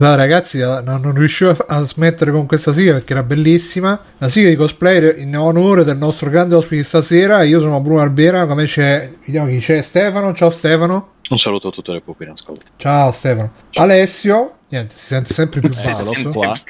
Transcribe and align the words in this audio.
No, 0.00 0.14
ragazzi, 0.14 0.60
eh, 0.60 0.80
non, 0.84 1.00
non 1.00 1.12
riuscivo 1.12 1.50
a, 1.50 1.82
smettere 1.82 2.30
con 2.30 2.46
questa 2.46 2.72
sigla 2.72 2.92
perché 2.92 3.14
era 3.14 3.24
bellissima. 3.24 4.00
La 4.18 4.28
sigla 4.28 4.48
di 4.48 4.54
cosplayer 4.54 5.18
in 5.18 5.36
onore 5.36 5.82
del 5.82 5.96
nostro 5.96 6.30
grande 6.30 6.54
ospite 6.54 6.84
stasera. 6.84 7.42
Io 7.42 7.58
sono 7.58 7.80
Bruno 7.80 8.00
Albera. 8.00 8.46
Come 8.46 8.64
c'è? 8.66 9.10
Vediamo 9.26 9.48
chi 9.48 9.58
c'è. 9.58 9.82
Stefano. 9.82 10.32
Ciao 10.34 10.50
Stefano. 10.50 11.14
Un 11.30 11.36
saluto 11.38 11.68
a 11.68 11.70
tutte 11.72 11.90
le 11.90 12.00
pupi 12.00 12.22
in 12.22 12.30
ascolto. 12.30 12.62
Ciao 12.76 13.10
Stefano. 13.10 13.52
Ciao. 13.70 13.82
Alessio. 13.82 14.52
Niente, 14.68 14.94
si 14.96 15.06
sente 15.06 15.34
sempre 15.34 15.58
più 15.60 15.68
Eh, 15.68 15.82
basso. 15.82 16.12
senti 16.12 16.32
qua. 16.32 16.52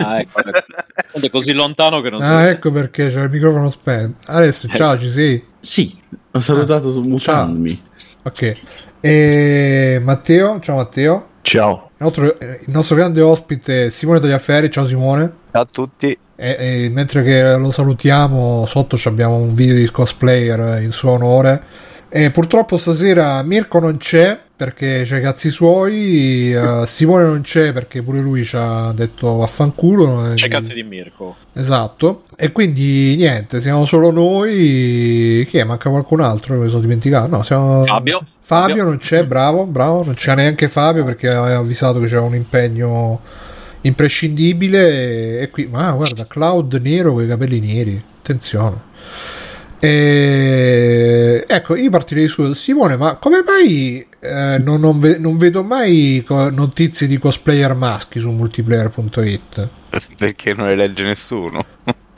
Ah, 0.00 0.18
ecco, 0.18 0.40
ecco. 0.40 1.20
È 1.26 1.30
così 1.30 1.52
lontano 1.52 2.00
che 2.00 2.10
non 2.10 2.22
Ah, 2.22 2.42
si 2.42 2.48
ecco 2.48 2.72
perché 2.72 3.08
c'è 3.08 3.22
il 3.22 3.30
microfono 3.30 3.70
spento. 3.70 4.18
Alessio, 4.32 4.68
ciao, 4.74 4.98
ci 4.98 5.10
sei? 5.12 5.44
Sì, 5.60 5.96
ho 6.32 6.40
salutato 6.40 6.90
su 6.90 7.02
mutandomi. 7.02 7.80
Ok. 8.24 8.56
E 9.00 10.00
Matteo, 10.02 10.58
ciao 10.58 10.74
Matteo. 10.76 11.26
Ciao. 11.48 11.92
Il 11.96 12.04
nostro, 12.04 12.38
eh, 12.38 12.60
il 12.60 12.70
nostro 12.70 12.94
grande 12.94 13.22
ospite 13.22 13.90
Simone 13.90 14.20
Tagliaferri, 14.20 14.70
ciao 14.70 14.84
Simone. 14.84 15.32
Ciao 15.50 15.62
a 15.62 15.64
tutti. 15.64 16.18
E, 16.36 16.56
e 16.58 16.90
mentre 16.90 17.22
che 17.22 17.56
lo 17.56 17.70
salutiamo, 17.70 18.66
sotto 18.66 18.98
ci 18.98 19.08
abbiamo 19.08 19.36
un 19.36 19.54
video 19.54 19.76
di 19.76 19.90
cosplayer 19.90 20.82
in 20.82 20.90
suo 20.90 21.12
onore. 21.12 21.62
E 22.10 22.30
purtroppo 22.30 22.76
stasera 22.76 23.42
Mirko 23.42 23.80
non 23.80 23.96
c'è 23.96 24.38
perché 24.58 25.04
c'ha 25.06 25.18
i 25.18 25.20
cazzi 25.20 25.50
suoi, 25.50 26.52
eh, 26.52 26.82
Simone 26.84 27.26
non 27.26 27.42
c'è 27.42 27.72
perché 27.72 28.02
pure 28.02 28.18
lui 28.18 28.44
ci 28.44 28.56
ha 28.58 28.92
detto 28.92 29.36
vaffanculo. 29.36 30.32
C'è 30.34 30.46
e- 30.46 30.48
cazzi 30.48 30.74
di 30.74 30.82
Mirko. 30.82 31.36
Esatto. 31.52 32.24
E 32.36 32.50
quindi 32.50 33.14
niente, 33.14 33.60
siamo 33.60 33.86
solo 33.86 34.10
noi. 34.10 35.46
Chi 35.48 35.58
è? 35.58 35.62
Manca 35.62 35.90
qualcun 35.90 36.22
altro? 36.22 36.56
Mi 36.56 36.68
sono 36.68 36.80
dimenticato. 36.80 37.28
No, 37.28 37.44
siamo... 37.44 37.84
Fabio. 37.84 38.18
Fabio 38.40 38.74
Fabio. 38.74 38.84
non 38.84 38.98
c'è, 38.98 39.24
bravo, 39.24 39.64
bravo. 39.64 40.02
Non 40.02 40.14
c'è 40.14 40.34
neanche 40.34 40.66
Fabio 40.66 41.04
perché 41.04 41.28
aveva 41.28 41.58
avvisato 41.58 42.00
che 42.00 42.08
c'era 42.08 42.22
un 42.22 42.34
impegno 42.34 43.20
imprescindibile. 43.82 45.38
E, 45.38 45.50
qui, 45.50 45.68
ma 45.70 45.92
guarda, 45.92 46.26
Cloud 46.26 46.80
nero 46.82 47.12
con 47.12 47.22
i 47.22 47.28
capelli 47.28 47.60
neri. 47.60 48.04
Attenzione. 48.18 48.86
E, 49.78 51.44
ecco, 51.46 51.76
io 51.76 51.90
partirei 51.90 52.26
su 52.26 52.52
Simone, 52.54 52.96
ma 52.96 53.14
come 53.18 53.44
mai 53.46 54.04
eh, 54.20 54.58
non, 54.58 54.80
non 54.80 54.98
ve- 54.98 55.18
non 55.18 55.36
vedo 55.36 55.62
mai 55.64 56.22
co- 56.26 56.50
notizie 56.50 57.06
di 57.06 57.18
cosplayer 57.18 57.74
maschi 57.74 58.18
su 58.20 58.30
multiplayer.it? 58.30 59.68
Perché 60.16 60.54
non 60.54 60.66
le 60.66 60.74
legge 60.76 61.02
nessuno. 61.04 61.64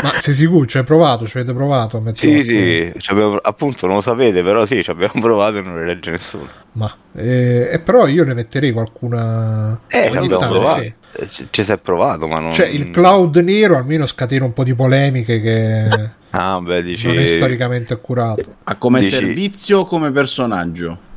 Ma 0.03 0.13
sei 0.19 0.35
sicuro? 0.35 0.65
Ci 0.67 0.79
hai 0.79 0.85
provato? 0.85 1.27
Ci 1.27 1.37
avete 1.37 1.53
provato? 1.53 1.99
a 2.05 2.15
Sì, 2.15 2.43
sì, 2.43 2.93
ci 2.97 3.11
abbiamo- 3.11 3.37
appunto 3.37 3.87
non 3.87 3.97
lo 3.97 4.01
sapete, 4.01 4.43
però 4.43 4.65
sì, 4.65 4.83
ci 4.83 4.91
abbiamo 4.91 5.13
provato 5.21 5.59
e 5.59 5.63
non 5.63 5.77
le 5.77 5.85
legge 5.85 6.11
nessuno. 6.11 6.49
Ma 6.73 6.91
eh, 7.15 7.69
e 7.71 7.81
però 7.81 8.07
io 8.07 8.25
ne 8.25 8.33
metterei 8.33 8.73
qualcuna. 8.73 9.81
Eh, 9.89 10.09
ci 10.11 10.17
abbiamo 10.17 10.39
provato. 10.49 10.81
sì. 10.81 10.95
Eh, 11.17 11.29
Ci, 11.29 11.47
ci 11.51 11.65
si 11.65 11.73
è 11.73 11.79
provato, 11.79 12.29
ma 12.29 12.39
non... 12.39 12.53
Cioè, 12.53 12.69
il 12.69 12.93
cloud 12.93 13.37
nero 13.39 13.77
almeno 13.77 14.07
scatena 14.07 14.45
un 14.45 14.53
po' 14.53 14.63
di 14.63 14.75
polemiche 14.75 15.41
che 15.41 16.11
Ah, 16.31 16.61
beh, 16.61 16.83
dici... 16.85 17.09
non 17.09 17.19
è 17.19 17.27
storicamente 17.37 17.93
accurato. 17.93 18.55
Ma 18.65 18.77
come 18.77 19.01
Dici- 19.01 19.17
servizio 19.17 19.81
o 19.81 19.85
come 19.87 20.13
personaggio? 20.13 21.09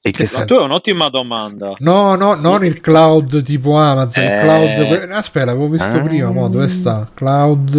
E 0.00 0.12
che? 0.12 0.26
Tu 0.26 0.54
hai 0.54 0.62
un'ottima 0.64 1.08
domanda. 1.08 1.74
No, 1.78 2.14
no, 2.14 2.34
non 2.34 2.64
il 2.64 2.80
cloud 2.80 3.42
tipo 3.42 3.76
Amazon. 3.76 4.22
Il 4.24 4.30
Eh. 4.30 4.38
cloud. 4.40 5.08
Aspetta, 5.10 5.50
avevo 5.50 5.68
visto 5.68 5.96
Ah. 5.96 6.00
prima. 6.00 6.30
Mo, 6.30 6.48
dove 6.48 6.68
sta? 6.68 7.06
Cloud. 7.12 7.74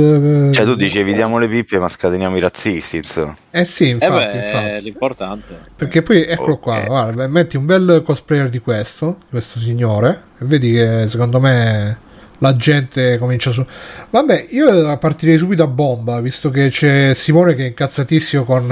eh, 0.50 0.52
Cioè 0.54 0.66
tu 0.66 0.76
dici 0.76 1.00
evitiamo 1.00 1.38
le 1.40 1.48
pippe 1.48 1.80
ma 1.80 1.88
scateniamo 1.88 2.36
i 2.36 2.40
razzisti, 2.42 2.98
insomma. 2.98 3.36
Eh 3.52 3.64
sì, 3.64 3.86
Eh 3.86 3.92
infatti, 3.92 4.38
beh, 4.38 4.46
infatti. 4.46 4.66
è 4.68 4.80
l'importante. 4.82 5.58
Perché 5.76 6.02
poi 6.02 6.26
eccolo 6.26 6.58
qua, 6.58 6.84
guarda, 6.86 7.26
metti 7.28 7.56
un 7.56 7.66
bel 7.66 8.02
cosplayer 8.06 8.50
di 8.50 8.60
questo, 8.60 9.16
di 9.22 9.26
questo 9.30 9.58
signore, 9.60 10.24
e 10.40 10.46
vedi 10.46 10.74
che 10.74 11.06
secondo 11.08 11.40
me 11.40 12.00
la 12.40 12.56
gente 12.56 13.18
comincia 13.18 13.52
su. 13.52 13.66
Vabbè, 14.10 14.48
io 14.50 14.98
partirei 14.98 15.38
subito 15.38 15.64
a 15.64 15.68
bomba, 15.68 16.20
visto 16.22 16.50
che 16.50 16.70
c'è 16.70 17.14
Simone 17.14 17.54
che 17.56 17.64
è 17.64 17.68
incazzatissimo 17.68 18.44
con 18.44 18.70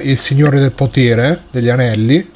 eh, 0.00 0.08
il 0.08 0.16
signore 0.16 0.58
del 0.58 0.72
potere 0.72 1.42
degli 1.50 1.68
anelli. 1.68 2.30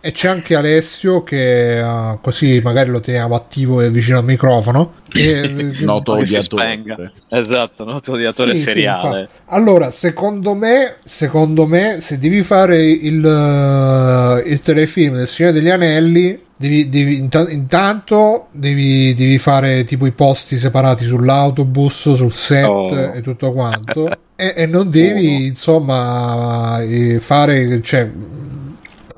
E 0.00 0.12
c'è 0.12 0.28
anche 0.28 0.54
Alessio 0.54 1.24
che 1.24 1.80
eh, 1.80 2.18
così 2.22 2.60
magari 2.62 2.88
lo 2.88 3.00
teniamo 3.00 3.34
attivo 3.34 3.80
e 3.80 3.90
vicino 3.90 4.18
al 4.18 4.24
microfono. 4.24 4.94
E, 5.12 5.72
Noto 5.82 6.14
Che 6.14 6.24
si 6.24 6.36
odiatore. 6.36 7.12
Esatto, 7.28 7.84
noto 7.84 8.12
odiatore 8.12 8.52
Sì, 8.54 8.62
sì, 8.62 8.68
seriale. 8.68 9.20
infatti. 9.22 9.40
allora, 9.46 9.90
secondo 9.90 10.54
me, 10.54 10.94
secondo 11.04 11.66
me, 11.66 11.98
se 12.00 12.16
devi 12.18 12.42
fare 12.42 12.80
il, 12.86 13.24
eh, 13.24 14.48
il 14.48 14.60
telefilm 14.60 15.16
del 15.16 15.26
Signore 15.28 15.54
degli 15.54 15.68
Anelli, 15.68 16.46
devi, 16.58 16.88
devi- 16.88 17.18
inta- 17.18 17.48
intanto 17.48 18.48
devi, 18.52 19.14
devi 19.14 19.38
fare 19.38 19.84
tipo 19.84 20.06
i 20.06 20.12
posti 20.12 20.58
separati 20.58 21.04
sull'autobus, 21.04 22.14
sul 22.14 22.32
set 22.32 22.66
Oh. 22.66 22.94
e 23.14 23.20
tutto 23.22 23.52
quanto. 23.52 24.08
e, 24.36 24.52
e 24.56 24.66
non 24.66 24.90
devi, 24.90 25.46
insomma, 25.46 26.82
eh, 26.82 27.18
fare, 27.20 27.80
cioè, 27.82 28.10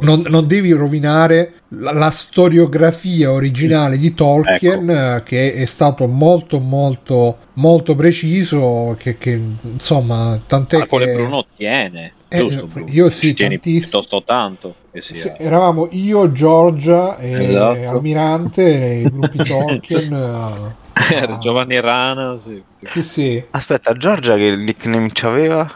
non, 0.00 0.22
non 0.28 0.46
devi 0.46 0.72
rovinare 0.72 1.54
la, 1.68 1.92
la 1.92 2.10
storiografia 2.10 3.30
originale 3.30 3.98
di 3.98 4.14
Tolkien 4.14 4.88
eh, 4.88 5.22
che 5.24 5.52
è 5.52 5.64
stato 5.66 6.06
molto 6.08 6.58
molto 6.58 7.36
molto 7.54 7.94
preciso 7.94 8.96
che, 8.98 9.18
che, 9.18 9.38
insomma 9.60 10.40
tant'è 10.46 10.78
Ma 10.78 10.86
con 10.86 11.00
che 11.00 11.12
Bruno 11.12 11.44
tiene. 11.56 12.12
Eh, 12.32 12.38
giusto, 12.46 12.68
io 12.86 13.10
sì, 13.10 13.34
piuttosto 13.34 14.22
tanto 14.22 14.74
sia. 14.98 15.36
eravamo 15.36 15.88
io, 15.90 16.30
Giorgia 16.30 17.16
e 17.18 17.44
Esatto. 17.44 17.88
Almirante 17.90 18.78
nei 18.78 19.02
gruppi 19.02 19.38
Tolkien 19.42 20.74
Giovanni 21.40 21.80
Rana, 21.80 22.38
sì. 22.38 22.62
sì 22.84 23.02
sì 23.02 23.44
Aspetta, 23.50 23.92
Giorgia 23.94 24.36
che 24.36 24.54
nickname 24.56 25.08
c'aveva? 25.12 25.68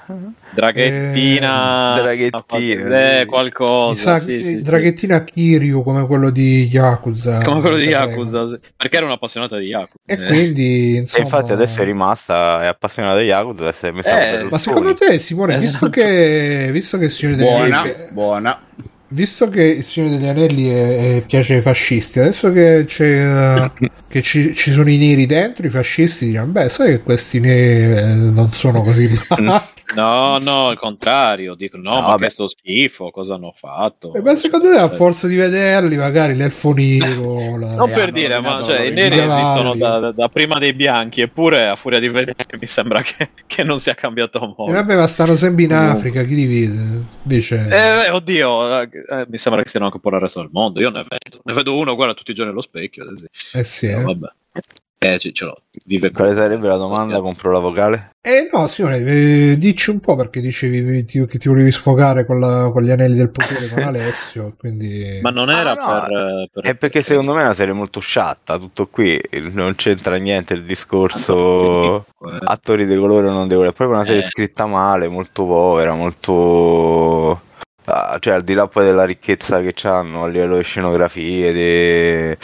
Draghettina, 0.50 1.96
Eh, 1.96 2.00
Draghettina, 2.00 3.18
eh, 3.20 3.24
qualcosa. 3.26 4.18
sa 4.18 4.18
sì. 4.18 4.62
Draghettina 4.62 5.24
Kiryu 5.24 5.82
come 5.82 6.06
quello 6.06 6.30
di 6.30 6.66
Yakuza 6.70 7.40
come 7.42 7.60
quello 7.60 7.76
di 7.76 7.86
Prego. 7.86 8.06
Yakuza, 8.10 8.48
sì. 8.48 8.58
perché 8.76 8.96
era 8.96 9.06
un'appassionata 9.06 9.58
di 9.58 9.66
Yakuza. 9.66 9.98
e 10.06 10.14
Eh. 10.14 10.26
quindi 10.26 10.94
E 10.96 10.98
insomma 11.00 11.24
infatti 11.24 11.52
adesso 11.52 11.80
è 11.80 11.84
rimasta, 11.84 12.62
è 12.62 12.66
appassionata 12.66 13.18
di 13.18 13.24
Yakuza 13.26 13.68
e 13.68 13.72
si 13.72 13.86
è 13.86 13.90
messa 13.90 14.30
Eh, 14.30 14.44
Ma 14.44 14.58
secondo 14.58 14.94
te, 14.94 15.18
Simone, 15.18 15.54
visto 15.58 15.76
Esatto. 15.76 15.90
che, 15.90 16.68
visto 16.72 16.98
che 16.98 17.04
il 17.06 17.10
Signore 17.10 17.36
degli 17.36 17.46
Buona, 17.46 17.80
Anelli, 17.80 18.12
buona. 18.12 18.60
Visto 19.08 19.48
che 19.48 19.62
il 19.64 19.84
Signore 19.84 20.16
degli 20.16 20.26
Anelli 20.28 20.68
è- 20.68 21.16
è- 21.16 21.24
piace 21.26 21.54
ai 21.54 21.60
fascisti, 21.60 22.18
adesso 22.20 22.50
che, 22.52 22.84
c'è, 22.86 23.70
che 24.08 24.22
ci, 24.22 24.54
ci 24.54 24.72
sono 24.72 24.90
i 24.90 24.96
neri 24.96 25.26
dentro, 25.26 25.66
i 25.66 25.70
fascisti 25.70 26.26
diranno: 26.26 26.52
Beh, 26.52 26.68
sai 26.68 26.88
che 26.92 27.02
questi 27.02 27.40
neri 27.40 27.96
eh, 28.00 28.14
non 28.14 28.50
sono 28.52 28.82
così 28.82 29.08
male. 29.40 29.72
No, 29.94 30.38
no, 30.38 30.70
il 30.70 30.78
contrario. 30.78 31.54
Dico, 31.54 31.76
no, 31.76 31.90
No, 31.94 32.00
ma 32.00 32.06
vabbè. 32.08 32.24
che 32.24 32.30
sto 32.30 32.48
schifo, 32.48 33.10
cosa 33.10 33.34
hanno 33.34 33.52
fatto? 33.54 34.14
Eh, 34.14 34.20
Ma 34.22 34.34
secondo 34.34 34.70
me, 34.70 34.78
a 34.78 34.88
forza 34.88 35.26
di 35.26 35.36
vederli, 35.36 35.96
magari 35.96 36.34
l'elfo 36.34 36.72
nero, 36.74 37.56
la- 37.58 37.74
Non 37.74 37.90
Eh, 37.90 37.92
per 37.92 38.10
dire, 38.10 38.40
ma 38.40 38.62
cioè, 38.64 38.80
i 38.82 38.90
neri 38.92 39.18
esistono 39.18 39.74
da, 39.76 40.10
da- 40.12 40.28
prima 40.28 40.58
dei 40.58 40.72
bianchi, 40.72 41.20
eppure 41.20 41.66
a 41.68 41.76
furia 41.76 41.98
di 41.98 42.08
vedere 42.08 42.34
mi 42.58 42.66
sembra 42.66 43.02
che, 43.02 43.30
che 43.46 43.62
non 43.62 43.78
sia 43.78 43.94
cambiato 43.94 44.38
E 44.42 44.46
molto. 44.56 44.72
vabbè, 44.72 44.96
ma 44.96 45.06
stanno 45.06 45.36
sempre 45.36 45.64
in. 45.64 45.72
Africa, 45.72 46.22
chi 46.24 46.34
li 46.34 46.46
vede? 46.46 47.02
Invece, 47.22 47.56
Eh, 47.64 47.68
beh, 47.68 48.10
oddio, 48.10 48.80
eh, 48.80 48.88
eh, 49.10 49.26
mi 49.28 49.38
sembra 49.38 49.60
che 49.62 49.68
stiano 49.68 49.86
anche 49.86 49.98
un 49.98 50.02
po' 50.02 50.10
nel 50.10 50.20
resto 50.20 50.40
del 50.40 50.50
mondo. 50.52 50.80
Io 50.80 50.90
ne 50.90 51.04
vedo, 51.08 51.40
ne 51.44 51.52
vedo 51.52 51.76
uno, 51.76 51.94
guarda 51.94 52.14
tutti 52.14 52.30
i 52.30 52.34
giorni 52.34 52.50
allo 52.52 52.62
specchio. 52.62 53.04
eh, 53.52 53.64
sì. 53.64 53.86
eh 53.86 53.90
eh. 53.90 54.02
vabbè. 54.02 54.26
Eh, 55.04 55.18
sì, 55.18 55.34
ce 55.34 55.44
l'ho. 55.44 55.56
Vive 55.84 56.10
Quale 56.12 56.32
sarebbe 56.32 56.66
la 56.66 56.76
domanda? 56.76 57.20
Compro 57.20 57.50
la 57.52 57.58
vocale? 57.58 58.10
Eh 58.22 58.48
no, 58.50 58.66
Simone, 58.68 58.98
eh, 59.04 59.58
dici 59.58 59.90
un 59.90 60.00
po' 60.00 60.16
perché 60.16 60.40
dicevi 60.40 61.04
ti- 61.04 61.26
che 61.26 61.36
ti 61.38 61.48
volevi 61.48 61.70
sfogare 61.70 62.24
con, 62.24 62.40
la- 62.40 62.70
con 62.72 62.82
gli 62.82 62.90
anelli 62.90 63.14
del 63.16 63.30
potere 63.30 63.68
con 63.68 63.82
Alessio, 63.84 64.54
quindi... 64.58 65.18
Ma 65.20 65.28
non 65.30 65.50
era 65.50 65.72
Ah, 65.72 65.74
no, 65.74 66.06
per, 66.06 66.16
eh, 66.16 66.48
per- 66.52 66.64
È 66.64 66.74
perché 66.76 67.02
secondo 67.02 67.34
me 67.34 67.40
è 67.40 67.44
una 67.44 67.52
serie 67.52 67.74
molto 67.74 68.00
sciatta, 68.00 68.56
tutto 68.58 68.86
qui, 68.88 69.20
non 69.52 69.74
c'entra 69.74 70.16
niente 70.16 70.54
il 70.54 70.62
discorso 70.62 72.06
Eh, 72.24 72.38
attori 72.44 72.86
di 72.86 72.96
colore 72.96 73.28
o 73.28 73.32
non 73.32 73.46
di 73.46 73.54
colore, 73.54 73.70
è 73.70 73.74
proprio 73.74 73.96
una 73.98 74.06
serie 74.06 74.22
Eh. 74.22 74.24
scritta 74.24 74.64
male, 74.64 75.08
molto 75.08 75.44
povera, 75.44 75.92
molto... 75.94 77.40
ah, 77.84 78.16
cioè 78.20 78.32
al 78.34 78.42
di 78.42 78.54
là 78.54 78.66
poi 78.68 78.86
della 78.86 79.04
ricchezza 79.04 79.60
che 79.60 79.74
hanno 79.86 80.24
a 80.24 80.28
livello 80.28 80.56
di 80.56 80.62
scenografie, 80.62 81.52
di, 81.52 82.36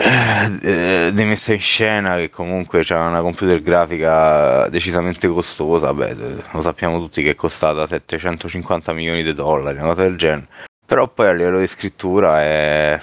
eh, 0.00 1.10
di 1.12 1.24
messa 1.24 1.52
in 1.52 1.60
scena 1.60 2.16
che 2.16 2.30
comunque 2.30 2.82
c'ha 2.84 3.08
una 3.08 3.20
computer 3.20 3.60
grafica 3.60 4.68
decisamente 4.68 5.26
costosa, 5.28 5.92
beh, 5.92 6.14
lo 6.52 6.62
sappiamo 6.62 6.98
tutti 6.98 7.22
che 7.22 7.30
è 7.30 7.34
costata 7.34 7.86
750 7.86 8.92
milioni 8.92 9.22
di 9.22 9.34
dollari, 9.34 9.78
una 9.78 9.88
cosa 9.88 10.02
del 10.02 10.16
genere. 10.16 10.46
Però 10.86 11.08
poi 11.08 11.26
a 11.26 11.32
livello 11.32 11.58
di 11.58 11.66
scrittura 11.66 12.40
è, 12.40 12.98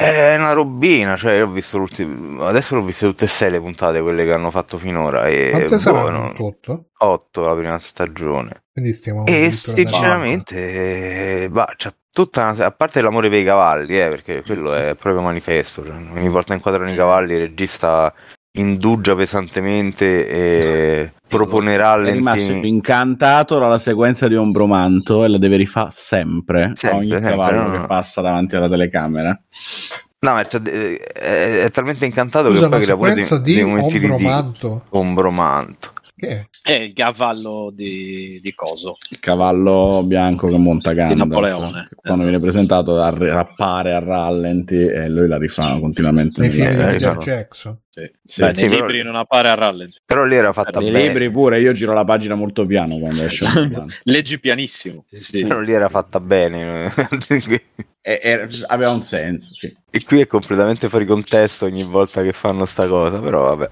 È 0.00 0.36
una 0.36 0.52
robina, 0.52 1.16
cioè 1.16 1.32
io 1.34 1.46
ho 1.46 1.50
visto 1.50 1.76
l'ultimo. 1.76 2.44
Adesso 2.46 2.76
l'ho 2.76 2.82
viste 2.84 3.04
tutte 3.06 3.24
e 3.24 3.28
sei 3.28 3.50
le 3.50 3.58
puntate, 3.60 4.00
quelle 4.00 4.24
che 4.24 4.32
hanno 4.32 4.52
fatto 4.52 4.78
finora. 4.78 5.26
E 5.26 5.48
Quante 5.50 5.68
boh, 5.68 5.78
saranno? 5.78 6.18
no, 6.20 6.34
8? 6.36 6.90
8 6.98 7.40
la 7.40 7.54
prima 7.56 7.78
stagione. 7.80 8.62
Quindi 8.72 8.92
stiamo 8.92 9.26
E 9.26 9.50
sinceramente, 9.50 11.48
bah, 11.50 11.72
c'ha 11.76 11.92
tutta 12.12 12.42
una, 12.48 12.66
a 12.66 12.70
parte 12.70 13.00
l'amore 13.00 13.28
per 13.28 13.40
i 13.40 13.44
cavalli, 13.44 13.98
eh, 14.00 14.08
perché 14.08 14.42
quello 14.42 14.72
è 14.72 14.94
proprio 14.94 15.20
manifesto. 15.20 15.82
cioè, 15.84 15.94
ogni 15.94 16.28
volta 16.28 16.54
inquadrano 16.54 16.92
i 16.92 16.94
cavalli, 16.94 17.34
il 17.34 17.40
regista 17.40 18.14
indugia 18.52 19.14
pesantemente 19.14 20.28
e 20.28 21.12
propone 21.28 21.76
È 22.10 22.12
rimasto 22.12 22.52
incantato 22.66 23.58
dalla 23.58 23.78
sequenza 23.78 24.26
di 24.28 24.36
Ombromanto 24.36 25.24
e 25.24 25.28
la 25.28 25.38
deve 25.38 25.56
rifare 25.56 25.90
sempre, 25.90 26.72
Sempre, 26.74 26.98
ogni 26.98 27.08
sempre, 27.08 27.30
cavallo 27.30 27.62
no, 27.62 27.70
che 27.70 27.78
no. 27.78 27.86
passa 27.86 28.20
davanti 28.20 28.56
alla 28.56 28.68
telecamera. 28.68 29.40
No, 30.20 30.40
eh, 30.40 30.96
è, 30.96 31.62
è 31.64 31.70
talmente 31.70 32.04
incantato 32.04 32.48
Scusa, 32.48 32.54
che 32.54 32.60
la 32.62 32.68
poi 32.68 32.82
crea 32.82 32.96
pure 32.96 33.14
dei, 33.14 33.42
di 33.42 33.54
dei 33.54 33.64
momenti 33.64 33.98
ridicoli. 33.98 34.80
Ombromanto. 34.90 35.92
Che 36.18 36.26
è? 36.28 36.46
È 36.62 36.72
il 36.80 36.92
cavallo 36.94 37.70
di, 37.72 38.40
di 38.42 38.52
coso. 38.52 38.96
Il 39.10 39.20
cavallo 39.20 40.02
bianco 40.04 40.48
che 40.48 40.58
monta 40.58 40.92
Gandalf, 40.92 41.28
Napoleone. 41.30 41.86
che 41.88 41.94
quando 41.94 42.24
viene 42.24 42.40
presentato 42.40 43.00
a- 43.00 43.38
appare 43.38 43.94
a 43.94 44.00
rallenti 44.00 44.74
e 44.74 45.08
lui 45.08 45.28
la 45.28 45.38
rifà 45.38 45.78
continuamente. 45.78 46.40
Nei 46.40 46.50
film 46.50 46.66
eh, 46.66 46.98
di. 46.98 47.04
Jackson. 47.22 47.78
Sì. 47.88 48.10
Sì, 48.24 48.40
Beh, 48.42 48.54
sì, 48.54 48.60
nei 48.62 48.70
però- 48.70 48.86
libri 48.86 49.02
non 49.04 49.14
appare 49.14 49.48
a 49.48 49.54
rallenti. 49.54 49.98
Però 50.04 50.24
lì 50.24 50.34
era 50.34 50.52
fatta 50.52 50.80
Nei 50.80 50.90
bene. 50.90 51.06
libri 51.06 51.30
pure, 51.30 51.60
io 51.60 51.72
giro 51.72 51.92
la 51.94 52.04
pagina 52.04 52.34
molto 52.34 52.66
piano 52.66 52.98
quando 52.98 53.22
esce. 53.22 53.46
Leggi 54.02 54.40
pianissimo. 54.40 55.04
Però 55.30 55.60
lì 55.60 55.72
era 55.72 55.88
fatta 55.88 56.18
bene. 56.18 56.92
E- 58.00 58.20
e- 58.22 58.48
aveva 58.66 58.90
un 58.90 59.02
senso, 59.02 59.54
sì. 59.54 59.72
E 59.98 60.04
qui 60.06 60.20
è 60.20 60.26
completamente 60.28 60.88
fuori 60.88 61.04
contesto 61.04 61.64
ogni 61.64 61.82
volta 61.82 62.22
che 62.22 62.30
fanno 62.32 62.64
sta 62.66 62.86
cosa, 62.86 63.18
però 63.18 63.42
vabbè. 63.56 63.68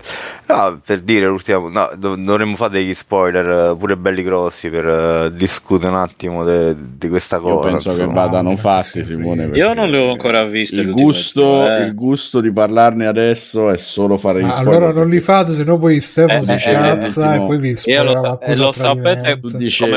No, 0.49 0.81
per 0.85 1.01
dire 1.03 1.27
l'ultimo, 1.27 1.69
no, 1.69 1.89
dov- 1.97 2.19
dovremmo 2.19 2.57
fare 2.57 2.73
degli 2.73 2.93
spoiler 2.95 3.71
eh, 3.73 3.77
pure 3.77 3.97
belli 3.97 4.23
grossi 4.25 4.69
per 4.69 4.87
eh, 4.87 5.33
discutere 5.33 5.93
un 5.93 5.99
attimo 6.01 6.43
de- 6.43 6.75
di 6.99 7.09
questa 7.09 7.37
Io 7.37 7.43
cosa. 7.43 7.69
penso 7.71 7.91
che 7.95 8.01
insomma. 8.03 8.25
vadano 8.25 8.51
Ah, 8.51 8.57
fatti, 8.57 9.05
Simone. 9.05 9.45
io 9.47 9.55
Io 9.55 9.75
non 9.75 9.89
le 9.89 9.99
ho 9.99 10.11
ancora 10.11 10.45
viste. 10.47 10.81
Il 10.81 10.91
gusto, 10.91 11.65
eh. 11.71 11.83
il 11.85 11.95
gusto 11.95 12.41
di 12.41 12.51
parlarne 12.53 13.07
adesso 13.07 13.71
è 13.71 13.77
solo 13.77 14.17
fare 14.17 14.41
gli 14.41 14.47
Ah, 14.47 14.51
spoiler. 14.51 14.75
allora 14.83 14.93
non 14.93 15.09
li 15.09 15.21
fate, 15.21 15.53
se 15.53 15.63
no 15.63 15.79
poi 15.79 16.01
Stefano 16.01 16.43
Eh, 16.53 16.59
si 16.59 16.69
eh, 16.69 16.73
incazza 16.73 17.35
eh, 17.35 17.37
e 17.37 17.39
poi 17.47 17.59
vi 17.59 17.69
Io 17.69 18.03
lo, 18.03 18.11
spoilerà 18.11 18.39
eh, 18.41 18.57
lo 18.57 18.69
a 18.69 18.73
sapete. 18.73 19.39
Tu 19.41 19.49
dici 19.57 19.85
io 19.85 19.89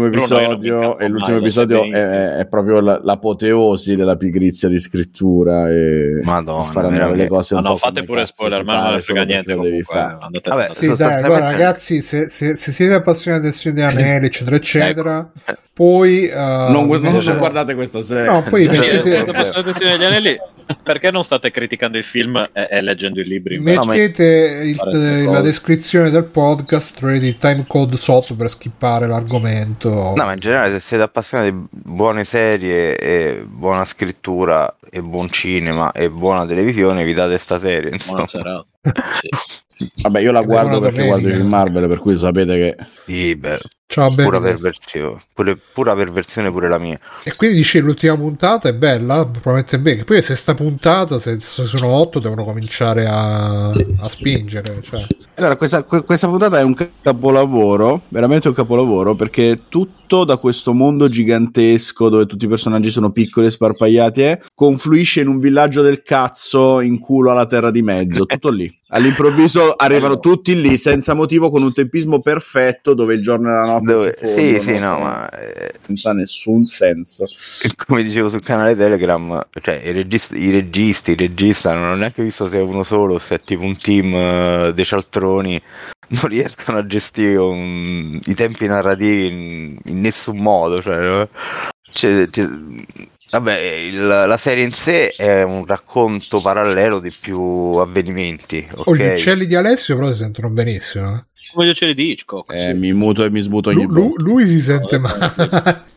mi 0.00 0.06
episodio 0.06 0.98
e 0.98 1.08
l'ultimo 1.08 1.36
episodio 1.38 1.84
è, 1.84 2.46
proprio 2.46 2.80
la- 2.80 3.00
l'apoteosi 3.02 3.94
della 3.96 4.16
pigrizia 4.16 4.68
di 4.68 4.78
scrittura 4.80 5.61
e 5.68 6.20
Madonna, 6.24 6.64
far 6.70 6.84
andare 6.84 6.92
veramente. 6.94 7.22
le 7.22 7.28
cose 7.28 7.54
No, 7.54 7.60
un 7.60 7.66
no, 7.66 7.72
po' 7.72 7.78
fate 7.78 7.92
come 7.94 8.06
pure 8.06 8.26
spoiler, 8.26 8.64
ma 8.64 8.90
non 8.90 9.00
frega 9.00 9.22
niente. 9.24 9.54
Comunque, 9.54 9.82
fare. 9.84 10.16
andate, 10.20 10.50
Vabbè. 10.50 10.68
Sì, 10.72 10.94
dai, 10.94 11.22
allora 11.22 11.38
ragazzi, 11.50 12.02
se, 12.02 12.28
se- 12.28 12.56
se 12.56 12.72
siete 12.72 12.94
appassionati 12.94 13.42
del 13.44 13.52
Signore 13.52 13.80
degli 13.94 14.02
Anelli, 14.02 14.26
eccetera, 14.26 14.56
eccetera, 14.56 15.30
Ecco. 15.44 15.60
Poi... 15.74 16.26
eh, 16.26 16.34
non, 16.34 16.86
non 16.86 17.00
metto- 17.00 17.36
guardate 17.36 17.74
questa 17.74 18.02
serie 18.02 18.30
No, 18.30 18.42
poi 18.42 18.66
Cioè, 18.66 18.78
mettete, 18.78 20.04
anelli? 20.04 20.36
Perché 20.82 21.10
non 21.10 21.24
state 21.24 21.50
criticando 21.50 21.98
il 21.98 22.04
film 22.04 22.36
e, 22.52 22.68
e 22.70 22.80
leggendo 22.82 23.20
i 23.20 23.24
libri? 23.24 23.56
invece? 23.56 23.76
No, 23.78 23.84
ma- 23.84 23.92
mettete 23.94 24.62
il- 24.64 25.24
la 25.24 25.40
descrizione 25.40 26.10
del 26.10 26.24
podcast, 26.24 26.96
troverete 26.96 27.26
il 27.26 27.36
time 27.36 27.64
code 27.66 27.96
sotto 27.96 28.34
per 28.36 28.48
skippare 28.48 29.06
l'argomento. 29.06 29.88
No, 29.90 30.24
ma 30.24 30.32
in 30.34 30.38
generale, 30.40 30.70
se 30.72 30.80
siete 30.80 31.02
appassionati 31.02 31.50
di 31.52 31.66
buone 31.70 32.24
serie, 32.24 32.96
e 32.96 33.44
buona 33.46 33.84
scrittura, 33.84 34.76
e 34.90 35.02
buon 35.02 35.30
cinema, 35.30 35.90
e 35.92 36.08
buona 36.10 36.46
televisione, 36.46 37.04
vi 37.04 37.12
date 37.12 37.38
sta 37.38 37.58
serie. 37.58 37.90
Insomma. 37.92 38.24
Buona. 38.32 38.64
Vabbè, 40.02 40.20
io 40.20 40.30
la 40.32 40.42
guardo 40.42 40.78
perché 40.80 41.04
guardo 41.04 41.26
i 41.28 41.32
domenica. 41.32 41.36
film 41.38 41.48
Marvel, 41.48 41.88
per 41.88 41.98
cui 41.98 42.16
sapete 42.16 42.54
che 42.56 42.76
Sì, 43.06 43.34
beh, 43.36 43.58
Ciao, 43.92 44.10
pura 44.14 44.40
perversione, 44.40 45.18
pure, 45.34 45.58
pura 45.70 45.94
perversione 45.94 46.50
pure 46.50 46.66
la 46.66 46.78
mia. 46.78 46.98
E 47.22 47.36
quindi 47.36 47.56
dice 47.56 47.78
l'ultima 47.80 48.16
puntata 48.16 48.70
è 48.70 48.72
bella, 48.72 49.26
promette 49.26 49.78
bene. 49.78 49.98
Che 49.98 50.04
poi 50.04 50.22
se 50.22 50.34
sta 50.34 50.54
puntata, 50.54 51.18
se, 51.18 51.38
se 51.40 51.66
sono 51.66 51.92
otto, 51.92 52.18
devono 52.18 52.42
cominciare 52.42 53.04
a, 53.04 53.68
a 53.68 54.08
spingere. 54.08 54.80
Cioè. 54.80 55.06
Allora, 55.34 55.56
questa, 55.56 55.82
que- 55.82 56.04
questa 56.04 56.26
puntata 56.26 56.58
è 56.58 56.62
un 56.62 56.74
capolavoro, 57.02 58.00
veramente 58.08 58.48
un 58.48 58.54
capolavoro, 58.54 59.14
perché 59.14 59.64
tutto 59.68 60.24
da 60.24 60.38
questo 60.38 60.72
mondo 60.72 61.10
gigantesco 61.10 62.08
dove 62.08 62.24
tutti 62.24 62.46
i 62.46 62.48
personaggi 62.48 62.88
sono 62.88 63.10
piccoli 63.10 63.46
e 63.46 63.50
sparpagliati 63.50 64.22
eh, 64.22 64.40
confluisce 64.54 65.20
in 65.20 65.28
un 65.28 65.38
villaggio 65.38 65.82
del 65.82 66.02
cazzo 66.02 66.80
in 66.80 66.98
culo 66.98 67.30
alla 67.30 67.46
terra 67.46 67.70
di 67.70 67.82
mezzo, 67.82 68.24
tutto 68.24 68.48
lì. 68.48 68.74
All'improvviso 68.94 69.72
arrivano 69.72 70.18
tutti 70.18 70.60
lì 70.60 70.76
senza 70.76 71.14
motivo 71.14 71.50
con 71.50 71.62
un 71.62 71.72
tempismo 71.72 72.20
perfetto 72.20 72.92
dove 72.92 73.14
il 73.14 73.22
giorno 73.22 73.48
e 73.48 73.52
la 73.52 73.64
notte 73.64 73.81
Dove- 73.84 74.16
si 74.20 74.28
sì, 74.28 74.60
sì, 74.60 74.78
no, 74.78 74.98
ma 74.98 75.28
eh, 75.30 75.72
senza 75.84 76.12
nessun 76.12 76.66
senso. 76.66 77.26
come 77.86 78.02
dicevo 78.02 78.28
sul 78.28 78.42
canale 78.42 78.74
Telegram, 78.76 79.40
cioè 79.60 79.80
i 79.84 79.92
registi, 79.92 80.38
i 80.38 80.50
registi, 80.50 81.10
il 81.12 81.18
regista, 81.18 81.74
non 81.74 81.90
ho 81.90 81.94
neanche 81.94 82.22
visto 82.22 82.46
se 82.46 82.58
è 82.58 82.62
uno 82.62 82.82
solo, 82.82 83.18
se 83.18 83.36
è 83.36 83.40
tipo 83.40 83.62
un 83.64 83.76
team 83.76 84.14
eh, 84.14 84.72
dei 84.74 84.84
cialtroni, 84.84 85.60
non 86.12 86.28
riescono 86.28 86.78
a 86.78 86.86
gestire 86.86 87.36
un- 87.36 88.18
i 88.24 88.34
tempi 88.34 88.66
narrativi 88.66 89.26
in, 89.26 89.78
in 89.84 90.00
nessun 90.00 90.38
modo. 90.38 90.80
Cioè, 90.82 90.96
no? 90.98 91.28
C'è- 91.92 92.28
c'è- 92.30 92.48
vabbè, 93.30 93.58
il- 93.58 94.06
la 94.06 94.36
serie 94.36 94.64
in 94.64 94.72
sé 94.72 95.08
è 95.10 95.42
un 95.42 95.64
racconto 95.66 96.40
parallelo 96.40 96.98
di 97.00 97.10
più 97.10 97.40
avvenimenti. 97.40 98.66
Oh, 98.76 98.94
gli 98.94 99.02
uccelli 99.14 99.46
di 99.46 99.54
Alessio 99.54 99.96
però 99.96 100.10
si 100.12 100.18
sentono 100.18 100.50
benissimo. 100.50 101.26
Eh. 101.42 101.50
Come 101.52 101.66
gli 101.66 101.70
uccelli 101.70 101.94
di 101.94 102.10
Hitchcock. 102.10 102.52
Eh, 102.52 102.70
sì. 102.72 102.78
mi 102.78 102.92
muto 102.92 103.24
e 103.24 103.30
mi 103.30 103.40
sbuto 103.40 103.70
ogni 103.70 103.82
Lu- 103.84 103.90
lu- 103.92 104.00
volta. 104.08 104.22
lui 104.22 104.46
si 104.46 104.60
sente 104.60 104.98
male. 104.98 105.32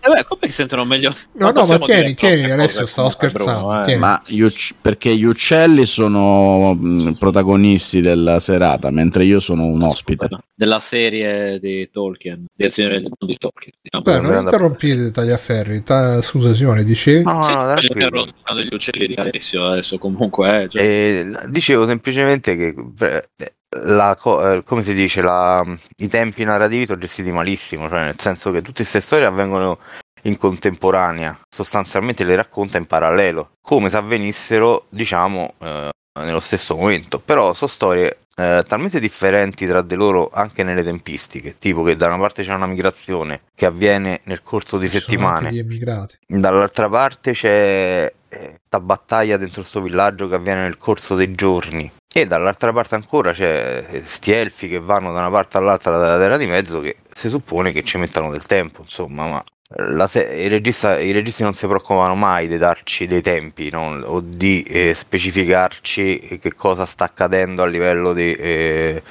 Eh 0.06 0.10
beh, 0.10 0.24
come 0.26 0.42
che 0.42 0.52
sentono 0.52 0.86
meglio? 0.86 1.10
No, 1.34 1.52
no, 1.52 1.66
ma 1.66 1.80
tieni, 1.80 2.14
tieni, 2.14 2.48
cose 2.50 2.86
stavo 2.88 3.10
scherzando, 3.10 3.68
Bruno, 3.68 3.86
eh. 3.86 3.98
Ma 3.98 4.22
gli 4.26 4.42
ucc- 4.42 4.76
perché 4.82 5.16
gli 5.16 5.24
uccelli 5.24 5.86
sono 5.86 6.74
mh, 6.74 7.14
protagonisti 7.18 8.02
della 8.02 8.40
serata, 8.40 8.90
mentre 8.92 9.26
io 9.26 9.40
sono 9.40 9.66
un 9.66 9.82
ospite. 9.82 10.28
Della 10.54 10.80
serie 10.80 11.60
di 11.60 11.90
Tolkien, 11.92 12.46
del 12.56 12.72
signore 12.72 13.00
non 13.02 13.12
di 13.20 13.38
Tolkien. 13.38 13.74
diciamo. 13.82 14.04
Beh, 14.04 14.12
non 14.12 14.20
Sperando- 14.20 14.50
interrompete 14.50 15.12
Tagliaferri. 15.12 15.84
Ta- 15.84 16.22
scusa 16.22 16.54
Simone, 16.54 16.84
dicevi? 16.84 17.24
No, 17.24 17.42
Sì, 17.42 17.52
no, 17.52 17.68
ero 17.70 17.80
tranquillo. 17.80 18.20
ascoltando 18.20 18.62
gli 18.62 18.74
uccelli 18.74 19.08
di 19.08 19.16
Alessio 19.16 19.66
adesso 19.66 19.98
comunque 19.98 20.64
eh, 20.64 20.70
cioè, 20.70 20.82
Eh, 20.82 21.26
dicevo 21.50 21.88
semplicemente 21.88 22.56
che 22.56 22.76
eh, 23.00 23.30
la 23.84 24.16
eh, 24.16 24.64
come 24.64 24.84
si 24.84 24.94
dice 24.94 25.22
la- 25.22 25.66
i 25.98 26.08
tempi 26.08 26.44
narrativi 26.44 26.86
sono 26.86 27.00
gestiti 27.00 27.32
malissimo, 27.32 27.88
cioè 27.88 28.04
nel 28.06 28.20
senso 28.20 28.52
che 28.52 28.62
tutte 28.62 28.82
queste 28.82 29.02
storie 29.02 29.26
avvengono 29.26 29.80
in 30.24 30.38
contemporanea, 30.38 31.40
sostanzialmente 31.50 32.24
le 32.24 32.36
racconta 32.36 32.78
in 32.78 32.86
parallelo, 32.86 33.52
come 33.62 33.90
se 33.90 33.98
avvenissero, 33.98 34.86
diciamo, 34.90 35.54
eh, 35.60 35.90
nello 36.20 36.40
stesso 36.40 36.76
momento. 36.76 37.20
Però 37.20 37.54
sono 37.54 37.70
storie 37.70 38.20
eh, 38.36 38.64
talmente 38.68 39.00
differenti 39.00 39.66
tra 39.66 39.82
di 39.82 39.96
loro 39.96 40.30
anche 40.34 40.64
nelle 40.64 40.84
tempistiche, 40.84 41.58
tipo 41.60 41.84
che 41.84 41.96
da 41.96 42.08
una 42.08 42.18
parte 42.18 42.44
c'è 42.44 42.54
una 42.54 42.66
migrazione 42.66 43.42
che 43.54 43.66
avviene 43.66 44.22
nel 44.24 44.42
corso 44.42 44.78
di 44.78 44.90
Ci 44.90 45.00
settimane. 45.00 45.50
Dall'altra 46.26 46.90
parte 46.90 47.32
c'è 47.34 48.12
questa 48.28 48.80
battaglia 48.80 49.38
dentro 49.38 49.64
sto 49.64 49.82
villaggio 49.82 50.28
che 50.28 50.36
avviene 50.36 50.62
nel 50.64 50.78
corso 50.78 51.16
dei 51.16 51.32
giorni. 51.32 51.90
E 52.18 52.26
dall'altra 52.26 52.72
parte 52.72 52.96
ancora 52.96 53.34
c'è 53.34 54.04
sti 54.06 54.32
elfi 54.32 54.70
che 54.70 54.80
vanno 54.80 55.12
da 55.12 55.20
una 55.20 55.30
parte 55.30 55.58
all'altra 55.58 55.98
della 56.00 56.18
terra 56.18 56.38
di 56.38 56.46
mezzo 56.46 56.80
che 56.80 56.96
si 57.14 57.28
suppone 57.28 57.74
che 57.74 57.84
ci 57.84 57.98
mettano 57.98 58.32
del 58.32 58.46
tempo, 58.46 58.84
insomma, 58.84 59.28
ma 59.28 59.44
la 59.80 60.08
se- 60.08 60.24
i, 60.24 60.48
regista- 60.48 60.98
i 60.98 61.12
registi 61.12 61.44
non 61.44 61.56
si 61.56 61.68
preoccupano 61.68 62.16
mai 62.16 62.48
di 62.48 62.58
darci 62.58 63.06
dei 63.06 63.22
tempi 63.22 63.70
no? 63.70 64.00
o 64.06 64.22
di 64.22 64.64
eh, 64.64 64.94
specificarci 64.94 66.40
che 66.42 66.54
cosa 66.54 66.86
sta 66.86 67.04
accadendo 67.04 67.64
a 67.64 67.66
livello 67.66 68.14
di 68.14 68.32
eh, 68.34 69.04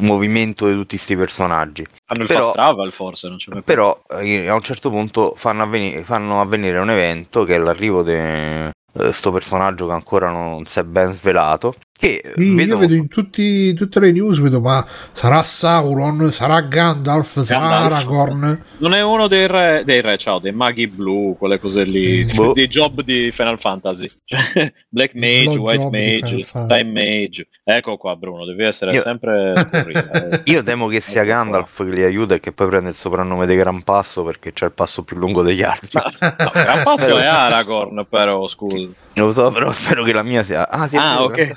movimento 0.00 0.66
di 0.66 0.74
tutti 0.74 0.96
questi 0.96 1.16
personaggi. 1.16 1.86
fanno 2.04 2.20
il 2.20 2.26
però- 2.28 2.40
fast 2.42 2.52
travel 2.52 2.92
forse, 2.92 3.28
non 3.28 3.38
c'è 3.38 3.50
mai 3.52 3.62
Però 3.62 3.98
eh, 4.20 4.46
a 4.46 4.54
un 4.54 4.62
certo 4.62 4.90
punto 4.90 5.32
fanno, 5.36 5.62
avveni- 5.62 6.02
fanno 6.04 6.38
avvenire 6.42 6.78
un 6.80 6.90
evento 6.90 7.44
che 7.44 7.54
è 7.54 7.58
l'arrivo 7.58 8.02
di 8.02 8.68
questo 8.92 9.30
personaggio 9.30 9.86
che 9.86 9.92
ancora 9.92 10.30
non 10.30 10.66
si 10.66 10.80
è 10.80 10.84
ben 10.84 11.12
svelato. 11.14 11.74
Che 12.00 12.32
Sì, 12.34 12.54
vedo, 12.54 12.72
Io 12.74 12.78
vedo 12.78 12.94
in 12.94 13.08
tutti, 13.08 13.74
tutte 13.74 14.00
le 14.00 14.10
news, 14.10 14.38
vedo 14.40 14.58
ma 14.60 14.82
sarà 15.12 15.42
Sauron, 15.42 16.32
sarà 16.32 16.62
Gandalf, 16.62 17.42
sarà 17.42 17.68
Gandalf. 17.68 17.92
Aragorn. 17.92 18.64
Non 18.78 18.94
è 18.94 19.02
uno 19.02 19.28
dei 19.28 19.46
re, 19.46 19.82
dei 19.84 20.00
re, 20.00 20.16
ciao, 20.16 20.38
dei 20.38 20.52
maghi 20.52 20.86
blu, 20.86 21.36
quelle 21.38 21.60
cose 21.60 21.84
lì, 21.84 22.24
Boh. 22.24 22.54
dei 22.54 22.68
job 22.68 23.02
di 23.02 23.30
Final 23.32 23.60
Fantasy. 23.60 24.08
Cioè, 24.24 24.72
Black 24.88 25.14
Mage, 25.14 25.50
Blow 25.50 25.64
White 25.64 25.90
Mage. 25.90 26.46
Time 26.66 26.84
Mage. 26.84 27.48
Ecco 27.62 27.96
qua, 27.98 28.16
Bruno, 28.16 28.46
devi 28.46 28.64
essere 28.64 28.92
Io- 28.92 29.02
sempre 29.02 29.52
eh. 29.70 30.40
io 30.44 30.62
temo 30.62 30.86
che 30.86 31.00
sia 31.00 31.20
Ecco 31.22 31.30
qua. 31.30 31.42
Gandalf 31.42 31.84
che 31.84 31.90
li 31.90 32.02
aiuta 32.02 32.34
e 32.34 32.40
che 32.40 32.52
poi 32.52 32.66
prende 32.68 32.88
il 32.88 32.94
soprannome 32.94 33.46
di 33.46 33.54
Gran 33.56 33.82
Passo 33.82 34.24
perché 34.24 34.52
c'è 34.54 34.64
il 34.66 34.72
passo 34.72 35.02
più 35.04 35.16
lungo 35.18 35.42
degli 35.42 35.62
altri. 35.62 35.88
No, 36.40 36.50
Gran 36.52 36.82
Passo 36.82 37.18
è 37.18 37.26
Aragorn, 37.26 38.06
però, 38.08 38.48
scusa. 38.48 38.88
Lo 39.14 39.32
so, 39.32 39.50
però 39.50 39.70
spero 39.72 40.02
che 40.02 40.12
la 40.12 40.22
mia 40.22 40.42
sia. 40.42 40.68
Ah, 40.68 40.86
sì, 40.88 40.96
Ah, 40.96 41.22
ok. 41.22 41.50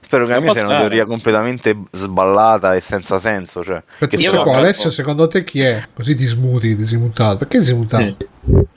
Spero 0.00 0.24
che 0.24 0.30
la 0.30 0.36
Non 0.36 0.44
mia 0.44 0.52
sia 0.52 0.62
una 0.64 0.70
fare. 0.76 0.80
teoria 0.88 1.04
completamente 1.04 1.76
sballata 1.92 2.74
e 2.74 2.80
senza 2.80 3.18
senso. 3.18 3.62
Cioè, 3.62 3.82
Aspetta, 3.98 4.42
qua, 4.42 4.56
Alessio, 4.56 4.90
secondo 4.90 5.26
te 5.28 5.44
chi 5.44 5.60
è? 5.60 5.86
Così 5.94 6.14
ti 6.14 6.24
smuti, 6.24 6.76
ti 6.76 6.86
sei 6.86 6.98
mutato. 6.98 7.38
Perché 7.38 7.58
ti 7.58 7.64
sei 7.66 7.74
mutato? 7.74 8.16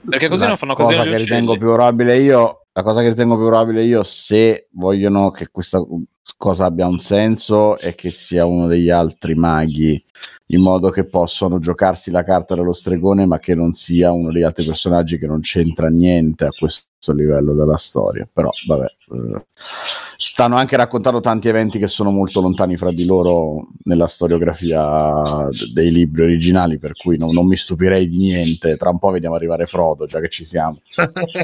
Perché 0.10 0.28
così 0.28 0.42
La 0.42 0.48
non 0.50 0.58
fanno 0.58 0.74
così 0.74 0.90
cosa 0.92 1.02
agli 1.04 1.10
che 1.10 1.16
uccelli. 1.16 1.30
ritengo 1.30 1.58
più 1.58 1.68
probabile 1.68 2.18
io 2.20 2.61
la 2.74 2.84
cosa 2.84 3.02
che 3.02 3.10
ritengo 3.10 3.36
più 3.36 3.46
probabile 3.48 3.84
io 3.84 4.04
se 4.04 4.68
vogliono 4.72 5.32
che 5.32 5.48
questa 5.52 5.84
cosa 6.38 6.66
abbia 6.66 6.88
un 6.88 7.00
senso 7.00 7.78
è 7.78 7.96
che 7.96 8.10
sia 8.10 8.46
uno 8.46 8.68
degli 8.68 8.90
altri 8.90 9.36
maghi 9.36 10.02
in 10.48 10.62
modo 10.62 10.90
che 10.90 11.06
possano 11.06 11.60
giocarsi 11.60 12.12
la 12.12 12.24
carta 12.24 12.56
dello 12.56 12.74
stregone 12.74 13.26
ma 13.26 13.40
che 13.40 13.56
non 13.56 13.74
sia 13.74 14.12
uno 14.12 14.32
degli 14.32 14.44
altri 14.44 14.66
personaggi 14.66 15.18
che 15.18 15.28
non 15.28 15.42
c'entra 15.42 15.88
niente 15.88 16.46
a 16.46 16.50
questo 16.50 17.14
livello 17.14 17.54
della 17.54 17.78
storia. 17.78 18.28
Però 18.32 18.50
vabbè 18.68 18.86
eh, 18.86 19.46
stanno 20.24 20.56
anche 20.56 20.78
raccontando 20.78 21.20
tanti 21.20 21.48
eventi 21.48 21.80
che 21.80 21.88
sono 21.88 22.12
molto 22.12 22.42
lontani 22.42 22.78
fra 22.78 22.92
di 22.92 23.06
loro 23.06 23.70
nella 23.86 24.06
storiografia 24.06 25.50
dei 25.74 25.92
libri 25.92 26.22
originali 26.22 26.78
per 26.78 26.92
cui 26.94 27.18
non, 27.18 27.34
non 27.34 27.48
mi 27.48 27.56
stupirei 27.56 28.08
di 28.08 28.18
niente 28.18 28.78
tra 28.78 28.92
un 28.92 29.00
po' 29.00 29.10
vediamo 29.10 29.34
arrivare 29.34 29.66
Frodo 29.66 30.06
già 30.06 30.20
che 30.20 30.30
ci 30.30 30.46
siamo 30.46 30.80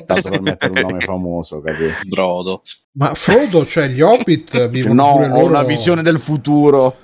tanto 0.05 0.29
per 0.29 0.41
mettere 0.41 0.79
un 0.79 0.88
nome 0.89 1.00
famoso 1.00 1.60
capito? 1.60 1.93
Brodo. 2.07 2.62
Ma 2.91 3.15
Frodo, 3.15 3.65
cioè 3.65 3.88
gli 3.88 4.01
Hobbit 4.01 4.69
vivono 4.69 4.93
no 4.93 5.12
pure 5.13 5.25
ho 5.25 5.29
loro... 5.29 5.46
una 5.48 5.63
visione 5.63 6.03
del 6.03 6.19
futuro 6.19 6.98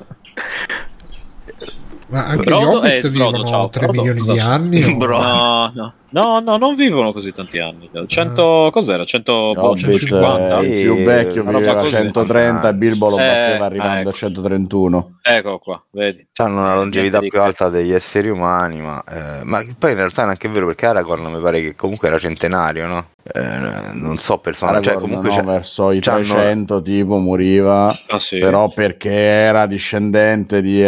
Ma 2.13 2.25
anche 2.27 2.43
Frodo- 2.43 2.62
gli 2.62 2.75
Hobbit 2.75 3.03
eh, 3.05 3.10
vivono 3.10 3.43
ciao, 3.46 3.70
3 3.70 3.82
Frodo, 3.84 4.01
milioni 4.01 4.20
cosa- 4.20 4.34
di 4.34 4.39
anni. 4.39 4.84
o- 4.84 4.96
Bro. 4.98 5.22
No, 5.22 5.72
no, 5.74 5.93
no, 6.12 6.39
no, 6.41 6.58
non 6.58 6.75
vivono 6.75 7.12
così 7.12 7.32
tanti 7.32 7.58
anni. 7.58 7.89
100, 8.05 8.70
cos'era? 8.72 9.03
100, 9.03 9.34
boh, 9.55 9.62
Hobbit 9.70 9.79
150? 9.86 10.60
eh, 10.60 10.63
il 10.67 10.82
più 10.84 10.93
Eh, 10.93 11.03
vecchio 11.03 11.43
viveva 11.43 11.74
così. 11.75 11.91
130 11.91 12.70
e 12.70 12.74
Bilbo 12.74 13.10
lo 13.10 13.17
Eh, 13.17 13.25
batteva 13.25 13.65
arrivando 13.65 14.00
ecco. 14.01 14.10
a 14.10 14.12
131 14.13 15.17
Ecco 15.24 15.58
qua, 15.58 15.84
vedi. 15.89 16.27
Hanno 16.36 16.60
una 16.60 16.75
longevità 16.75 17.17
Niente 17.17 17.20
di 17.22 17.29
più 17.29 17.41
alta 17.41 17.70
degli 17.70 17.91
esseri 17.91 18.29
umani, 18.29 18.79
ma, 18.82 19.03
eh, 19.10 19.43
ma 19.43 19.63
poi 19.79 19.91
in 19.91 19.98
realtà 19.98 20.24
è 20.24 20.27
anche 20.27 20.48
vero 20.50 20.67
perché 20.67 20.86
Aragorn 20.86 21.32
mi 21.32 21.41
pare 21.41 21.62
che 21.62 21.75
comunque 21.75 22.10
era 22.10 22.20
centenario, 22.20 22.86
no? 22.86 23.05
Eh, 23.25 23.93
non 23.93 24.17
so 24.17 24.37
personalmente, 24.39 24.89
cioè 24.89 24.97
Aragorn, 24.97 25.15
comunque 25.21 25.41
no, 25.41 25.51
verso 25.51 25.91
i 25.91 25.99
c'hanno- 26.01 26.23
300 26.25 26.81
tipo 26.81 27.17
moriva 27.19 27.97
Ah, 28.07 28.19
sì. 28.19 28.37
però 28.39 28.67
perché 28.67 29.11
era 29.13 29.65
discendente 29.65 30.61
di 30.61 30.81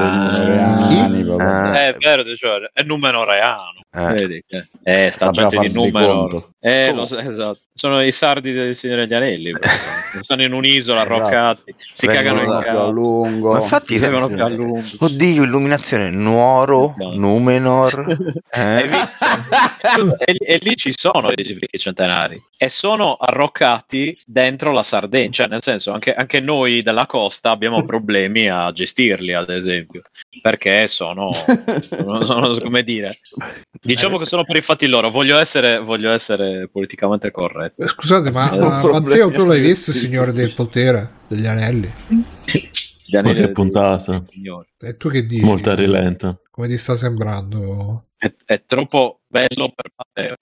Ah. 0.00 0.30
Numeriani 0.32 1.16
Chi? 1.18 1.22
proprio. 1.24 1.48
Ah. 1.48 1.78
Eh, 1.78 1.88
è 1.94 1.96
vero, 1.98 2.24
cioè, 2.36 2.58
è 2.72 2.82
numenoreano. 2.82 3.81
Eh. 3.94 4.42
Eh, 4.84 5.10
sta 5.10 5.30
gente 5.30 5.58
di 5.58 5.72
numero. 5.72 6.50
Eh, 6.60 6.92
so, 7.04 7.18
esatto. 7.18 7.58
Sono 7.74 8.02
i 8.02 8.12
sardi 8.12 8.52
del 8.52 8.76
Signore 8.76 9.06
degli 9.06 9.14
Anelli. 9.16 9.52
Stanno 10.20 10.42
in 10.44 10.52
un'isola 10.52 11.02
Esatto. 11.02 11.14
arroccati. 11.14 11.74
Si 11.92 12.06
Vengono 12.06 12.36
cagano 12.38 12.42
in 12.42 12.48
da- 12.50 12.60
più 12.62 12.70
a 12.70 12.72
cazzo. 12.74 12.90
lungo 12.90 13.52
Ma 13.52 13.58
infatti 13.60 13.98
Si 13.98 14.06
più 14.08 14.16
a 14.44 14.48
lungo. 14.48 14.82
Oddio, 15.00 15.42
illuminazione 15.42 16.10
Nuoro, 16.10 16.94
Esatto. 16.98 17.18
Numenor. 17.18 18.16
Hai 18.50 18.82
Eh? 18.84 18.88
visto? 18.88 20.16
e, 20.24 20.36
e 20.38 20.58
lì 20.62 20.76
ci 20.76 20.92
sono 20.96 21.30
i 21.30 21.34
ricchi 21.34 21.78
centenari 21.78 22.40
e 22.56 22.68
sono 22.68 23.16
arroccati 23.18 24.18
dentro 24.24 24.70
la 24.72 24.82
Sardegna, 24.82 25.30
cioè 25.30 25.48
nel 25.48 25.62
senso 25.62 25.92
anche, 25.92 26.14
anche 26.14 26.40
noi 26.40 26.82
della 26.82 27.06
costa 27.06 27.50
abbiamo 27.50 27.82
problemi 27.86 28.48
a 28.48 28.70
gestirli, 28.72 29.32
ad 29.34 29.50
esempio, 29.50 30.02
perché 30.40 30.86
sono, 30.86 31.30
sono- 31.32 32.24
sono- 32.24 32.58
come 32.60 32.82
dire, 32.84 33.18
diciamo 33.82 34.16
che 34.16 34.26
sono 34.26 34.44
per 34.44 34.56
i 34.56 34.62
fatti 34.62 34.86
loro. 34.86 35.10
Voglio 35.10 35.38
essere, 35.38 35.78
voglio 35.78 36.10
essere 36.10 36.68
politicamente 36.68 37.30
corretto. 37.30 37.82
Eh, 37.82 37.88
Scusate, 37.88 38.30
ma, 38.30 38.52
Eh, 38.52 38.58
ma 38.58 38.80
Matteo, 38.82 39.30
tu 39.30 39.44
l'hai 39.44 39.60
visto 39.60 39.90
il. 39.90 39.96
Signore 39.96 40.32
del 40.32 40.54
Potere 40.54 41.10
degli 41.26 41.46
Anelli? 41.46 41.92
Gli 43.04 43.16
anelli 43.16 43.34
Qualche 43.36 43.52
puntata. 43.52 44.24
E 44.78 44.96
tu 44.96 45.10
che 45.10 45.26
dici? 45.26 45.44
Molto 45.44 45.70
a 45.70 45.74
rilento. 45.74 46.40
Come 46.50 46.68
ti 46.68 46.78
sta 46.78 46.96
sembrando? 46.96 48.02
È, 48.16 48.32
è 48.46 48.64
troppo 48.64 49.20
bello 49.26 49.72
per 49.74 49.92
Matteo. 49.94 50.36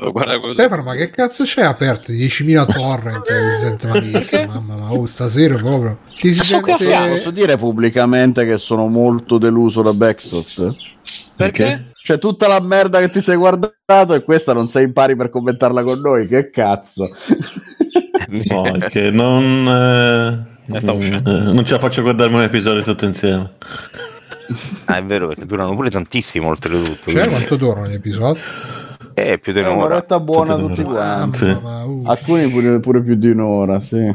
Guarda 0.00 0.38
cosa 0.38 0.52
Stefano, 0.54 0.82
ma 0.84 0.94
che 0.94 1.10
cazzo 1.10 1.42
c'è 1.42 1.62
aperto? 1.62 2.12
10.000 2.12 2.72
torrent 2.72 3.26
si 3.26 3.60
sente 3.66 3.86
malissimo. 3.88 4.46
Mamma, 4.46 4.76
ma 4.76 4.92
oh, 4.92 5.06
stasera 5.06 5.56
proprio. 5.56 5.98
Ti 6.20 6.32
si 6.32 6.44
So 6.44 6.60
che 6.60 6.76
sente. 6.78 7.08
posso 7.16 7.30
dire 7.32 7.56
pubblicamente 7.56 8.46
che 8.46 8.58
sono 8.58 8.86
molto 8.86 9.38
deluso 9.38 9.82
da 9.82 9.92
Backshot 9.92 10.76
Perché? 11.34 11.92
cioè 12.00 12.18
tutta 12.18 12.46
la 12.46 12.60
merda 12.60 13.00
che 13.00 13.08
ti 13.10 13.20
sei 13.20 13.34
guardato 13.36 14.14
e 14.14 14.22
questa 14.22 14.52
non 14.52 14.66
sei 14.68 14.84
in 14.84 14.92
pari 14.92 15.16
per 15.16 15.30
commentarla 15.30 15.82
con 15.82 15.98
noi 16.00 16.26
che 16.28 16.48
cazzo 16.50 17.10
No, 18.28 18.62
che 18.88 19.10
non. 19.10 20.46
eh, 20.68 20.90
uscendo. 20.92 21.30
eh, 21.36 21.52
non 21.52 21.64
ce 21.64 21.72
la 21.72 21.78
faccio 21.80 22.02
guardarmi 22.02 22.36
un 22.36 22.42
episodio 22.42 22.82
tutto 22.82 23.04
insieme. 23.04 23.52
Ah, 24.84 24.96
è 24.98 25.04
vero 25.04 25.26
perché 25.28 25.44
durano 25.46 25.74
pure 25.74 25.90
tantissimo 25.90 26.48
oltretutto. 26.48 27.10
Cioè, 27.10 27.22
quindi- 27.22 27.28
quanto 27.30 27.56
durano 27.56 27.88
gli 27.88 27.94
episodi? 27.94 28.40
Eh, 29.26 29.38
più 29.38 29.52
di 29.52 29.60
un'ora. 29.60 29.74
un'oretta 29.74 30.20
buona 30.20 30.56
Tutte 30.56 30.74
tutti 30.74 30.82
quanti 30.82 31.44
uh, 31.44 32.02
alcuni 32.06 32.48
pure, 32.48 32.80
pure 32.80 33.02
più 33.02 33.14
di 33.14 33.30
un'ora 33.30 33.80
sì 33.80 34.10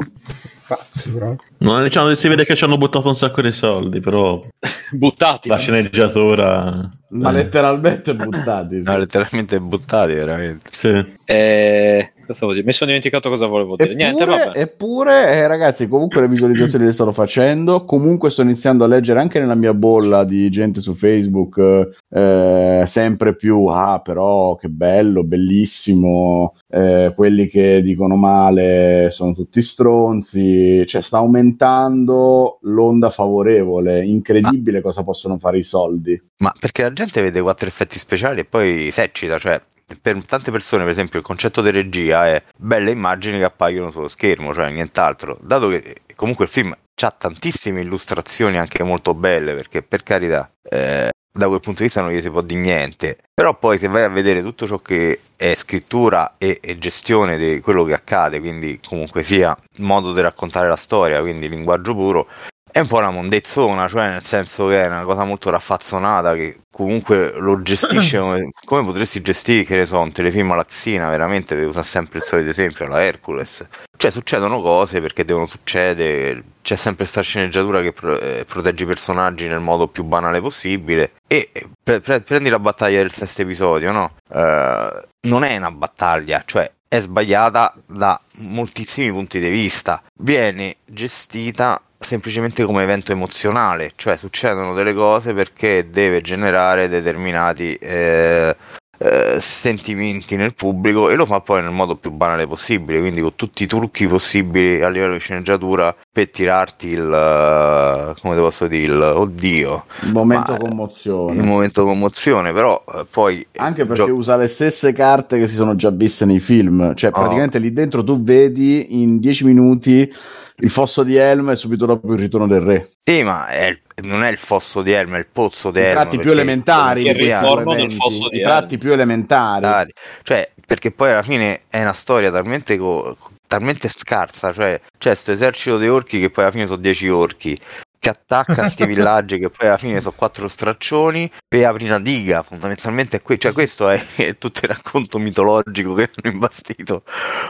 pazzi 0.66 1.10
proprio. 1.10 1.38
No, 1.58 1.82
diciamo 1.82 2.08
che 2.08 2.14
si 2.16 2.28
vede 2.28 2.44
che 2.44 2.54
ci 2.54 2.64
hanno 2.64 2.76
buttato 2.76 3.08
un 3.08 3.16
sacco 3.16 3.42
di 3.42 3.52
soldi, 3.52 4.00
però 4.00 4.40
Buttati. 4.90 5.48
la 5.48 5.58
sceneggiatura. 5.58 6.88
ma 7.10 7.30
eh, 7.30 7.32
letteralmente 7.32 8.14
buttati 8.14 8.78
sì. 8.82 8.90
No, 8.90 8.96
letteralmente 8.96 9.60
buttati 9.60 10.14
veramente. 10.14 10.68
Sì. 10.70 11.14
Eh, 11.24 12.12
stavo 12.34 12.50
dicendo? 12.52 12.70
Mi 12.70 12.74
sono 12.76 12.90
dimenticato 12.90 13.28
cosa 13.28 13.46
volevo 13.46 13.76
dire. 13.76 13.94
Niente, 13.94 14.22
Eppure, 14.22 14.38
vabbè. 14.44 14.58
eppure, 14.60 15.32
eh, 15.34 15.46
ragazzi, 15.46 15.88
comunque 15.88 16.20
le 16.20 16.28
visualizzazioni 16.28 16.84
le 16.84 16.92
sto 16.92 17.10
facendo. 17.12 17.84
Comunque 17.84 18.30
sto 18.30 18.42
iniziando 18.42 18.84
a 18.84 18.86
leggere 18.88 19.20
anche 19.20 19.38
nella 19.38 19.54
mia 19.54 19.74
bolla 19.74 20.24
di 20.24 20.50
gente 20.50 20.80
su 20.80 20.94
Facebook 20.94 21.90
eh, 22.10 22.82
sempre 22.86 23.36
più. 23.36 23.66
Ah, 23.66 24.00
però 24.00 24.54
che 24.56 24.68
bello, 24.68 25.24
bellissimo. 25.24 26.54
eh, 26.68 27.12
quelli 27.14 27.48
che 27.48 27.80
dicono 27.82 28.16
male 28.16 29.08
sono 29.10 29.32
tutti 29.32 29.62
stronzi. 29.62 30.84
Cioè, 30.86 31.00
sta 31.00 31.18
aumentando 31.18 32.58
l'onda 32.62 33.10
favorevole. 33.10 34.04
Incredibile 34.04 34.80
cosa 34.80 35.02
possono 35.02 35.38
fare 35.38 35.58
i 35.58 35.62
soldi. 35.62 36.20
Ma 36.38 36.52
perché 36.58 36.82
la 36.82 36.92
gente 36.92 37.22
vede 37.22 37.40
quattro 37.40 37.68
effetti 37.68 37.98
speciali 37.98 38.40
e 38.40 38.44
poi 38.44 38.90
si 38.90 39.00
eccita, 39.00 39.38
cioè 39.38 39.60
per 40.00 40.22
tante 40.24 40.50
persone 40.50 40.82
per 40.82 40.92
esempio 40.92 41.18
il 41.18 41.24
concetto 41.24 41.62
di 41.62 41.70
regia 41.70 42.26
è 42.26 42.42
belle 42.56 42.90
immagini 42.90 43.38
che 43.38 43.44
appaiono 43.44 43.90
sullo 43.90 44.08
schermo, 44.08 44.54
cioè 44.54 44.70
nient'altro, 44.70 45.38
dato 45.40 45.68
che 45.68 46.02
comunque 46.14 46.44
il 46.44 46.50
film 46.50 46.72
ha 46.72 47.10
tantissime 47.10 47.80
illustrazioni 47.80 48.56
anche 48.56 48.82
molto 48.82 49.14
belle, 49.14 49.54
perché 49.54 49.82
per 49.82 50.02
carità 50.02 50.50
eh, 50.62 51.10
da 51.36 51.48
quel 51.48 51.60
punto 51.60 51.80
di 51.80 51.86
vista 51.86 52.00
non 52.00 52.12
gli 52.12 52.20
si 52.20 52.30
può 52.30 52.40
di 52.40 52.54
niente, 52.54 53.18
però 53.34 53.58
poi 53.58 53.78
se 53.78 53.88
vai 53.88 54.04
a 54.04 54.08
vedere 54.08 54.40
tutto 54.40 54.66
ciò 54.66 54.78
che 54.78 55.20
è 55.36 55.54
scrittura 55.54 56.36
e, 56.38 56.60
e 56.62 56.78
gestione 56.78 57.36
di 57.36 57.60
quello 57.60 57.82
che 57.84 57.92
accade, 57.92 58.38
quindi 58.38 58.80
comunque 58.86 59.24
sia 59.24 59.56
modo 59.78 60.12
di 60.12 60.20
raccontare 60.20 60.68
la 60.68 60.76
storia, 60.76 61.20
quindi 61.20 61.48
linguaggio 61.48 61.94
puro, 61.94 62.28
è 62.74 62.80
un 62.80 62.88
po' 62.88 62.96
una 62.96 63.12
mondezzona, 63.12 63.86
cioè 63.86 64.08
nel 64.08 64.24
senso 64.24 64.66
che 64.66 64.82
è 64.82 64.86
una 64.88 65.04
cosa 65.04 65.22
molto 65.22 65.48
raffazzonata 65.48 66.34
che 66.34 66.62
comunque 66.72 67.32
lo 67.38 67.62
gestisce 67.62 68.18
come, 68.18 68.50
come 68.64 68.84
potresti 68.84 69.20
gestire, 69.20 69.62
che 69.62 69.76
ne 69.76 69.86
so, 69.86 70.00
un 70.00 70.10
telefilm 70.10 70.50
alla 70.50 70.64
Xina, 70.64 71.08
veramente 71.08 71.54
per 71.54 71.68
usare 71.68 71.84
sempre 71.84 72.18
il 72.18 72.24
solito 72.24 72.50
esempio, 72.50 72.88
la 72.88 73.00
Hercules. 73.00 73.64
Cioè 73.96 74.10
succedono 74.10 74.60
cose 74.60 75.00
perché 75.00 75.24
devono 75.24 75.46
succedere, 75.46 76.42
c'è 76.62 76.74
sempre 76.74 77.04
sta 77.04 77.20
sceneggiatura 77.20 77.80
che 77.80 77.92
pro- 77.92 78.18
eh, 78.18 78.44
protegge 78.44 78.82
i 78.82 78.86
personaggi 78.88 79.46
nel 79.46 79.60
modo 79.60 79.86
più 79.86 80.02
banale 80.02 80.40
possibile 80.40 81.12
e 81.28 81.52
pre- 81.80 82.00
pre- 82.00 82.22
prendi 82.22 82.48
la 82.48 82.58
battaglia 82.58 82.98
del 82.98 83.12
sesto 83.12 83.42
episodio, 83.42 83.92
no? 83.92 84.14
Eh, 84.32 85.06
non 85.28 85.44
è 85.44 85.56
una 85.56 85.70
battaglia, 85.70 86.42
cioè 86.44 86.68
è 86.88 86.98
sbagliata 86.98 87.72
da 87.86 88.20
moltissimi 88.38 89.12
punti 89.12 89.38
di 89.38 89.48
vista. 89.48 90.02
Viene 90.18 90.78
gestita 90.84 91.80
semplicemente 92.04 92.64
come 92.64 92.82
evento 92.84 93.10
emozionale, 93.12 93.92
cioè 93.96 94.16
succedono 94.16 94.74
delle 94.74 94.94
cose 94.94 95.32
perché 95.34 95.88
deve 95.90 96.20
generare 96.20 96.88
determinati 96.88 97.74
eh, 97.74 98.54
eh, 98.96 99.36
sentimenti 99.40 100.36
nel 100.36 100.54
pubblico 100.54 101.10
e 101.10 101.16
lo 101.16 101.26
fa 101.26 101.40
poi 101.40 101.60
nel 101.62 101.72
modo 101.72 101.96
più 101.96 102.12
banale 102.12 102.46
possibile, 102.46 103.00
quindi 103.00 103.20
con 103.20 103.34
tutti 103.34 103.64
i 103.64 103.66
trucchi 103.66 104.06
possibili 104.06 104.82
a 104.82 104.88
livello 104.88 105.14
di 105.14 105.18
sceneggiatura 105.18 105.94
per 106.12 106.30
tirarti 106.30 106.86
il 106.86 107.00
eh, 107.12 108.20
come 108.20 108.36
posso 108.36 108.68
dire 108.68 108.92
il 108.92 109.00
oddio, 109.02 109.84
Il 110.02 110.12
momento 110.12 110.52
Ma- 110.52 110.58
commozione. 110.58 111.34
il 111.34 111.42
momento 111.42 111.84
commozione, 111.84 112.52
però 112.52 112.82
eh, 112.94 113.04
poi 113.10 113.44
Anche 113.56 113.84
perché 113.84 114.04
gio- 114.06 114.14
usa 114.14 114.36
le 114.36 114.46
stesse 114.46 114.92
carte 114.92 115.38
che 115.38 115.48
si 115.48 115.56
sono 115.56 115.74
già 115.74 115.90
viste 115.90 116.24
nei 116.24 116.38
film, 116.40 116.94
cioè 116.94 117.10
Oh. 117.10 117.18
praticamente 117.20 117.58
lì 117.58 117.72
dentro 117.72 118.04
tu 118.04 118.22
vedi 118.22 119.02
in 119.02 119.18
10 119.18 119.44
minuti 119.44 120.10
il 120.56 120.70
fosso 120.70 121.02
di 121.02 121.16
Helm 121.16 121.50
e 121.50 121.56
subito 121.56 121.86
dopo 121.86 122.12
il 122.12 122.18
ritorno 122.18 122.46
del 122.46 122.60
re. 122.60 122.90
Sì, 123.02 123.22
ma 123.22 123.46
è 123.48 123.76
non 124.02 124.24
è 124.24 124.30
il 124.30 124.38
fosso 124.38 124.82
di 124.82 124.90
Elmo, 124.90 125.14
è 125.16 125.18
il 125.18 125.28
pozzo 125.30 125.70
di 125.70 125.78
I 125.78 125.82
Elmo. 125.82 126.00
tratti 126.00 126.18
più 126.18 126.30
elementari, 126.32 127.06
il 127.06 127.14
ritorno 127.14 127.74
del 127.74 127.92
fosso 127.92 128.28
di 128.28 128.38
i 128.38 128.42
tratti 128.42 128.74
Helm. 128.74 128.80
più 128.80 128.92
elementari. 128.92 129.92
Cioè, 130.22 130.50
perché 130.66 130.90
poi 130.90 131.12
alla 131.12 131.22
fine 131.22 131.60
è 131.68 131.80
una 131.80 131.92
storia 131.92 132.30
talmente, 132.30 132.76
co- 132.76 133.16
talmente 133.46 133.88
scarsa. 133.88 134.52
Cioè, 134.52 134.80
c'è 134.98 135.10
questo 135.10 135.30
esercito 135.30 135.78
di 135.78 135.88
orchi 135.88 136.18
che 136.18 136.30
poi 136.30 136.44
alla 136.44 136.52
fine 136.52 136.66
sono 136.66 136.78
10 136.78 137.08
orchi. 137.08 137.58
Che 138.04 138.10
attacca 138.10 138.66
sti 138.68 138.84
villaggi 138.84 139.38
che 139.38 139.48
poi 139.48 139.66
alla 139.66 139.78
fine 139.78 139.98
sono 139.98 140.12
quattro 140.14 140.46
straccioni 140.46 141.30
per 141.48 141.64
aprire 141.64 141.88
una 141.94 142.00
diga. 142.00 142.42
Fondamentalmente 142.42 143.16
è 143.16 143.22
que- 143.22 143.38
cioè, 143.38 143.52
questo 143.52 143.88
è, 143.88 143.98
è 144.16 144.36
tutto 144.36 144.60
il 144.64 144.68
racconto 144.68 145.18
mitologico 145.18 145.94
che 145.94 146.10
hanno 146.14 146.34
imbastito. 146.34 147.02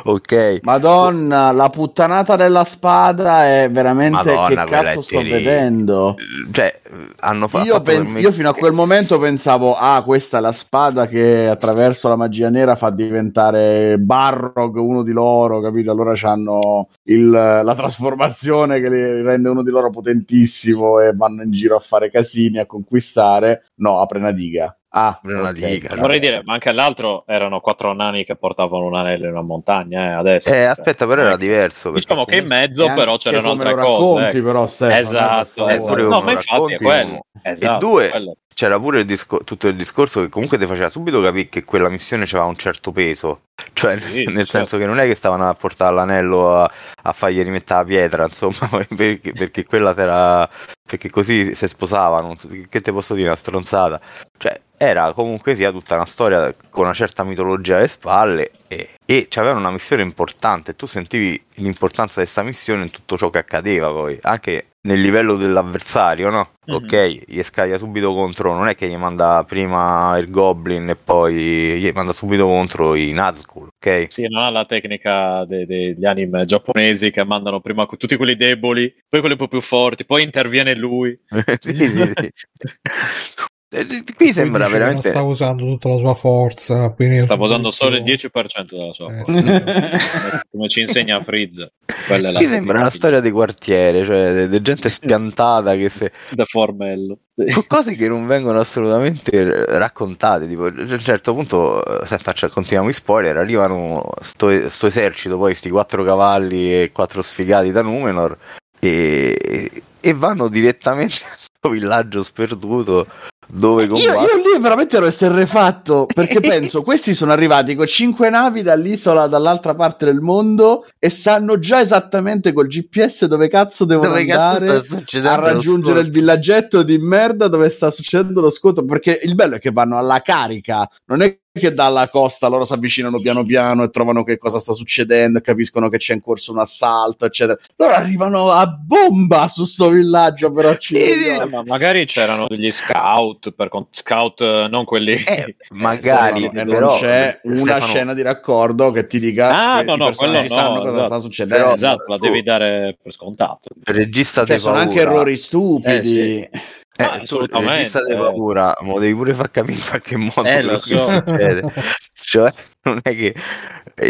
Ok. 0.04 0.60
Madonna, 0.62 1.50
la 1.50 1.68
puttanata 1.70 2.36
della 2.36 2.62
spada 2.62 3.44
è 3.46 3.68
veramente 3.68 4.32
Madonna, 4.32 4.64
che 4.64 4.70
cazzo 4.70 5.00
sto 5.00 5.16
terribile. 5.16 5.38
vedendo? 5.42 6.14
Cioè, 6.52 6.80
hanno 7.18 7.48
fa- 7.48 7.62
Io, 7.64 7.72
fatto 7.72 7.82
pens- 7.82 7.96
veramente- 7.98 8.20
io 8.20 8.30
fino 8.30 8.48
a 8.50 8.54
quel 8.54 8.72
momento 8.72 9.18
pensavo, 9.18 9.74
ah, 9.74 10.00
questa 10.04 10.38
è 10.38 10.40
la 10.40 10.52
spada 10.52 11.08
che 11.08 11.48
attraverso 11.48 12.08
la 12.08 12.14
magia 12.16 12.48
nera 12.48 12.76
fa 12.76 12.90
diventare 12.90 13.98
Barrog 13.98 14.76
uno 14.76 15.02
di 15.02 15.10
loro, 15.10 15.60
capito? 15.60 15.90
Allora 15.90 16.12
hanno 16.22 16.90
la 17.02 17.74
trasformazione 17.74 18.80
che 18.80 18.88
li 18.88 19.22
rende 19.22 19.48
uno 19.48 19.64
di 19.64 19.70
loro 19.70 19.90
potentissimo 19.90 20.42
e 20.46 21.12
vanno 21.14 21.42
in 21.42 21.50
giro 21.50 21.76
a 21.76 21.80
fare 21.80 22.10
casini, 22.10 22.58
a 22.58 22.66
conquistare. 22.66 23.66
No, 23.76 24.00
apre 24.00 24.18
una 24.18 24.32
diga. 24.32 24.76
Ah, 24.96 25.08
Apre 25.20 25.34
una 25.34 25.48
ok. 25.48 25.54
diga, 25.54 25.96
Vorrei 25.96 26.20
dire, 26.20 26.42
ma 26.44 26.52
anche 26.52 26.68
all'altro 26.68 27.24
erano 27.26 27.58
quattro 27.58 27.92
nani 27.94 28.24
che 28.24 28.36
portavano 28.36 28.84
un 28.86 28.94
anello 28.94 29.24
in 29.24 29.32
una 29.32 29.42
montagna, 29.42 30.04
eh, 30.10 30.12
adesso. 30.14 30.48
Eh, 30.48 30.52
Cioè, 30.52 30.60
aspetta, 30.62 31.04
però 31.06 31.22
era 31.22 31.36
diverso. 31.36 31.90
perché 31.90 32.06
Diciamo 32.06 32.24
che 32.24 32.36
in 32.36 32.46
mezzo 32.46 32.86
però 32.94 33.16
c'erano 33.16 33.50
altre 33.50 33.74
cose. 33.74 33.80
racconti, 33.82 34.36
ecco. 34.36 34.46
però, 34.46 34.66
Stefano, 34.68 35.00
Esatto, 35.00 35.66
Eh, 35.68 35.74
esatto. 35.74 35.88
pure 35.90 36.02
No, 36.04 36.20
ma 36.22 36.30
infatti 36.32 36.76
quello. 36.76 37.26
Esatto, 37.42 37.74
e 37.74 37.78
due, 37.78 38.08
quello. 38.08 38.34
C'era 38.54 38.78
pure 38.78 39.00
il 39.00 39.04
disco- 39.06 39.38
tutto 39.44 39.68
il 39.68 39.76
discorso 39.76 40.20
che 40.20 40.28
comunque 40.28 40.58
ti 40.58 40.66
faceva 40.66 40.88
subito 40.90 41.20
capire 41.20 41.48
che 41.48 41.64
quella 41.64 41.88
missione 41.88 42.24
aveva 42.24 42.44
un 42.44 42.56
certo 42.56 42.92
peso. 42.92 43.42
Cioè, 43.72 43.98
Sì, 44.00 44.24
nel 44.24 44.46
certo. 44.46 44.50
senso 44.50 44.78
che 44.78 44.86
non 44.86 44.98
è 44.98 45.06
che 45.06 45.14
stavano 45.14 45.48
a 45.48 45.54
portare 45.54 45.94
l'anello 45.94 46.56
a, 46.62 46.70
a 47.02 47.12
fargli 47.12 47.42
rimettere 47.42 47.80
la 47.80 47.84
pietra, 47.86 48.24
insomma, 48.24 48.84
perché, 48.96 49.32
perché 49.32 49.64
quella 49.64 49.94
era 49.96 50.48
perché 50.86 51.10
così 51.10 51.54
si 51.54 51.66
sposavano. 51.68 52.34
Che 52.68 52.80
te 52.80 52.92
posso 52.92 53.14
dire, 53.14 53.28
una 53.28 53.36
stronzata. 53.36 54.00
Cioè, 54.36 54.60
era 54.88 55.12
comunque 55.12 55.54
sia 55.54 55.70
tutta 55.70 55.94
una 55.94 56.04
storia 56.06 56.54
con 56.70 56.84
una 56.84 56.94
certa 56.94 57.24
mitologia 57.24 57.76
alle 57.76 57.88
spalle 57.88 58.50
e, 58.68 58.90
e 59.04 59.26
c'avevano 59.28 59.60
una 59.60 59.70
missione 59.70 60.02
importante. 60.02 60.76
Tu 60.76 60.86
sentivi 60.86 61.42
l'importanza 61.56 62.20
di 62.20 62.26
questa 62.26 62.42
missione 62.42 62.82
in 62.82 62.90
tutto 62.90 63.16
ciò 63.16 63.30
che 63.30 63.38
accadeva 63.38 63.90
poi, 63.90 64.18
anche 64.22 64.66
nel 64.82 65.00
livello 65.00 65.36
dell'avversario, 65.36 66.28
no? 66.28 66.50
Mhm. 66.66 66.74
Ok, 66.74 67.20
gli 67.26 67.42
scaglia 67.42 67.78
subito 67.78 68.12
contro, 68.12 68.54
non 68.54 68.68
è 68.68 68.74
che 68.74 68.88
gli 68.88 68.96
manda 68.96 69.42
prima 69.46 70.16
il 70.18 70.30
Goblin 70.30 70.90
e 70.90 70.96
poi 70.96 71.34
gli 71.34 71.90
manda 71.94 72.12
subito 72.12 72.44
contro 72.46 72.94
i 72.94 73.12
Nazgûl, 73.12 73.68
ok? 73.76 74.06
Sì, 74.08 74.28
non 74.28 74.42
ha 74.42 74.50
la 74.50 74.66
tecnica 74.66 75.44
de- 75.46 75.66
degli 75.66 76.04
anime 76.04 76.44
giapponesi 76.44 77.10
che 77.10 77.24
mandano 77.24 77.60
prima 77.60 77.86
tutti 77.86 78.16
quelli 78.16 78.36
deboli, 78.36 78.90
poi 79.08 79.20
quelli 79.20 79.34
un 79.34 79.40
po' 79.40 79.48
più 79.48 79.60
forti, 79.60 80.04
poi 80.04 80.22
interviene 80.22 80.74
lui. 80.74 81.18
Sì, 81.64 81.74
sì, 81.74 82.12
sì. 82.14 82.32
Eh, 83.68 84.04
Qui 84.16 84.32
sembra 84.32 84.68
veramente... 84.68 85.08
Non 85.10 85.12
sta 85.12 85.22
usando 85.22 85.64
tutta 85.64 85.88
la 85.88 85.96
sua 85.98 86.14
forza. 86.14 86.94
Stavo 87.22 87.44
usando 87.44 87.70
solo 87.72 87.96
il 87.96 88.04
tutto- 88.18 88.38
10% 88.40 88.66
della 88.78 88.92
sua 88.92 89.12
Eh, 89.12 89.24
forza. 89.24 90.38
sì. 90.38 90.40
come, 90.50 90.68
ci 90.68 90.80
insegna 90.82 91.20
Frizz. 91.22 91.64
Quella 92.06 92.28
è 92.28 92.32
la 92.32 92.38
Qui 92.38 92.46
sembra 92.48 92.78
una 92.78 92.90
storia 92.90 93.20
di 93.20 93.30
quartiere, 93.32 94.04
cioè 94.04 94.46
di 94.48 94.62
gente 94.62 94.88
spiantata 94.88 95.74
che 95.74 95.88
se... 95.88 96.12
da 96.30 96.44
formello. 96.44 97.18
cose 97.66 97.94
che 97.96 98.06
non 98.06 98.26
vengono 98.26 98.60
assolutamente 98.60 99.66
raccontate. 99.76 100.46
Tipo, 100.46 100.66
a 100.66 100.72
un 100.76 100.98
certo 101.00 101.34
punto, 101.34 101.84
eh, 102.02 102.06
se 102.06 102.18
faccia- 102.18 102.48
continuiamo 102.48 102.88
i 102.90 102.92
spoiler, 102.92 103.36
arrivano 103.38 104.04
sto, 104.20 104.70
sto 104.70 104.86
esercito, 104.86 105.36
poi 105.36 105.54
sti 105.54 105.70
quattro 105.70 106.04
cavalli 106.04 106.72
e 106.82 106.90
quattro 106.92 107.22
sfigati 107.22 107.72
da 107.72 107.82
Numenor 107.82 108.38
e, 108.78 109.82
e 109.98 110.12
vanno 110.12 110.46
direttamente 110.48 111.16
a 111.26 111.30
questo 111.34 111.70
villaggio 111.70 112.22
sperduto 112.22 113.06
dove 113.48 113.84
Io, 113.84 113.88
combattono. 113.88 114.20
io 114.22 114.36
lì 114.36 114.60
veramente 114.60 114.96
ero 114.96 115.06
esterrefatto 115.06 116.06
perché 116.12 116.40
penso 116.42 116.82
questi 116.82 117.14
sono 117.14 117.32
arrivati 117.32 117.74
con 117.74 117.86
cinque 117.86 118.30
navi 118.30 118.62
dall'isola 118.62 119.26
dall'altra 119.26 119.74
parte 119.74 120.04
del 120.06 120.20
mondo 120.20 120.86
e 120.98 121.10
sanno 121.10 121.58
già 121.58 121.80
esattamente 121.80 122.52
col 122.52 122.66
GPS 122.66 123.26
dove 123.26 123.48
cazzo 123.48 123.84
devono 123.84 124.08
Dove 124.08 124.24
cazzo 124.24 124.62
andare 124.62 124.82
succedendo 124.82 125.30
a 125.30 125.52
raggiungere 125.52 126.00
il 126.00 126.10
villaggetto 126.10 126.82
di 126.82 126.98
merda 126.98 127.48
dove 127.48 127.68
sta 127.68 127.90
succedendo 127.90 128.40
lo 128.40 128.50
scontro 128.50 128.84
perché 128.84 129.20
il 129.22 129.34
bello 129.34 129.56
è 129.56 129.58
che 129.58 129.70
vanno 129.70 129.98
alla 129.98 130.20
carica 130.20 130.88
non 131.06 131.22
è 131.22 131.38
che 131.56 131.72
dalla 131.72 132.08
costa 132.08 132.48
loro 132.48 132.64
si 132.64 132.72
avvicinano 132.72 133.20
piano 133.20 133.44
piano 133.44 133.84
e 133.84 133.90
trovano 133.90 134.24
che 134.24 134.36
cosa 134.38 134.58
sta 134.58 134.72
succedendo 134.72 135.40
capiscono 135.40 135.88
che 135.88 135.98
c'è 135.98 136.12
in 136.12 136.20
corso 136.20 136.50
un 136.50 136.58
assalto 136.58 137.24
eccetera 137.26 137.56
loro 137.76 137.92
arrivano 137.94 138.50
a 138.50 138.66
bomba 138.66 139.46
su 139.46 139.64
sto 139.64 139.88
villaggio 139.90 140.52
Sì, 140.78 140.96
sì. 140.96 141.40
Eh, 141.40 141.46
ma 141.46 141.62
magari 141.64 142.06
c'erano 142.06 142.46
degli 142.48 142.70
scout, 142.70 143.52
per 143.52 143.68
con- 143.68 143.86
scout 143.90 144.40
eh, 144.40 144.66
non 144.68 144.84
quelli... 144.84 145.12
Eh, 145.14 145.54
magari, 145.70 146.40
Stefano, 146.42 146.70
però 146.70 146.98
c'è 146.98 147.40
una 147.44 147.56
Stefano, 147.56 147.86
scena 147.86 148.14
di 148.14 148.22
raccordo 148.22 148.90
che 148.90 149.06
ti 149.06 149.20
dica 149.20 149.74
Ah, 149.74 149.78
che 149.78 149.84
no, 149.86 149.94
i 149.94 149.98
no, 149.98 150.12
quello 150.12 150.40
no, 150.42 150.48
sanno 150.48 150.78
cosa 150.80 150.88
esatto. 150.90 151.04
sta 151.04 151.18
succedendo 151.20 151.62
Però- 151.62 151.74
esatto, 151.74 152.04
la 152.12 152.18
devi 152.18 152.42
dare 152.42 152.98
per 153.00 153.12
scontato. 153.12 153.68
regista 153.84 154.44
Cioè, 154.44 154.58
sono 154.58 154.74
paura. 154.74 154.88
anche 154.88 155.00
errori 155.02 155.36
stupidi 155.36 156.40
Eh, 156.40 156.50
Eh, 156.96 157.04
Ah, 157.04 157.16
tu, 157.18 157.22
assolutamente, 157.24 157.76
regista 157.76 158.04
di 158.04 158.12
eh. 158.12 158.16
paura, 158.16 158.72
mo 158.82 159.00
devi 159.00 159.14
pure 159.14 159.34
far 159.34 159.50
capire 159.50 159.78
in 159.78 159.84
qualche 159.84 160.16
modo 160.36 160.44
Eh, 160.48 160.62
lo 160.62 160.80
so. 160.80 160.98
succede. 160.98 161.62
Cioè, 162.26 162.50
non 162.84 163.00
è 163.02 163.14
che 163.14 163.34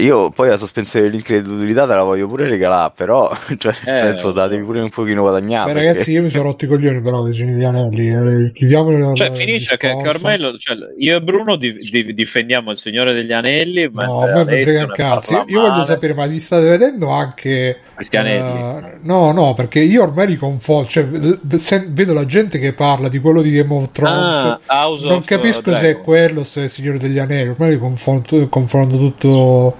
io 0.01 0.31
poi 0.31 0.49
la 0.49 0.57
sospensione 0.57 1.07
dell'incredulità 1.07 1.87
te 1.87 1.95
la 1.95 2.05
voglio 2.05 2.27
pure 2.27 2.47
regalare, 2.49 2.93
però, 2.97 3.31
cioè, 3.59 3.75
nel 3.85 3.95
Eh, 3.97 3.99
senso, 3.99 4.31
devi 4.31 4.63
pure 4.63 4.81
un 4.81 4.89
pochino 4.89 5.21
guadagnare. 5.23 5.67
Beh, 5.67 5.73
perché- 5.81 5.89
ragazzi, 5.89 6.13
io 6.13 6.23
mi 6.23 6.31
sono 6.31 6.45
rotto 6.45 6.65
i 6.65 6.69
coglioni 6.69 7.03
però 7.03 7.23
dei 7.23 7.35
Signori 7.35 7.55
degli 7.57 7.65
Anelli. 7.65 8.09
eh, 8.47 8.53
Chiudiamo 8.53 9.15
Cioè, 9.15 9.33
finisce 9.33 9.77
che, 9.77 9.89
che 10.01 10.09
ormai 10.09 10.39
lo- 10.39 10.57
cioè, 10.57 10.77
io 10.97 11.17
e 11.17 11.23
Bruno 11.23 11.57
di- 11.57 11.75
di- 11.91 12.15
difendiamo 12.15 12.71
il 12.71 12.79
Signore 12.79 13.13
degli 13.13 13.33
Anelli. 13.33 13.91
No, 13.93 14.21
mentre 14.21 14.41
a 14.41 14.45
me 14.45 14.63
frega 14.63 14.85
un 14.85 14.91
cazzo. 14.93 15.33
Io, 15.33 15.45
io 15.49 15.61
voglio 15.69 15.85
sapere, 15.85 16.15
ma 16.15 16.25
li 16.25 16.39
state 16.39 16.65
vedendo 16.71 17.11
anche. 17.11 17.81
Questi 17.95 18.17
anelli. 18.17 18.87
eh, 18.87 18.99
no, 19.03 19.33
no, 19.33 19.55
perché 19.55 19.81
io 19.81 20.03
ormai 20.03 20.29
li 20.29 20.37
confondo. 20.37 20.89
Cioè, 20.89 21.05
vedo 21.05 22.13
la 22.13 22.25
gente 22.27 22.59
che 22.59 22.73
parla 22.73 23.09
di 23.09 23.19
quello 23.19 23.43
di 23.43 23.51
Game 23.53 23.75
of 23.75 23.91
Thrones. 23.93 24.59
Ah, 24.67 24.87
non 25.03 25.19
of 25.19 25.25
capisco 25.27 25.71
se 25.73 25.79
è 25.79 25.83
Dragon. 25.83 26.03
quello 26.03 26.41
o 26.41 26.45
se 26.45 26.61
è 26.63 26.65
il 26.65 26.71
Signore 26.71 26.99
degli 26.99 27.19
Anelli. 27.19 27.51
Ormai 27.51 27.71
li 27.71 27.79
confondo, 27.79 28.03
confondo 28.49 28.97
tutto. 28.97 29.77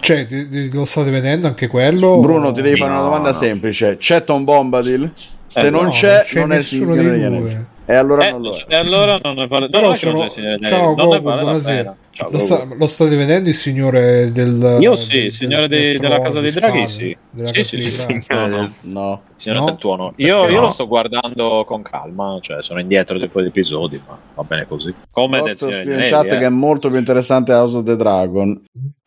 Cioè, 0.00 0.26
ti- 0.26 0.48
ti- 0.48 0.70
lo 0.72 0.84
state 0.84 1.10
vedendo 1.10 1.46
anche 1.46 1.68
quello? 1.68 2.18
Bruno 2.18 2.50
ti 2.52 2.60
devi 2.60 2.76
No, 2.78 2.84
fare 2.86 2.92
una 2.92 3.02
domanda 3.02 3.28
no. 3.28 3.34
semplice 3.34 3.96
c'è 3.98 4.24
Tom 4.24 4.42
Bombadil? 4.44 5.12
se 5.46 5.66
Eh, 5.66 5.70
non 5.70 5.84
no, 5.84 5.90
c'è 5.90 6.24
non 6.34 6.48
non, 6.48 6.48
c'è 6.48 6.54
è 6.56 6.58
il 6.58 6.64
Signore 6.64 6.94
dei 7.02 7.10
degli 7.10 7.18
due. 7.20 7.26
Anelli 7.26 7.66
e 7.84 7.94
allora 7.94 8.26
Eh, 8.28 8.30
non 8.32 8.42
lo 8.42 8.50
è 8.50 8.64
e 8.68 8.76
allora 8.76 9.18
non 9.22 9.34
ne 9.34 9.46
vale, 9.46 9.68
Però 9.68 9.94
sono- 9.94 10.28
Ciao, 10.28 10.94
Goku, 10.94 11.20
buonasera. 11.20 11.96
Ciao, 12.10 12.30
Lo, 12.30 12.38
sta- 12.38 12.66
lo 12.78 12.86
state 12.86 13.16
vedendo 13.16 13.48
il 13.48 13.54
signore 13.54 14.30
del 14.32 14.76
Io 14.80 14.96
sì, 14.96 15.16
del- 15.16 15.24
il 15.26 15.32
signore 15.32 15.66
del- 15.68 15.78
dei- 15.80 15.92
del 15.92 16.00
della 16.00 16.20
Casa 16.20 16.40
dei 16.40 16.50
Draghi, 16.52 16.86
sì. 16.88 17.16
della 17.30 17.48
Sì, 17.48 17.54
Casa 17.54 17.68
sì, 17.68 17.76
dei 17.76 17.84
sì, 17.90 18.24
No, 18.28 18.48
del- 18.48 18.50
no. 18.50 18.70
no 19.00 19.22
Signore 19.36 19.60
No? 19.60 19.66
del 19.66 19.76
tuono. 19.76 20.06
Perché 20.08 20.22
Io, 20.22 20.44
io 20.48 20.60
no? 20.60 20.66
lo 20.66 20.72
sto 20.72 20.86
guardando 20.86 21.64
con 21.66 21.82
calma, 21.82 22.38
cioè 22.40 22.62
sono 22.62 22.80
indietro 22.80 23.18
di 23.18 23.28
quegli 23.28 23.46
episodi, 23.46 24.00
ma 24.06 24.16
va 24.34 24.42
bene 24.44 24.66
così. 24.68 24.94
Come 25.10 25.40
nel 25.42 25.56
Signore 25.58 25.84
degli 25.84 25.92
in 25.98 26.02
chat 26.04 26.12
Anelli, 26.20 26.38
che 26.38 26.44
eh. 26.44 26.46
è 26.46 26.50
molto 26.50 26.88
più 26.90 26.98
interessante 26.98 27.52
House 27.52 27.76
of 27.76 27.84
the 27.84 27.96
Dragon 27.96 28.62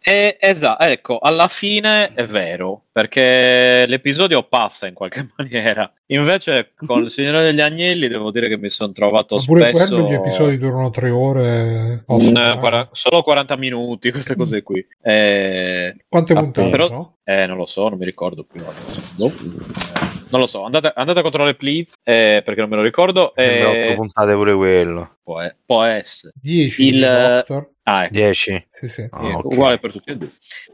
Eh, 0.07 0.37
esatto, 0.39 0.83
ecco, 0.83 1.17
alla 1.17 1.47
fine 1.47 2.13
è 2.13 2.25
vero, 2.25 2.83
perché 2.91 3.85
l'episodio 3.87 4.43
passa 4.43 4.85
in 4.85 4.93
qualche 4.93 5.27
maniera. 5.35 5.91
Invece 6.07 6.73
con 6.85 7.03
il 7.05 7.09
Signore 7.09 7.43
degli 7.43 7.59
Agnelli 7.59 8.07
devo 8.07 8.29
dire 8.29 8.47
che 8.47 8.57
mi 8.57 8.69
sono 8.69 8.91
trovato 8.91 9.37
Ma 9.37 9.43
pure 9.43 9.69
spesso... 9.73 9.95
quello 9.95 10.07
gli 10.07 10.13
episodi 10.13 10.57
durano 10.59 10.91
tre 10.91 11.09
ore. 11.09 12.03
Oh, 12.05 12.17
Mm, 12.17 12.19
insomma, 12.19 12.53
guarda, 12.55 12.89
solo 12.91 13.23
40 13.23 13.57
minuti, 13.57 14.11
queste 14.11 14.35
cose 14.35 14.61
qui. 14.61 14.85
Eh, 15.01 15.95
Quante 16.07 16.33
Ah, 16.33 16.39
puntate 16.39 16.69
però- 16.69 16.85
sono? 16.87 17.15
eh, 17.23 17.47
non 17.47 17.57
lo 17.57 17.65
so, 17.65 17.89
non 17.89 17.97
mi 17.97 18.05
ricordo 18.05 18.43
più. 18.43 18.63
No. 19.17 19.31
Eh, 20.25 20.29
Non 20.31 20.41
lo 20.41 20.47
so, 20.47 20.63
andate, 20.63 20.91
andate 20.95 21.19
a 21.19 21.21
controllare 21.21 21.55
please, 21.55 21.95
eh, 22.03 22.41
perché 22.43 22.59
non 22.61 22.69
me 22.69 22.75
lo 22.77 22.81
ricordo. 22.81 23.31
Sembra 23.35 23.71
Eh, 23.73 23.83
otto 23.83 23.93
puntate 23.93 24.33
pure 24.33 24.53
quello. 24.55 25.17
può, 25.23 25.41
può 25.65 25.83
essere. 25.83 26.33
10 26.41 26.87
Il- 26.87 26.99
Doctor. 26.99 27.69
Ah, 27.83 28.03
ecco. 28.05 28.13
10. 28.13 28.67
Sì, 28.81 28.87
sì. 28.87 29.07
Ah, 29.11 29.19
Sì, 29.19 29.25
ok. 29.31 29.43
uguale 29.45 29.77
per 29.77 29.91
tutti 29.91 30.09
e 30.11 30.17
due. 30.17 30.31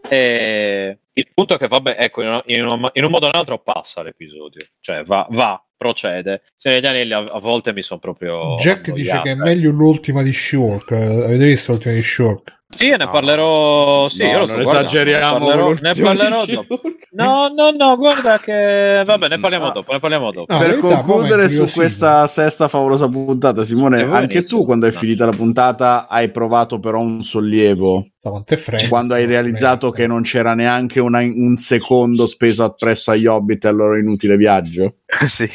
Eh, 0.07 0.97
il 1.13 1.27
punto 1.33 1.55
è 1.55 1.57
che, 1.57 1.67
vabbè, 1.67 1.95
ecco, 1.99 2.21
in, 2.21 2.27
una- 2.29 2.43
in 2.45 2.65
un, 2.65 2.89
in 2.93 3.03
un 3.03 3.11
modo 3.11 3.25
o 3.25 3.29
un 3.29 3.35
altro 3.35 3.59
passa 3.59 4.01
l'episodio, 4.01 4.65
cioè 4.79 5.03
va, 5.03 5.27
va 5.31 5.61
procede. 5.75 6.43
Se 6.55 6.69
negli 6.69 6.85
anelli 6.85 7.11
a, 7.11 7.19
a 7.19 7.39
volte 7.39 7.73
mi 7.73 7.81
sono 7.81 7.99
proprio. 7.99 8.55
Jack 8.57 8.91
dice 8.91 9.09
annoiato, 9.11 9.21
che 9.23 9.29
è 9.29 9.33
ecco. 9.33 9.43
meglio 9.43 9.71
l'ultima 9.71 10.21
di 10.23 10.31
Shulk. 10.31 10.91
Eh, 10.91 10.95
Avete 11.25 11.45
visto 11.45 11.71
l'ultima 11.73 11.93
di 11.95 12.03
Shulk? 12.03 12.59
Sì, 12.73 12.87
ne 12.89 12.97
No. 12.97 13.09
parlerò. 13.09 14.07
Sì, 14.07 14.23
No, 14.23 14.29
io 14.29 14.37
lo 14.39 14.45
non 14.45 14.61
guardando, 14.63 14.87
esageriamo 14.87 15.39
Ne 15.39 15.45
parlerò, 15.45 15.73
ne 15.81 15.93
parlerò 15.95 16.45
di 16.45 16.53
dopo. 16.53 16.81
No, 17.23 17.47
no, 17.55 17.71
no, 17.71 17.95
guarda 17.97 18.39
che... 18.39 19.03
Vabbè, 19.05 19.27
ne 19.29 19.39
parliamo 19.39 19.67
Ah. 19.67 19.71
dopo, 19.71 19.91
ne 19.93 19.99
parliamo 19.99 20.31
dopo. 20.31 20.53
No, 20.53 20.60
per 20.60 20.77
concludere 20.77 21.49
su 21.49 21.65
questa 21.71 22.25
sesta 22.27 22.67
favolosa 22.67 23.07
puntata, 23.07 23.63
Simone, 23.63 24.01
Avevo 24.01 24.15
anche 24.15 24.38
inizio. 24.38 24.57
tu 24.60 24.65
quando 24.65 24.88
è 24.88 24.91
No. 24.91 24.97
finita 24.99 25.25
la 25.25 25.31
puntata 25.31 26.07
hai 26.07 26.29
provato 26.31 26.79
però 26.79 26.99
un 26.99 27.23
sollievo 27.23 28.07
è 28.45 28.55
freddo, 28.55 28.88
quando 28.89 29.13
hai 29.13 29.25
realizzato 29.25 29.91
freddo. 29.91 29.91
che 29.95 30.07
non 30.07 30.21
c'era 30.23 30.53
neanche 30.53 30.99
una- 30.99 31.19
un 31.19 31.55
secondo 31.57 32.25
speso 32.27 32.73
presso 32.77 33.12
agli 33.12 33.25
hobbit 33.25 33.65
al 33.65 33.75
loro 33.75 33.97
inutile 33.97 34.38
viaggio. 34.38 34.95
sì. 35.27 35.49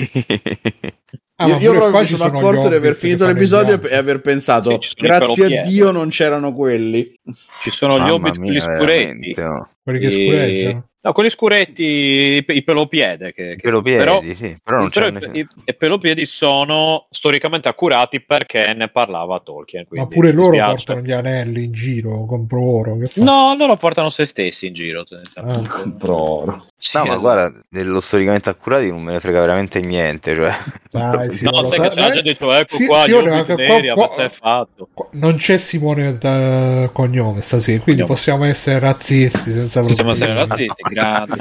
Ah, 1.38 1.48
io 1.58 1.72
proprio 1.74 2.00
mi 2.00 2.06
sono 2.06 2.16
sono 2.24 2.38
accorto 2.38 2.68
di 2.70 2.76
aver 2.76 2.94
finito 2.94 3.26
l'episodio 3.26 3.78
e 3.82 3.94
aver 3.94 4.22
pensato 4.22 4.80
Sì, 4.80 4.92
grazie 4.98 5.58
a. 5.58 5.66
Dio 5.66 5.90
non 5.90 6.08
c'erano 6.08 6.54
quelli. 6.54 7.12
Ci 7.60 7.70
sono 7.70 7.96
gli 7.96 8.00
Mamma 8.00 8.12
hobbit 8.14 8.38
quelli 8.38 8.58
scuretti. 8.58 9.34
no. 9.36 9.68
Quelli 9.82 9.98
che 9.98 10.06
E- 10.06 10.10
scureggiano. 10.10 10.88
No, 11.06 11.12
quelli 11.12 11.30
scuretti, 11.30 11.84
i, 11.84 12.44
pe- 12.44 12.52
i 12.54 12.64
pelopiede. 12.64 13.32
Che, 13.32 13.50
che- 13.54 13.62
Pelopiedi, 13.62 13.98
però, 13.98 14.20
sì, 14.22 14.58
però 14.60 14.78
non 14.78 14.88
però 14.90 15.10
c'è 15.12 15.28
i, 15.34 15.38
i- 15.38 15.48
i 15.66 15.74
pelopiedi 15.76 16.26
sono 16.26 17.06
storicamente 17.10 17.68
accurati 17.68 18.20
perché 18.20 18.74
ne 18.74 18.88
parlava 18.88 19.38
Tolkien. 19.38 19.86
Ma 19.90 20.08
pure 20.08 20.32
loro 20.32 20.56
portano 20.56 21.00
gli 21.02 21.12
anelli 21.12 21.64
in 21.66 21.72
giro, 21.72 22.24
compro 22.24 22.60
oro. 22.60 22.96
Che 22.96 23.06
fa? 23.06 23.22
No, 23.22 23.54
loro 23.56 23.76
portano 23.76 24.10
se 24.10 24.26
stessi 24.26 24.66
in 24.66 24.74
giro. 24.74 25.04
Ah. 25.34 25.62
Pro. 25.96 26.66
Sì, 26.78 26.90
No, 26.98 27.04
ma 27.04 27.14
esatto. 27.14 27.20
guarda, 27.22 27.60
dello 27.70 28.00
storicamente 28.02 28.50
accurati 28.50 28.88
non 28.88 29.02
me 29.02 29.12
ne 29.12 29.20
frega 29.20 29.40
veramente 29.40 29.80
niente. 29.80 30.34
Cioè. 30.34 30.52
Dai, 30.90 31.28
No, 31.40 31.62
sai 31.64 31.76
sa- 31.78 31.82
che 31.82 31.88
c'è 31.88 32.02
gente 32.02 32.22
detto, 32.22 32.52
ecco 32.52 32.76
sì, 32.76 32.86
qua, 32.86 33.02
hobbit 33.04 33.44
qua- 33.46 33.54
neri, 33.54 33.92
qua- 33.94 34.04
avete 34.12 34.28
fatto. 34.28 34.88
qua- 34.92 35.06
Non 35.12 35.36
c'è 35.36 35.56
Simone 35.56 36.18
da 36.18 36.90
cognome 36.92 37.40
stasera, 37.40 37.80
quindi 37.82 38.02
Cognome. 38.02 38.14
possiamo 38.18 38.44
essere 38.44 38.78
razzisti 38.78 39.52
senza 39.52 39.80
Possiamo 39.80 40.10
essere 40.12 40.34
razzisti, 40.34 40.82
grandi. 40.92 41.32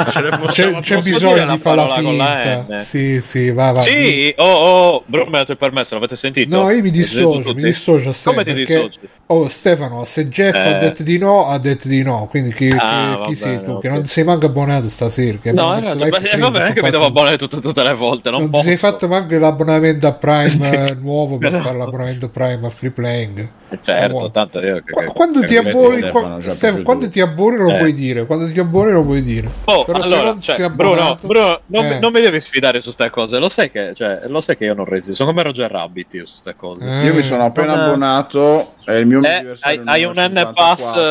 C'è, 0.52 0.80
c'è 0.80 1.02
bisogno 1.02 1.46
di 1.52 1.58
fare 1.58 1.76
la 1.76 1.86
parola 1.86 2.02
con 2.02 2.16
la 2.18 2.40
finta. 2.42 2.80
Sì, 2.80 3.20
sì, 3.22 3.52
va, 3.52 3.72
va. 3.74 3.82
Sì, 3.82 4.34
oh, 4.38 4.46
oh, 4.46 5.04
Bro, 5.06 5.26
mi 5.26 5.36
ha 5.36 5.40
dato 5.40 5.52
il 5.52 5.58
permesso, 5.58 5.96
l'avete 5.96 6.16
sentito? 6.16 6.56
No, 6.56 6.70
io 6.70 6.82
mi 6.82 6.92
dissocio, 6.92 7.54
mi 7.54 7.62
dissocio 7.62 8.16
Come 8.24 8.44
ti 8.46 8.54
perché- 8.54 8.74
dissoci? 8.76 9.00
Oh 9.28 9.50
Stefano, 9.50 10.06
se 10.06 10.30
Jeff 10.30 10.54
ha 10.56 10.76
Eh. 10.76 10.78
detto 10.78 11.02
di 11.04 11.18
no, 11.18 11.48
ha 11.48 11.58
detto 11.58 11.88
di 11.88 12.04
no. 12.04 12.28
Quindi 12.30 12.54
chi, 12.54 12.70
chi- 12.70 12.76
Ah, 12.80 13.22
chi 13.26 13.34
va 13.34 13.40
sei 13.40 13.56
bene, 13.58 13.64
tu? 13.66 13.80
Che 13.80 13.90
non 13.90 14.06
sei 14.06 14.24
manco 14.24 14.46
abbonato 14.46 14.88
stasera. 14.88 15.25
Che 15.42 15.52
No, 15.52 15.78
eh, 15.78 15.82
no, 15.82 15.96
beh, 15.96 16.10
train, 16.10 16.40
vabbè, 16.40 16.74
che 16.74 16.82
mi 16.82 16.90
devo 16.92 17.06
abbonare 17.06 17.38
tutte, 17.38 17.60
tutte 17.60 17.84
le 17.84 17.94
volte, 17.94 18.30
non, 18.30 18.40
Non 18.42 18.50
ti 18.50 18.58
posso. 18.58 18.68
sei 18.68 18.78
fatto 18.78 19.08
manco 19.08 19.38
l'abbonamento 19.38 20.08
a 20.08 20.14
Prime 20.14 20.72
eh, 20.90 20.96
nuovo 20.96 21.38
per 21.38 21.52
No. 21.52 21.60
fare 21.60 21.78
l'abbonamento 21.78 22.30
Prime 22.30 22.66
a 22.66 22.70
free 22.70 22.92
playing. 22.92 23.50
Certo, 23.82 24.20
No. 24.20 24.32
tanto 24.32 24.60
io... 24.62 24.76
che- 24.84 24.94
che- 24.94 25.06
quando 25.08 25.40
che 25.42 25.48
ti 25.48 25.58
abboni, 25.58 26.00
qua- 26.10 26.38
proprio 26.40 26.84
quando 26.84 27.10
ti 27.10 27.20
abboni 27.20 27.58
lo 27.58 27.70
Eh. 27.72 27.78
puoi 27.80 27.94
dire. 27.94 28.26
Quando 28.26 28.50
ti 28.50 28.60
abboni 28.60 28.92
lo 28.92 29.04
puoi 29.04 29.24
dire. 29.24 29.50
Oh, 29.66 29.84
Però 29.84 30.00
allora, 30.00 30.24
non 30.26 30.42
cioè, 30.42 30.56
sei 30.56 30.70
Bruno, 30.70 30.92
abbonato- 30.94 31.28
Bruno, 31.28 31.60
non, 31.68 31.86
mi- 31.88 31.94
Eh. 31.96 32.00
non 32.00 32.12
mi 32.14 32.22
devi 32.22 32.40
sfidare 32.40 32.80
su 32.80 32.94
queste 32.94 33.10
cose, 33.10 33.38
lo 33.40 33.50
sai 33.50 33.70
che, 33.72 33.92
cioè, 33.96 34.22
lo 34.28 34.40
sai 34.40 34.56
che 34.56 34.66
io 34.66 34.74
non 34.76 34.86
resisto, 34.86 35.16
sono 35.16 35.32
come 35.32 35.44
Roger 35.44 35.70
Rabbit 35.70 36.14
io 36.14 36.26
su 36.26 36.34
queste 36.34 36.56
cose. 36.56 36.82
Eh. 36.86 37.06
Io 37.06 37.14
mi 37.16 37.24
sono 37.24 37.44
appena 37.46 37.74
abbonato 37.74 38.74
e 38.86 38.98
il 39.00 39.08
mio 39.08 39.22
Eh, 39.24 39.56
hai, 39.62 39.82
hai 39.84 40.04
un 40.06 40.14
N 40.16 40.52
pass 40.54 40.82
54. 40.84 41.02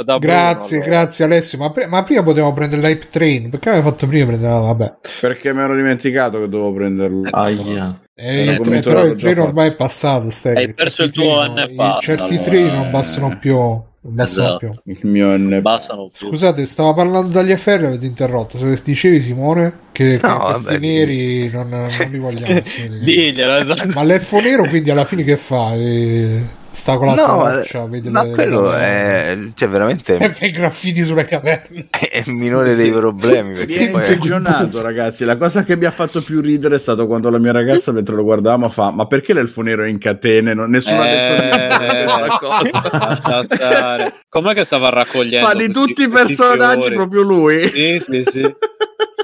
eh, 0.00 0.04
da 0.04 0.18
Bruno, 0.18 0.34
Grazie, 0.34 0.76
allora. 0.76 0.90
grazie 0.90 1.24
Alessio. 1.24 1.58
Ma, 1.58 1.70
pre- 1.70 1.86
ma 1.86 2.04
prima 2.04 2.22
potevamo 2.22 2.52
prendere 2.52 2.82
l'hype 2.86 3.06
train. 3.10 3.48
Perché 3.54 3.68
avevo 3.68 3.88
fatto 3.90 4.06
prima? 4.08 4.26
prendere- 4.26 4.52
vabbè. 4.52 4.94
Perché 5.20 5.54
mi 5.54 5.60
ero 5.60 5.76
dimenticato 5.76 6.40
che 6.40 6.48
dovevo 6.48 6.72
prenderlo. 6.72 7.28
Aia. 7.30 8.00
Eh, 8.16 8.42
Era 8.42 8.52
il 8.52 8.58
tre- 8.60 8.80
però 8.80 9.04
il 9.04 9.14
treno 9.14 9.44
ormai 9.44 9.70
è 9.70 9.76
passato. 9.76 10.28
Stefano. 10.30 10.58
Hai 10.66 10.74
perso 10.74 11.02
il 11.04 11.12
Certi 11.12 11.28
tuo 11.28 11.76
pass, 11.76 12.02
i- 12.02 12.04
Certi 12.04 12.22
allora, 12.34 12.42
treni 12.48 12.70
non 12.70 12.86
eh. 12.86 12.90
bastano 12.90 13.36
più. 13.38 13.54
Non 13.56 13.82
bastano 14.00 14.48
Esatto. 14.48 14.80
più. 14.82 14.92
Il 14.92 14.98
mio 15.10 15.36
N 15.36 15.58
Bastano 15.62 16.10
più. 16.18 16.28
Scusate, 16.28 16.66
stavo 16.66 16.94
parlando 16.94 17.28
dagli 17.30 17.52
afferri, 17.52 17.86
avete 17.86 18.06
interrotto. 18.06 18.58
Se 18.58 18.80
dicevi 18.84 19.20
Simone 19.22 19.72
che, 19.92 20.18
che 20.20 20.26
No, 20.26 20.36
questi 20.38 20.64
vabbè, 20.64 20.78
neri 20.78 21.48
non, 21.50 21.68
non 21.68 21.88
li 22.10 22.18
vogliamo. 22.18 22.52
questi. 22.60 22.88
Diglielo. 22.98 23.74
Ma 23.94 24.02
l'elfo 24.02 24.40
nero 24.40 24.64
quindi 24.68 24.90
alla 24.90 25.04
fine 25.04 25.22
che 25.22 25.36
fa? 25.36 25.74
Eh, 25.74 26.42
sta 26.84 26.98
con 26.98 27.06
la 27.06 27.14
No, 27.14 27.36
ma, 27.38 27.50
torcia, 27.52 27.86
ma 27.86 28.22
le- 28.24 28.30
quello 28.32 28.68
le- 28.68 28.76
è, 28.78 29.38
cioè, 29.54 29.68
veramente 29.68 30.18
e 30.20 30.28
fa 30.28 30.44
i 30.44 30.50
graffiti 30.50 31.02
sulle 31.02 31.24
caverne. 31.24 31.86
è 31.90 32.22
il 32.26 32.32
minore 32.32 32.74
dei 32.74 32.90
problemi. 32.90 33.54
Perché 33.54 33.88
poi 33.88 34.02
è- 34.02 34.18
ragazzi. 34.82 35.24
La 35.24 35.38
cosa 35.38 35.64
che 35.64 35.76
mi 35.78 35.86
ha 35.86 35.90
fatto 35.90 36.22
più 36.22 36.42
ridere 36.42 36.76
è 36.76 36.78
stato 36.78 37.06
quando 37.06 37.30
la 37.30 37.38
mia 37.38 37.52
ragazza, 37.52 37.90
mentre 37.90 38.14
lo 38.14 38.22
guardavamo, 38.22 38.68
fa: 38.68 38.90
Ma 38.90 39.06
perché 39.06 39.32
l'elfo 39.32 39.62
nero 39.62 39.84
è 39.84 39.88
in 39.88 39.98
catene? 39.98 40.52
Non- 40.52 40.68
nessuno 40.68 41.00
ha 41.00 41.04
detto 41.06 41.42
niente 41.42 42.00
Eh, 42.00 42.04
cosa. 42.38 42.62
lascia 42.92 43.44
stare. 43.44 44.14
Com'è 44.28 44.52
che 44.52 44.64
stava 44.66 44.90
raccogliendo? 44.90 45.48
Ma 45.48 45.54
di 45.54 45.70
tutti 45.72 46.02
i 46.02 46.08
personaggi, 46.08 46.90
proprio 46.92 47.22
lui. 47.22 47.66
Sì, 47.70 47.98
sì, 48.00 48.22
sì. 48.24 48.54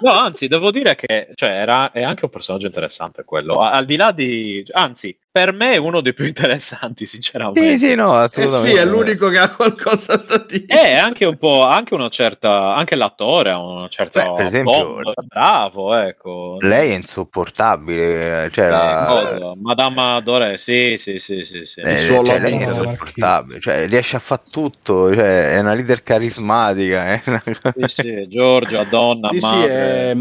No, 0.03 0.12
anzi, 0.12 0.49
devo 0.49 0.70
dire 0.70 0.94
che 0.94 1.29
cioè, 1.35 1.51
era, 1.51 1.92
è 1.92 2.03
anche 2.03 2.25
un 2.25 2.31
personaggio 2.31 2.66
interessante 2.66 3.23
quello. 3.25 3.61
Al 3.61 3.85
di 3.85 3.96
là 3.96 4.12
di. 4.12 4.64
Anzi, 4.73 5.14
per 5.33 5.53
me 5.53 5.73
è 5.75 5.77
uno 5.77 6.01
dei 6.01 6.12
più 6.12 6.25
interessanti, 6.27 7.07
sinceramente. 7.07 7.79
Sì, 7.79 7.88
sì, 7.88 7.95
no, 7.95 8.21
Eh 8.21 8.25
assolutamente. 8.25 8.71
sì, 8.71 8.77
è 8.77 8.85
l'unico 8.85 9.29
che 9.29 9.38
ha 9.38 9.51
qualcosa 9.51 10.16
da 10.16 10.38
dire. 10.38 10.66
È 10.66 10.97
anche 10.97 11.25
un 11.25 11.37
po', 11.38 11.64
anche 11.66 11.95
una 11.95 12.09
certa, 12.09 12.75
anche 12.75 12.95
l'attore 12.97 13.51
ha 13.51 13.59
una 13.61 13.88
certa 13.88 14.23
Beh, 14.23 14.35
per 14.35 14.45
esempio- 14.47 14.87
bomba, 14.87 15.12
bravo, 15.27 15.95
ecco. 15.95 16.57
Lei 16.61 16.90
è 16.90 16.95
insopportabile. 16.95 18.49
Cioè, 18.51 18.66
Eh, 18.66 18.71
la-? 18.71 19.53
Madame 19.61 20.23
Dore, 20.23 20.59
sì, 20.59 20.97
sì, 20.99 21.19
sì, 21.19 21.45
sì, 21.45 21.64
sì. 21.64 21.81
eh, 21.81 21.97
suo 21.99 22.25
cioè, 22.25 22.38
lei 22.40 22.59
è 22.59 22.64
insopportabile. 22.64 23.61
Cioè, 23.61 23.87
riesce 23.87 24.16
a 24.16 24.21
fare 24.21 24.43
tutto. 24.51 25.14
Cioè, 25.14 25.55
è 25.57 25.61
una 25.61 25.75
leader 25.75 26.03
carismatica. 26.03 27.21
Cosa 27.25 27.43
Sì, 27.87 28.03
sì, 28.03 28.29
Giorgio, 28.29 28.85
donna, 28.90 29.29
Sì, 29.29 29.38
sì, 29.38 29.47
madre. 29.47 30.11
è. 30.11 30.16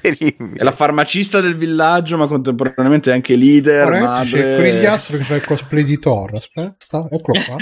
È 0.00 0.62
la 0.62 0.72
farmacista 0.72 1.40
del 1.40 1.56
villaggio, 1.56 2.16
ma 2.16 2.26
contemporaneamente 2.26 3.10
è 3.10 3.14
anche 3.14 3.36
leader. 3.36 3.88
Ragazzi, 3.88 4.32
c'è 4.32 4.38
il 4.38 4.44
madre. 4.44 4.70
conigliastro 4.70 5.16
che 5.18 5.24
fa 5.24 5.34
il 5.34 5.44
cosplay 5.44 5.84
di 5.84 5.98
Thor. 5.98 6.34
Aspetta, 6.34 7.06
eccolo 7.10 7.40
qua. 7.44 7.56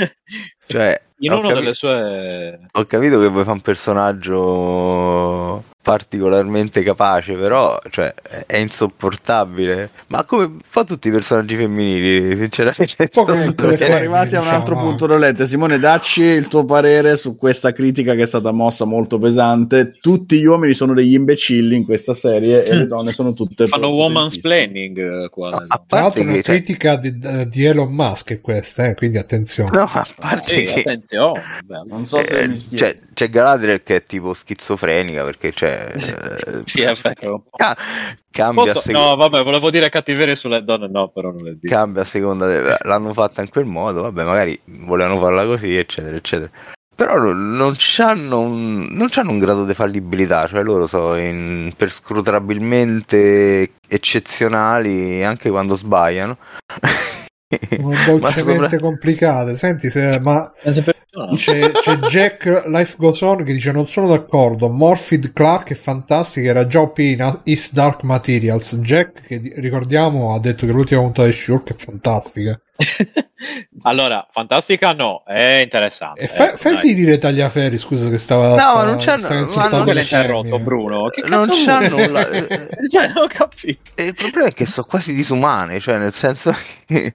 Cioè, 0.66 1.00
In 1.18 1.32
una 1.32 1.48
capi- 1.48 1.60
delle 1.60 1.74
sue... 1.74 2.58
Ho 2.72 2.84
capito 2.84 3.20
che 3.20 3.28
vuoi 3.28 3.42
fare 3.42 3.56
un 3.56 3.60
personaggio 3.60 5.64
particolarmente 5.84 6.82
capace, 6.82 7.34
però 7.34 7.78
cioè, 7.90 8.14
è- 8.46 8.56
insopportabile. 8.56 9.90
Ma 10.06 10.24
come 10.24 10.56
fa 10.64 10.82
tutti 10.82 11.08
i 11.08 11.10
personaggi 11.10 11.56
femminili, 11.56 12.34
sinceramente. 12.36 13.10
Siamo 13.76 13.94
arrivati 13.94 14.34
a 14.34 14.40
un 14.40 14.46
altro 14.46 14.72
diciamo. 14.74 14.88
punto 14.88 15.06
dolente. 15.06 15.46
Simone, 15.46 15.78
dacci 15.78 16.22
il 16.22 16.48
tuo 16.48 16.64
parere 16.64 17.16
su 17.18 17.36
questa 17.36 17.72
critica 17.72 18.14
che 18.14 18.22
è 18.22 18.26
stata 18.26 18.50
mossa 18.50 18.86
molto 18.86 19.18
pesante. 19.18 19.98
Tutti 20.00 20.38
gli 20.38 20.46
uomini 20.46 20.72
sono 20.72 20.94
degli 20.94 21.12
imbecilli 21.12 21.76
in 21.76 21.84
questa 21.84 22.14
serie 22.14 22.64
e 22.64 22.74
le 22.74 22.86
donne 22.86 23.12
sono 23.12 23.34
tutte 23.34 23.66
Fanno 23.74 23.88
woman's 23.88 24.38
planning 24.38 25.24
eh, 25.24 25.28
qua. 25.28 25.50
No, 25.50 25.64
a 25.68 25.82
parte 25.86 26.20
una 26.20 26.32
che, 26.32 26.42
cioè, 26.42 26.54
critica 26.54 26.96
di, 26.96 27.18
di 27.48 27.64
Elon 27.64 27.92
Musk 27.92 28.30
è 28.32 28.40
questa, 28.40 28.86
eh, 28.86 28.94
quindi 28.94 29.18
attenzione. 29.18 29.70
no, 29.74 29.82
a 29.82 30.06
parte 30.16 30.56
Sì, 30.56 30.64
che 30.64 30.80
attenzione. 30.80 31.42
bello. 31.62 31.84
Non 31.88 32.06
so 32.06 32.16
se 32.24 32.24
eh, 32.40 32.48
mi 32.48 32.56
spiego. 32.56 32.76
cioè, 32.76 32.98
c'è 33.12 33.28
Galadriel 33.28 33.82
che 33.82 33.96
è 33.96 34.04
tipo 34.04 34.32
schizofrenica 34.34 35.22
perché 35.24 35.52
cioè, 35.98 36.56
eh, 36.56 36.62
Sì, 36.64 36.80
è 36.82 36.94
vero. 36.94 37.44
ca- 37.56 37.76
cambia, 38.30 38.64
Posso- 38.72 38.80
seconda- 38.80 39.08
No, 39.10 39.16
vabbè, 39.16 39.42
volevo 39.42 39.70
dire 39.70 39.88
cattiveria 39.88 40.34
sulle 40.34 40.62
donne, 40.64 40.88
no, 40.88 41.08
però 41.08 41.30
non 41.30 41.42
le 41.42 41.56
dico. 41.60 41.74
cambia 41.74 42.02
a 42.02 42.04
seconda 42.04 42.46
de- 42.46 42.76
l'hanno 42.82 43.12
fatta 43.12 43.40
in 43.42 43.48
quel 43.50 43.64
modo 43.66 44.02
vabbè 44.02 44.24
magari 44.24 44.58
volevano 44.64 45.18
farla 45.20 45.44
così 45.44 45.76
eccetera 45.76 46.16
eccetera 46.16 46.50
però 46.96 47.18
non- 47.32 47.74
c'hanno 47.76 48.38
un, 48.40 48.86
non 48.90 49.08
c'hanno 49.10 49.30
un 49.32 49.38
grado 49.40 49.64
di 49.64 49.74
fallibilità 49.74 50.46
cioè 50.46 50.62
loro 50.62 50.86
sono 50.86 51.16
in- 51.18 51.72
perscrutabilmente 51.76 53.72
eccezionali 53.88 55.24
anche 55.24 55.50
quando 55.50 55.74
sbagliano 55.74 56.36
dolcemente 57.78 58.68
sopra- 58.68 58.78
complicate. 58.78 59.56
Senti, 59.56 59.90
se, 59.90 60.18
ma 60.20 60.52
c'è, 61.34 61.70
c'è 61.70 61.96
Jack 62.08 62.64
Life 62.66 62.96
Goes 62.98 63.20
On 63.20 63.36
che 63.44 63.52
dice: 63.52 63.72
Non 63.72 63.86
sono 63.86 64.08
d'accordo. 64.08 64.68
Morphid 64.68 65.32
Clark 65.32 65.70
è 65.70 65.74
fantastica. 65.74 66.48
Era 66.48 66.66
già 66.66 66.80
OP 66.80 66.98
in 66.98 67.40
Is 67.44 67.72
Dark 67.72 68.02
Materials. 68.02 68.76
Jack, 68.76 69.26
che 69.26 69.40
di- 69.40 69.52
ricordiamo, 69.56 70.34
ha 70.34 70.40
detto 70.40 70.66
che 70.66 70.72
l'ultima 70.72 71.00
puntata 71.02 71.28
di 71.28 71.34
Shulk 71.34 71.70
è 71.70 71.74
fantastica. 71.74 72.58
allora, 73.82 74.26
fantastica 74.30 74.92
no, 74.92 75.22
è 75.24 75.60
interessante. 75.62 76.20
E 76.22 76.26
fai, 76.26 76.48
ecco, 76.48 76.56
fai 76.56 76.76
finire 76.78 77.18
Tagliaferri. 77.18 77.78
Scusa, 77.78 78.08
che 78.08 78.18
stava. 78.18 78.48
No, 78.48 78.54
stava- 78.54 78.74
ma 78.74 78.82
non 78.84 78.96
ma 78.96 79.34
insultando 79.38 79.84
non 79.84 79.98
interrotto. 79.98 80.58
Bruno? 80.58 81.08
Che 81.08 81.22
non 81.28 81.46
cazzo 81.46 81.64
c'hanno 81.64 81.88
vuoi? 81.96 82.08
la- 82.10 82.28
Cioè, 82.90 83.06
non 83.14 83.22
ho 83.24 83.26
capito. 83.28 83.90
E 83.94 84.04
il 84.06 84.14
problema 84.14 84.48
è 84.48 84.52
che 84.52 84.66
sono 84.66 84.86
quasi 84.88 85.12
disumane 85.12 85.78
cioè 85.80 85.98
nel 85.98 86.12
senso 86.12 86.54
che 86.86 87.14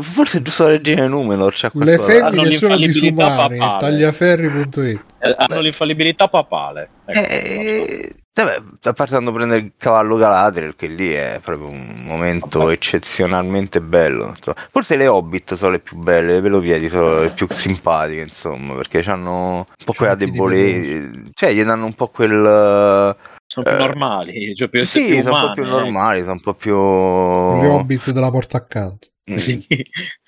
forse 0.00 0.42
giusto 0.42 0.64
la 0.64 0.70
regina 0.70 1.06
Numenor 1.06 1.52
c'ha 1.54 1.70
Le 1.74 1.96
qualcosa 1.96 2.26
Hanno 2.26 2.30
femmine 2.42 2.56
sono 2.56 2.74
l'infallibilità 2.76 3.26
disumane. 3.26 3.56
papale. 3.58 3.78
Tagliaferri.it. 3.80 5.04
Eh, 5.18 5.34
Hanno 5.36 5.60
l'infallibilità 5.60 6.28
papale. 6.28 6.88
Ecco, 7.06 7.18
Eh, 7.28 8.14
vabbè, 8.44 8.62
a 8.82 8.92
parte 8.92 9.12
quando 9.12 9.32
prende 9.32 9.56
il 9.56 9.72
cavallo 9.76 10.16
Galadriel, 10.16 10.74
che 10.76 10.86
lì 10.86 11.10
è 11.12 11.40
proprio 11.42 11.68
un 11.68 12.02
momento 12.04 12.68
eccezionalmente 12.70 13.80
bello. 13.80 14.28
insomma. 14.36 14.56
Forse 14.70 14.96
le 14.96 15.06
Hobbit 15.06 15.54
sono 15.54 15.72
le 15.72 15.80
più 15.80 15.96
belle, 15.96 16.34
le 16.34 16.40
velopiedi 16.40 16.88
sono 16.88 17.20
le 17.22 17.30
più 17.30 17.46
simpatiche, 17.50 18.22
insomma, 18.22 18.74
perché 18.74 19.00
hanno 19.10 19.56
un 19.56 19.84
po' 19.84 19.92
quella 19.92 20.14
debolezza, 20.14 21.30
cioè 21.34 21.52
gli 21.52 21.62
danno 21.62 21.84
un 21.86 21.94
po' 21.94 22.08
quel... 22.08 23.16
Sono 23.46 23.66
più 23.66 23.74
Eh, 23.74 23.78
normali, 23.78 24.54
cioè 24.54 24.68
più, 24.68 24.84
Sì, 24.86 25.04
più 25.06 25.22
sono 25.22 25.34
un 25.34 25.40
po' 25.40 25.46
umane, 25.46 25.54
più 25.54 25.62
ecco. 25.64 25.78
normali, 25.78 26.20
sono 26.20 26.32
un 26.32 26.40
po' 26.40 26.54
più... 26.54 26.72
Gli 26.72 27.64
hobbit 27.66 28.10
della 28.12 28.30
porta 28.30 28.56
accanto. 28.58 29.08
mm, 29.30 29.34
Sì. 29.36 29.66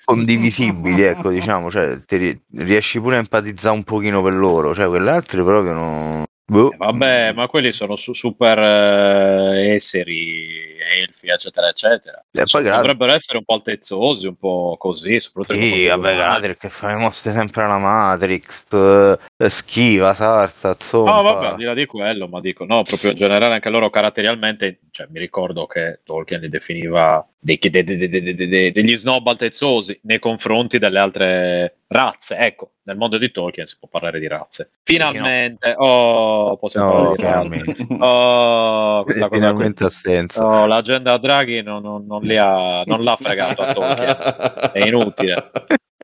condivisibili, 0.03 1.01
ecco, 1.03 1.29
diciamo, 1.29 1.71
cioè 1.71 1.99
ti 2.05 2.17
ri- 2.17 2.41
riesci 2.57 2.99
pure 2.99 3.15
a 3.15 3.19
empatizzare 3.19 3.75
un 3.75 3.83
pochino 3.83 4.21
per 4.21 4.33
loro, 4.33 4.75
cioè 4.75 4.87
quelle 4.87 5.09
altre 5.11 5.41
proprio 5.43 5.73
non... 5.73 6.23
Boh. 6.45 6.71
Eh, 6.71 6.77
Vabbè, 6.77 7.33
ma 7.33 7.47
quelli 7.47 7.71
sono 7.71 7.95
su- 7.95 8.13
super 8.13 8.57
eh, 8.59 9.73
esseri, 9.75 10.72
elfi, 10.83 11.29
eccetera, 11.29 11.69
eccetera. 11.69 12.23
E 12.31 12.43
poi 12.49 12.63
cioè, 12.63 12.75
dovrebbero 12.75 13.13
essere 13.13 13.37
un 13.37 13.43
po' 13.43 13.53
altezzosi, 13.55 14.27
un 14.27 14.35
po' 14.35 14.75
così. 14.77 15.19
Soprattutto 15.19 15.59
sì, 15.59 15.87
vabbè, 15.87 16.15
Gradrick 16.15 16.59
che 16.59 16.69
fa 16.69 16.95
le 16.95 17.11
sempre 17.11 17.67
la 17.67 17.77
Matrix, 17.77 18.65
eh, 18.71 19.49
schiva, 19.49 20.13
sarta, 20.13 20.69
insomma. 20.69 21.15
No, 21.15 21.21
vabbè, 21.23 21.45
al 21.47 21.55
di 21.55 21.63
là 21.63 21.73
di 21.73 21.85
quello, 21.85 22.27
ma 22.27 22.39
dico, 22.39 22.65
no, 22.65 22.83
proprio 22.83 23.11
in 23.11 23.15
generale 23.15 23.53
anche 23.53 23.69
loro 23.69 23.89
caratterialmente, 23.89 24.79
cioè, 24.91 25.07
mi 25.09 25.19
ricordo 25.19 25.65
che 25.65 25.99
Tolkien 26.03 26.41
li 26.41 26.49
definiva 26.49 27.25
dei, 27.43 27.59
de, 27.59 27.83
de, 27.83 28.09
de, 28.09 28.71
degli 28.71 28.95
snob 28.95 29.27
altezzosi 29.27 29.99
nei 30.03 30.19
confronti 30.19 30.77
delle 30.79 30.99
altre 30.99 31.77
razze. 31.87 32.37
Ecco, 32.37 32.71
nel 32.83 32.97
mondo 32.97 33.17
di 33.17 33.31
Tolkien 33.31 33.67
si 33.67 33.75
può 33.77 33.87
parlare 33.89 34.19
di 34.19 34.27
razze. 34.27 34.69
Finalmente, 34.83 35.75
no. 35.77 35.85
oh, 35.85 36.57
possiamo 36.57 36.87
no, 36.87 37.13
parlare 37.15 37.49
di 37.49 37.57
razze. 37.57 37.87
Oh, 37.99 39.05
finalmente 39.05 39.83
assenza. 39.83 40.45
Oh, 40.45 40.65
l'agenda 40.73 41.17
Draghi 41.17 41.61
non, 41.61 41.81
non- 41.81 42.05
non 42.05 42.21
li 42.21 42.37
ha, 42.37 42.83
non 42.85 43.03
l'ha 43.03 43.15
fregato 43.15 43.61
a 43.61 43.73
Tolkien. 43.73 44.71
È 44.73 44.85
inutile. 44.85 45.51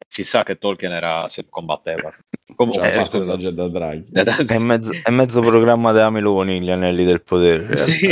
Si 0.07 0.23
sa 0.23 0.43
che 0.43 0.57
Tolkien 0.57 0.91
era, 0.91 1.27
si 1.29 1.45
combatteva. 1.49 2.11
Comunque, 2.55 2.91
Cioè, 2.91 3.05
Eh, 3.15 3.19
dell'agenda 3.19 3.67
Draghi. 3.67 4.05
È 4.11 4.57
mezzo, 4.57 4.91
è 5.03 5.11
mezzo 5.11 5.39
programma 5.41 5.91
della 5.91 6.09
Meloni, 6.09 6.59
gli 6.61 6.71
anelli 6.71 7.05
del 7.05 7.21
potere. 7.23 7.75
Sì, 7.77 8.11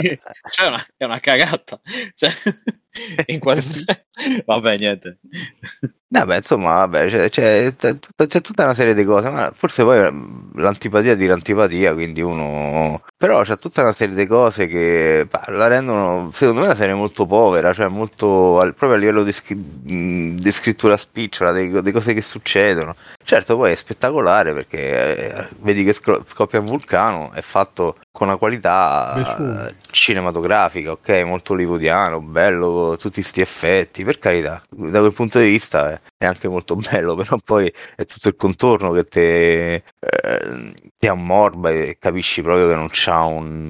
cioè 0.52 0.66
è 0.66 0.68
una, 0.68 0.86
è 0.96 1.04
una 1.06 1.20
cagata. 1.20 1.80
Cioè, 2.14 2.30
in 3.28 3.40
sen- 3.62 3.84
Vabbè, 4.46 4.78
niente. 4.78 5.20
Vabbè, 6.10 6.38
insomma, 6.38 6.76
vabbè, 6.78 7.08
c'è, 7.10 7.30
c'è- 7.30 7.76
c'è 7.76 8.42
tutta- 8.42 8.64
una 8.64 8.74
serie 8.74 8.94
di 8.94 9.04
cose, 9.04 9.30
ma 9.30 9.52
forse 9.54 9.84
poi 9.84 9.98
eh, 10.00 10.14
l'antipatia 10.56 11.16
di 11.16 11.26
l'antipatia, 11.26 11.94
quindi 11.94 12.22
uno... 12.22 13.02
Però 13.18 13.42
c'è 13.44 13.58
tutta 13.58 13.82
una 13.82 13.92
serie 13.92 14.16
di 14.16 14.26
cose 14.26 14.68
che 14.68 15.28
la 15.48 15.68
rendono, 15.68 16.30
secondo 16.34 16.62
me, 16.62 16.68
una 16.68 16.76
serie 16.76 16.94
molto 16.94 17.26
povera, 17.26 17.74
cioè 17.74 17.90
molto, 17.90 18.56
proprio 18.78 18.94
a 18.94 18.96
livello 18.96 19.24
di, 19.24 19.34
di 20.36 20.52
scrittura 20.52 20.96
spicciola, 20.96 21.52
di 21.52 21.92
cose 21.92 22.14
che 22.14 22.22
succedono. 22.22 22.96
Certo, 23.24 23.58
poi 23.58 23.74
è 23.74 23.76
spettacolare 23.76 24.54
perché 24.54 25.34
eh, 25.36 25.48
vedi 25.60 25.84
che 25.84 25.92
scoppia 25.94 26.60
un 26.62 26.68
vulcano, 26.68 27.32
è 27.34 27.42
fatto 27.42 27.98
con 28.12 28.28
una 28.28 28.38
qualità 28.38 29.14
Nessuno. 29.18 29.66
eh, 29.68 29.76
cinematografica, 29.92 30.92
ok, 30.92 31.10
molto 31.26 31.52
hollywoodiano, 31.54 32.22
bello, 32.22 32.96
tutti 32.98 33.22
sti 33.22 33.42
effetti, 33.42 34.06
per 34.06 34.18
carità, 34.20 34.62
da 34.70 35.00
quel 35.00 35.12
punto 35.14 35.40
di 35.40 35.46
vista 35.48 35.92
è, 35.92 35.97
è 36.18 36.26
anche 36.26 36.48
molto 36.48 36.76
bello, 36.76 37.16
però 37.16 37.38
poi 37.44 37.72
è 37.96 38.06
tutto 38.06 38.28
il 38.28 38.36
contorno 38.36 38.92
che 38.92 39.04
te, 39.06 39.74
eh, 39.76 39.84
ti 40.98 41.08
ammorba 41.08 41.72
e 41.72 41.98
capisci 42.00 42.42
proprio 42.42 42.68
che 42.68 42.76
non 42.76 42.88
c'ha 42.92 43.24
un... 43.24 43.70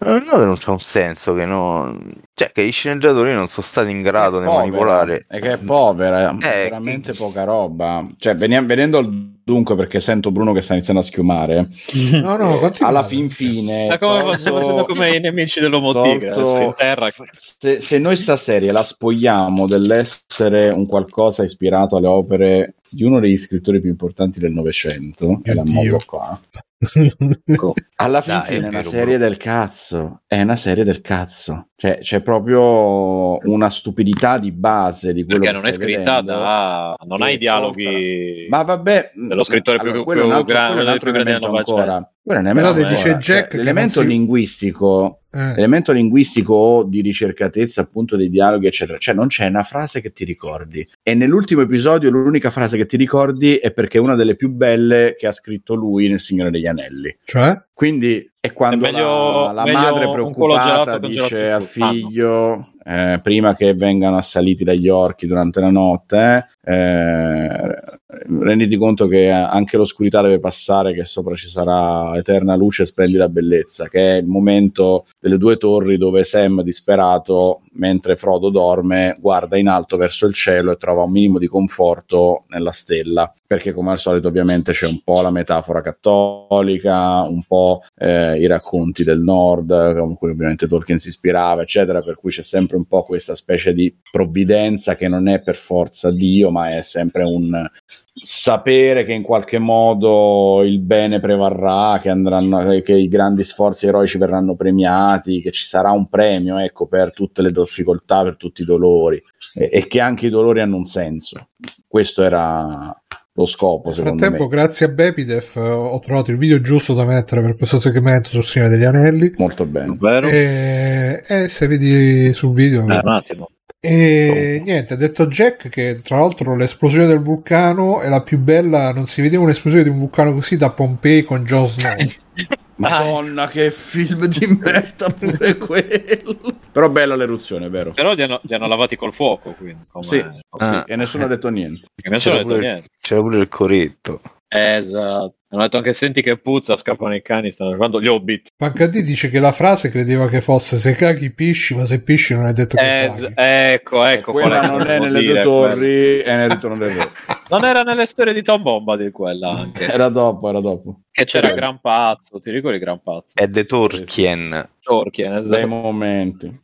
eh, 0.00 0.06
no, 0.20 0.38
che 0.38 0.44
non 0.44 0.56
c'ha 0.58 0.70
un 0.72 0.80
senso, 0.80 1.34
che 1.34 1.44
non... 1.44 1.98
Cioè, 2.34 2.52
che 2.52 2.62
i 2.62 2.70
sceneggiatori 2.70 3.34
non 3.34 3.48
sono 3.48 3.66
stati 3.66 3.90
in 3.90 4.02
grado 4.02 4.38
di 4.40 4.46
manipolare. 4.46 5.24
È 5.26 5.40
che 5.40 5.52
è 5.52 5.58
povera, 5.58 6.30
è 6.30 6.34
Eh, 6.34 6.62
veramente 6.64 7.12
chi- 7.12 7.18
poca 7.18 7.44
roba. 7.44 8.06
Cioè, 8.16 8.36
venendo 8.36 8.98
al 8.98 9.36
dunque, 9.48 9.74
perché 9.76 9.98
sento 9.98 10.30
Bruno 10.30 10.52
che 10.52 10.60
sta 10.60 10.74
iniziando 10.74 11.00
a 11.00 11.04
schiumare. 11.04 11.68
No, 12.18 12.36
no, 12.36 12.58
continua. 12.58 12.88
Alla 12.88 13.04
fin 13.04 13.30
fine, 13.30 13.86
Ma 13.88 13.98
come 13.98 14.36
tolto- 14.36 14.84
come 14.84 15.16
i 15.16 15.20
nemici 15.20 15.60
adesso 15.60 16.58
in 16.60 16.74
terra? 16.76 17.08
se, 17.32 17.80
se 17.80 17.98
noi 17.98 18.16
sta 18.16 18.36
serie 18.36 18.72
la 18.72 18.82
spogliamo 18.82 19.66
dell'essere 19.66 20.68
un 20.68 20.86
qualcosa 20.86 21.42
ispirato 21.44 21.96
alle 21.96 22.08
opere 22.08 22.74
di 22.90 23.04
uno 23.04 23.20
degli 23.20 23.36
scrittori 23.36 23.80
più 23.80 23.90
importanti 23.90 24.40
del 24.40 24.52
Novecento, 24.52 25.40
e 25.42 25.54
la 25.54 25.64
mollo 25.64 25.98
qua. 26.04 26.38
Alla 27.96 28.20
fin 28.20 28.34
Dai, 28.34 28.42
è 28.42 28.46
fine 28.46 28.64
è 28.66 28.68
una 28.68 28.78
vero, 28.78 28.88
serie 28.88 29.16
bro. 29.16 29.26
del 29.26 29.36
cazzo. 29.36 30.22
È 30.26 30.40
una 30.40 30.56
serie 30.56 30.84
del 30.84 31.00
cazzo. 31.00 31.68
Cioè, 31.74 31.98
c'è 31.98 32.22
proprio 32.22 33.38
una 33.48 33.68
stupidità 33.70 34.38
di 34.38 34.52
base 34.52 35.12
di 35.12 35.24
quello 35.24 35.40
Perché 35.40 35.54
che 35.56 35.60
non 35.60 35.68
è 35.70 35.72
scritta 35.72 36.20
vedendo. 36.20 36.32
da... 36.40 36.96
non 37.06 37.22
ha 37.22 37.26
che 37.26 37.32
i 37.32 37.38
dialoghi... 37.38 38.46
Ma 38.48 38.62
vabbè, 38.62 39.12
dello 39.14 39.42
scrittore 39.44 39.78
più- 39.78 39.90
è 39.92 39.96
un 39.96 40.04
più 40.04 40.22
altro- 40.32 40.44
grande- 40.44 40.72
quello 40.74 40.80
è 40.80 40.84
un 40.84 40.88
altro 40.92 41.12
più 41.12 41.22
grande 41.22 41.46
ancora. 41.58 42.12
Quello 42.28 42.46
è 42.46 42.52
Però 42.52 42.74
ti 42.74 42.84
dice. 42.86 43.14
Jack 43.16 43.48
Cioè, 43.52 43.56
l'elemento 43.56 44.00
non 44.00 44.10
si- 44.10 44.16
linguistico 44.16 45.20
Eh, 45.30 45.54
l'elemento 45.54 45.92
linguistico 45.92 46.54
o 46.54 46.82
di 46.84 47.00
ricercatezza 47.02 47.82
appunto 47.82 48.16
dei 48.16 48.28
dialoghi 48.30 48.66
eccetera 48.66 48.96
cioè 48.98 49.14
non 49.14 49.26
c'è 49.28 49.46
una 49.46 49.62
frase 49.62 50.00
che 50.00 50.10
ti 50.12 50.24
ricordi 50.24 50.86
e 51.02 51.14
nell'ultimo 51.14 51.60
episodio 51.62 52.08
l'unica 52.10 52.50
frase 52.50 52.76
che 52.78 52.86
ti 52.86 52.96
ricordi 52.96 53.56
è 53.56 53.70
perché 53.72 53.98
è 53.98 54.00
una 54.00 54.14
delle 54.14 54.36
più 54.36 54.50
belle 54.50 55.14
che 55.18 55.26
ha 55.26 55.32
scritto 55.32 55.74
lui 55.74 56.08
nel 56.08 56.18
Signore 56.20 56.50
degli 56.50 56.66
Anelli 56.66 57.14
cioè? 57.24 57.58
quindi 57.74 58.30
è 58.40 58.52
quando 58.52 58.86
È 58.86 58.90
meglio- 58.90 59.44
la, 59.46 59.52
la 59.52 59.64
meglio 59.64 59.78
madre 59.78 60.10
preoccupata 60.12 60.98
dice 60.98 61.50
al 61.50 61.68
panno. 61.76 61.92
figlio 61.92 62.68
eh, 62.84 63.18
prima 63.22 63.54
che 63.54 63.74
vengano 63.74 64.16
assaliti 64.16 64.64
dagli 64.64 64.88
orchi 64.88 65.26
durante 65.26 65.60
la 65.60 65.70
notte 65.70 66.46
eh, 66.62 67.97
renditi 68.10 68.76
conto 68.78 69.06
che 69.06 69.28
anche 69.30 69.76
l'oscurità 69.76 70.22
deve 70.22 70.40
passare 70.40 70.94
che 70.94 71.04
sopra 71.04 71.34
ci 71.34 71.46
sarà 71.46 72.16
eterna 72.16 72.56
luce 72.56 72.82
e 72.82 72.86
splendida 72.86 73.28
bellezza 73.28 73.86
che 73.88 74.12
è 74.12 74.20
il 74.20 74.26
momento 74.26 75.04
delle 75.20 75.36
due 75.36 75.58
torri 75.58 75.98
dove 75.98 76.24
Sam 76.24 76.62
disperato 76.62 77.60
mentre 77.78 78.16
Frodo 78.16 78.50
dorme 78.50 79.16
guarda 79.18 79.56
in 79.56 79.68
alto 79.68 79.96
verso 79.96 80.26
il 80.26 80.34
cielo 80.34 80.72
e 80.72 80.76
trova 80.76 81.02
un 81.02 81.10
minimo 81.10 81.38
di 81.38 81.46
conforto 81.46 82.44
nella 82.48 82.72
stella. 82.72 83.32
Perché 83.46 83.72
come 83.72 83.92
al 83.92 83.98
solito 83.98 84.28
ovviamente 84.28 84.72
c'è 84.72 84.86
un 84.86 85.00
po' 85.02 85.22
la 85.22 85.30
metafora 85.30 85.80
cattolica, 85.80 87.22
un 87.22 87.42
po' 87.44 87.82
eh, 87.96 88.38
i 88.38 88.46
racconti 88.46 89.04
del 89.04 89.20
nord, 89.20 89.96
con 89.96 90.16
cui 90.16 90.30
ovviamente 90.30 90.66
Tolkien 90.66 90.98
si 90.98 91.08
ispirava, 91.08 91.62
eccetera, 91.62 92.02
per 92.02 92.16
cui 92.16 92.30
c'è 92.30 92.42
sempre 92.42 92.76
un 92.76 92.84
po' 92.84 93.04
questa 93.04 93.34
specie 93.34 93.72
di 93.72 93.94
provvidenza 94.10 94.96
che 94.96 95.08
non 95.08 95.28
è 95.28 95.40
per 95.40 95.56
forza 95.56 96.10
Dio, 96.10 96.50
ma 96.50 96.76
è 96.76 96.82
sempre 96.82 97.24
un 97.24 97.68
sapere 98.14 99.04
che 99.04 99.12
in 99.12 99.22
qualche 99.22 99.58
modo 99.58 100.62
il 100.62 100.80
bene 100.80 101.20
prevarrà, 101.20 101.98
che, 102.00 102.08
andranno, 102.08 102.80
che 102.82 102.94
i 102.94 103.08
grandi 103.08 103.44
sforzi 103.44 103.86
eroici 103.86 104.18
verranno 104.18 104.56
premiati, 104.56 105.40
che 105.40 105.50
ci 105.50 105.64
sarà 105.64 105.90
un 105.90 106.08
premio, 106.08 106.58
ecco, 106.58 106.86
per 106.86 107.12
tutte 107.12 107.42
le 107.42 107.52
difficoltà, 107.52 108.22
per 108.22 108.36
tutti 108.36 108.62
i 108.62 108.64
dolori 108.66 109.22
e, 109.54 109.70
e 109.72 109.86
che 109.86 110.00
anche 110.00 110.26
i 110.26 110.30
dolori 110.30 110.60
hanno 110.60 110.76
un 110.76 110.84
senso. 110.84 111.48
Questo 111.86 112.22
era 112.22 112.94
lo 113.38 113.46
scopo, 113.46 113.86
Nel 113.86 113.94
secondo 113.94 114.18
frattempo, 114.18 114.48
me. 114.48 114.56
grazie 114.56 114.86
a 114.86 114.88
Bepidef, 114.88 115.56
eh, 115.56 115.60
ho 115.60 115.98
trovato 116.00 116.30
il 116.32 116.36
video 116.36 116.60
giusto 116.60 116.92
da 116.94 117.04
mettere 117.04 117.40
per 117.40 117.56
questo 117.56 117.78
segmento 117.78 118.30
sul 118.30 118.44
Signore 118.44 118.76
degli 118.76 118.84
Anelli. 118.84 119.32
Molto 119.38 119.64
bene. 119.64 119.96
Vero? 119.98 120.28
E, 120.28 121.22
e 121.26 121.48
se 121.48 121.66
vedi 121.68 122.32
sul 122.32 122.52
video, 122.52 122.80
Eh, 122.80 123.00
un 123.02 123.08
attimo. 123.08 123.48
E 123.80 124.60
niente, 124.64 124.94
ha 124.94 124.96
detto 124.96 125.28
Jack 125.28 125.68
che 125.68 126.00
tra 126.02 126.16
l'altro 126.18 126.56
l'esplosione 126.56 127.06
del 127.06 127.22
vulcano 127.22 128.00
è 128.00 128.08
la 128.08 128.22
più 128.22 128.38
bella, 128.38 128.92
non 128.92 129.06
si 129.06 129.22
vedeva 129.22 129.44
un'esplosione 129.44 129.84
di 129.84 129.90
un 129.90 129.98
vulcano 129.98 130.32
così 130.32 130.56
da 130.56 130.70
Pompei 130.70 131.22
con 131.22 131.44
Jon 131.44 131.68
Snow. 131.68 131.94
Madonna, 132.78 133.48
che 133.48 133.70
film 133.70 134.26
di 134.26 134.46
merda 134.60 135.08
pure 135.10 135.56
quello. 135.56 136.38
Però 136.72 136.88
bella 136.88 137.16
l'eruzione, 137.16 137.68
vero? 137.68 137.92
Però 137.92 138.12
li 138.14 138.22
hanno, 138.22 138.40
li 138.42 138.54
hanno 138.54 138.66
lavati 138.68 138.96
col 138.96 139.12
fuoco, 139.12 139.52
quindi. 139.52 139.84
come- 139.90 140.04
Sì. 140.04 140.24
Ah. 140.58 140.84
E 140.86 140.96
nessuno 140.96 141.24
ha 141.24 141.28
detto 141.28 141.48
niente. 141.48 141.86
nessuno 142.04 142.16
ha 142.16 142.18
C'era 142.18 142.36
detto 142.38 142.48
pure, 142.54 142.60
niente. 142.60 142.88
c'era 143.00 143.20
pure 143.20 143.38
il 143.38 143.48
coretto. 143.48 144.20
Esatto. 144.50 145.34
Hanno 145.50 145.62
detto 145.62 145.78
anche 145.78 145.94
senti 145.94 146.20
che 146.20 146.36
puzza, 146.38 146.76
scappano 146.76 147.14
i 147.14 147.22
cani, 147.22 147.50
stanno 147.50 147.70
arrivando 147.70 148.02
gli 148.02 148.06
hobbit. 148.06 148.48
Pancadì 148.54 149.02
dice 149.02 149.30
che 149.30 149.40
la 149.40 149.52
frase 149.52 149.88
credeva 149.88 150.28
che 150.28 150.42
fosse 150.42 150.76
se 150.76 150.92
caghi 150.94 151.30
pisci, 151.32 151.74
ma 151.74 151.86
se 151.86 152.02
pisci 152.02 152.34
non 152.34 152.46
è 152.46 152.52
detto 152.52 152.76
che 152.76 153.04
Es- 153.04 153.22
caghi. 153.22 153.32
ecco, 153.34 154.04
ecco. 154.04 154.32
qual 154.32 154.44
quella 154.44 154.66
non 154.66 154.86
è 154.86 154.98
nelle 154.98 155.22
due 155.24 155.40
torri 155.40 156.18
e 156.20 156.34
nel 156.36 156.50
ritorno 156.50 156.76
del 156.76 156.90
re. 156.94 157.08
Non 157.48 157.64
era 157.64 157.82
nelle 157.82 158.04
storie 158.04 158.34
di 158.34 158.42
Tom 158.42 158.60
Bombadil 158.62 159.10
quella 159.10 159.48
anche. 159.50 159.86
Era 159.86 160.10
dopo, 160.10 160.50
era 160.50 160.60
dopo. 160.60 161.00
Che 161.18 161.24
c'era 161.24 161.50
Gran 161.52 161.80
Pazzo, 161.80 162.38
ti 162.40 162.50
ricordi 162.52 162.78
Gran 162.78 163.00
Pazzo? 163.02 163.32
È 163.34 163.48
The 163.50 163.64
Tolkien. 163.64 164.68
Tolkien, 164.80 165.32
Dei 165.32 165.42
esatto. 165.42 165.66
momenti. 165.66 166.60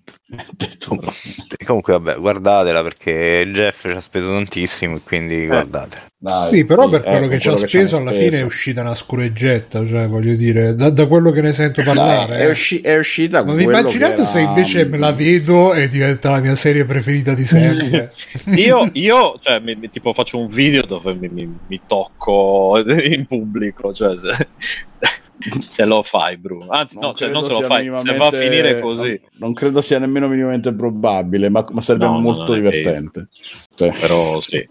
Comunque, 1.64 1.92
vabbè, 1.92 2.16
guardatela 2.18 2.82
perché 2.82 3.48
Jeff 3.52 3.82
ci 3.82 3.88
ha 3.96 4.00
speso 4.00 4.28
tantissimo 4.28 4.94
e 4.94 4.96
Eh. 4.98 5.00
quindi 5.04 5.46
guardatela. 5.46 6.02
Dai, 6.16 6.54
Sì, 6.54 6.64
però 6.64 6.84
sì, 6.84 6.90
per 6.90 7.02
quello 7.02 7.18
ecco, 7.18 7.28
che 7.28 7.38
ci 7.38 7.48
ha 7.48 7.52
quello 7.52 7.66
speso 7.68 7.96
alla 7.96 8.08
hanno 8.08 8.16
fine 8.16 8.26
è 8.28 8.30
speso. 8.30 8.46
uscita 8.46 8.80
una 8.80 8.94
scureggetta, 8.94 9.86
cioè 9.86 10.08
voglio 10.08 10.34
dire, 10.36 10.74
da, 10.74 10.88
da 10.88 11.06
quello 11.06 11.30
che 11.30 11.42
ne 11.42 11.52
sento 11.52 11.82
Dai, 11.82 11.94
parlare. 11.94 12.36
è, 12.38 12.46
eh. 12.46 12.48
usci- 12.50 12.80
è 12.80 12.96
uscita 12.96 13.38
Ma 13.44 13.52
quello 13.52 13.58
vi 13.58 13.64
immaginate 13.64 14.12
era- 14.14 14.24
se 14.24 14.40
invece 14.40 14.86
me 14.86 14.96
la 14.96 15.12
vedo 15.12 15.74
e 15.74 15.88
diventa 15.88 16.30
la 16.30 16.40
mia 16.40 16.56
serie 16.56 16.86
preferita 16.86 17.34
di 17.34 17.44
sempre? 17.44 18.14
Io, 18.56 18.88
io 18.94 19.38
cioè, 19.40 19.60
mi, 19.60 19.74
mi- 19.76 19.90
tipo, 19.90 20.14
faccio 20.14 20.38
un 20.38 20.48
video 20.48 20.82
dove 20.86 21.12
mi, 21.14 21.28
mi- 21.28 21.58
mi 21.66 21.80
tocco 21.86 22.82
in 22.88 23.26
pubblico, 23.26 23.92
cioè, 23.92 24.16
se, 24.16 24.43
se 25.66 25.84
lo 25.84 26.02
fai, 26.02 26.36
Bruno. 26.36 26.68
Anzi, 26.68 26.98
no, 26.98 27.14
cioè, 27.14 27.30
non 27.30 27.44
se 27.44 27.50
lo 27.50 27.60
fai, 27.62 27.90
se 27.94 28.16
va 28.16 28.26
a 28.26 28.30
finire 28.32 28.80
così. 28.80 29.08
Non, 29.08 29.20
non 29.36 29.52
credo 29.52 29.80
sia 29.80 29.98
nemmeno 29.98 30.28
minimamente 30.28 30.72
probabile, 30.72 31.48
ma, 31.48 31.66
ma 31.70 31.80
sarebbe 31.80 32.06
No, 32.06 32.18
molto 32.20 32.52
non 32.52 32.62
divertente. 32.62 33.28
Cioè, 33.74 33.92
Però 33.98 34.40
sì. 34.40 34.66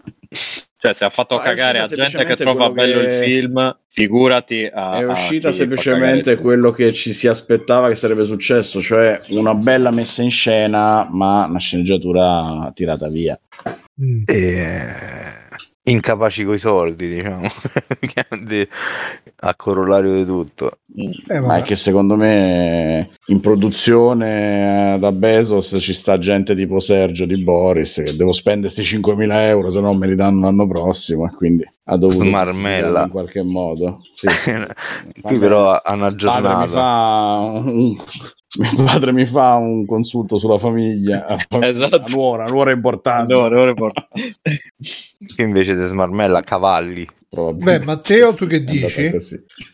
Cioè, 0.84 0.92
se 0.92 1.06
ha 1.06 1.10
fatto 1.10 1.36
No, 1.36 1.40
è 1.40 1.44
cagare 1.44 1.78
a 1.78 1.86
gente 1.86 2.24
che 2.26 2.36
trova 2.36 2.68
bello 2.68 3.00
che- 3.00 3.06
il 3.06 3.12
film, 3.12 3.76
figurati 3.88 4.70
a. 4.70 4.98
È 4.98 5.02
a 5.04 5.12
uscita 5.12 5.48
fa 5.48 5.54
semplicemente 5.54 6.36
quello 6.36 6.72
che 6.72 6.92
ci 6.92 7.14
si 7.14 7.26
aspettava 7.26 7.88
che 7.88 7.94
sarebbe 7.94 8.26
successo, 8.26 8.82
cioè 8.82 9.18
una 9.28 9.54
bella 9.54 9.90
messa 9.90 10.20
in 10.20 10.30
scena, 10.30 11.08
ma 11.10 11.46
una 11.46 11.58
sceneggiatura 11.58 12.70
tirata 12.74 13.08
via. 13.08 13.38
Mm. 14.02 14.22
E... 14.26 15.43
Incapaci 15.86 16.44
coi 16.44 16.58
soldi, 16.58 17.08
diciamo, 17.14 17.46
Di- 18.42 18.66
a 19.40 19.54
corollario 19.54 20.14
di 20.14 20.24
tutto. 20.24 20.78
Eh, 21.28 21.40
Ma 21.40 21.58
è 21.58 21.62
che 21.62 21.76
secondo 21.76 22.16
me 22.16 23.10
in 23.26 23.40
produzione 23.40 24.96
da 24.98 25.12
Bezos 25.12 25.76
ci 25.80 25.92
sta 25.92 26.18
gente 26.18 26.54
tipo 26.54 26.78
Sergio 26.80 27.26
di 27.26 27.36
Boris 27.42 28.00
che 28.02 28.16
devo 28.16 28.32
spendere 28.32 28.72
questi 28.72 28.96
5.000 28.96 29.30
euro, 29.48 29.70
se 29.70 29.80
no 29.80 29.92
me 29.92 30.06
li 30.06 30.14
danno 30.14 30.46
l'anno 30.46 30.66
prossimo 30.66 31.26
e 31.26 31.34
quindi 31.34 31.68
ha 31.84 31.96
dovuto 31.98 32.24
Smarmella. 32.24 33.02
giustificarli 33.02 33.04
in 33.04 33.10
qualche 33.10 33.42
modo. 33.42 34.00
Sì. 34.10 34.26
Qui 35.20 35.38
però 35.38 35.78
hanno 35.82 35.82
Padre 35.82 35.96
mi 36.00 36.06
aggiornato. 36.06 36.70
fa 36.72 37.38
un... 37.62 37.96
Mio 38.58 38.84
padre 38.84 39.12
mi 39.12 39.26
fa 39.26 39.54
un 39.54 39.84
consulto 39.84 40.36
sulla 40.36 40.58
famiglia. 40.58 41.36
Esatto. 41.60 41.96
La 41.96 42.04
nuora, 42.08 42.44
nuora 42.46 42.70
è 42.70 42.74
importante. 42.74 43.32
No, 43.32 43.48
no, 43.48 43.64
no, 43.64 43.74
Qui 43.74 45.44
invece 45.44 45.74
di 45.76 45.84
smarmella 45.84 46.40
cavalli. 46.42 47.06
Beh, 47.28 47.80
Matteo, 47.80 48.32
tu 48.34 48.46
che 48.46 48.56
È 48.56 48.60
dici? 48.60 49.10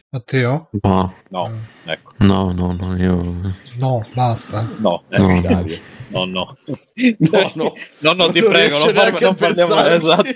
Matteo? 0.09 0.71
No, 0.81 1.15
no, 1.29 1.51
ecco, 1.85 2.13
no, 2.19 2.53
no, 2.53 2.73
no, 2.73 2.97
io... 2.97 3.55
No, 3.77 4.07
basta. 4.15 4.67
no, 4.79 5.03
eh, 5.11 5.19
No. 5.19 5.67
Dario. 6.11 6.17
no, 6.19 6.25
no. 6.27 6.57
No, 7.31 7.53
no. 7.55 7.75
No, 8.01 8.13
no, 8.15 8.31
ti 8.31 8.41
Non 8.41 8.51
prego, 8.51 8.79
non, 8.79 8.97
a 8.97 9.09
non 9.11 9.35
parliamo 9.35 9.85
esatto. 9.87 10.23
Non 10.23 10.33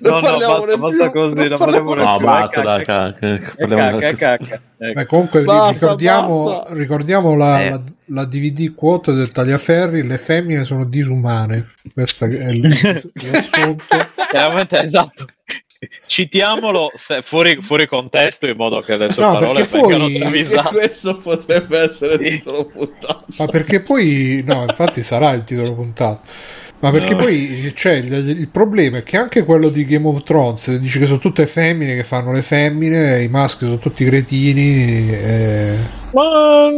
No, 0.00 0.10
no, 0.14 0.20
parliamone 0.20 0.76
basta, 0.76 0.76
basta 0.78 1.10
così, 1.10 1.48
Non 1.48 1.58
parliamo 1.58 1.94
No, 1.94 2.16
più. 2.16 2.26
basta, 2.26 2.60
dai, 2.60 2.84
cacca, 2.84 3.18
cacca. 3.38 3.54
parliamo 3.56 3.98
cacca, 3.98 4.36
di- 4.36 4.46
cacca. 4.46 4.60
Ecco. 4.78 5.06
Comunque 5.06 5.42
Basta, 5.42 5.72
ricordiamo, 5.72 6.44
basta. 6.44 6.74
ricordiamo 6.74 7.36
la, 7.36 7.62
Eh. 7.62 7.70
la- 7.70 7.82
la 8.06 8.24
DVD 8.24 8.74
quote 8.74 9.12
del 9.12 9.30
tagliaferri, 9.30 10.06
le 10.06 10.18
femmine 10.18 10.64
sono 10.64 10.84
disumane. 10.84 11.70
Questo 11.94 12.24
è 12.24 12.28
il 12.50 12.70
riassunto. 13.14 13.84
Chiaramente, 14.28 14.82
esatto. 14.82 15.26
Citiamolo 16.06 16.90
se- 16.94 17.22
fuori, 17.22 17.58
fuori 17.62 17.86
contesto 17.86 18.46
in 18.46 18.56
modo 18.56 18.80
che 18.80 18.96
le 18.96 19.10
sue 19.10 19.24
No, 19.24 19.32
parole 19.32 19.66
poi- 19.66 20.14
E 20.14 20.18
travisate. 20.18 20.68
questo 20.68 21.18
potrebbe 21.18 21.78
essere 21.80 22.14
il 22.14 22.36
titolo 22.38 22.66
puntata. 22.66 23.24
Ma 23.38 23.46
perché 23.46 23.80
poi, 23.80 24.42
no, 24.46 24.62
infatti 24.62 25.02
sarà 25.02 25.32
il 25.32 25.44
titolo 25.44 25.74
puntato. 25.74 26.20
Ma 26.80 26.90
perché 26.90 27.12
No. 27.14 27.18
poi 27.22 27.72
c'è 27.76 27.94
il, 27.94 28.12
il 28.40 28.48
problema 28.48 28.98
è 28.98 29.02
che 29.04 29.16
anche 29.16 29.44
quello 29.44 29.68
di 29.68 29.84
Game 29.84 30.06
of 30.08 30.24
Thrones 30.24 30.74
dice 30.78 30.98
che 30.98 31.06
sono 31.06 31.18
tutte 31.20 31.46
femmine 31.46 31.94
che 31.94 32.02
fanno 32.02 32.32
le 32.32 32.42
femmine, 32.42 33.22
i 33.22 33.28
maschi 33.28 33.64
sono 33.64 33.78
tutti 33.78 34.04
cretini. 34.04 35.08
eh, 35.12 35.76
Ma 36.12 36.68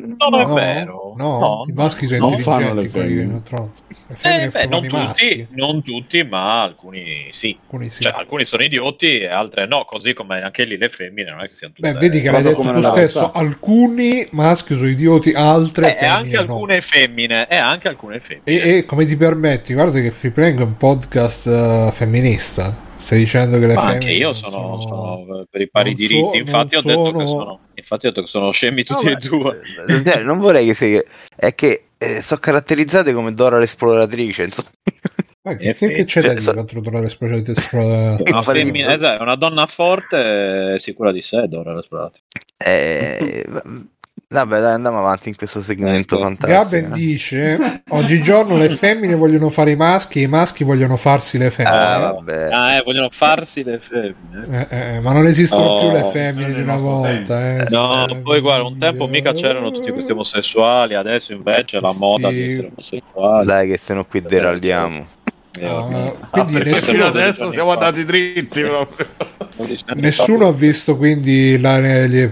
non 0.00 0.40
è 0.40 0.44
no, 0.44 0.54
vero. 0.54 1.14
No, 1.16 1.64
i 1.68 1.72
maschi 1.72 2.06
sono 2.06 2.30
non 2.30 2.38
fanno 2.38 2.74
le 2.74 2.82
intelligenti 2.84 2.90
quelli 2.90 3.14
di. 3.14 3.26
Game 3.26 4.42
Eh, 4.44 4.48
beh, 4.48 4.66
non 4.66 4.82
tutti, 4.82 4.94
maschi. 4.94 5.46
non 5.50 5.82
tutti, 5.82 6.24
ma 6.24 6.62
alcuni 6.62 7.28
sì. 7.30 7.56
Alcuni 7.60 7.88
sì. 7.88 8.02
Cioè, 8.02 8.12
alcuni 8.16 8.44
sono 8.44 8.62
idioti 8.62 9.18
e 9.20 9.26
altre 9.28 9.66
no, 9.66 9.84
così 9.84 10.12
come 10.14 10.42
anche 10.42 10.64
lì 10.64 10.76
le 10.76 10.88
femmine 10.88 11.30
non 11.30 11.40
è 11.40 11.48
che 11.48 11.54
siano 11.54 11.74
tutte... 11.74 11.92
Beh, 11.92 11.98
vedi 11.98 12.20
che 12.20 12.30
l'hai 12.30 12.42
detto 12.42 12.62
tu 12.62 12.82
stesso. 12.82 13.32
Alcuni 13.32 14.26
maschi 14.30 14.74
sono 14.74 14.88
idioti, 14.88 15.32
altre 15.32 15.86
Eh, 15.86 15.90
e 15.90 15.94
femmine 15.94 16.12
anche 16.14 16.34
no. 16.34 16.40
alcune 16.40 16.80
femmine, 16.80 17.48
e 17.48 17.56
anche 17.56 17.88
alcune 17.88 18.20
femmine. 18.20 18.44
E, 18.44 18.76
e 18.78 18.84
come 18.86 19.04
ti 19.04 19.16
permetti? 19.16 19.74
Guarda 19.74 20.00
che 20.00 20.10
Freeplank 20.10 20.58
è 20.58 20.62
un 20.62 20.76
podcast 20.76 21.46
eh, 21.46 21.90
femminista. 21.92 22.88
Stai 23.00 23.18
dicendo 23.18 23.58
che 23.58 23.66
le 23.66 23.74
Ma 23.74 23.80
femmine 23.80 23.94
anche 23.98 24.10
io 24.12 24.24
non 24.26 24.34
sono, 24.34 24.80
sono 24.82 25.46
per 25.50 25.60
i 25.60 25.68
pari 25.70 25.90
non 25.90 25.98
so- 26.00 26.06
diritti. 26.06 26.36
Infatti, 26.38 26.76
ho 26.76 26.80
sono- 26.82 27.12
che 27.12 27.26
sono. 27.26 27.60
Infatti, 27.74 28.06
ho 28.06 28.08
detto 28.10 28.20
che 28.22 28.26
sono 28.28 28.50
scemi 28.52 28.84
tutti 28.84 29.04
No, 29.06 29.10
e 29.10 29.12
ma- 29.14 29.18
due. 29.18 29.60
Eh, 30.14 30.22
non 30.22 30.38
vorrei 30.38 30.66
che 30.66 30.74
sia. 30.74 31.02
È 31.34 31.54
che 31.54 31.84
eh, 31.98 32.20
sono 32.22 32.40
caratterizzate 32.40 33.12
come 33.12 33.34
Dora 33.34 33.58
l'esploratrice. 33.58 34.44
insomma. 34.44 34.68
Ma 35.42 35.56
che, 35.56 35.74
che- 35.74 35.88
che 35.88 36.04
c'è 36.04 36.20
da 36.20 36.26
Eh, 36.28 36.30
dire 36.30 36.42
so- 36.42 36.52
contro 36.54 36.80
Dora 36.80 37.00
l'esploratrice? 37.00 37.58
esplora- 37.60 38.16
Una 38.30 38.42
femmina, 38.42 38.92
esatto, 38.92 39.18
è 39.18 39.22
una 39.22 39.36
donna 39.36 39.66
forte, 39.66 40.74
e 40.74 40.78
sicura 40.78 41.12
di 41.12 41.22
sé, 41.22 41.48
Dora 41.48 41.74
l'esploratrice. 41.74 42.24
Eh, 42.58 43.46
vabbè, 44.32 44.60
dai, 44.60 44.72
andiamo 44.74 44.98
avanti 44.98 45.28
in 45.28 45.34
questo 45.36 45.60
segmento 45.60 46.14
Ecco. 46.14 46.22
fantastico. 46.24 46.82
Gaben 46.82 46.92
dice: 46.92 47.82
Oggigiorno 47.88 48.56
le 48.56 48.68
femmine 48.68 49.14
vogliono 49.16 49.48
fare 49.50 49.72
i 49.72 49.76
maschi 49.76 50.20
e 50.20 50.22
i 50.22 50.26
maschi 50.28 50.62
vogliono 50.62 50.96
farsi 50.96 51.36
le 51.36 51.46
Ah, 51.46 51.50
femmine. 51.50 51.98
vabbè. 52.12 52.48
Ah, 52.52 52.72
eh, 52.74 52.82
vogliono 52.84 53.08
farsi 53.10 53.64
le 53.64 53.80
femmine. 53.80 54.66
Eh, 54.70 54.94
eh, 54.96 55.00
ma 55.00 55.12
non 55.12 55.26
esistono 55.26 55.64
Oh, 55.64 55.80
più 55.80 55.90
le 55.90 56.04
femmine 56.04 56.52
di 56.52 56.60
una 56.60 56.76
volta. 56.76 57.56
Eh. 57.56 57.66
No, 57.70 58.06
Eh, 58.08 58.16
poi 58.18 58.40
guarda, 58.40 58.64
un 58.64 58.78
tempo 58.78 59.06
mica 59.08 59.32
c'erano 59.32 59.70
tutti 59.72 59.90
questi 59.90 60.12
omosessuali, 60.12 60.94
adesso 60.94 61.32
invece 61.32 61.80
la 61.80 61.92
moda 61.92 62.28
Sì. 62.28 62.34
di 62.34 62.42
essere 62.46 62.70
omosessuali. 62.72 63.46
Dai, 63.46 63.68
che 63.68 63.78
se 63.78 63.94
no 63.94 64.04
qui 64.04 64.22
deragliamo. 64.22 65.06
Ah, 65.62 65.82
ormai. 65.82 66.14
quindi 66.30 66.52
perché 66.52 66.70
nessuno- 66.70 67.04
adesso 67.06 67.50
siamo 67.50 67.72
andati 67.72 68.04
dritti 68.04 68.62
proprio. 68.62 69.06
Nessuno 69.94 70.46
ha 70.46 70.52
visto 70.52 70.96
quindi 70.96 71.58
la, 71.60 71.78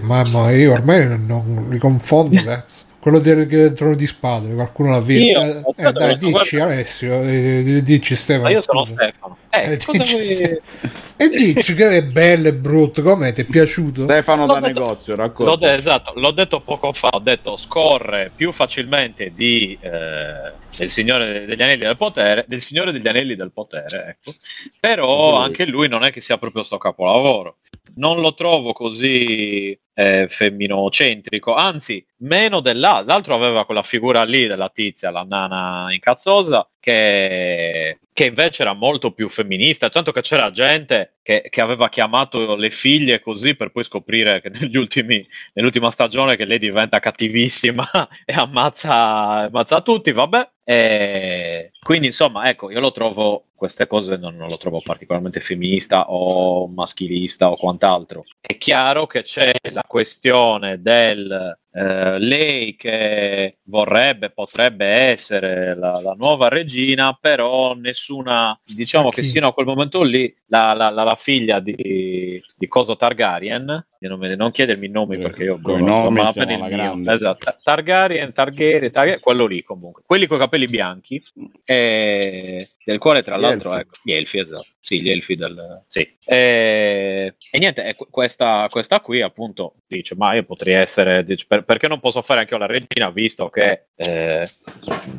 mamma 0.01 0.51
io 0.51 0.71
ormai 0.71 1.05
non 1.07 1.67
li 1.69 1.77
confondo 1.77 2.41
cazzo. 2.41 2.85
Quello 2.99 3.19
del, 3.19 3.47
del 3.47 3.73
trono 3.73 3.95
di 3.95 4.05
spade 4.05 4.53
qualcuno 4.53 4.89
l'ha 4.91 4.99
visto 4.99 5.39
Io? 5.39 5.41
eh, 5.41 5.47
eh, 5.47 5.91
dai 5.91 5.93
guarda- 5.93 6.13
dici 6.15 6.59
Alessio 6.59 7.21
eh, 7.23 7.81
dici 7.83 8.15
Stefano 8.15 8.43
Ma 8.43 8.49
io 8.51 8.61
sono 8.61 8.83
scusa. 8.85 8.93
Stefano. 9.03 9.37
Eh, 9.49 9.71
Eh, 9.73 9.77
cosa 9.77 9.97
dici, 9.97 10.13
vuoi- 10.35 10.59
e 11.17 11.29
dici 11.29 11.73
che 11.75 11.97
è 11.97 12.03
bello 12.03 12.47
e 12.49 12.53
brutto 12.53 13.01
com'è 13.01 13.33
ti 13.33 13.41
è 13.41 13.43
piaciuto 13.45 14.01
Stefano 14.01 14.45
L'ho 14.45 14.53
da 14.53 14.59
detto- 14.67 14.79
negozio, 14.81 15.15
L'ho, 15.15 15.21
racconta. 15.23 15.55
de- 15.67 15.73
esatto, 15.75 16.13
l'ho 16.15 16.31
detto 16.31 16.59
poco 16.61 16.91
fa, 16.93 17.09
ho 17.11 17.19
detto 17.19 17.57
scorre 17.57 18.31
più 18.35 18.51
facilmente 18.51 19.31
di, 19.33 19.77
eh, 19.81 20.51
del 20.77 20.89
Signore 20.89 21.45
degli 21.45 21.61
Anelli 21.63 21.85
del 21.85 21.97
Potere, 21.97 22.45
del 22.47 22.61
Signore 22.61 22.91
degli 22.91 23.07
Anelli 23.07 23.35
del 23.35 23.51
Potere, 23.51 24.17
ecco. 24.19 24.33
però 24.79 25.37
anche 25.37 25.65
lui 25.65 25.87
non 25.87 26.03
è 26.03 26.11
che 26.11 26.21
sia 26.21 26.37
proprio 26.37 26.63
sto 26.63 26.77
capolavoro. 26.77 27.57
Non 27.95 28.21
lo 28.21 28.33
trovo 28.33 28.73
così 28.73 29.77
eh, 29.93 30.27
femminocentrico, 30.29 31.53
anzi, 31.53 32.05
meno 32.19 32.61
dell'altro. 32.61 33.05
L'altro 33.05 33.35
aveva 33.35 33.65
quella 33.65 33.83
figura 33.83 34.23
lì 34.23 34.47
della 34.47 34.69
tizia, 34.69 35.11
la 35.11 35.23
nana 35.23 35.93
incazzosa, 35.93 36.69
che, 36.79 37.99
che 38.13 38.25
invece 38.25 38.61
era 38.63 38.73
molto 38.73 39.11
più 39.11 39.29
femminista. 39.29 39.89
Tanto 39.89 40.11
che 40.11 40.21
c'era 40.21 40.51
gente 40.51 41.17
che, 41.21 41.47
che 41.49 41.61
aveva 41.61 41.89
chiamato 41.89 42.55
le 42.55 42.71
figlie 42.71 43.19
così 43.19 43.55
per 43.55 43.71
poi 43.71 43.83
scoprire 43.83 44.41
che 44.41 44.51
ultimi, 44.77 45.25
nell'ultima 45.53 45.91
stagione 45.91 46.35
che 46.35 46.45
lei 46.45 46.59
diventa 46.59 46.99
cattivissima 46.99 47.87
e 48.25 48.33
ammazza, 48.33 49.45
ammazza 49.45 49.81
tutti, 49.81 50.11
vabbè. 50.11 50.49
E 50.63 51.71
quindi 51.81 52.07
insomma, 52.07 52.47
ecco, 52.47 52.69
io 52.69 52.79
lo 52.79 52.91
trovo, 52.91 53.45
queste 53.55 53.87
cose 53.87 54.17
non, 54.17 54.35
non 54.35 54.49
lo 54.49 54.57
trovo 54.57 54.81
particolarmente 54.81 55.39
femminista 55.39 56.11
o 56.11 56.67
maschilista 56.67 57.49
o 57.49 57.57
quant'altro. 57.57 58.25
È 58.39 58.55
chiaro 58.57 59.07
che 59.07 59.23
c'è 59.23 59.51
la 59.71 59.83
questione 59.87 60.81
del 60.81 61.57
eh, 61.79 62.19
lei 62.19 62.75
che 62.75 63.59
vorrebbe, 63.63 64.31
potrebbe 64.31 64.85
essere 64.85 65.75
la, 65.77 66.01
la 66.01 66.13
nuova 66.17 66.49
regina, 66.49 67.17
però 67.19 67.73
nessuna, 67.73 68.59
diciamo 68.65 69.09
che 69.09 69.23
sino 69.23 69.47
a 69.47 69.53
quel 69.53 69.65
momento 69.65 70.03
lì, 70.03 70.35
la, 70.47 70.73
la- 70.73 70.89
la- 70.89 71.15
figlia 71.15 71.59
di, 71.61 72.41
di 72.57 72.67
Coso 72.67 72.97
Targaryen, 72.97 73.87
non, 73.99 74.19
me- 74.19 74.35
non 74.35 74.51
chiedermi 74.51 74.87
i 74.87 74.89
nomi 74.89 75.15
Eh, 75.15 75.19
perché 75.19 75.43
io 75.43 75.59
coi 75.61 75.81
non 75.81 75.93
so, 75.93 76.01
nomi 76.03 76.21
ma 76.21 76.33
per 76.33 76.49
il 76.49 76.59
mio. 76.59 77.13
Esatto, 77.13 77.55
Targaryen, 77.63 78.33
Targaryen, 78.33 78.91
Targaryen, 78.91 79.19
quello 79.21 79.45
lì 79.45 79.63
comunque, 79.63 80.03
quelli 80.05 80.27
con 80.27 80.35
i 80.37 80.41
capelli 80.41 80.65
bianchi, 80.67 81.23
e 81.63 82.69
del 82.83 82.97
quale 82.97 83.21
tra 83.21 83.37
Gli 83.37 83.41
l'altro, 83.41 83.69
elfi. 83.71 83.81
ecco, 83.81 83.97
gli 84.03 84.11
elfi, 84.11 84.39
esatto, 84.39 84.65
sì, 84.81 85.01
gli 85.01 85.09
elfi 85.09 85.35
del... 85.35 85.83
Sì. 85.87 86.17
E, 86.23 87.35
e 87.51 87.59
niente, 87.59 87.85
e 87.85 87.95
qu- 87.95 88.09
questa, 88.09 88.67
questa 88.69 89.01
qui 89.01 89.21
appunto 89.21 89.75
dice, 89.87 90.15
ma 90.15 90.33
io 90.33 90.43
potrei 90.43 90.75
essere, 90.75 91.23
dice, 91.23 91.45
per, 91.47 91.63
perché 91.63 91.87
non 91.87 91.99
posso 91.99 92.21
fare 92.21 92.41
anche 92.41 92.53
io 92.53 92.59
la 92.59 92.65
regina, 92.65 93.09
visto 93.09 93.49
che, 93.49 93.87
eh, 93.95 94.49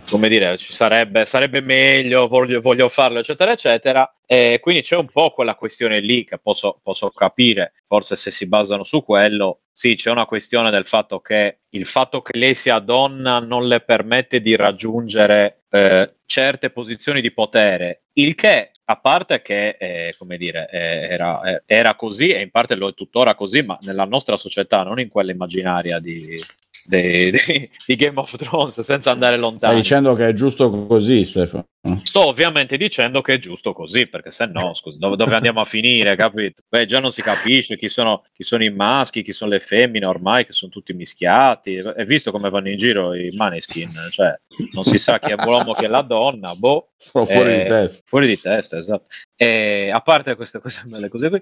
come 0.09 0.29
dire, 0.29 0.57
ci 0.57 0.73
sarebbe, 0.73 1.27
sarebbe 1.27 1.61
meglio, 1.61 2.27
voglio, 2.27 2.61
voglio 2.61 2.89
farlo, 2.89 3.19
eccetera, 3.19 3.53
eccetera. 3.53 4.15
E 4.33 4.61
quindi 4.61 4.83
c'è 4.83 4.95
un 4.97 5.09
po' 5.09 5.33
quella 5.33 5.57
questione 5.57 5.99
lì 5.99 6.23
che 6.23 6.39
posso, 6.39 6.79
posso 6.85 7.11
capire, 7.11 7.73
forse 7.89 8.15
se 8.15 8.31
si 8.31 8.47
basano 8.47 8.85
su 8.85 9.03
quello, 9.03 9.63
sì, 9.73 9.97
c'è 9.97 10.09
una 10.09 10.25
questione 10.25 10.71
del 10.71 10.87
fatto 10.87 11.19
che 11.19 11.59
il 11.71 11.85
fatto 11.85 12.23
che 12.23 12.39
lei 12.39 12.55
sia 12.55 12.79
donna 12.79 13.41
non 13.41 13.67
le 13.67 13.81
permette 13.81 14.41
di 14.41 14.55
raggiungere 14.55 15.63
eh, 15.69 16.15
certe 16.27 16.71
posizioni 16.71 17.21
di 17.21 17.33
potere, 17.33 18.03
il 18.13 18.37
che, 18.37 18.71
a 18.85 18.97
parte 18.99 19.43
che, 19.43 19.77
eh, 19.81 20.15
come 20.17 20.37
dire, 20.37 20.69
eh, 20.71 21.09
era, 21.11 21.43
eh, 21.43 21.63
era, 21.67 21.97
così 21.97 22.29
e 22.29 22.41
in 22.41 22.51
parte 22.51 22.77
lo 22.77 22.87
è 22.87 22.95
tuttora 22.95 23.35
così, 23.35 23.63
ma 23.63 23.81
nella 23.83 24.05
nostra 24.05 24.37
società, 24.37 24.85
non 24.85 25.01
in 25.01 25.09
quella 25.09 25.33
immaginaria 25.33 25.99
di, 25.99 26.41
di, 26.85 27.33
di, 27.33 27.71
di 27.85 27.97
Game 27.97 28.21
of 28.21 28.37
Thrones, 28.37 28.81
senza 28.83 29.11
andare 29.11 29.37
lontano. 29.37 29.73
Stai 29.73 29.83
dicendo 29.83 30.15
che 30.15 30.29
è 30.29 30.33
giusto 30.35 30.71
così, 30.71 31.25
Stefano? 31.25 31.67
Sto 32.03 32.27
ovviamente 32.27 32.77
dicendo 32.77 33.23
che 33.23 33.35
è 33.35 33.39
giusto 33.39 33.73
così, 33.73 34.07
perché 34.07 34.31
se 34.31 34.45
no, 34.45 34.75
scusa, 34.75 34.99
dove, 34.99 35.17
dove, 35.17 35.35
andiamo 35.35 35.63
a 35.63 35.65
finire, 35.65 36.15
capito? 36.15 36.63
Beh, 36.69 36.85
già 36.85 37.01
non 37.01 37.11
si 37.11 37.23
capisce 37.23 37.79
chi 37.79 37.89
sono, 37.89 38.25
chi 38.35 38.43
sono, 38.43 38.63
i 38.65 38.71
maschi, 38.71 39.23
chi 39.23 39.33
sono 39.33 39.53
le 39.53 39.61
femmine 39.61 40.05
ormai, 40.05 40.45
che 40.45 40.53
sono 40.53 40.71
tutti 40.71 40.93
mischiati. 40.93 41.77
E 41.77 42.05
visto 42.05 42.33
come 42.33 42.51
vanno 42.51 42.69
in 42.69 42.77
giro 42.77 43.15
i 43.15 43.31
maneskin, 43.31 43.91
cioè 44.11 44.39
non 44.73 44.85
si 44.85 44.99
sa 44.99 45.19
chi 45.19 45.33
è 45.33 45.37
l'uomo, 45.43 45.73
chi 45.73 45.87
è 45.87 45.89
la 45.89 46.03
donna, 46.03 46.55
boh. 46.55 46.91
Sono 46.99 47.25
fuori 47.25 47.53
eh, 47.55 47.59
di 47.59 47.65
testa. 47.65 48.03
Fuori 48.05 48.27
di 48.27 48.39
testa, 48.39 48.77
esatto. 48.77 49.07
E, 49.35 49.91
a 49.91 50.01
parte 50.03 50.37
queste 50.37 50.61
cose, 50.61 50.83
le 50.85 51.09
cose 51.09 51.31
qui, 51.31 51.41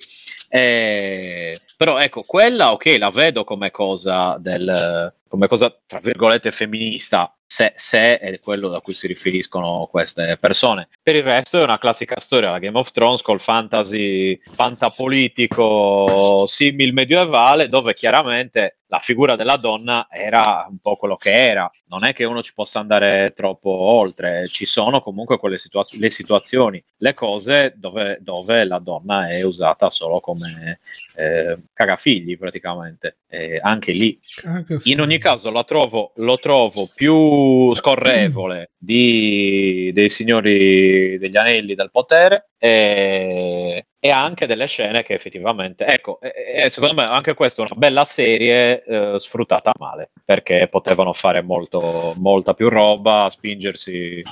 eh, 0.50 1.58
però 1.76 1.98
ecco, 1.98 2.22
quella 2.22 2.70
ok, 2.70 2.96
la 2.96 3.10
vedo 3.10 3.42
come 3.42 3.72
cosa 3.72 4.36
del 4.38 5.12
come 5.28 5.46
cosa 5.46 5.76
tra 5.86 6.00
virgolette 6.00 6.50
femminista 6.50 7.37
se, 7.48 7.72
se, 7.76 8.18
è 8.18 8.38
quello 8.40 8.68
da 8.68 8.80
cui 8.80 8.92
si 8.92 9.06
riferiscono 9.06 9.88
queste 9.90 10.36
persone. 10.38 10.88
Per 11.02 11.16
il 11.16 11.22
resto 11.22 11.58
è 11.58 11.62
una 11.62 11.78
classica 11.78 12.20
storia, 12.20 12.50
la 12.50 12.58
Game 12.58 12.78
of 12.78 12.90
Thrones 12.90 13.22
col 13.22 13.40
fantasy 13.40 14.38
fantapolitico 14.52 16.44
simil 16.46 16.92
medievale, 16.92 17.70
dove 17.70 17.94
chiaramente 17.94 18.77
la 18.88 18.98
figura 18.98 19.36
della 19.36 19.56
donna 19.56 20.08
era 20.10 20.66
un 20.68 20.78
po' 20.78 20.96
quello 20.96 21.16
che 21.16 21.30
era. 21.30 21.70
Non 21.88 22.04
è 22.04 22.12
che 22.12 22.24
uno 22.24 22.42
ci 22.42 22.52
possa 22.54 22.80
andare 22.80 23.32
troppo 23.34 23.70
oltre, 23.70 24.48
ci 24.48 24.64
sono 24.64 25.00
comunque 25.00 25.38
quelle 25.38 25.58
situaz- 25.58 25.94
le 25.94 26.10
situazioni, 26.10 26.82
le 26.98 27.14
cose 27.14 27.74
dove, 27.76 28.18
dove, 28.20 28.64
la 28.64 28.78
donna 28.78 29.28
è 29.28 29.42
usata 29.42 29.90
solo 29.90 30.20
come 30.20 30.80
eh, 31.14 31.58
cagafigli 31.72 32.36
praticamente. 32.38 33.18
Eh, 33.28 33.58
anche 33.62 33.92
lì. 33.92 34.18
Cagafigli. 34.34 34.92
In 34.92 35.00
ogni 35.00 35.18
caso 35.18 35.50
lo 35.50 35.64
trovo, 35.64 36.12
lo 36.16 36.38
trovo 36.38 36.88
più 36.94 37.74
scorrevole 37.74 38.70
di, 38.76 39.90
dei 39.92 40.08
signori 40.08 41.18
degli 41.18 41.36
anelli 41.36 41.74
del 41.74 41.90
potere 41.90 42.48
e, 42.58 43.86
e, 44.00 44.10
anche 44.10 44.46
delle 44.46 44.66
scene 44.66 45.02
che 45.02 45.14
effettivamente, 45.14 45.84
ecco, 45.86 46.20
e, 46.20 46.68
secondo 46.70 46.94
me 46.94 47.04
anche 47.04 47.34
questa 47.34 47.62
è 47.62 47.66
una 47.66 47.74
bella 47.76 48.04
serie 48.04 48.82
eh, 48.84 49.14
sfruttata 49.18 49.72
male, 49.78 50.10
perché 50.24 50.68
potevano 50.68 51.12
fare 51.12 51.42
molto, 51.42 52.14
molta 52.18 52.54
più 52.54 52.68
roba, 52.68 53.28
spingersi 53.30 54.22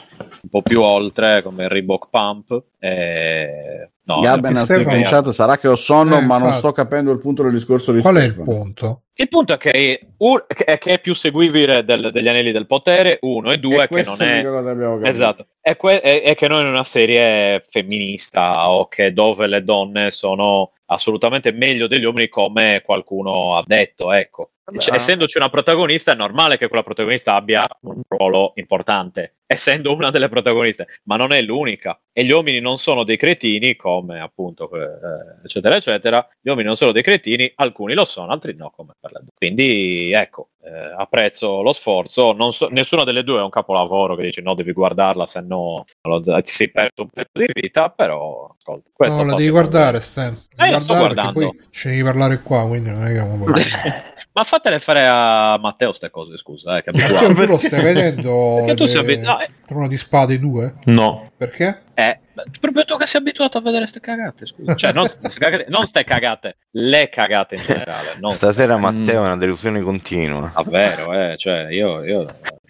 un 0.42 0.48
po' 0.48 0.62
più 0.62 0.82
oltre 0.82 1.42
come 1.42 1.64
il 1.64 1.68
Reebok 1.70 2.08
Pump. 2.10 2.62
E, 2.78 3.90
no, 4.06 4.20
Gabben 4.20 4.56
ha 4.56 4.64
Stefano... 4.64 5.32
sarà 5.32 5.58
che 5.58 5.68
ho 5.68 5.76
sonno, 5.76 6.18
eh, 6.18 6.22
ma 6.22 6.38
non 6.38 6.52
sto 6.52 6.72
capendo 6.72 7.12
il 7.12 7.18
punto 7.18 7.42
del 7.42 7.52
discorso 7.52 7.92
di 7.92 8.00
Qual 8.00 8.16
Stefano. 8.16 8.40
è 8.40 8.42
il 8.42 8.44
punto? 8.44 9.00
Il 9.18 9.28
punto 9.28 9.54
è 9.54 9.56
che, 9.56 10.08
un, 10.18 10.44
che 10.46 10.76
è 10.76 11.00
più 11.00 11.14
seguibile 11.14 11.84
del, 11.84 12.10
degli 12.12 12.28
anelli 12.28 12.52
del 12.52 12.66
potere, 12.66 13.18
uno, 13.22 13.50
e 13.50 13.58
due, 13.58 13.84
e 13.84 13.88
che 13.88 14.02
non 14.02 14.20
è. 14.20 15.08
Esatto. 15.08 15.46
È, 15.60 15.74
que- 15.76 16.00
è, 16.00 16.22
è, 16.22 16.34
che 16.34 16.48
non 16.48 16.66
è 16.66 16.68
una 16.68 16.84
serie 16.84 17.64
femminista 17.66 18.70
o 18.70 18.88
che 18.88 19.14
dove 19.14 19.46
le 19.46 19.64
donne 19.64 20.10
sono 20.10 20.72
assolutamente 20.86 21.52
meglio 21.52 21.86
degli 21.86 22.04
uomini, 22.04 22.28
come 22.28 22.82
qualcuno 22.84 23.56
ha 23.56 23.62
detto, 23.66 24.12
ecco. 24.12 24.50
Cioè, 24.78 24.96
essendoci 24.96 25.38
una 25.38 25.48
protagonista, 25.48 26.10
è 26.10 26.16
normale 26.16 26.58
che 26.58 26.66
quella 26.66 26.82
protagonista 26.82 27.34
abbia 27.34 27.68
un 27.82 28.02
ruolo 28.08 28.50
importante, 28.56 29.36
essendo 29.46 29.94
una 29.94 30.10
delle 30.10 30.28
protagoniste, 30.28 30.86
ma 31.04 31.14
non 31.14 31.32
è 31.32 31.40
l'unica. 31.40 32.00
E 32.12 32.24
gli 32.24 32.32
uomini 32.32 32.58
non 32.58 32.76
sono 32.76 33.04
dei 33.04 33.16
cretini, 33.16 33.76
come 33.76 34.20
appunto, 34.20 34.68
eh, 34.74 35.44
eccetera, 35.44 35.76
eccetera. 35.76 36.28
Gli 36.40 36.48
uomini 36.48 36.66
non 36.66 36.76
sono 36.76 36.90
dei 36.90 37.02
cretini, 37.02 37.52
alcuni 37.54 37.94
lo 37.94 38.04
sono, 38.04 38.32
altri 38.32 38.56
no, 38.56 38.72
come 38.74 38.94
per. 38.98 39.22
Quindi, 39.36 40.10
ecco, 40.10 40.48
eh, 40.64 40.92
apprezzo 40.96 41.62
lo 41.62 41.72
sforzo. 41.72 42.34
So, 42.50 42.68
nessuna 42.68 43.04
delle 43.04 43.22
due 43.22 43.38
è 43.38 43.42
un 43.42 43.50
capolavoro 43.50 44.16
che 44.16 44.22
dici 44.22 44.42
no, 44.42 44.54
devi 44.54 44.72
guardarla, 44.72 45.26
se 45.26 45.42
no 45.42 45.84
lo, 46.06 46.20
ti 46.20 46.52
sei 46.52 46.70
perso 46.70 47.02
un 47.02 47.08
pezzo 47.08 47.30
di 47.32 47.46
vita, 47.52 47.90
però 47.90 48.54
ascolta. 48.56 49.08
no, 49.08 49.24
la 49.24 49.34
devi 49.36 49.50
guardare, 49.50 50.00
Stan. 50.00 50.36
Eh, 50.56 50.70
la 50.70 50.80
sto 50.80 50.96
guardando. 50.96 51.32
Poi 51.32 51.60
ce 51.70 51.88
ne 51.88 51.94
devi 51.96 52.06
parlare 52.06 52.40
qua, 52.42 52.66
quindi 52.66 52.90
non 52.90 53.04
è 53.04 53.12
che 53.12 54.14
Ma 54.32 54.44
fatele 54.44 54.78
fare 54.80 55.06
a 55.06 55.58
Matteo 55.58 55.88
queste 55.88 56.10
cose, 56.10 56.36
scusa. 56.36 56.76
Eh, 56.76 56.82
che 56.82 56.90
Matteo, 56.92 57.32
tu 57.32 57.44
lo 57.46 57.58
stai 57.58 57.82
vedendo? 57.82 58.56
Perché 58.56 58.74
tu 58.74 58.86
sei 58.86 59.00
abituato? 59.00 59.42
Eh. 59.42 59.50
Trono 59.66 59.88
di 59.88 59.96
spade 59.96 60.38
2? 60.38 60.74
No. 60.84 61.30
Perché? 61.36 61.82
Eh, 61.98 62.20
proprio 62.60 62.84
tu 62.84 62.98
che 62.98 63.06
sei 63.06 63.22
abituato 63.22 63.56
a 63.56 63.62
vedere 63.62 63.80
queste 63.80 64.00
cagate, 64.00 64.44
scusa. 64.44 64.74
Cioè, 64.74 64.92
non 64.92 65.08
ste 65.08 65.30
cagate, 65.38 65.64
non 65.68 65.86
ste 65.86 66.04
cagate 66.04 66.56
le 66.72 67.08
cagate 67.08 67.54
in 67.54 67.62
generale. 67.62 68.18
Stasera 68.32 68.76
Matteo 68.76 69.22
è 69.22 69.24
una 69.24 69.38
delusione 69.38 69.80
continua. 69.80 70.52
Davvero, 70.54 71.14
eh, 71.14 71.36
cioè, 71.38 71.68
io, 71.70 72.04
io 72.04 72.26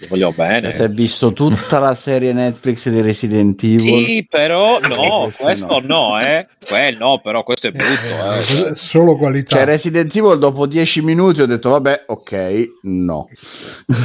voglio 0.09 0.31
bene. 0.31 0.71
Si 0.71 0.81
è 0.81 0.89
visto 0.89 1.33
tutta 1.33 1.81
la 1.81 1.97
serie 1.97 2.33
Netflix 2.33 2.89
di 2.89 3.01
Resident 3.01 3.61
Evil. 3.65 4.05
Sì, 4.05 4.27
però 4.31 4.79
no, 4.79 5.33
questo 5.37 5.81
no, 5.85 6.21
eh. 6.21 6.47
Quel 6.65 6.97
no, 6.97 7.19
però 7.19 7.43
questo 7.43 7.67
è 7.67 7.73
brutto. 7.73 8.07
Eh, 8.07 8.69
eh. 8.69 8.75
Solo 8.77 9.17
qualità. 9.17 9.57
Cioè, 9.57 9.65
Resident 9.65 10.15
Evil 10.15 10.39
dopo 10.39 10.69
dieci 10.69 11.03
minuti 11.03 11.41
ho 11.41 11.47
detto, 11.47 11.71
vabbè, 11.71 12.05
ok, 12.07 12.71
no. 12.83 13.29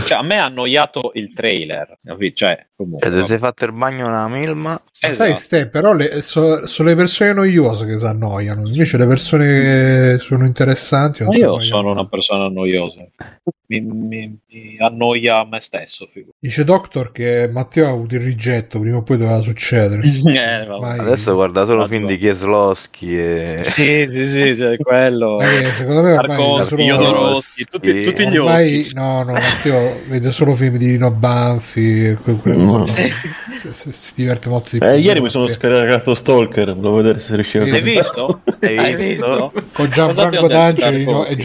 Cioè, 0.08 0.18
a 0.18 0.24
me 0.24 0.40
ha 0.40 0.46
annoiato 0.46 1.12
il 1.14 1.32
trailer. 1.36 2.00
Cioè, 2.34 2.70
comunque. 2.76 3.08
Cioè, 3.08 3.20
ti 3.20 3.28
sei 3.28 3.38
fatto 3.38 3.66
il 3.66 3.74
bagno 3.74 4.08
nella 4.08 4.28
milma. 4.28 4.82
Esatto. 5.04 5.32
Sai, 5.32 5.36
Ste, 5.36 5.68
però 5.68 5.94
le, 5.94 6.22
so, 6.22 6.68
sono 6.68 6.90
le 6.90 6.96
persone 6.96 7.34
noiose 7.34 7.88
che 7.88 7.98
si 7.98 8.06
annoiano. 8.06 8.68
Invece 8.68 8.98
le 8.98 9.08
persone 9.08 9.46
che 9.46 10.18
sono 10.20 10.46
interessanti. 10.46 11.24
Ma 11.24 11.36
io 11.36 11.60
sono 11.60 11.90
una 11.90 12.06
persona 12.06 12.50
noiosa. 12.50 13.04
Mi, 13.66 13.80
mi, 13.80 14.40
mi 14.48 14.78
annoia 14.78 15.44
me 15.46 15.60
stesso. 15.60 16.06
Figura. 16.06 16.34
Dice 16.38 16.64
Doctor 16.64 17.12
che 17.12 17.50
Matteo 17.52 17.88
ha 17.88 17.90
avuto 17.90 18.14
il 18.14 18.22
rigetto, 18.22 18.80
prima 18.80 18.98
o 18.98 19.02
poi 19.02 19.18
doveva 19.18 19.40
succedere. 19.40 20.04
eh, 20.06 20.68
Mai... 20.68 21.00
Adesso 21.00 21.34
guarda 21.34 21.66
solo 21.66 21.88
film 21.88 22.06
di 22.06 22.18
Kieslowski. 22.20 23.18
E... 23.18 23.60
Sì, 23.64 24.06
sì, 24.08 24.28
sì, 24.28 24.56
cioè 24.56 24.78
quello. 24.78 25.40
Eh, 25.40 25.72
secondo 25.72 26.04
me 26.04 26.14
ormai 26.14 26.64
solo... 26.64 26.84
Jodorowsky, 26.84 27.64
tutti, 27.64 28.04
tutti 28.04 28.30
gli 28.30 28.38
ormai, 28.38 28.92
No, 28.94 29.24
no, 29.24 29.32
Matteo 29.32 29.98
vede 30.10 30.32
solo 30.32 30.54
film 30.54 30.78
di 30.78 30.86
Dino 30.86 31.10
Banfi. 31.10 32.16
Que- 32.24 32.36
que- 32.36 32.56
no. 32.56 32.86
si, 32.86 33.12
si, 33.74 33.92
si, 33.92 34.12
diverte 34.14 34.50
molto 34.50 34.70
di 34.74 34.78
più. 34.78 34.90
Eh, 34.92 35.00
ieri 35.00 35.22
mi 35.22 35.30
sono 35.30 35.48
scaricato 35.48 36.14
Stalker, 36.14 36.76
volevo 36.76 36.96
vedere 36.98 37.20
se 37.20 37.36
riuscivo 37.36 37.64
a 37.64 37.68
Hai 37.68 37.82
visto? 37.82 38.42
Hai 38.60 38.96
visto? 38.96 39.54
Con 39.72 39.90
Gianfranco 39.90 40.48
D'Angelo 40.48 41.26
e 41.26 41.36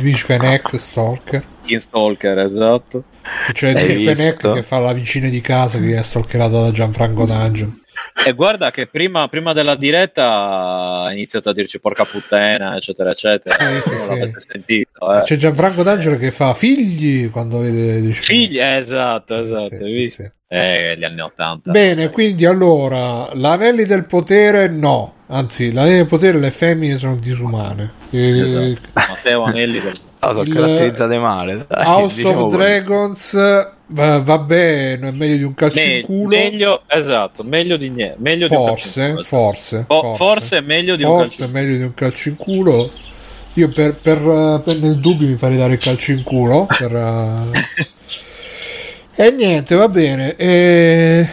Luigi 0.00 0.22
Fenech, 0.24 0.78
Stalker. 0.78 1.44
In 1.64 1.80
Stalker, 1.80 2.38
esatto. 2.38 3.04
C'è 3.52 3.72
Luigi 3.72 4.04
Fenech 4.04 4.52
che 4.52 4.62
fa 4.62 4.78
la 4.78 4.92
vicina 4.92 5.28
di 5.28 5.40
casa 5.40 5.78
che 5.78 5.84
viene 5.84 6.02
stalkerata 6.02 6.60
da 6.60 6.70
Gianfranco 6.70 7.24
D'Angelo. 7.24 7.72
E 8.26 8.32
guarda 8.32 8.70
che 8.70 8.86
prima, 8.86 9.28
prima, 9.28 9.52
della 9.52 9.74
diretta 9.74 11.04
ha 11.04 11.12
iniziato 11.12 11.50
a 11.50 11.52
dirci 11.52 11.80
porca 11.80 12.04
puttana, 12.04 12.76
eccetera, 12.76 13.10
eccetera. 13.10 13.56
Eh, 13.56 13.80
sì, 13.80 13.90
sì. 13.90 14.32
Sentito, 14.36 15.12
eh. 15.12 15.22
C'è 15.22 15.36
Gianfranco 15.36 15.82
D'Angelo 15.82 16.16
che 16.16 16.30
fa 16.30 16.54
figli 16.54 17.30
quando 17.30 17.58
vede. 17.58 18.12
Figli, 18.12 18.58
esatto, 18.58 19.36
esatto. 19.36 19.82
Sì, 19.82 20.10
sì, 20.10 20.28
eh, 20.48 20.96
gli 20.96 21.04
anni 21.04 21.20
80. 21.20 21.70
Bene, 21.70 22.10
quindi 22.10 22.44
allora, 22.44 23.28
l'anelli 23.34 23.84
del 23.84 24.06
potere 24.06 24.68
no. 24.68 25.14
Anzi, 25.28 25.72
l'anelli 25.72 25.96
del 25.96 26.06
potere 26.06 26.38
le 26.38 26.50
femmine 26.50 26.96
sono 26.98 27.16
disumane. 27.16 27.92
Esatto. 28.10 28.88
Matteo 28.92 29.42
Anelli 29.42 29.80
del... 29.80 29.94
oh, 30.20 30.28
sono 30.28 30.42
caratterizzate 30.44 31.18
male. 31.18 31.66
Dai, 31.68 31.84
House 31.84 32.16
diciamo 32.16 32.44
of 32.44 32.54
Dragons 32.54 33.74
Va, 33.88 34.18
vabbè, 34.18 34.96
non 34.96 35.10
è 35.10 35.16
meglio 35.16 35.36
di 35.36 35.42
un 35.44 35.54
calcio 35.54 35.80
Me- 35.80 35.98
in 35.98 36.02
culo. 36.02 36.36
Meglio, 36.36 36.82
esatto, 36.88 37.44
meglio 37.44 37.76
di 37.76 37.88
niente. 37.88 38.16
Meglio 38.18 38.48
forse, 38.48 39.14
di 39.14 39.22
forse, 39.22 39.84
oh, 39.86 40.14
forse, 40.14 40.16
forse, 40.16 40.56
è 40.56 40.60
meglio 40.60 40.96
di 40.96 41.04
forse 41.04 41.22
un 41.22 41.28
calcio 41.28 41.44
è 41.44 41.48
meglio 41.48 41.76
di 41.76 41.82
un 41.84 41.94
calcio 41.94 42.28
in 42.30 42.36
culo. 42.36 42.90
Io 43.54 43.68
per, 43.68 43.94
per, 43.94 44.62
per, 44.64 44.76
nel 44.78 44.98
dubbio 44.98 45.28
mi 45.28 45.36
farei 45.36 45.56
dare 45.56 45.74
il 45.74 45.78
calcio 45.78 46.10
in 46.10 46.24
culo. 46.24 46.66
Per, 46.66 46.92
uh... 46.92 47.50
e 49.14 49.30
niente, 49.30 49.74
va 49.76 49.88
bene. 49.88 50.34
E... 50.34 51.28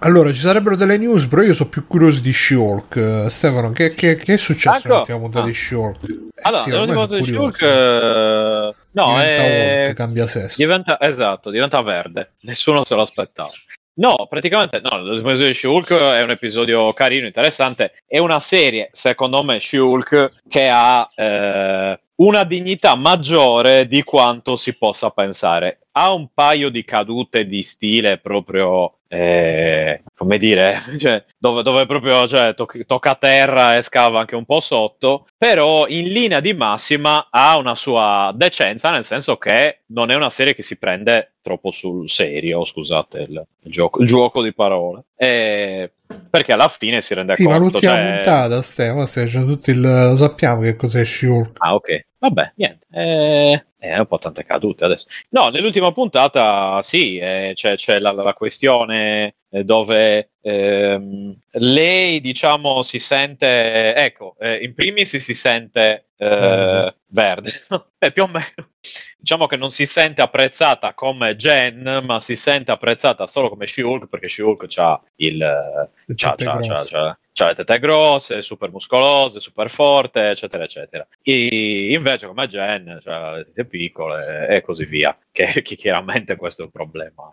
Allora, 0.00 0.32
ci 0.32 0.38
sarebbero 0.38 0.76
delle 0.76 0.96
news, 0.96 1.26
però 1.26 1.42
io 1.42 1.54
sono 1.54 1.68
più 1.68 1.86
curioso 1.86 2.20
di 2.20 2.32
Shulk. 2.32 3.26
Stefano, 3.30 3.72
che, 3.72 3.94
che, 3.94 4.16
che 4.16 4.34
è 4.34 4.36
successo 4.36 4.86
nell'ultima 4.86 5.18
puntata 5.18 5.44
ah. 5.44 5.48
di 5.48 5.54
Shulk? 5.54 6.02
Eh, 6.04 6.40
allora, 6.42 6.62
sì, 6.62 6.70
nell'ultima 6.70 7.06
puntata 7.06 7.20
di 7.20 7.26
Shulk 7.26 7.62
eh, 7.62 8.74
no, 8.92 9.06
diventa 9.06 9.42
è- 9.42 9.84
Hulk, 9.86 9.96
cambia 9.96 10.26
sesso. 10.26 10.54
diventa, 10.56 11.00
esatto, 11.00 11.50
diventa 11.50 11.82
verde. 11.82 12.34
Nessuno 12.42 12.84
se 12.84 12.94
lo 12.94 13.02
aspettava. 13.02 13.50
No, 13.94 14.26
praticamente 14.28 14.80
no, 14.80 15.02
l'episodio 15.02 15.46
di 15.46 15.54
Shulk 15.54 15.92
è 15.92 16.22
un 16.22 16.30
episodio 16.30 16.92
carino, 16.92 17.26
interessante. 17.26 17.94
È 18.06 18.18
una 18.18 18.38
serie, 18.38 18.90
secondo 18.92 19.42
me, 19.42 19.58
Shulk 19.58 20.34
che 20.48 20.68
ha 20.72 21.10
eh, 21.16 21.98
una 22.16 22.44
dignità 22.44 22.94
maggiore 22.94 23.88
di 23.88 24.04
quanto 24.04 24.56
si 24.56 24.74
possa 24.74 25.10
pensare. 25.10 25.80
Ha 25.92 26.12
un 26.12 26.28
paio 26.32 26.68
di 26.68 26.84
cadute 26.84 27.46
di 27.46 27.62
stile 27.64 28.18
proprio, 28.18 28.97
eh, 29.08 30.02
come 30.14 30.38
dire, 30.38 30.82
cioè, 30.98 31.24
dove, 31.38 31.62
dove 31.62 31.86
proprio 31.86 32.28
cioè, 32.28 32.54
toc- 32.54 32.84
tocca 32.84 33.14
terra 33.14 33.76
e 33.76 33.82
scava 33.82 34.20
anche 34.20 34.36
un 34.36 34.44
po' 34.44 34.60
sotto, 34.60 35.26
però 35.36 35.86
in 35.88 36.08
linea 36.08 36.40
di 36.40 36.52
massima 36.54 37.28
ha 37.30 37.56
una 37.56 37.74
sua 37.74 38.32
decenza, 38.34 38.90
nel 38.90 39.04
senso 39.04 39.36
che 39.38 39.80
non 39.86 40.10
è 40.10 40.14
una 40.14 40.30
serie 40.30 40.54
che 40.54 40.62
si 40.62 40.76
prende 40.76 41.32
troppo 41.42 41.70
sul 41.70 42.10
serio, 42.10 42.64
scusate 42.64 43.20
il, 43.20 43.46
il 43.62 43.72
gioco, 43.72 44.00
il 44.02 44.06
gioco 44.06 44.42
di 44.42 44.52
parole, 44.52 45.04
Eh, 45.16 45.90
perché 46.30 46.52
alla 46.52 46.68
fine 46.68 47.00
si 47.00 47.14
rende 47.14 47.34
Sì, 47.36 47.44
ma 47.44 47.58
conto... 47.58 47.64
l'ultima 47.72 47.94
cioè- 47.94 48.12
puntata, 48.12 48.62
Stefano, 48.62 49.06
tutti 49.46 49.70
il... 49.70 49.80
lo 49.80 50.16
sappiamo 50.16 50.60
che 50.60 50.76
cos'è 50.76 51.04
She-Hulk. 51.04 51.52
Ah, 51.58 51.74
ok. 51.74 52.06
Vabbè, 52.20 52.52
niente. 52.56 52.86
Eh, 52.90 53.64
eh, 53.78 53.98
un 53.98 54.06
po' 54.06 54.18
tante 54.18 54.44
cadute 54.44 54.84
adesso. 54.84 55.06
No, 55.30 55.50
nell'ultima 55.50 55.92
puntata 55.92 56.80
sì, 56.82 57.16
eh, 57.16 57.52
c'è, 57.54 57.76
c'è 57.76 58.00
la, 58.00 58.10
la 58.10 58.34
questione 58.34 59.34
eh, 59.50 59.62
dove 59.62 60.30
ehm, 60.40 61.36
lei, 61.52 62.20
diciamo, 62.20 62.82
si 62.82 62.98
sente, 62.98 63.94
ecco, 63.94 64.34
eh, 64.40 64.64
in 64.64 64.74
primis 64.74 65.16
si 65.18 65.34
sente 65.34 66.08
eh, 66.16 66.26
Verde. 66.26 66.94
verde, 67.06 67.50
Eh, 68.00 68.12
più 68.12 68.24
o 68.24 68.26
meno. 68.26 68.70
Diciamo 69.16 69.46
che 69.46 69.56
non 69.56 69.70
si 69.70 69.86
sente 69.86 70.22
apprezzata 70.22 70.94
come 70.94 71.34
Jen, 71.36 72.02
ma 72.04 72.20
si 72.20 72.36
sente 72.36 72.70
apprezzata 72.72 73.26
solo 73.26 73.48
come 73.48 73.66
She-Hulk 73.66 74.08
perché 74.08 74.28
She-Hulk 74.28 74.66
ha 74.78 75.00
il, 75.16 75.36
Le 75.36 76.14
c'ha, 76.14 76.34
c'ha, 76.36 76.58
c'ha, 76.60 76.84
c'ha- 76.84 77.18
c'ha 77.38 77.46
le 77.46 77.54
tette 77.54 77.78
grosse, 77.78 78.42
super 78.42 78.70
muscolose, 78.72 79.38
super 79.38 79.70
forte, 79.70 80.30
eccetera, 80.30 80.64
eccetera. 80.64 81.06
E 81.22 81.92
invece, 81.92 82.26
come 82.26 82.48
Jen, 82.48 83.00
c'ha 83.02 83.32
le 83.32 83.44
tette 83.44 83.64
piccole 83.64 84.48
e 84.48 84.60
così 84.60 84.84
via. 84.86 85.16
Che, 85.30 85.46
che 85.62 85.76
chiaramente 85.76 86.34
questo 86.34 86.62
è 86.62 86.64
un 86.64 86.72
problema 86.72 87.32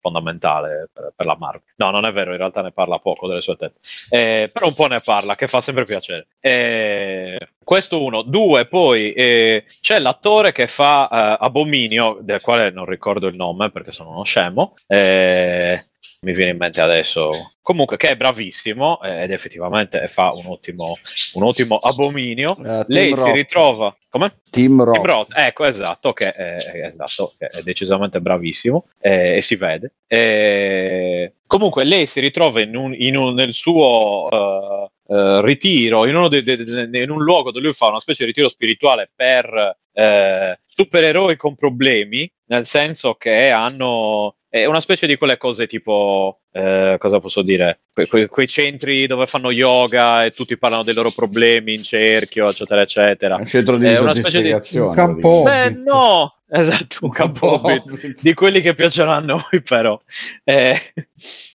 fondamentale 0.00 0.88
per, 0.92 1.12
per 1.16 1.26
la 1.26 1.36
Marvel. 1.36 1.62
No, 1.76 1.90
non 1.90 2.06
è 2.06 2.12
vero, 2.12 2.30
in 2.30 2.36
realtà 2.36 2.62
ne 2.62 2.70
parla 2.70 3.00
poco 3.00 3.26
delle 3.26 3.40
sue 3.40 3.56
tette. 3.56 3.80
Eh, 4.10 4.48
però 4.52 4.68
un 4.68 4.74
po' 4.74 4.86
ne 4.86 5.00
parla, 5.00 5.34
che 5.34 5.48
fa 5.48 5.60
sempre 5.60 5.84
piacere. 5.84 6.28
Eh, 6.38 7.36
questo 7.64 8.02
uno. 8.02 8.22
Due, 8.22 8.66
poi 8.66 9.12
eh, 9.12 9.64
c'è 9.80 9.98
l'attore 9.98 10.52
che 10.52 10.66
fa 10.66 11.08
eh, 11.08 11.44
Abominio, 11.44 12.18
del 12.20 12.40
quale 12.40 12.70
non 12.70 12.84
ricordo 12.86 13.26
il 13.26 13.36
nome 13.36 13.70
perché 13.70 13.92
sono 13.92 14.10
uno 14.10 14.24
scemo. 14.24 14.74
Eh, 14.86 15.84
mi 16.22 16.32
viene 16.32 16.52
in 16.52 16.56
mente 16.56 16.80
adesso. 16.80 17.52
Comunque, 17.62 17.96
che 17.96 18.10
è 18.10 18.16
bravissimo 18.16 19.00
eh, 19.02 19.22
ed 19.22 19.30
effettivamente 19.30 20.08
fa 20.08 20.32
un 20.32 20.46
ottimo, 20.46 20.98
un 21.34 21.42
ottimo 21.44 21.78
abominio. 21.78 22.56
Tim 22.56 22.84
Lei 22.88 23.14
si 23.14 23.22
Roth. 23.22 23.34
ritrova. 23.34 23.96
Come? 24.08 24.40
Team 24.50 24.82
Rock. 24.82 25.00
Tim 25.00 25.06
Roth, 25.06 25.32
ecco, 25.34 25.64
esatto, 25.64 26.12
che 26.12 26.32
è, 26.32 26.56
esatto, 26.84 27.32
che 27.38 27.46
è 27.46 27.62
decisamente 27.62 28.20
bravissimo 28.20 28.86
eh, 29.00 29.36
e 29.36 29.42
si 29.42 29.56
vede. 29.56 29.92
Eh, 30.08 31.34
comunque, 31.46 31.84
lei 31.84 32.06
si 32.06 32.20
ritrova 32.20 32.60
in 32.60 32.76
un, 32.76 32.94
in 32.96 33.16
un- 33.16 33.34
nel 33.34 33.52
suo 33.52 34.28
eh, 34.28 34.90
eh, 35.08 35.40
ritiro, 35.42 36.06
in, 36.06 36.16
uno 36.16 36.28
dei- 36.28 36.42
dei- 36.42 36.64
dei- 36.64 37.02
in 37.02 37.10
un 37.10 37.22
luogo 37.22 37.50
dove 37.50 37.64
lui 37.64 37.74
fa 37.74 37.88
una 37.88 38.00
specie 38.00 38.22
di 38.24 38.30
ritiro 38.30 38.48
spirituale 38.48 39.10
per 39.14 39.76
eh, 39.94 40.58
supereroi 40.66 41.36
con 41.36 41.54
problemi, 41.54 42.30
nel 42.46 42.64
senso 42.64 43.14
che 43.14 43.50
hanno 43.50 44.36
è 44.52 44.66
una 44.66 44.80
specie 44.80 45.06
di 45.06 45.16
quelle 45.16 45.38
cose 45.38 45.66
tipo, 45.66 46.40
eh, 46.52 46.96
cosa 46.98 47.20
posso 47.20 47.40
dire, 47.40 47.84
que- 47.94 48.06
que- 48.06 48.28
quei 48.28 48.46
centri 48.46 49.06
dove 49.06 49.26
fanno 49.26 49.50
yoga 49.50 50.26
e 50.26 50.30
tutti 50.30 50.58
parlano 50.58 50.82
dei 50.82 50.92
loro 50.92 51.10
problemi 51.10 51.72
in 51.72 51.82
cerchio, 51.82 52.50
eccetera, 52.50 52.82
eccetera. 52.82 53.36
Un 53.36 53.46
centro 53.46 53.78
di 53.78 53.86
specie 54.20 54.42
di- 54.42 54.50
campo-. 54.94 55.42
Beh, 55.44 55.70
no, 55.70 56.34
esatto, 56.50 56.98
un 57.00 57.10
campo 57.12 57.46
hobbit 57.54 58.20
di 58.20 58.34
quelli 58.34 58.60
che 58.60 58.74
piacciono 58.74 59.12
a 59.12 59.20
noi, 59.20 59.62
però. 59.64 59.98
Eh, 60.44 60.78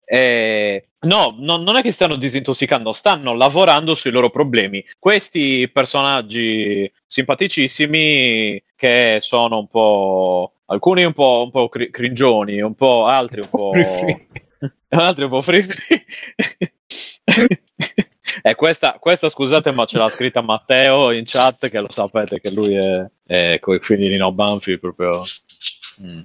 eh, 0.09 0.87
no, 1.01 1.35
no, 1.37 1.57
non 1.57 1.75
è 1.75 1.81
che 1.81 1.91
stanno 1.91 2.15
disintossicando, 2.15 2.93
stanno 2.93 3.33
lavorando 3.33 3.93
sui 3.93 4.11
loro 4.11 4.29
problemi. 4.29 4.83
Questi 4.97 5.69
personaggi 5.69 6.89
simpaticissimi 7.05 8.63
che 8.75 9.17
sono 9.19 9.57
un 9.59 9.67
po'. 9.67 10.53
Alcuni 10.67 11.03
un 11.03 11.13
po', 11.13 11.43
un 11.43 11.51
po' 11.51 11.67
cri- 11.67 11.89
cringioni, 11.89 12.61
un 12.61 12.73
po' 12.73 13.05
altri 13.05 13.41
un 13.41 13.49
po'. 13.49 13.71
Altri 14.89 15.25
un 15.25 15.29
po' 15.29 15.41
free 15.41 15.63
free. 15.63 16.05
E 18.41 18.55
questa, 18.55 18.97
questa, 18.99 19.29
scusate, 19.29 19.71
ma 19.71 19.85
ce 19.85 19.97
l'ha 19.97 20.09
scritta 20.09 20.41
Matteo 20.41 21.11
in 21.11 21.23
chat, 21.25 21.69
che 21.69 21.79
lo 21.79 21.89
sapete 21.89 22.39
che 22.39 22.51
lui 22.51 22.75
è, 22.75 23.05
è 23.25 23.57
coi 23.59 23.79
figli 23.79 24.07
di 24.07 24.15
No 24.15 24.31
Banfi 24.31 24.77
proprio. 24.77 25.23
Mm. 26.01 26.21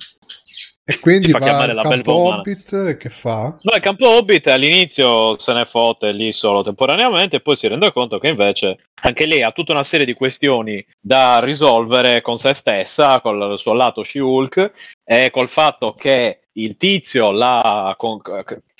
E 0.84 0.98
quindi 0.98 1.28
fa 1.28 1.38
chiamare 1.38 1.74
la 1.74 1.82
campo 1.82 1.96
Belvomana. 1.96 2.36
Hobbit 2.38 2.96
che 2.96 3.08
fa? 3.08 3.56
No, 3.60 3.74
il 3.74 3.80
campo 3.80 4.08
Hobbit 4.08 4.48
all'inizio 4.48 5.38
se 5.38 5.52
ne 5.52 5.64
fotte 5.64 6.10
lì 6.10 6.32
solo 6.32 6.62
temporaneamente, 6.62 7.36
e 7.36 7.40
poi 7.40 7.56
si 7.56 7.68
rende 7.68 7.92
conto 7.92 8.18
che 8.18 8.28
invece 8.28 8.78
anche 9.02 9.26
lei 9.26 9.42
ha 9.42 9.52
tutta 9.52 9.72
una 9.72 9.84
serie 9.84 10.06
di 10.06 10.14
questioni 10.14 10.84
da 11.00 11.38
risolvere 11.38 12.20
con 12.20 12.36
se 12.36 12.52
stessa, 12.54 13.20
col 13.20 13.58
suo 13.58 13.74
lato 13.74 14.02
She-Hulk, 14.02 14.72
e 15.04 15.30
col 15.30 15.48
fatto 15.48 15.94
che 15.94 16.40
il 16.54 16.76
tizio 16.76 17.30
la, 17.30 17.94
con- 17.96 18.20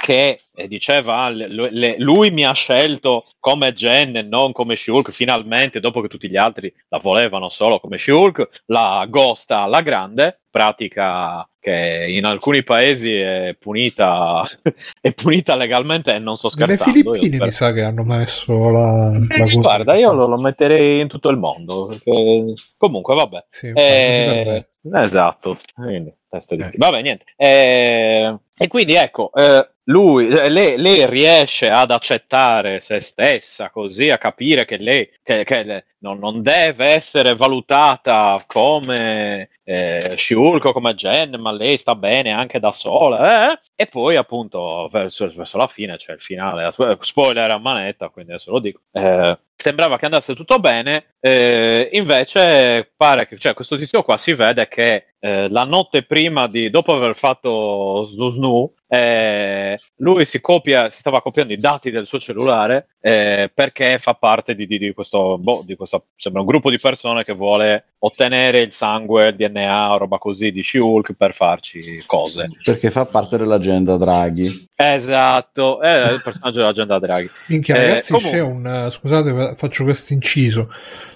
che 0.03 0.40
eh, 0.53 0.66
diceva 0.66 1.28
le- 1.28 1.46
le- 1.70 1.94
lui 1.98 2.32
mi 2.32 2.44
ha 2.44 2.53
scelto 2.53 3.26
come 3.38 3.72
Jen 3.72 4.16
e 4.16 4.22
non 4.22 4.50
come 4.50 4.74
She-Hulk. 4.74 5.12
Finalmente 5.12 5.78
dopo 5.78 6.00
che 6.00 6.09
tutti 6.09 6.28
gli 6.28 6.36
altri 6.36 6.74
la 6.88 6.98
volevano 6.98 7.48
solo 7.48 7.78
come 7.78 7.98
She-Hulk 7.98 8.62
la 8.66 9.07
gosta 9.09 9.61
alla 9.61 9.80
grande 9.80 10.40
pratica 10.50 11.48
che 11.61 12.07
in 12.11 12.24
alcuni 12.24 12.64
paesi 12.64 13.14
è 13.14 13.55
punita 13.59 14.42
è 15.00 15.12
punita 15.12 15.55
legalmente 15.55 16.12
e 16.12 16.18
non 16.18 16.36
Nelle 16.42 16.76
scherzando 16.76 17.12
Filippine 17.12 17.36
io 17.36 17.44
mi 17.44 17.50
sa 17.53 17.72
che 17.72 17.82
hanno 17.82 18.03
messo 18.03 18.70
la, 18.70 19.12
Eh, 19.12 19.38
la 19.38 19.46
guarda 19.61 19.94
io 19.94 20.12
lo, 20.12 20.26
lo 20.26 20.36
metterei 20.36 20.98
in 21.00 21.07
tutto 21.07 21.28
il 21.28 21.36
mondo 21.38 21.86
perché- 21.86 22.55
comunque 22.76 23.14
vabbè. 23.14 23.46
Sì, 23.50 23.70
eh, 23.72 24.68
esatto, 24.94 25.57
quindi, 25.74 26.12
testa 26.33 26.57
di- 26.57 26.62
Eh. 26.62 26.70
vabbè, 26.76 27.03
niente. 27.03 27.24
Eh, 27.37 28.35
e 28.57 28.68
quindi 28.68 28.95
ecco, 28.95 29.30
eh, 29.35 29.68
lui, 29.87 30.28
eh, 30.28 30.49
lei, 30.49 30.78
lei 30.78 31.07
riesce 31.09 31.68
ad 31.68 31.91
accettare 31.91 32.80
se 32.80 33.01
stessa, 33.01 33.70
così 33.70 34.09
a 34.11 34.16
capire 34.18 34.64
che 34.64 34.76
lei 34.78 35.11
che, 35.22 35.43
che 35.45 35.85
non, 35.99 36.18
non 36.18 36.41
deve 36.43 36.87
essere 36.87 37.35
valutata 37.35 38.43
come 38.47 39.49
eh, 39.64 40.14
She-Hulk 40.16 40.64
o 40.66 40.72
come 40.72 40.95
Jen, 40.95 41.35
ma 41.41 41.51
lei 41.53 41.76
sta 41.78 41.95
bene 41.97 42.30
anche 42.30 42.61
da 42.61 42.72
sola. 42.72 43.53
eh? 43.53 43.61
E 43.74 43.87
poi, 43.87 44.14
appunto, 44.16 44.89
verso, 44.93 45.28
verso 45.35 45.59
la 45.59 45.66
fine 45.66 45.97
c'è 45.97 46.12
il 46.12 46.20
finale. 46.20 46.70
Spoiler 47.01 47.51
a 47.51 47.59
manetta, 47.59 48.09
quindi 48.09 48.33
adesso 48.33 48.53
lo 48.53 48.61
dico. 48.61 48.80
Eh, 48.93 49.37
sembrava 49.57 49.99
che 49.99 50.05
andasse 50.07 50.35
tutto 50.35 50.59
bene, 50.59 51.14
eh, 51.20 51.89
invece 51.93 52.93
pare 52.97 53.26
che 53.26 53.39
cioè, 53.39 53.55
questo 53.55 53.76
tizio 53.76 54.03
qua 54.03 54.16
si 54.16 54.33
vede 54.35 54.66
che 54.68 55.07
eh, 55.25 55.49
la 55.49 55.62
notte 55.64 56.03
prima 56.03 56.49
di 56.49 56.68
dopo 56.68 56.93
aver 56.95 57.14
fatto 57.14 58.07
Snu 58.11 58.31
Snu 58.33 58.73
eh, 58.89 59.79
lui 59.99 60.27
si 60.27 60.41
copia 60.41 60.91
si 60.91 60.99
stava 60.99 61.23
copiando 61.23 61.53
i 61.53 61.59
dati 61.59 61.91
del 61.91 62.07
suo 62.07 62.18
cellulare 62.18 62.89
eh, 63.01 63.51
perché 63.55 63.99
fa 64.01 64.14
parte 64.14 64.55
di, 64.57 64.66
di- 64.66 64.79
di 64.79 64.93
questo 64.93 65.39
boh, 65.39 65.62
di 65.64 65.77
questa 65.77 66.03
sembra 66.16 66.43
un 66.43 66.47
gruppo 66.49 66.70
di 66.70 66.79
persone 66.79 67.23
che 67.25 67.33
vuole 67.33 67.93
ottenere 68.01 68.59
il 68.59 68.73
sangue, 68.73 69.29
il 69.29 69.37
DNA 69.37 69.93
o 69.95 69.99
roba 69.99 70.18
così 70.18 70.51
di 70.51 70.61
She-Hulk 70.62 71.12
per 71.14 71.35
farci 71.35 72.03
cose 72.05 72.51
Perché 72.64 72.91
fa 72.91 73.07
parte 73.07 73.39
dell'agenda 73.39 73.97
Draghi. 73.97 74.68
esatto 74.75 75.81
è 75.81 76.12
il 76.12 76.20
personaggio 76.25 76.59
dell'agenda 76.59 76.99
Draghi 76.99 77.31
Minchia, 77.47 77.77
Eh, 77.77 77.87
ragazzi, 77.87 78.12
comunque- 78.12 78.39
c'è 78.39 78.45
un. 78.45 78.89
Scusate, 78.91 79.55
faccio 79.57 79.85
questo 79.85 80.12
inciso. 80.12 80.68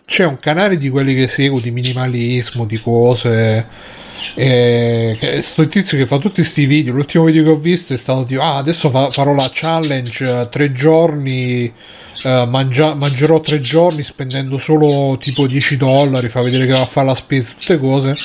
C'è 0.04 0.24
un 0.24 0.38
canale 0.38 0.76
di 0.76 0.88
quelli 0.88 1.14
che 1.14 1.26
seguo 1.28 1.60
di 1.60 1.70
minimalismo, 1.72 2.64
di 2.64 2.78
cose. 2.78 3.66
E 4.34 5.40
sto 5.42 5.66
tizio 5.68 5.96
che 5.98 6.06
fa 6.06 6.18
tutti 6.18 6.36
questi 6.36 6.66
video. 6.66 6.92
L'ultimo 6.94 7.24
video 7.24 7.42
che 7.44 7.50
ho 7.50 7.56
visto 7.56 7.94
è 7.94 7.96
stato 7.96 8.24
tipo: 8.24 8.40
Ah, 8.42 8.56
adesso 8.56 8.90
fa- 8.90 9.10
farò 9.10 9.34
la 9.34 9.48
challenge 9.52 10.24
eh, 10.42 10.48
tre 10.50 10.72
giorni. 10.72 11.72
eh, 12.24 12.46
mangia- 12.48 12.94
mangerò 12.94 13.40
tre 13.40 13.60
giorni 13.60 14.02
spendendo 14.02 14.58
solo 14.58 15.16
tipo 15.18 15.46
10 15.46 15.76
dollari. 15.76 16.28
Fa 16.28 16.42
vedere 16.42 16.66
che 16.66 16.72
va 16.72 16.80
a 16.82 16.86
fare 16.86 17.06
la 17.06 17.14
spesa, 17.14 17.52
tutte 17.58 17.78
cose. 17.78 18.16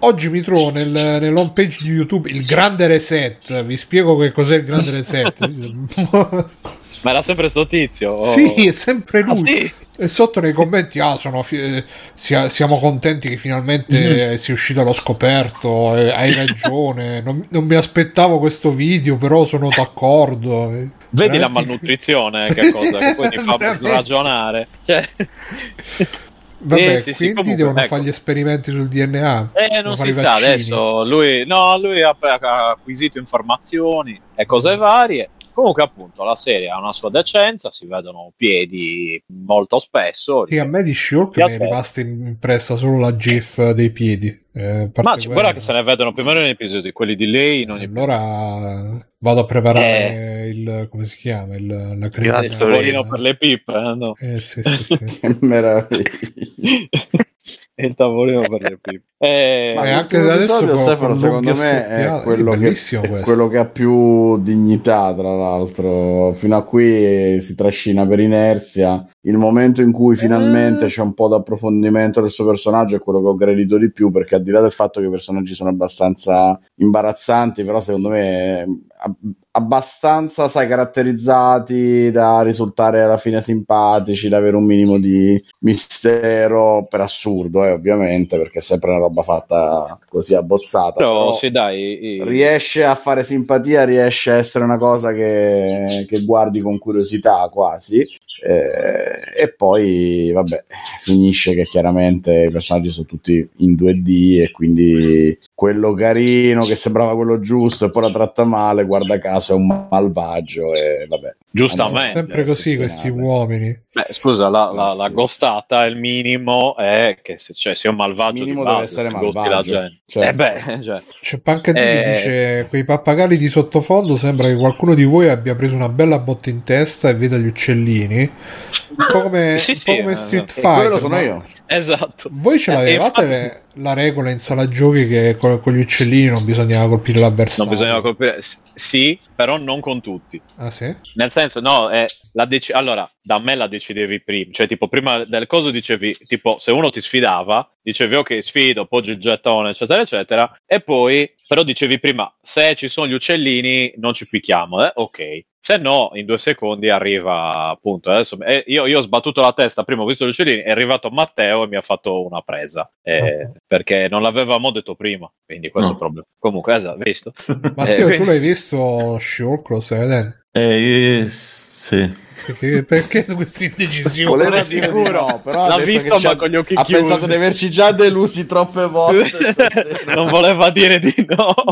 Oggi 0.00 0.28
mi 0.28 0.42
trovo 0.42 0.70
nel, 0.70 0.90
nell'home 0.90 1.50
page 1.52 1.78
di 1.82 1.90
YouTube 1.90 2.30
il 2.30 2.44
grande 2.44 2.86
reset. 2.86 3.62
Vi 3.64 3.76
spiego 3.76 4.16
che 4.16 4.30
cos'è 4.32 4.56
il 4.56 4.64
grande 4.64 4.90
reset. 4.92 5.34
Ma 7.02 7.10
era 7.10 7.22
sempre 7.22 7.48
sto 7.48 7.66
tizio? 7.66 8.12
o- 8.12 8.32
Sì, 8.32 8.68
è 8.68 8.72
sempre 8.72 9.22
lui. 9.22 9.32
Ah, 9.32 9.36
sì? 9.46 9.72
E 10.00 10.06
sotto 10.08 10.40
nei 10.40 10.52
commenti, 10.52 11.00
ah, 11.00 11.16
sono 11.16 11.42
fi- 11.42 11.58
eh, 11.60 11.84
sia- 12.14 12.48
siamo 12.48 12.78
contenti 12.78 13.28
che 13.28 13.36
finalmente 13.36 14.32
eh, 14.32 14.38
sia 14.38 14.54
uscito 14.54 14.80
allo 14.80 14.92
scoperto. 14.92 15.96
eh, 15.96 16.10
hai 16.12 16.34
ragione. 16.34 17.20
Non, 17.28 17.44
non 17.50 17.64
mi 17.64 17.74
aspettavo 17.74 18.38
questo 18.38 18.70
video, 18.70 19.16
però 19.16 19.44
sono 19.44 19.68
d'accordo. 19.74 20.70
eh. 20.72 20.88
Vedi 21.10 21.38
la 21.38 21.46
Veramente- 21.48 21.52
malnutrizione, 21.52 22.52
che 22.54 22.70
cosa? 22.72 22.98
Che 22.98 23.14
poi 23.16 23.28
ti 23.30 23.38
fa 23.38 23.56
ragionare. 23.88 24.68
Cioè... 24.84 25.02
Vabbè, 26.60 26.94
Eh, 26.94 26.98
sì, 26.98 27.12
sì, 27.12 27.18
quindi 27.32 27.34
comunque, 27.34 27.56
devono 27.56 27.78
ecco. 27.78 27.88
fare 27.88 28.02
gli 28.02 28.08
esperimenti 28.08 28.70
sul 28.72 28.88
DNA. 28.88 29.50
Eh, 29.52 29.80
non 29.80 29.96
si 29.96 30.12
sa 30.12 30.22
vaccini. 30.22 30.44
adesso. 30.46 31.04
Lui, 31.04 31.46
no, 31.46 31.78
lui 31.78 32.02
ha, 32.02 32.16
ha 32.18 32.70
acquisito 32.70 33.18
informazioni 33.18 34.20
e 34.34 34.44
cose 34.44 34.74
varie. 34.76 35.30
Comunque, 35.58 35.82
appunto, 35.82 36.22
la 36.22 36.36
serie 36.36 36.68
ha 36.70 36.78
una 36.78 36.92
sua 36.92 37.10
decenza. 37.10 37.72
Si 37.72 37.84
vedono 37.88 38.32
piedi 38.36 39.20
molto 39.44 39.80
spesso. 39.80 40.46
Sì, 40.48 40.56
a 40.56 40.64
me 40.64 40.84
di 40.84 40.94
Shulk 40.94 41.36
mi 41.38 41.50
è 41.50 41.58
rimasta 41.58 42.00
impressa 42.00 42.76
solo 42.76 43.00
la 43.00 43.16
GIF 43.16 43.72
dei 43.72 43.90
piedi. 43.90 44.28
Eh, 44.52 44.88
Ma 44.94 45.16
c- 45.16 45.24
guarda 45.26 45.32
quello- 45.34 45.52
che 45.54 45.58
se 45.58 45.72
ne 45.72 45.82
vedono 45.82 46.12
più 46.12 46.22
o 46.22 46.26
meno 46.26 46.38
in 46.38 46.46
episodi, 46.46 46.92
quelli 46.92 47.16
di 47.16 47.26
lei 47.26 47.62
in 47.62 47.72
ogni 47.72 47.86
Allora 47.86 49.04
vado 49.18 49.40
a 49.40 49.44
preparare 49.46 50.46
il 50.46 50.86
come 50.88 51.06
si 51.06 51.16
chiama 51.16 51.56
il, 51.56 51.66
la 51.66 52.08
crema. 52.08 52.40
Tavolino 52.40 53.08
per 53.08 53.18
le 53.18 53.36
pippe. 53.36 53.72
eh, 53.72 53.94
no? 53.96 54.14
Eh, 54.16 54.40
sì, 54.40 54.62
sì, 54.62 54.84
sì. 54.84 54.96
Che 55.18 55.36
meraviglia. 55.40 56.10
il 57.86 57.94
tavolino 57.94 58.40
per 58.40 58.60
le 58.62 58.78
pippe. 58.80 59.02
Eh, 59.20 59.72
Ma 59.74 59.80
Ma 59.80 59.88
e 59.88 59.90
anche 59.90 60.16
adesso 60.16 60.64
con- 60.64 60.76
Stefano, 60.76 61.06
con 61.08 61.16
secondo 61.16 61.54
me 61.56 61.86
è 61.88 62.20
quello, 62.22 62.52
è 62.52 62.58
che, 62.58 63.00
è 63.00 63.20
quello 63.22 63.48
che 63.48 63.58
ha 63.58 63.64
più 63.64 64.40
dignità, 64.40 65.12
tra 65.12 65.34
l'altro. 65.34 66.32
Fino 66.34 66.56
a 66.56 66.62
qui 66.62 67.40
si 67.40 67.56
trascina 67.56 68.06
per 68.06 68.20
inerzia. 68.20 69.04
Il 69.22 69.36
momento 69.36 69.82
in 69.82 69.90
cui 69.90 70.14
finalmente 70.14 70.84
Eh. 70.84 70.88
c'è 70.88 71.02
un 71.02 71.14
po' 71.14 71.26
d'approfondimento 71.26 72.20
del 72.20 72.30
suo 72.30 72.46
personaggio 72.46 72.94
è 72.94 73.00
quello 73.00 73.20
che 73.20 73.26
ho 73.26 73.34
gradito 73.34 73.76
di 73.76 73.90
più, 73.90 74.12
perché 74.12 74.36
al 74.36 74.44
di 74.44 74.52
là 74.52 74.60
del 74.60 74.70
fatto 74.70 75.00
che 75.00 75.06
i 75.06 75.10
personaggi 75.10 75.52
sono 75.54 75.70
abbastanza 75.70 76.56
imbarazzanti, 76.76 77.64
però 77.64 77.80
secondo 77.80 78.10
me 78.10 78.20
è 78.20 78.64
ab- 79.00 79.16
abbastanza, 79.58 80.48
sai, 80.48 80.66
caratterizzati 80.68 82.10
da 82.10 82.42
risultare 82.42 83.02
alla 83.02 83.16
fine 83.18 83.42
simpatici, 83.42 84.28
da 84.28 84.38
avere 84.38 84.56
un 84.56 84.64
minimo 84.66 84.98
di 84.98 85.40
mistero 85.60 86.86
per 86.88 87.00
assurdo, 87.00 87.64
eh, 87.64 87.72
ovviamente, 87.72 88.36
perché 88.38 88.58
è 88.58 88.62
sempre 88.62 88.90
una 88.90 89.00
roba 89.00 89.22
fatta 89.22 89.98
così 90.08 90.34
abbozzata. 90.34 90.92
però 90.92 91.08
però 91.18 91.32
sì, 91.32 91.50
dai. 91.50 92.04
i- 92.16 92.24
riesce 92.24 92.84
a 92.84 92.94
fare 92.94 93.22
simpatia, 93.22 93.84
riesce 93.84 94.30
a 94.30 94.36
essere 94.36 94.64
una 94.64 94.78
cosa 94.78 95.12
che, 95.12 96.04
che 96.06 96.24
guardi 96.24 96.60
con 96.60 96.78
curiosità 96.78 97.48
quasi. 97.52 98.06
Eh, 98.40 99.42
e 99.42 99.52
poi, 99.54 100.30
vabbè, 100.32 100.64
finisce 101.02 101.54
che 101.54 101.64
chiaramente 101.64 102.44
i 102.44 102.50
personaggi 102.50 102.90
sono 102.90 103.06
tutti 103.06 103.46
in 103.56 103.74
2D 103.74 104.40
e 104.42 104.50
quindi 104.52 105.36
quello 105.58 105.92
carino 105.92 106.64
che 106.64 106.76
sembrava 106.76 107.16
quello 107.16 107.40
giusto 107.40 107.86
e 107.86 107.90
poi 107.90 108.02
la 108.02 108.12
tratta 108.12 108.44
male, 108.44 108.84
guarda 108.84 109.18
caso 109.18 109.54
è 109.54 109.56
un 109.56 109.86
malvagio 109.90 110.72
e 110.72 111.04
vabbè. 111.08 111.34
Sono 111.36 111.36
Giustamente. 111.50 112.12
sempre 112.12 112.44
così 112.44 112.76
questi 112.76 113.08
uomini. 113.08 113.76
Beh, 113.92 114.06
scusa, 114.10 114.48
la, 114.50 114.70
la, 114.72 114.94
la 114.94 115.06
Sì. 115.08 115.12
ghostata, 115.14 115.84
il 115.86 115.96
minimo 115.96 116.76
è 116.76 117.18
che 117.20 117.38
se, 117.38 117.54
cioè, 117.54 117.74
sia 117.74 117.90
un 117.90 117.96
malvagio 117.96 118.44
Minimo 118.44 118.60
di 118.62 118.66
deve 118.68 118.80
base, 118.82 118.92
essere 119.00 119.10
se 119.10 119.18
ghosti 119.18 119.34
la 119.36 119.42
malvagio, 119.42 119.70
gente. 119.72 120.00
certo. 120.06 120.28
Eh 120.28 120.34
beh, 120.34 120.78
cioè, 120.84 121.02
C'è 121.20 121.60
che 121.60 121.70
Eh. 121.74 122.12
dice 122.12 122.66
quei 122.68 122.84
pappagalli 122.84 123.36
di 123.36 123.48
sottofondo 123.48 124.16
sembra 124.16 124.46
che 124.46 124.54
qualcuno 124.54 124.94
di 124.94 125.02
voi 125.02 125.28
abbia 125.28 125.56
preso 125.56 125.74
una 125.74 125.88
bella 125.88 126.20
botta 126.20 126.50
in 126.50 126.62
testa 126.62 127.08
e 127.08 127.14
veda 127.14 127.36
gli 127.36 127.46
uccellini 127.46 128.20
un 128.20 129.06
po' 129.10 129.22
come, 129.22 129.58
Sì, 129.58 129.72
un 129.72 129.76
po' 129.84 129.90
sì, 129.90 129.98
come 129.98 130.12
eh, 130.12 130.16
Street 130.16 130.48
e 130.50 130.52
Fighter 130.52 130.76
quello 130.76 130.98
sono 130.98 131.14
ma- 131.16 131.20
io. 131.20 131.42
Esatto. 131.68 132.28
voi 132.32 132.58
ce 132.58 132.72
Eh, 132.72 132.74
l'avevate 132.74 133.22
infatti- 133.24 133.80
la 133.80 133.92
regola 133.92 134.30
in 134.30 134.38
sala 134.40 134.66
giochi 134.68 135.06
che 135.06 135.36
con, 135.38 135.60
con 135.60 135.72
gli 135.74 135.78
uccellini 135.80 136.26
non 136.26 136.44
bisognava 136.44 136.88
colpire 136.88 137.20
l'avversario 137.20 137.64
Non 137.64 137.72
bisognava 137.72 138.00
colpire, 138.02 138.40
s- 138.42 138.58
sì, 138.74 139.18
però 139.34 139.56
non 139.56 139.80
con 139.80 140.00
tutti. 140.00 140.40
ah 140.56 140.70
sì? 140.70 140.92
Nel 141.14 141.30
senso, 141.30 141.60
no, 141.60 141.88
è 141.88 142.04
la 142.32 142.44
dec- 142.46 142.74
allora, 142.74 143.08
da 143.22 143.38
me 143.38 143.54
la 143.54 143.68
decidevi 143.68 144.20
prima, 144.22 144.50
cioè 144.52 144.66
tipo 144.66 144.88
prima 144.88 145.24
del 145.24 145.46
coso 145.46 145.70
dicevi, 145.70 146.16
tipo 146.26 146.58
se 146.58 146.72
uno 146.72 146.90
ti 146.90 147.00
sfidava, 147.00 147.70
dicevi 147.80 148.16
ok 148.16 148.42
sfido, 148.42 148.86
poggi 148.86 149.12
il 149.12 149.18
gettone, 149.18 149.70
eccetera, 149.70 150.02
eccetera, 150.02 150.60
e 150.66 150.80
poi 150.80 151.30
però 151.46 151.62
dicevi 151.62 151.98
prima, 152.00 152.32
se 152.42 152.74
ci 152.74 152.88
sono 152.88 153.06
gli 153.06 153.12
uccellini 153.14 153.92
non 153.98 154.12
ci 154.12 154.28
picchiamo, 154.28 154.84
eh? 154.84 154.92
ok. 154.94 155.18
Se 155.60 155.76
no, 155.76 156.10
in 156.14 156.24
due 156.24 156.38
secondi 156.38 156.88
arriva 156.88 157.68
appunto. 157.68 158.10
Adesso, 158.10 158.38
eh, 158.42 158.62
io, 158.68 158.86
io 158.86 159.00
ho 159.00 159.02
sbattuto 159.02 159.40
la 159.40 159.52
testa, 159.52 159.82
prima 159.82 160.02
ho 160.02 160.06
visto 160.06 160.24
gli 160.24 160.28
uccellini, 160.28 160.62
è 160.62 160.70
arrivato 160.70 161.10
Matteo 161.10 161.64
e 161.64 161.66
mi 161.66 161.76
ha 161.76 161.82
fatto 161.82 162.24
una 162.24 162.40
presa. 162.42 162.88
eh, 163.02 163.50
Perché 163.66 164.06
non 164.08 164.22
l'avevamo 164.22 164.70
detto 164.70 164.94
prima. 164.94 165.30
Quindi 165.44 165.70
questo 165.70 165.90
è 165.90 165.92
No. 165.92 165.96
il 165.98 166.02
problema. 166.02 166.26
Comunque, 166.38 166.74
esatto, 166.76 166.98
visto. 167.02 167.32
Matteo 167.74 168.06
quindi- 168.06 168.16
tu 168.18 168.24
l'hai 168.24 168.38
visto 168.38 169.18
Shulk 169.18 169.68
lo 169.70 169.80
stai 169.80 169.98
vedendo? 169.98 170.34
Eh, 170.52 171.20
eh, 171.22 171.28
sì. 171.28 172.26
perché, 172.46 172.84
perché 172.84 173.24
questa 173.26 173.64
indecisione 173.64 174.28
Voleva 174.44 174.62
sicuro. 174.62 175.26
no, 175.26 175.40
però 175.44 175.64
ha 175.64 175.68
L'ha 175.68 175.78
visto, 175.78 176.18
ma 176.20 176.30
ha- 176.30 176.36
con 176.36 176.48
gli 176.48 176.56
occhi 176.56 176.74
ha 176.74 176.84
chiusi. 176.84 177.02
pensato 177.02 177.26
di 177.26 177.34
averci 177.34 177.68
già 177.70 177.90
delusi 177.92 178.46
troppe 178.46 178.86
volte. 178.86 179.30
non 180.14 180.28
voleva 180.28 180.70
dire 180.70 180.98
di 181.00 181.12
no. 181.26 181.52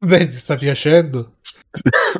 beh 0.00 0.28
ti 0.28 0.36
sta 0.36 0.56
piacendo 0.56 1.34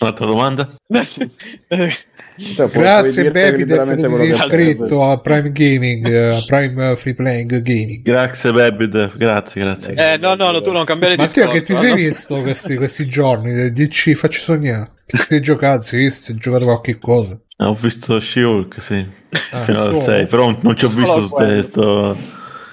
Un'altra 0.00 0.26
domanda? 0.26 0.74
Cioè, 0.88 2.68
grazie 2.70 3.30
Baby 3.30 3.58
liberamente 3.58 4.06
ti 4.06 4.08
quello 4.08 4.24
sei 4.24 4.48
che 4.48 4.62
iscritto 4.62 5.02
a 5.10 5.18
Prime 5.20 5.52
Gaming 5.52 6.06
eh, 6.06 6.36
a 6.36 6.42
Prime 6.46 6.90
eh, 6.92 6.96
Free 6.96 7.14
Playing 7.14 7.60
Gaming 7.62 8.02
Grazie, 8.02 8.52
Babbit. 8.52 9.16
Grazie, 9.16 9.62
grazie. 9.62 9.94
eh, 9.94 10.16
no, 10.18 10.34
no, 10.34 10.50
no, 10.50 10.60
tu 10.60 10.72
non 10.72 10.84
cambiare 10.84 11.16
Matteo 11.16 11.50
discorso. 11.50 11.52
che 11.52 11.62
ti 11.62 11.72
eh, 11.72 11.76
sei 11.76 11.88
no? 11.90 11.94
visto 11.94 12.40
questi, 12.42 12.76
questi 12.76 13.06
giorni 13.08 13.72
dici 13.72 14.14
facci 14.14 14.40
sognare 14.40 14.92
ti 15.06 15.16
sei 15.18 15.40
giocato 15.40 15.82
sì, 15.82 16.08
ti 16.22 16.32
hai 16.32 16.38
giocato 16.38 16.64
qualche 16.64 16.98
cosa 16.98 17.38
Ho 17.58 17.74
visto 17.74 18.20
She-Hulk, 18.20 18.80
sì, 18.80 19.06
Ah, 19.50 19.64
fino 19.64 19.80
al 19.80 19.98
solo? 19.98 20.00
6, 20.00 20.26
però 20.26 20.56
non 20.60 20.76
ci 20.76 20.84
ho 20.84 20.88
visto 20.88 21.28
questo 21.28 22.16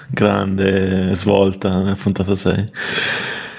grande 0.08 1.14
svolta 1.14 1.80
nel 1.82 1.96
puntata 1.96 2.34
6. 2.34 2.64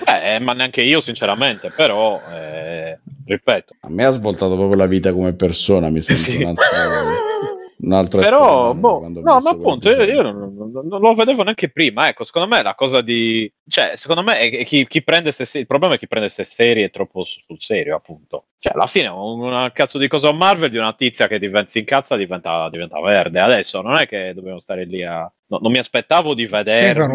Eh, 0.08 0.40
ma 0.40 0.54
neanche 0.54 0.82
io, 0.82 1.00
sinceramente, 1.02 1.72
però, 1.76 2.22
eh, 2.32 3.00
ripeto. 3.26 3.76
A 3.82 3.90
me 3.90 4.06
ha 4.06 4.10
svoltato 4.12 4.56
proprio 4.56 4.78
la 4.78 4.86
vita 4.86 5.12
come 5.12 5.34
persona, 5.34 5.90
mi 5.90 6.02
sento 6.02 6.22
Sì. 6.22 6.42
un 6.44 6.50
altro, 6.50 6.64
un 7.86 7.94
altro 7.94 8.20
Però, 8.22 8.74
boh, 8.74 9.08
no, 9.22 9.40
ma 9.40 9.50
appunto, 9.50 9.90
io, 9.90 10.04
io 10.04 10.22
non, 10.22 10.54
non- 10.56 10.88
non 10.88 11.00
lo 11.00 11.14
vedevo 11.14 11.44
neanche 11.44 11.70
prima. 11.70 12.08
Ecco, 12.08 12.24
secondo 12.24 12.48
me 12.48 12.62
la 12.64 12.76
cosa 12.76 13.02
di. 13.02 13.52
Cioè, 13.68 13.94
secondo 13.96 14.24
me 14.24 14.40
è 14.40 14.50
che 14.50 14.64
chi, 14.64 14.86
chi 14.88 15.04
prende 15.04 15.32
se- 15.32 15.60
il 15.60 15.66
problema 15.68 15.94
è 15.96 15.98
chi 15.98 16.08
prende 16.08 16.28
queste 16.32 16.46
serie 16.52 16.90
troppo 16.90 17.24
su- 17.24 17.40
sul 17.46 17.58
serio, 17.62 17.96
appunto. 17.96 18.46
Cioè, 18.60 18.74
alla 18.74 18.88
fine, 18.88 19.08
un- 19.08 19.40
una 19.42 19.72
cazzo 19.72 19.98
di 19.98 20.08
cosa 20.08 20.32
Marvel 20.32 20.70
di 20.70 20.78
una 20.78 20.94
tizia 20.94 21.28
che 21.28 21.38
diventa, 21.40 21.70
si 21.70 21.80
incazza 21.80 22.16
diventa, 22.16 22.68
diventa 22.70 23.00
verde. 23.02 23.40
Adesso 23.40 23.82
non 23.82 23.98
è 23.98 24.08
che 24.08 24.34
dobbiamo 24.34 24.60
stare 24.60 24.86
lì 24.86 25.04
a. 25.04 25.32
no, 25.48 25.60
non 25.62 25.72
mi 25.72 25.78
aspettava 25.78 26.34
di 26.34 26.46
Stefano 26.48 26.64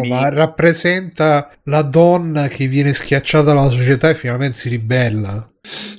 vedermi. 0.01 0.07
ma 0.09 0.29
rappresenta 0.29 1.49
la 1.63 1.81
donna 1.81 2.47
che 2.47 2.67
viene 2.67 2.93
schiacciata 2.93 3.53
dalla 3.53 3.69
società 3.69 4.09
e 4.09 4.15
finalmente 4.15 4.57
si 4.57 4.69
ribella 4.69 5.49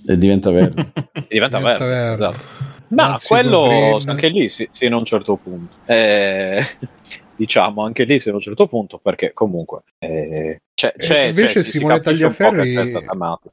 E 0.07 0.17
diventa 0.17 0.51
vero. 0.51 0.73
diventa, 1.29 1.59
diventa 1.59 1.59
verde. 1.59 1.85
verde. 1.87 2.13
Esatto. 2.15 2.71
Anzi, 2.97 3.27
quello 3.29 4.01
anche 4.07 4.29
lì 4.29 4.49
sì, 4.49 4.69
sino 4.71 4.97
a 4.97 4.99
un 4.99 5.05
certo 5.05 5.37
punto. 5.37 5.75
Eh, 5.87 6.63
diciamo 7.37 7.85
anche 7.85 8.05
lì 8.05 8.21
sino 8.21 8.35
a 8.35 8.37
un 8.37 8.43
certo 8.43 8.67
punto, 8.67 8.99
perché 8.99 9.33
comunque 9.33 9.83
eh, 9.99 10.61
c'è, 10.75 10.93
E 10.97 10.99
c'è, 11.01 11.21
invece 11.25 11.53
cioè, 11.55 11.63
si- 11.63 11.71
si 11.71 11.79
Simone 11.79 11.95
po' 11.97 12.03
Tagliaferri 12.03 12.75
è 12.75 13.01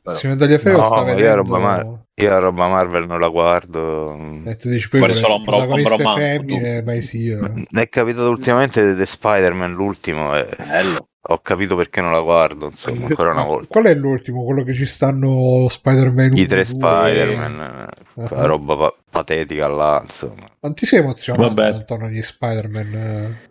però. 0.02 0.16
Simone 0.18 0.40
Tagliaferri 0.40 0.78
No, 0.78 0.86
sta 0.86 0.98
io 1.00 1.04
vedendo 1.06 1.36
roba 1.36 1.58
Mar- 1.60 1.98
Io 2.16 2.30
la 2.30 2.40
roba 2.40 2.68
Marvel 2.68 3.08
non 3.08 3.20
la 3.20 3.30
guardo. 3.30 4.14
e 4.46 4.56
tu 4.58 4.70
dici 4.70 4.90
poi 4.90 5.00
le 5.02 5.14
un 5.14 5.22
bro- 5.22 5.36
un 5.36 5.44
protagoniste 5.44 6.04
femmine 6.04 6.84
mai 6.84 7.02
sì 7.02 7.30
eh. 7.30 7.38
Mi 7.38 7.66
è 7.82 7.88
capitato 7.88 8.30
ultimamente 8.30 8.96
The 8.96 9.06
Spider-Man, 9.06 9.72
l'ultimo, 9.74 10.36
e 10.36 10.48
Bello. 10.58 11.08
Ho 11.22 11.38
capito 11.40 11.76
perché 11.76 12.02
non 12.02 12.12
la 12.12 12.22
guardo, 12.22 12.66
insomma, 12.68 13.06
ancora 13.06 13.32
una 13.32 13.42
Ma 13.42 13.46
volta. 13.48 13.68
qual 13.70 13.86
è 13.86 13.94
l'ultimo? 13.94 14.44
Quello 14.46 14.64
che 14.64 14.74
ci 14.74 14.86
stanno 14.86 15.68
Spider-Man 15.70 16.36
I 16.38 16.40
1, 16.40 16.48
tre 16.48 16.56
2, 16.64 16.66
Spider-Man, 16.66 17.60
eh, 17.62 18.22
Ah. 18.22 18.28
quella 18.28 18.46
roba 18.46 18.76
pa- 18.76 18.94
patetica 19.10 19.68
là, 19.68 20.02
insomma. 20.04 20.48
Non 20.62 20.74
ti 20.74 20.86
sei 20.86 21.00
emozionato 21.00 21.54
Vabbè. 21.54 21.76
attorno 21.78 22.06
agli 22.06 22.22
Spider-Man? 22.22 22.94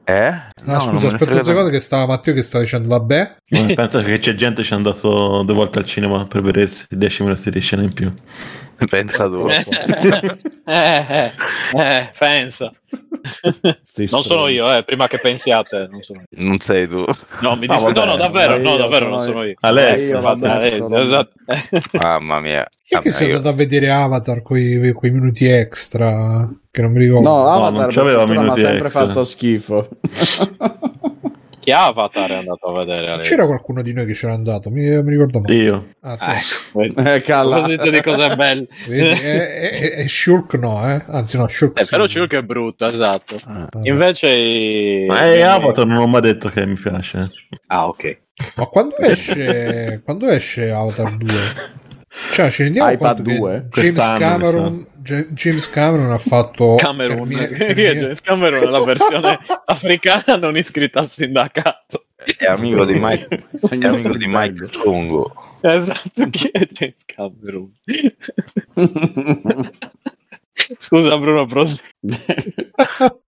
eh? 0.04 0.12
Eh? 0.12 0.30
No, 0.64 0.72
non 0.76 0.94
me 0.94 1.00
scusa, 1.00 1.06
aspetta 1.14 1.32
un 1.34 1.44
secondo 1.44 1.70
che 1.70 1.80
stava 1.80 2.06
Matteo 2.06 2.34
che 2.34 2.42
stava 2.42 2.64
dicendo 2.64 2.88
vabbè. 2.88 3.36
Pensa 3.74 4.02
che 4.02 4.18
c'è 4.18 4.34
gente 4.34 4.60
che 4.62 4.66
ci 4.66 4.72
è 4.72 4.76
andato 4.76 5.42
due 5.42 5.54
volte 5.54 5.78
al 5.78 5.84
cinema 5.84 6.26
per 6.26 6.42
vedersi 6.42 6.84
10 6.88 7.22
minuti 7.22 7.50
di 7.50 7.60
scena 7.60 7.82
in 7.82 7.92
più. 7.92 8.12
Pensa 8.88 9.26
tu. 9.26 9.48
eh, 9.48 9.64
eh, 10.66 11.32
eh, 11.76 12.10
pensa. 12.16 12.70
Sti 13.82 14.08
Non 14.10 14.22
sono 14.22 14.46
io, 14.48 14.72
eh, 14.72 14.84
prima 14.84 15.06
che 15.08 15.18
pensiate. 15.18 15.88
Non 15.90 16.02
sono 16.02 16.20
io. 16.20 16.26
Non 16.46 16.58
sei 16.60 16.86
tu. 16.86 17.04
No, 17.40 17.56
mi 17.56 17.66
No, 17.66 17.74
dis- 17.74 17.82
no, 17.82 17.92
vabbè, 17.92 18.06
no, 18.06 18.16
davvero, 18.16 18.52
sono 18.54 18.62
no, 18.62 18.70
io, 18.70 18.76
davvero, 18.76 19.08
non 19.08 19.20
sono 19.20 19.32
sono 19.32 19.44
io. 19.44 19.54
Alessio, 19.60 20.20
io 20.20 20.28
Alessio, 20.28 20.96
esatto. 20.98 21.32
Mamma 21.92 22.40
mia. 22.40 22.62
È 22.62 22.66
che 22.88 22.94
Vabbè, 22.96 23.10
si 23.10 23.24
è 23.24 23.26
io- 23.26 23.36
andato 23.36 23.52
a 23.54 23.56
vedere 23.56 23.90
Avatar 23.90 24.42
quei, 24.42 24.92
quei 24.92 25.10
minuti 25.10 25.44
extra? 25.46 26.48
Che 26.70 26.82
non 26.82 26.92
mi 26.92 27.00
ricordo. 27.00 27.28
No, 27.28 27.42
non 27.44 27.52
Avatar 27.76 27.92
fortuna 27.92 28.24
mi 28.26 28.36
ha 28.36 28.40
minuti 28.40 28.60
sempre 28.60 28.84
extra. 28.86 29.06
fatto 29.06 29.24
schifo. 29.24 29.88
Chi 31.60 31.70
Avatar 31.72 32.30
è 32.30 32.34
andato 32.36 32.66
a 32.68 32.78
vedere? 32.78 33.10
Alessio? 33.10 33.36
C'era 33.36 33.46
qualcuno 33.46 33.82
di 33.82 33.92
noi 33.92 34.06
che 34.06 34.12
c'era 34.12 34.32
andato, 34.32 34.70
mi, 34.70 34.82
mi 35.02 35.10
ricordo 35.10 35.40
male. 35.40 35.54
Io. 35.54 35.88
Ah, 36.00 36.16
tu. 36.16 36.24
Ah, 36.24 36.36
ecco. 36.36 37.00
Eh, 37.02 37.20
calla. 37.20 37.66
di 37.66 38.00
cose 38.02 38.36
belle. 38.36 38.66
Vedi, 38.86 39.20
è, 39.20 39.70
è, 39.70 39.90
è 39.96 40.06
Shulk 40.06 40.54
no, 40.54 40.88
eh? 40.88 41.02
Anzi 41.08 41.36
no, 41.36 41.48
Shulk 41.48 41.78
Eh, 41.78 41.84
sì. 41.84 41.90
però 41.90 42.06
Shulk 42.06 42.34
è 42.34 42.42
brutto, 42.42 42.86
esatto. 42.86 43.36
Ah, 43.44 43.68
Vabbè. 43.70 43.88
Invece 43.88 44.28
i... 44.28 45.06
Ma 45.06 45.24
è 45.24 45.40
Avatar 45.40 45.86
non 45.86 45.98
ho 45.98 46.06
mai 46.06 46.20
detto 46.20 46.48
che 46.48 46.64
mi 46.66 46.76
piace. 46.76 47.30
Ah, 47.66 47.88
ok. 47.88 48.18
Ma 48.56 48.66
quando 48.66 48.96
esce, 48.98 50.00
quando 50.04 50.28
esce 50.28 50.70
Avatar 50.70 51.16
2? 51.16 51.36
Cioè, 52.32 52.50
ci 52.50 52.62
rendiamo 52.64 52.90
iPad 52.90 53.16
conto 53.16 53.30
che 53.30 53.36
2? 53.36 53.68
James 53.70 54.18
Cameron, 54.18 54.86
James 55.30 55.68
Cameron 55.70 56.10
ha 56.10 56.18
fatto 56.18 56.76
Cameron. 56.76 57.30
È 57.32 57.48
Termine- 57.48 57.94
James 57.96 58.20
Cameron? 58.20 58.62
È 58.62 58.66
la 58.66 58.84
versione 58.84 59.38
africana 59.66 60.36
non 60.36 60.56
iscritta 60.56 61.00
al 61.00 61.08
sindacato. 61.10 62.06
È 62.36 62.46
amico 62.46 62.84
di 62.84 62.94
Mike, 63.00 63.28
è 63.68 63.86
amico 63.86 64.16
di 64.16 64.26
Mike. 64.28 64.68
Chongo. 64.76 65.32
Esatto, 65.60 66.28
chi 66.30 66.48
è 66.52 66.66
James 66.66 67.04
Cameron? 67.06 67.72
Scusa 70.78 71.16
Bruno, 71.16 71.46
prosegui. 71.46 71.88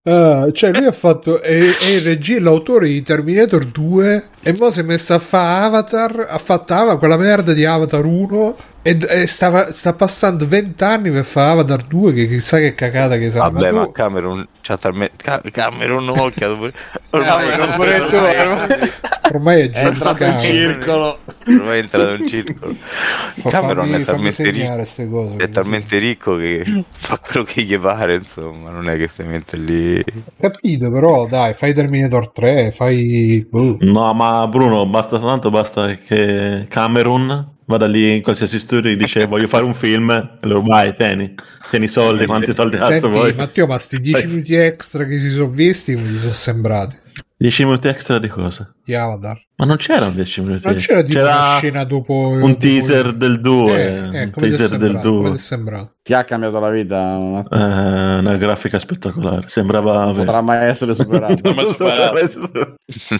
Ah, 0.02 0.50
cioè 0.52 0.72
lui 0.72 0.86
ha 0.86 0.92
fatto 0.92 1.40
è, 1.40 1.58
è 1.58 1.86
il 1.86 2.00
regia 2.02 2.40
l'autore 2.40 2.88
di 2.88 3.02
Terminator 3.02 3.64
2 3.66 4.28
e 4.42 4.52
poi 4.52 4.72
si 4.72 4.80
è 4.80 4.82
messo 4.82 5.14
a 5.14 5.18
fare 5.18 5.64
Avatar 5.66 6.26
ha 6.28 6.38
fatto 6.38 6.74
Ava- 6.74 6.98
quella 6.98 7.16
merda 7.16 7.52
di 7.52 7.64
Avatar 7.64 8.04
1 8.04 8.56
e, 8.82 8.96
e 9.08 9.26
stava, 9.26 9.72
sta 9.72 9.92
passando 9.94 10.46
20 10.46 10.82
anni 10.84 11.10
per 11.10 11.24
fare 11.24 11.50
Avatar 11.52 11.82
2 11.84 12.12
che 12.14 12.28
chissà 12.28 12.58
che 12.58 12.74
cacata 12.74 13.18
che 13.18 13.30
sa 13.30 13.48
Vabbè, 13.50 13.70
ma 13.72 13.84
tu- 13.84 13.92
Cameron 13.92 14.46
c'ha 14.62 14.76
talmente. 14.76 15.22
Ca- 15.22 15.42
Cameron 15.50 16.04
non 16.04 16.18
ho 16.18 16.28
chiaro 16.30 16.56
pure. 16.56 16.72
Cameron 17.10 17.70
pure 17.74 18.06
tu, 18.08 18.16
ormai, 18.16 18.90
ormai 19.32 19.60
è 19.62 19.70
È 19.70 19.86
entrato 19.86 20.24
in 20.24 20.38
circolo. 20.40 21.18
ormai 21.46 21.78
è 21.78 21.82
entrato 21.82 22.14
in 22.14 22.26
circolo. 22.28 22.74
Fa- 22.74 23.50
Cameron 23.50 23.86
fammi- 23.86 24.02
è 24.02 24.04
talmente 24.04 24.50
ricco. 24.50 25.10
cose 25.10 25.36
È 25.36 25.48
talmente 25.50 25.98
ricco 25.98 26.36
che 26.36 26.84
fa 26.90 27.18
quello 27.18 27.44
che 27.44 27.62
gli 27.62 27.78
pare, 27.78 28.14
insomma, 28.14 28.70
non 28.70 28.88
è 28.88 28.96
che 28.96 29.08
si 29.14 29.22
mette 29.22 29.56
lì. 29.58 30.02
capito 30.40 30.90
però 30.90 31.26
dai 31.26 31.52
fai 31.52 31.74
Terminator 31.74 32.30
3 32.30 32.70
fai 32.70 33.46
boh. 33.50 33.76
No, 33.80 34.12
ma 34.14 34.46
Bruno, 34.46 34.86
basta 34.86 35.18
tanto, 35.18 35.50
basta 35.50 35.94
che 35.94 36.66
Cameron 36.68 37.58
vada 37.70 37.86
lì 37.86 38.16
in 38.16 38.22
qualsiasi 38.22 38.58
studio 38.58 38.90
e 38.90 38.96
dice 38.96 39.24
voglio 39.26 39.46
fare 39.48 39.64
un 39.64 39.74
film, 39.74 40.10
e 40.10 40.46
loro 40.46 40.60
vai, 40.62 40.94
tieni, 40.94 41.34
tieni 41.70 41.86
i 41.86 41.88
soldi, 41.88 42.26
quanti 42.26 42.52
soldi 42.52 42.76
cazzo 42.76 42.92
Senti, 43.00 43.08
vuoi? 43.16 43.32
Matteo 43.34 43.66
ma 43.66 43.78
sti 43.78 43.98
10 44.00 44.12
Vai. 44.12 44.26
minuti 44.26 44.54
extra 44.54 45.04
che 45.04 45.18
si 45.18 45.30
sono 45.30 45.48
visti 45.48 45.96
gli 45.96 46.18
sono 46.18 46.32
sembrati 46.32 46.98
10 47.36 47.64
minuti 47.64 47.88
extra 47.88 48.18
di 48.18 48.28
cosa? 48.28 48.70
di 48.84 48.94
Avatar 48.94 49.40
Ma 49.56 49.64
non 49.64 49.76
c'erano 49.76 50.10
10 50.10 50.40
minuti. 50.42 50.64
non 50.66 50.74
c'era 50.76 51.02
tipo 51.02 51.20
una 51.20 51.56
scena 51.58 51.84
dopo 51.84 52.12
un 52.28 52.40
dopo- 52.40 52.56
teaser 52.58 53.12
del 53.14 53.40
2, 53.40 53.72
Eh, 53.72 53.94
eh, 53.94 54.00
un 54.00 54.14
è 54.14 54.30
teaser 54.30 54.68
del 54.76 54.80
sembrato, 54.80 55.08
come 55.08 55.22
ti 55.22 55.28
2. 55.28 55.34
è 55.34 55.38
sembrato? 55.38 55.92
Ti 56.02 56.14
ha 56.14 56.24
cambiato 56.24 56.58
la 56.60 56.70
vita. 56.70 56.96
un. 57.16 57.44
Eh, 57.50 58.18
una 58.18 58.36
grafica 58.36 58.78
spettacolare, 58.78 59.44
sembrava 59.48 60.04
Non 60.06 60.16
potrà 60.16 60.40
mai 60.42 60.66
essere 60.68 60.92
superato. 60.94 61.40
Non 61.44 61.54
mi 61.54 61.66
superare. 61.66 62.28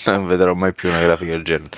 non 0.06 0.26
vedrò 0.26 0.54
mai 0.54 0.72
più 0.74 0.88
una 0.88 1.00
grafica 1.00 1.30
del 1.32 1.42
genere. 1.44 1.70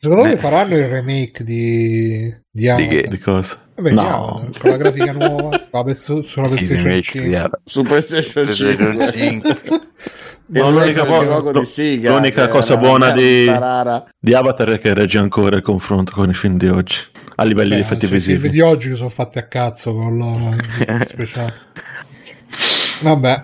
Secondo 0.00 0.22
me 0.24 0.36
faranno 0.36 0.76
il 0.76 0.86
remake 0.88 1.42
di, 1.44 2.34
di 2.50 2.68
Avatar. 2.68 2.88
che? 2.88 3.06
di 3.08 3.18
cosa? 3.18 3.56
Vabbè, 3.76 3.88
di 3.90 3.94
no, 3.94 4.02
Avatar, 4.34 4.58
con 4.60 4.70
la 4.70 4.76
grafica 4.76 5.12
nuova, 5.12 5.66
vabbè, 5.70 5.94
su, 5.96 6.20
sulla 6.22 6.46
Il 6.46 6.52
PlayStation 6.54 6.84
remake 6.84 7.02
5. 7.02 7.28
di 7.28 7.34
Avatar. 7.36 7.60
Su 7.64 7.82
PlayStation 7.82 8.32
PlayStation 8.32 9.04
5. 9.12 9.54
5. 9.54 9.80
E 10.50 10.60
No, 10.60 10.70
l'unica 10.70 11.04
po- 11.04 11.24
gioco 11.26 11.52
di 11.58 11.64
Sega, 11.66 12.10
l'unica 12.14 12.48
cosa 12.48 12.72
era 12.72 12.80
buona 12.80 13.10
di- 13.10 13.50
di 14.18 14.32
Avatar 14.34 14.68
è 14.70 14.78
che 14.78 14.94
regge 14.94 15.18
ancora 15.18 15.56
il 15.56 15.62
confronto 15.62 16.12
con 16.12 16.30
i 16.30 16.34
film 16.34 16.56
di 16.56 16.68
oggi, 16.68 16.96
a 17.34 17.44
livelli 17.44 17.70
di 17.74 17.74
Beh, 17.76 17.80
effetti 17.82 18.06
sui 18.06 18.18
film 18.20 18.36
visivi. 18.38 18.48
di 18.54 18.60
oggi 18.62 18.88
che 18.88 18.94
sono 18.96 19.10
fatti 19.10 19.36
a 19.38 19.46
cazzo 19.46 19.92
con 19.92 20.16
loro 20.16 20.54
speciale. 21.04 21.52
Vabbè. 23.02 23.42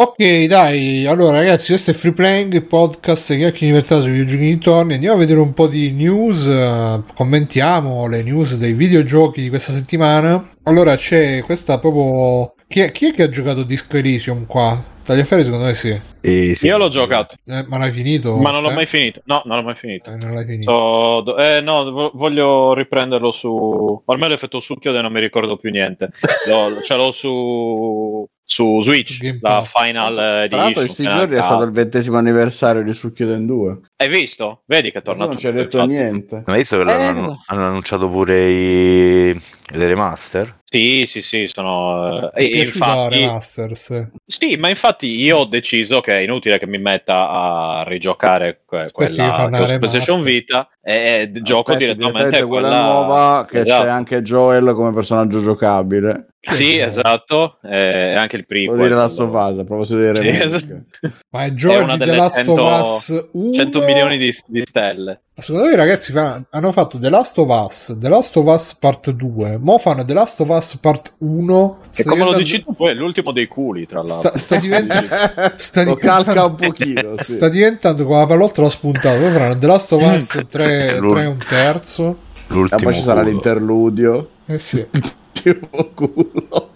Ok, 0.00 0.44
dai. 0.46 1.04
Allora, 1.06 1.38
ragazzi, 1.38 1.68
questo 1.72 1.90
è 1.90 1.94
Free 1.94 2.12
Playing, 2.12 2.52
il 2.54 2.64
podcast 2.64 3.26
che 3.26 3.34
in 3.64 3.72
libertà 3.72 4.00
sui 4.00 4.12
videogiochi 4.12 4.44
di 4.44 4.58
torni. 4.58 4.94
Andiamo 4.94 5.16
a 5.16 5.18
vedere 5.18 5.40
un 5.40 5.52
po' 5.52 5.66
di 5.66 5.90
news. 5.90 6.46
eh, 6.46 7.00
commentiamo 7.12 8.06
le 8.06 8.22
news 8.22 8.56
dei 8.56 8.72
videogiochi 8.72 9.40
di 9.42 9.48
questa 9.48 9.72
settimana. 9.72 10.48
Allora, 10.64 10.94
c'è 10.94 11.42
questa 11.42 11.80
proprio. 11.80 12.52
Chi 12.68 12.78
è, 12.80 12.92
chi 12.92 13.08
è 13.08 13.12
che 13.12 13.24
ha 13.24 13.28
giocato 13.28 13.64
Disco 13.64 13.96
Elysium 13.96 14.46
qua? 14.46 14.80
Tagliaferri, 15.02 15.42
secondo 15.42 15.64
me 15.64 15.74
sì. 15.74 16.00
E 16.20 16.54
sì. 16.54 16.66
Io 16.68 16.78
l'ho 16.78 16.88
giocato, 16.88 17.34
Eh, 17.46 17.64
ma 17.66 17.78
l'hai 17.78 17.90
finito? 17.90 18.36
ma 18.36 18.52
non 18.52 18.62
l'ho 18.62 18.70
Eh? 18.70 18.74
mai 18.74 18.86
finito. 18.86 19.22
No, 19.24 19.42
non 19.46 19.56
l'ho 19.56 19.64
mai 19.64 19.74
finito. 19.74 20.08
Eh, 20.12 20.16
non 20.16 20.34
l'hai 20.34 20.44
finito. 20.44 20.70
So- 20.70 21.36
eh, 21.36 21.60
no, 21.62 21.90
vo- 21.90 22.10
voglio 22.14 22.74
riprenderlo 22.74 23.32
su. 23.32 24.02
Ormai 24.04 24.28
l'ho 24.28 24.34
effetto 24.36 24.60
succhio 24.60 24.94
e 24.96 25.02
non 25.02 25.10
mi 25.10 25.18
ricordo 25.18 25.56
più 25.56 25.70
niente. 25.70 26.10
Lo- 26.46 26.80
ce 26.82 26.94
l'ho 26.94 27.10
su, 27.10 28.24
su 28.52 28.82
Switch, 28.82 29.12
Su 29.24 29.38
la. 29.40 29.62
Final 29.64 30.14
Tra 30.14 30.24
l'altro, 30.24 30.56
in 30.56 30.62
Edition. 30.64 30.72
questi 30.84 31.06
giorni 31.06 31.34
è 31.34 31.38
Cut. 31.38 31.44
stato 31.46 31.62
il 31.62 31.70
ventesimo 31.70 32.16
anniversario 32.18 32.82
di 32.82 32.92
Sukkyoden 32.92 33.46
2. 33.46 33.78
Hai 33.96 34.08
visto? 34.08 34.62
Vedi 34.66 34.90
che 34.90 34.98
è 34.98 35.02
tornato. 35.02 35.28
non 35.30 35.38
ci 35.38 35.46
ha 35.46 35.52
detto 35.52 35.76
infatti. 35.78 35.86
niente. 35.92 36.42
Ma 36.46 36.52
hai 36.54 36.58
visto 36.58 36.76
che 36.76 36.82
l'hanno- 36.84 37.32
Eh. 37.32 37.36
hanno 37.46 37.64
annunciato 37.66 38.08
pure 38.10 38.50
i... 38.50 39.32
le 39.34 39.86
remaster? 39.86 40.58
Sì, 40.72 41.02
sì, 41.04 41.20
sì, 41.20 41.50
sono. 41.52 42.30
È 42.30 42.44
E, 42.44 42.48
piaciuta 42.48 42.86
infatti, 42.86 43.18
Remaster, 43.18 43.76
sì. 43.76 44.56
ma 44.56 44.68
infatti 44.68 45.20
io 45.20 45.38
ho 45.38 45.44
deciso 45.44 46.00
che 46.00 46.18
è 46.18 46.20
inutile 46.20 46.60
che 46.60 46.68
mi 46.68 46.78
metta 46.78 47.28
a 47.28 47.84
rigiocare 47.84 48.60
que- 48.64 48.88
quella 48.92 49.48
che 49.50 49.78
PlayStation. 49.78 50.22
Vita 50.22 50.68
e, 50.80 51.28
e 51.34 51.42
gioco 51.42 51.74
direttamente 51.74 52.44
quella, 52.44 52.68
quella 52.68 52.82
nuova 52.82 53.46
che 53.50 53.58
Esatto. 53.58 53.82
c'è 53.82 53.88
anche 53.88 54.22
Joel 54.22 54.72
come 54.74 54.92
personaggio 54.92 55.42
giocabile. 55.42 56.28
Sì, 56.38 56.78
esatto, 56.78 57.58
e 57.62 58.14
anche 58.14 58.36
il 58.36 58.46
primo. 58.46 58.72
Vuol 58.72 58.86
dire 58.86 58.98
la 58.98 59.08
sua 59.08 59.28
fase, 59.28 59.62
a 59.62 59.64
proposito 59.64 60.00
di 60.00 60.14
Sì, 60.14 60.28
esatto. 60.28 60.84
Ma 61.30 61.44
è 61.44 61.48
È 61.48 61.54
George 61.54 61.82
una 61.82 61.92
The 61.96 62.04
delle 62.04 62.16
Last 62.16 62.34
100 62.36 62.62
of 62.62 62.86
Us 62.96 63.28
1 63.32 63.52
100 63.52 63.82
milioni 63.82 64.18
di, 64.18 64.32
di 64.46 64.62
stelle. 64.64 65.22
Secondo 65.40 65.68
me 65.68 65.76
ragazzi 65.76 66.12
fa- 66.12 66.40
hanno 66.50 66.70
fatto 66.72 66.98
The 66.98 67.08
Last 67.08 67.38
of 67.38 67.48
Us, 67.48 67.96
The 67.98 68.08
Last 68.08 68.36
of 68.36 68.44
Us 68.46 68.74
Part 68.74 69.10
2, 69.10 69.58
mo 69.58 69.78
fanno 69.78 70.04
The 70.04 70.12
Last 70.12 70.40
of 70.40 70.48
Us 70.50 70.76
Part 70.76 71.14
1. 71.18 71.78
E 71.94 72.02
come 72.04 72.24
lo 72.24 72.32
diventando- 72.32 72.36
dici 72.38 72.62
tu, 72.62 72.74
poi 72.74 72.90
è 72.90 72.94
l'ultimo 72.94 73.32
dei 73.32 73.46
culi, 73.46 73.86
tra 73.86 74.02
l'altro. 74.02 74.30
Sta, 74.30 74.38
sta 74.38 74.56
diventando, 74.60 75.06
sta 75.56 75.82
Lo 75.82 75.94
diventando- 75.94 75.94
calca 75.96 76.44
un 76.44 76.54
pochino. 76.54 77.14
Sì. 77.22 77.34
sta 77.34 77.48
diventando 77.48 78.04
come 78.04 78.18
la 78.18 78.26
pallottola 78.26 78.68
spuntata. 78.68 79.18
Poi 79.18 79.30
faranno 79.30 79.56
The 79.56 79.66
Last 79.66 79.92
of 79.92 80.02
Us 80.02 80.26
3, 80.26 80.46
3 80.48 80.94
e 80.96 80.98
un 81.26 81.38
terzo. 81.48 82.08
E 82.10 82.52
L'ultimo 82.52 82.82
poi 82.82 82.94
ci 82.94 83.00
sarà 83.02 83.20
culo. 83.20 83.32
l'interludio. 83.32 84.28
Eh 84.46 84.58
sì. 84.58 84.86
Tipo 85.32 85.90
culo. 85.94 86.70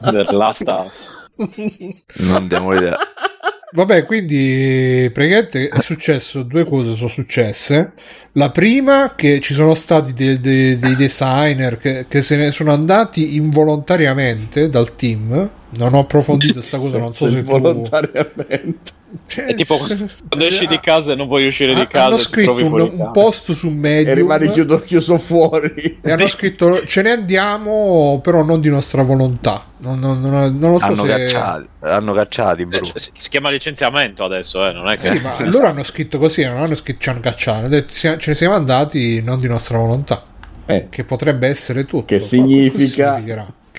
The 0.00 0.32
Last 0.32 0.64
Us. 0.86 1.26
Non 2.16 2.48
diamo 2.48 2.72
idea. 2.74 2.96
Vabbè, 3.70 4.04
quindi 4.06 5.10
praticamente 5.12 5.68
è 5.68 5.80
successo 5.80 6.42
due 6.42 6.64
cose 6.64 6.94
sono 6.94 7.08
successe. 7.08 7.92
La 8.32 8.50
prima 8.50 9.14
che 9.14 9.40
ci 9.40 9.52
sono 9.52 9.74
stati 9.74 10.12
de- 10.12 10.40
de- 10.40 10.78
dei 10.78 10.96
designer 10.96 11.76
che, 11.76 12.06
che 12.08 12.22
se 12.22 12.36
ne 12.36 12.50
sono 12.50 12.72
andati 12.72 13.36
involontariamente 13.36 14.68
dal 14.68 14.96
team. 14.96 15.50
Non 15.76 15.94
ho 15.94 16.00
approfondito 16.00 16.54
questa 16.60 16.78
cosa, 16.78 16.98
non 16.98 17.12
so 17.14 17.28
se 17.30 17.42
tu 17.42 17.50
volontariamente. 17.50 18.97
Cioè, 19.26 19.46
È 19.46 19.54
tipo 19.54 19.76
quando 19.78 20.46
esci 20.46 20.66
di 20.66 20.78
casa 20.80 21.12
e 21.12 21.14
non 21.14 21.26
vuoi 21.28 21.46
uscire 21.46 21.72
ha- 21.72 21.78
di 21.78 21.86
casa, 21.86 22.06
hanno 22.06 22.18
scritto 22.18 22.52
un, 22.54 22.80
un 22.80 23.10
post 23.12 23.52
su 23.52 23.70
Medium. 23.70 24.10
E 24.10 24.14
rimani 24.14 24.50
chiuso, 24.52 24.80
chiuso 24.82 25.16
fuori. 25.18 25.98
e 26.02 26.12
hanno 26.12 26.28
scritto 26.28 26.84
ce 26.84 27.00
ne 27.02 27.10
andiamo 27.12 28.20
però 28.22 28.42
non 28.42 28.60
di 28.60 28.68
nostra 28.68 29.02
volontà. 29.02 29.64
Non, 29.78 29.98
non- 29.98 30.20
non- 30.20 30.58
non 30.58 30.72
lo 30.72 30.78
so 30.78 30.84
Hanno 30.86 31.02
se 31.04 31.08
cacciati, 31.08 31.68
hanno 31.80 32.12
cacciati, 32.12 32.62
Eh, 32.62 32.66
bro. 32.66 32.84
cioè, 32.84 32.98
si, 32.98 33.10
si 33.16 33.28
chiama 33.30 33.48
licenziamento 33.50 34.24
adesso, 34.24 34.66
eh, 34.66 34.72
non 34.72 34.90
è 34.90 34.96
che... 34.96 35.02
sì 35.06 35.20
ma 35.20 35.34
loro 35.48 35.68
hanno 35.68 35.84
scritto 35.84 36.18
così 36.18 36.44
non 36.44 36.58
hanno 36.58 36.74
scritto 36.74 36.98
ci 37.00 37.08
hanno 37.08 37.20
cacciato. 37.20 37.58
Hanno 37.60 37.68
detto, 37.68 37.92
"Sia- 37.92 38.18
ce 38.18 38.30
ne 38.30 38.36
siamo 38.36 38.54
andati 38.56 39.22
non 39.22 39.40
di 39.40 39.46
nostra 39.48 39.78
volontà. 39.78 40.22
Eh, 40.66 40.88
che 40.90 41.04
potrebbe 41.04 41.46
essere 41.48 41.84
tutto. 41.86 42.04
Che 42.04 42.20
significa- 42.20 43.22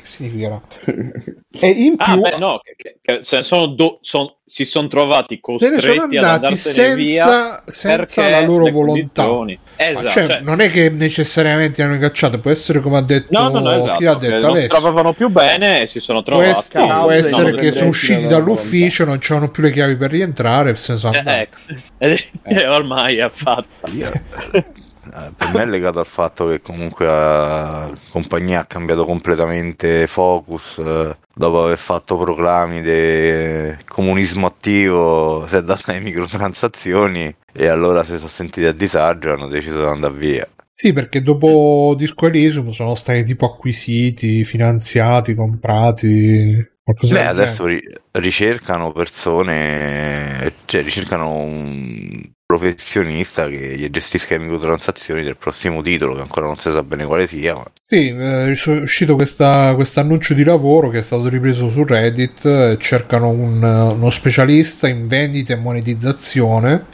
significherà? 0.10 0.62
che 0.68 0.82
significherà? 0.84 1.41
e 1.60 1.70
in 1.70 1.95
più 1.95 2.14
Ah, 2.14 2.18
beh, 2.18 2.38
no, 2.38 2.60
che, 2.64 2.76
che- 2.78 2.97
che 3.01 3.20
se 3.24 3.43
sono 3.43 3.68
do- 3.68 3.99
son- 4.01 4.34
si 4.45 4.66
sono 4.66 4.88
trovati 4.88 5.39
se 5.43 5.70
ne 5.70 5.80
sono 5.80 5.93
costretti 5.93 6.18
ad 6.18 6.24
andati 6.24 6.45
andarsene 6.45 6.95
via 6.95 7.24
senza, 7.24 7.64
senza 8.07 8.30
la 8.30 8.41
loro 8.41 8.72
volontà. 8.72 9.28
Ma 9.28 9.45
Esatto, 9.76 10.07
cioè, 10.10 10.28
cioè- 10.28 10.39
non 10.41 10.60
è 10.60 10.70
che 10.72 10.89
necessariamente 10.89 11.82
hanno 11.84 11.97
cacciato, 11.99 12.39
può 12.39 12.49
essere 12.51 12.80
come 12.82 12.97
ha 12.97 13.01
detto 13.01 13.28
No, 13.32 13.47
no, 13.49 13.60
no, 13.60 13.72
esatto. 13.72 13.97
chi 13.99 14.05
ha 14.07 14.16
detto 14.16 14.34
non 14.34 14.41
si 14.41 14.47
Alessio. 14.47 14.68
trovavano 14.70 15.14
più 15.14 15.30
bene 15.30 15.82
e 15.84 15.88
si 15.88 15.99
sono 15.99 16.24
Può, 16.24 16.38
trovati. 16.39 16.49
ess- 16.60 16.74
no, 16.74 16.88
cause 16.88 16.99
può 17.01 17.12
essere 17.12 17.53
che 17.53 17.72
sono 17.72 17.89
usciti 17.89 18.28
dall'ufficio, 18.28 19.05
non 19.05 19.20
c'erano 19.20 19.49
più 19.51 19.62
le 19.64 19.72
chiavi 19.72 19.95
per 19.95 20.10
rientrare, 20.12 20.76
se 20.76 20.93
ne 20.93 20.97
sono 20.99 21.14
Eh, 21.16 21.24
ecco. 21.26 21.57
E 21.99 22.28
ormai 22.68 23.18
è 23.18 23.30
fatta. 23.32 23.66
Eh, 25.20 25.32
per 25.36 25.49
me 25.53 25.63
è 25.63 25.65
legato 25.65 25.99
al 25.99 26.05
fatto 26.05 26.47
che 26.47 26.61
comunque 26.61 27.05
la 27.05 27.91
compagnia 28.11 28.61
ha 28.61 28.65
cambiato 28.65 29.05
completamente 29.05 30.07
focus 30.07 30.78
eh, 30.78 31.17
dopo 31.34 31.63
aver 31.63 31.78
fatto 31.78 32.17
proclami 32.17 32.82
di 32.82 33.76
comunismo 33.86 34.47
attivo 34.47 35.45
si 35.47 35.55
è 35.55 35.63
data 35.63 35.91
alle 35.91 35.99
microtransazioni 35.99 37.36
e 37.51 37.67
allora 37.67 38.03
si 38.03 38.15
sono 38.17 38.30
sentiti 38.30 38.65
a 38.65 38.72
disagio 38.72 39.30
e 39.30 39.32
hanno 39.34 39.47
deciso 39.47 39.80
di 39.80 39.86
andare 39.86 40.13
via 40.13 40.47
Sì, 40.74 40.93
perché 40.93 41.22
dopo 41.22 41.93
Disco 41.97 42.28
Elysium 42.28 42.70
sono 42.70 42.95
stati 42.95 43.24
tipo 43.26 43.45
acquisiti, 43.45 44.45
finanziati, 44.45 45.36
comprati. 45.36 46.78
Beh, 47.01 47.07
del 47.07 47.28
adesso 47.28 47.65
ri- 47.65 47.84
ricercano 48.11 48.91
persone, 48.91 50.53
cioè 50.65 50.82
ricercano 50.82 51.34
un 51.34 52.32
professionista 52.52 53.47
che 53.47 53.89
gestisca 53.91 54.36
le 54.36 54.41
microtransazioni 54.45 55.22
del 55.22 55.38
prossimo 55.38 55.84
titolo, 55.84 56.16
che 56.16 56.22
ancora 56.22 56.47
non 56.47 56.58
si 56.58 56.72
sa 56.72 56.82
bene 56.82 57.06
quale 57.06 57.28
sia. 57.28 57.54
Ma... 57.54 57.64
Sì, 57.86 58.08
eh, 58.08 58.45
è 58.47 58.50
uscito 58.50 59.14
questo 59.14 59.43
annuncio 59.45 60.34
di 60.34 60.43
lavoro 60.43 60.89
che 60.89 60.97
è 60.97 61.02
stato 61.04 61.30
ripreso 61.30 61.70
su 61.70 61.86
Reddit. 61.86 62.43
eh, 62.45 62.78
Cercano 62.80 63.30
un- 63.30 63.62
uno 63.62 64.10
specialista 64.10 64.88
in 64.88 65.08
vendita 65.08 65.54
e 65.54 65.58
monetizzazione. 65.58 66.86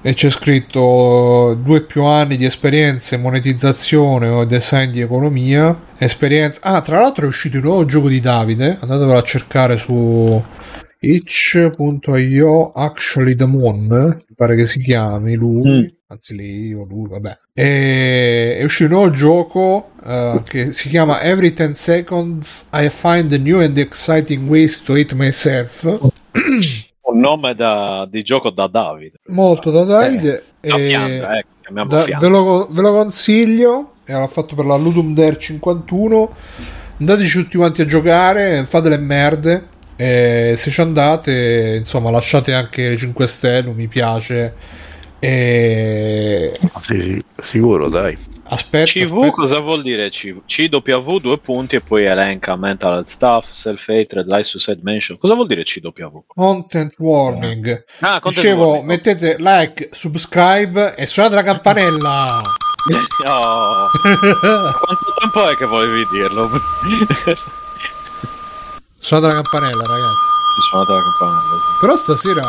E 0.00 0.14
c'è 0.14 0.30
scritto 0.30 1.58
due 1.60 1.82
più 1.82 2.04
anni 2.04 2.38
di 2.38 2.46
esperienza 2.46 3.14
in 3.14 3.20
monetizzazione 3.20 4.28
o 4.28 4.46
design 4.46 4.90
di 4.90 5.02
economia. 5.02 5.78
Esperienza. 5.98 6.60
Ah, 6.62 6.80
tra 6.80 6.98
l'altro 7.00 7.24
è 7.24 7.28
uscito 7.28 7.58
il 7.58 7.62
nuovo 7.62 7.84
gioco 7.84 8.08
di 8.08 8.20
Davide. 8.20 8.78
Andatevelo 8.80 9.18
a 9.18 9.22
cercare 9.22 9.76
su 9.76 10.42
itch.io 11.00 12.70
Actually 12.70 13.34
the 13.34 13.46
Moon. 13.46 13.86
Mi 13.86 14.34
pare 14.34 14.56
che 14.56 14.66
si 14.66 14.78
chiami 14.80 15.34
lui. 15.34 15.68
Mm. 15.68 15.86
Anzi, 16.10 16.34
lei 16.34 16.72
o 16.72 16.84
lui, 16.88 17.08
vabbè. 17.08 17.38
E 17.52 18.56
è 18.58 18.64
uscito 18.64 18.90
un 18.90 18.96
nuovo 18.96 19.10
gioco 19.10 19.90
eh, 20.04 20.42
che 20.46 20.72
si 20.72 20.88
chiama 20.88 21.20
Every 21.20 21.52
10 21.52 21.74
Seconds 21.74 22.64
I 22.72 22.88
Find 22.88 23.30
New 23.32 23.60
and 23.60 23.76
Exciting 23.76 24.48
Ways 24.48 24.82
to 24.82 24.96
Eat 24.96 25.12
Myself. 25.12 25.84
Un 27.02 27.20
nome 27.20 27.54
da- 27.54 28.06
di 28.10 28.22
gioco 28.22 28.50
da 28.50 28.66
Davide. 28.66 29.18
Molto 29.26 29.70
da 29.70 29.84
Davide. 29.84 30.44
Da 30.60 30.76
e- 30.76 30.92
ecco, 30.92 31.48
chiamiamo 31.62 31.90
da- 31.90 32.04
ve, 32.18 32.28
lo, 32.28 32.68
ve 32.70 32.80
lo 32.80 32.92
consiglio. 32.92 33.92
Era 34.06 34.26
fatto 34.26 34.54
per 34.54 34.64
la 34.64 34.76
Ludum 34.76 35.12
Dare 35.12 35.36
51. 35.36 36.34
Andateci 37.00 37.42
tutti 37.42 37.56
quanti 37.58 37.82
a 37.82 37.84
giocare, 37.84 38.64
fate 38.64 38.88
le 38.88 38.96
merde. 38.96 39.66
E 40.00 40.54
se 40.56 40.70
ci 40.70 40.80
andate, 40.80 41.76
insomma, 41.80 42.10
lasciate 42.10 42.54
anche 42.54 42.96
5 42.96 43.26
stelle, 43.26 43.68
un 43.68 43.74
mi 43.74 43.88
piace. 43.88 44.54
E 45.18 46.52
Sì, 46.82 47.00
sì, 47.02 47.18
sicuro, 47.40 47.88
dai. 47.88 48.16
aspetta, 48.44 48.86
CV 48.86 49.02
aspetta. 49.02 49.30
cosa 49.32 49.58
vuol 49.58 49.82
dire 49.82 50.08
CV? 50.10 50.42
CW 50.46 51.18
due 51.18 51.38
punti 51.38 51.74
e 51.74 51.80
poi 51.80 52.04
elenca 52.04 52.54
mental 52.54 52.92
health 52.94 53.08
stuff, 53.08 53.50
self-hatred, 53.50 54.30
life 54.30 54.44
suicide 54.44 54.78
mention. 54.82 55.18
Cosa 55.18 55.34
vuol 55.34 55.48
dire 55.48 55.64
CW? 55.64 56.18
Content 56.28 56.94
warning. 56.98 57.84
Ah, 58.00 58.20
content 58.20 58.34
Dicevo, 58.44 58.64
warning. 58.66 58.86
mettete 58.86 59.36
like, 59.40 59.88
subscribe 59.90 60.94
e 60.94 61.06
suonate 61.06 61.34
la 61.34 61.42
campanella. 61.42 62.26
Oh, 63.28 63.86
quanto 64.00 65.12
tempo 65.20 65.46
è 65.50 65.56
che 65.56 65.66
volevi 65.66 66.06
dirlo? 66.10 66.48
suonate 69.00 69.34
la 69.34 69.40
campanella, 69.42 69.82
ragazzi. 69.84 70.26
Suonate 70.68 70.92
la 70.92 71.02
campanella. 71.02 71.56
Però 71.80 71.96
stasera 71.96 72.40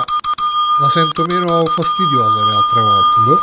la 0.79 0.89
sento 0.89 1.23
meno 1.27 1.61
fastidiosa 1.65 2.43
le 2.45 2.55
altre 2.55 2.81
volte. 2.81 3.21
boh. 3.25 3.39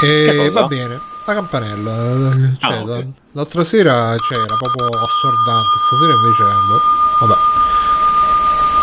E 0.00 0.50
va 0.50 0.62
bene, 0.66 1.00
la 1.24 1.34
campanella. 1.34 1.90
eh, 1.90 2.56
Cioè, 2.58 2.72
Ah, 2.76 2.80
ok. 2.80 2.86
la- 2.88 3.04
l'altra 3.32 3.64
sera 3.64 4.16
cioè, 4.16 4.38
era 4.38 4.56
proprio 4.56 4.86
assordante, 5.02 5.78
stasera 5.86 6.12
invece. 6.14 6.42
boh, 6.42 6.80
Vabbè. 7.26 7.36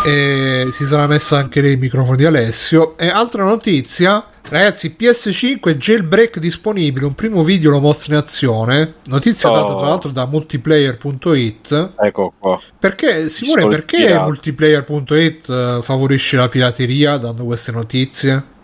E 0.06 0.68
si 0.70 0.86
sarà 0.86 1.08
messa 1.08 1.36
anche 1.36 1.60
nei 1.60 1.76
microfoni 1.76 2.16
di 2.16 2.24
Alessio. 2.26 2.96
E 2.96 3.08
altra 3.08 3.42
notizia, 3.42 4.24
ragazzi, 4.48 4.94
PS5 4.96 5.74
jailbreak 5.76 6.38
disponibile. 6.38 7.06
Un 7.06 7.14
primo 7.14 7.42
video 7.42 7.70
lo 7.72 7.80
mostra 7.80 8.14
in 8.14 8.20
azione. 8.20 8.94
Notizia 9.06 9.50
Oh. 9.50 9.54
data 9.54 9.74
tra 9.76 9.88
l'altro 9.88 10.10
da 10.10 10.24
multiplayer.it. 10.26 11.92
Ecco 11.98 12.34
qua. 12.38 12.60
Perché, 12.78 13.28
Simone, 13.30 13.66
perché 13.66 14.16
multiplayer.it 14.16 15.48
eh, 15.48 15.78
favorisce 15.82 16.36
la 16.36 16.48
pirateria 16.48 17.16
dando 17.16 17.44
queste 17.44 17.72
notizie? 17.72 18.54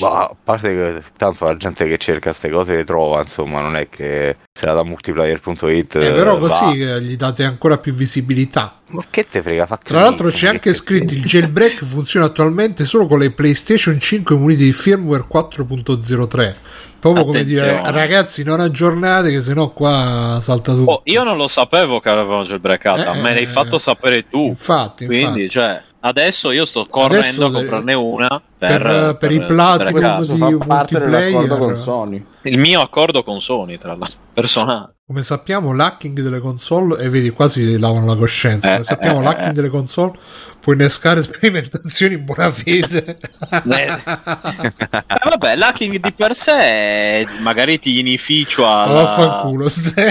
Ma 0.00 0.22
a 0.24 0.36
parte 0.42 0.74
che 0.74 1.02
tanto 1.16 1.44
la 1.44 1.56
gente 1.56 1.86
che 1.86 1.96
cerca 1.96 2.30
queste 2.30 2.50
cose 2.50 2.74
le 2.74 2.84
trova, 2.84 3.20
insomma, 3.20 3.60
non 3.60 3.76
è 3.76 3.88
che 3.88 4.36
se 4.52 4.66
la 4.66 4.72
da 4.72 4.82
multiplayer.it. 4.82 5.94
Eh, 5.96 6.10
però 6.10 6.38
va. 6.38 6.48
così 6.48 6.80
eh, 6.80 7.00
gli 7.00 7.16
date 7.16 7.44
ancora 7.44 7.78
più 7.78 7.92
visibilità. 7.92 8.80
Ma 8.88 9.04
che 9.08 9.22
te 9.24 9.40
frega? 9.40 9.66
Fa 9.66 9.76
Tra 9.76 10.00
l'altro 10.00 10.28
c'è 10.28 10.48
anche 10.48 10.74
scritto 10.74 11.14
il 11.14 11.22
jailbreak 11.24 11.84
funziona 11.86 12.26
attualmente 12.26 12.84
solo 12.84 13.06
con 13.06 13.20
le 13.20 13.30
PlayStation 13.30 13.98
5 13.98 14.36
munite 14.36 14.64
di 14.64 14.72
firmware 14.72 15.24
4.03. 15.32 16.54
Proprio 16.98 17.24
come 17.24 17.44
dire, 17.44 17.70
Attenzione. 17.70 17.98
ragazzi, 17.98 18.42
non 18.44 18.60
aggiornate 18.60 19.30
che 19.30 19.42
sennò 19.42 19.70
qua 19.70 20.38
salta 20.42 20.72
tutto. 20.72 20.90
Oh, 20.90 21.00
io 21.04 21.22
non 21.22 21.36
lo 21.36 21.48
sapevo 21.48 22.00
che 22.00 22.08
avevano 22.08 22.44
jailbreakata, 22.44 23.14
Eh, 23.14 23.20
me 23.20 23.34
l'hai 23.34 23.42
eh, 23.42 23.46
fatto 23.46 23.78
sapere 23.78 24.28
tu. 24.28 24.46
Infatti, 24.46 25.06
Quindi, 25.06 25.24
infatti. 25.44 25.48
cioè, 25.50 25.82
adesso 26.00 26.50
io 26.50 26.64
sto 26.64 26.84
correndo 26.88 27.46
Adesso 27.46 27.46
a 27.46 27.50
comprarne 27.52 27.94
una 27.94 28.42
per- 28.68 28.82
per, 28.82 29.16
per 29.16 29.32
i 29.32 29.44
Platinum 29.44 30.00
jailbreakare. 30.00 30.52
di 30.58 30.66
parte 30.66 30.98
dell'accordo 30.98 31.38
multiplayer. 31.38 31.58
con 31.58 31.76
Sony. 31.76 32.26
Il 32.44 32.58
mio 32.58 32.80
accordo 32.80 33.22
con 33.22 33.40
Sony, 33.40 33.78
tra 33.78 33.94
l'altro, 33.94 34.18
personale. 34.34 34.94
Come 35.06 35.22
sappiamo, 35.24 35.74
l'hacking 35.74 36.18
delle 36.20 36.38
console, 36.38 36.98
e 37.02 37.08
vedi, 37.10 37.30
quasi 37.30 37.78
lavano 37.78 38.06
la 38.06 38.16
coscienza. 38.16 38.68
Come 38.68 38.80
Eh, 38.80 38.84
sappiamo, 38.84 39.20
eh, 39.20 39.24
l'hacking 39.24 39.50
eh. 39.50 39.52
delle 39.52 39.68
console 39.68 40.12
può 40.58 40.72
innescare 40.72 41.22
sperimentazioni 41.22 42.14
in 42.14 42.24
buona 42.24 42.50
fede. 42.50 43.18
Eh, 43.52 45.28
vabbè, 45.28 45.56
l'hacking 45.56 45.98
di 45.98 46.12
per 46.12 46.34
sé 46.34 47.26
magari 47.40 47.78
ti 47.78 47.98
inificia 47.98 48.62
Ma 48.62 48.84
la... 48.86 48.92
Vaffanculo. 49.02 49.64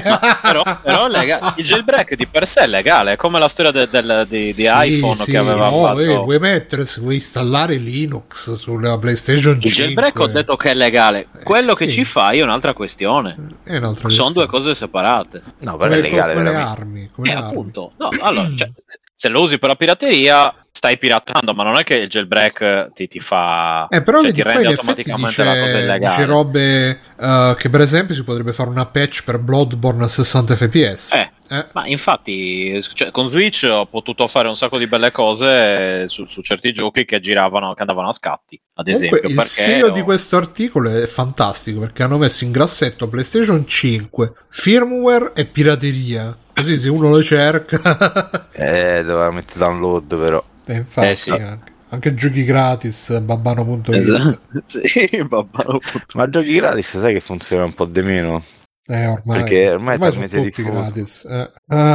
Ma 0.04 0.40
però, 0.42 0.64
però 0.82 1.08
lega- 1.08 1.54
il 1.58 1.64
jailbreak 1.66 2.16
di 2.16 2.28
per 2.28 2.46
sé 2.48 2.62
è 2.62 2.68
legale, 2.68 3.14
è 3.14 3.16
come 3.16 3.40
la 3.40 3.48
storia 3.48 3.72
del- 3.72 3.90
del- 3.90 4.26
di, 4.30 4.54
di 4.54 4.68
iPhone 4.70 5.24
Sì, 5.24 5.32
che 5.32 5.38
aveva 5.38 5.70
no, 5.70 5.86
fatto. 5.86 6.00
eh, 6.00 6.16
vuoi 6.18 6.40
mettere, 6.40 6.86
se 6.86 7.02
vuoi 7.02 7.16
installare 7.16 7.76
Linux 7.78 8.41
sulla 8.56 8.98
PlayStation 8.98 9.60
5. 9.62 9.70
Il 9.70 9.76
jailbreak 9.76 10.20
ho 10.20 10.28
detto 10.28 10.56
che 10.56 10.72
è 10.72 10.74
legale, 10.74 11.28
quello 11.44 11.74
che 11.74 11.88
sì. 11.88 11.94
ci 11.94 12.06
fai 12.06 12.40
è 12.40 12.44
un'altra 12.44 12.74
questione. 12.74 13.36
è 13.64 13.78
un'altra 13.78 14.10
Sono 14.10 14.32
due 14.32 14.46
questione. 14.48 14.48
cose 14.48 14.76
separate. 14.76 15.42
No, 15.60 15.78
però 15.78 15.94
è 15.94 16.02
legale 16.02 16.34
come 16.34 16.44
le 16.46 16.50
veramente. 16.52 16.82
armi. 16.82 17.10
Come 17.14 17.28
Eh, 17.30 17.32
le 17.34 17.38
armi. 17.38 17.50
appunto. 17.50 17.92
No, 17.98 18.10
allora, 18.20 18.50
cioè, 18.56 18.70
se 19.16 19.30
lo 19.30 19.42
usi 19.42 19.60
per 19.60 19.70
la 19.70 19.76
pirateria, 19.76 20.54
stai 20.72 20.98
piratando, 20.98 21.54
ma 21.54 21.64
non 21.64 21.78
è 21.78 21.84
che 21.84 21.96
il 21.96 22.08
jailbreak 22.10 22.94
ti, 22.94 23.08
ti 23.08 23.20
fa. 23.20 23.88
Eh, 23.90 24.02
però 24.02 24.22
cioè, 24.22 24.32
ti 24.34 24.42
rende 24.42 24.68
automaticamente 24.68 25.44
la 25.44 25.52
cosa 25.52 25.64
dice, 25.66 25.78
illegale. 25.78 26.16
dice 26.16 26.26
robe 26.26 27.00
eh, 27.20 27.56
che 27.58 27.70
per 27.70 27.82
esempio 27.82 28.16
si 28.16 28.24
potrebbe 28.24 28.52
fare 28.54 28.70
una 28.70 28.86
patch 28.86 29.24
per 29.24 29.38
Bloodborne 29.40 30.06
a 30.06 30.08
60 30.08 30.56
fps. 30.56 31.12
Eh, 31.14 31.32
Eh, 31.52 31.66
Ma 31.74 31.86
infatti, 31.86 32.82
cioè, 32.94 33.12
con 33.12 33.28
Switch 33.30 33.68
ho 33.70 33.86
potuto 33.86 34.28
fare 34.30 34.48
un 34.48 34.56
sacco 34.56 34.78
di 34.78 34.88
belle 34.88 35.12
cose 35.12 36.08
su, 36.08 36.26
su 36.26 36.42
certi 36.42 36.72
giochi 36.72 37.04
che 37.04 37.20
giravano, 37.20 37.74
che 37.74 37.82
andavano 37.82 38.08
a 38.10 38.14
scatti, 38.14 38.58
ad 38.76 38.86
Comunque, 38.86 39.18
esempio. 39.20 39.42
il 39.42 39.48
SEO 39.48 39.88
ho- 39.88 39.90
di 39.92 40.02
questo 40.02 40.38
articolo 40.38 40.90
è 40.90 41.06
fantastico 41.08 41.82
perché 41.82 42.04
hanno 42.04 42.18
messo 42.18 42.46
in 42.46 42.52
grassetto 42.52 43.10
PlayStation 43.10 43.68
5, 43.68 44.34
firmware 44.48 45.34
e 45.36 45.46
pirateria. 45.46 46.38
Così 46.54 46.78
se 46.80 46.88
uno 46.88 47.10
lo 47.10 47.22
cerca, 47.22 47.80
Eh, 48.54 49.04
doveva 49.04 49.32
mettere 49.32 49.60
download 49.60 50.18
però. 50.18 50.42
e 50.66 50.74
infatti 50.74 51.08
Eh, 51.08 51.16
sì. 51.16 51.30
anche, 51.32 51.72
anche 51.90 52.14
giochi 52.14 52.46
gratis, 52.46 53.20
babbano.it. 53.20 53.90
Esatto. 53.90 54.40
sì, 54.66 55.26
babbano. 55.28 55.80
Ma 56.14 56.30
giochi 56.30 56.54
gratis 56.56 56.98
sai 56.98 57.12
che 57.14 57.20
funziona 57.20 57.66
un 57.66 57.74
po' 57.74 57.84
di 57.86 58.02
meno. 58.02 58.42
Eh, 58.88 59.06
ormai, 59.06 59.40
Perché 59.42 59.70
ormai 59.70 59.96
è 59.96 60.00
sono 60.00 60.10
talmente 60.12 60.36
tutti 60.38 60.64
diffuso. 60.64 60.72
gratis. 60.72 61.24
eh. 61.26 61.50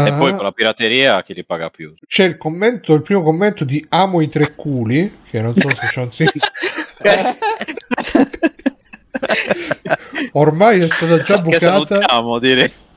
E 0.08 0.12
poi 0.16 0.34
con 0.34 0.44
la 0.44 0.52
pirateria 0.52 1.22
chi 1.22 1.34
li 1.34 1.44
paga 1.44 1.68
più? 1.68 1.94
C'è 2.06 2.24
il 2.24 2.36
commento, 2.38 2.94
il 2.94 3.02
primo 3.02 3.22
commento 3.22 3.64
di 3.64 3.84
Amo 3.90 4.20
i 4.20 4.28
tre 4.28 4.54
culi, 4.54 5.18
che 5.28 5.42
non 5.42 5.54
so 5.54 5.68
se 5.68 5.86
c'è 5.88 6.00
un 6.02 6.10
sì- 6.16 6.26
ormai 10.32 10.80
è 10.80 10.88
stata 10.88 11.22
già 11.22 11.38
bucata. 11.38 12.00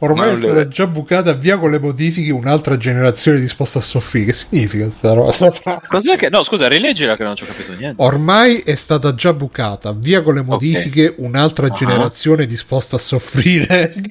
Ormai 0.02 0.28
Ma 0.30 0.34
è 0.34 0.38
stata 0.38 0.68
già 0.68 0.88
bucata 0.88 1.34
via 1.34 1.58
con 1.58 1.72
le 1.72 1.80
modifiche 1.80 2.32
un'altra 2.32 2.78
generazione 2.78 3.40
disposta 3.40 3.80
a 3.80 3.82
soffrire. 3.82 4.28
Che 4.28 4.34
significa 4.34 4.90
sta 4.90 5.14
roba? 5.14 5.32
sta? 5.32 5.82
Cos'è 5.86 6.16
che... 6.16 6.30
No, 6.30 6.44
scusa, 6.44 6.68
rileggila 6.68 7.16
che 7.16 7.24
non 7.24 7.36
ci 7.36 7.44
ho 7.44 7.48
capito 7.48 7.74
niente. 7.74 8.02
Ormai 8.02 8.60
è 8.60 8.76
stata 8.76 9.14
già 9.14 9.34
bucata 9.34 9.92
via 9.92 10.22
con 10.22 10.36
le 10.36 10.42
modifiche 10.42 11.14
un'altra 11.18 11.68
Ah. 11.68 11.72
generazione 11.72 12.46
disposta 12.46 12.96
a 12.96 13.00
soffrire. 13.00 13.94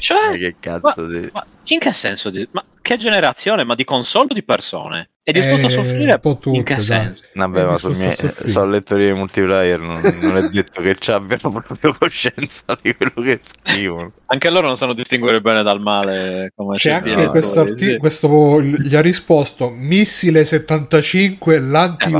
Cioè, 0.00 0.38
che 0.38 0.54
cazzo 0.58 1.02
ma, 1.02 1.06
di... 1.06 1.28
ma 1.30 1.46
in 1.64 1.78
che 1.78 1.92
senso? 1.92 2.30
Di... 2.30 2.48
Ma 2.52 2.64
che 2.80 2.96
generazione? 2.96 3.64
Ma 3.64 3.74
di 3.74 3.84
console 3.84 4.28
o 4.30 4.34
di 4.34 4.42
persone? 4.42 5.10
È 5.30 5.32
disposto 5.32 5.66
a 5.66 5.68
Eh, 5.68 5.72
soffrire? 5.72 6.12
un 6.14 6.20
po' 6.20 6.38
tutte, 6.38 6.56
in 6.58 6.64
che 6.64 6.80
senso? 6.80 7.22
Vabbè, 7.34 7.64
ma 7.64 7.78
sul 7.78 7.96
mie... 7.96 8.10
soffrire. 8.14 8.48
sul 8.48 8.70
lettore 8.70 9.06
di 9.06 9.12
multiplayer 9.12 9.78
non, 9.80 10.00
non 10.20 10.36
è 10.36 10.48
detto 10.48 10.82
che 10.82 10.94
ci 10.96 11.10
abbiano 11.12 11.50
proprio 11.64 11.94
coscienza 11.98 12.76
di 12.80 12.94
quello 12.94 13.12
che 13.22 13.40
scrivono. 13.42 14.12
Anche 14.26 14.50
loro 14.50 14.66
non 14.66 14.76
sanno 14.76 14.92
distinguere 14.92 15.40
bene 15.40 15.62
dal 15.62 15.80
male. 15.80 16.52
Come 16.54 16.76
C'è 16.76 16.92
anche 16.92 17.26
questo, 17.28 17.60
arti- 17.60 17.84
sì. 17.84 17.96
questo 17.96 18.60
gli 18.62 18.94
ha 18.94 19.00
risposto 19.00 19.70
Missile 19.70 20.44
75 20.44 21.58
l'anti 21.60 22.04
Eh, 22.12 22.16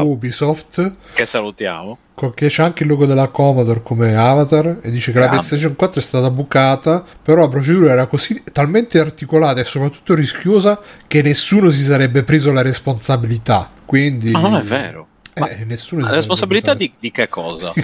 Che 1.14 1.26
salutiamo. 1.26 1.98
Con- 2.20 2.34
che 2.34 2.48
c'è 2.48 2.62
anche 2.62 2.82
il 2.82 2.88
logo 2.90 3.06
della 3.06 3.28
Commodore 3.28 3.80
come 3.82 4.14
avatar 4.14 4.78
e 4.82 4.90
dice 4.90 5.10
che 5.10 5.18
la 5.18 5.24
Grande. 5.26 5.46
PlayStation 5.46 5.74
4 5.74 6.00
è 6.00 6.02
stata 6.04 6.30
bucata 6.30 7.02
però 7.22 7.40
la 7.40 7.48
procedura 7.48 7.92
era 7.92 8.06
così 8.06 8.42
talmente 8.52 8.98
articolata 9.00 9.60
e 9.60 9.64
soprattutto 9.64 10.14
rischiosa 10.14 10.78
che 11.06 11.22
nessuno 11.22 11.70
si 11.70 11.82
sarebbe 11.82 12.22
preso 12.22 12.52
la 12.52 12.60
responsabilità 12.62 13.70
quindi 13.86 14.30
Ma 14.32 14.40
non 14.40 14.54
è 14.56 14.62
vero. 14.62 15.06
Eh, 15.34 15.40
Ma 15.40 15.48
nessuno 15.64 16.02
si 16.02 16.08
La 16.08 16.14
responsabilità 16.16 16.74
di, 16.74 16.92
di 16.98 17.10
che 17.10 17.28
cosa? 17.28 17.72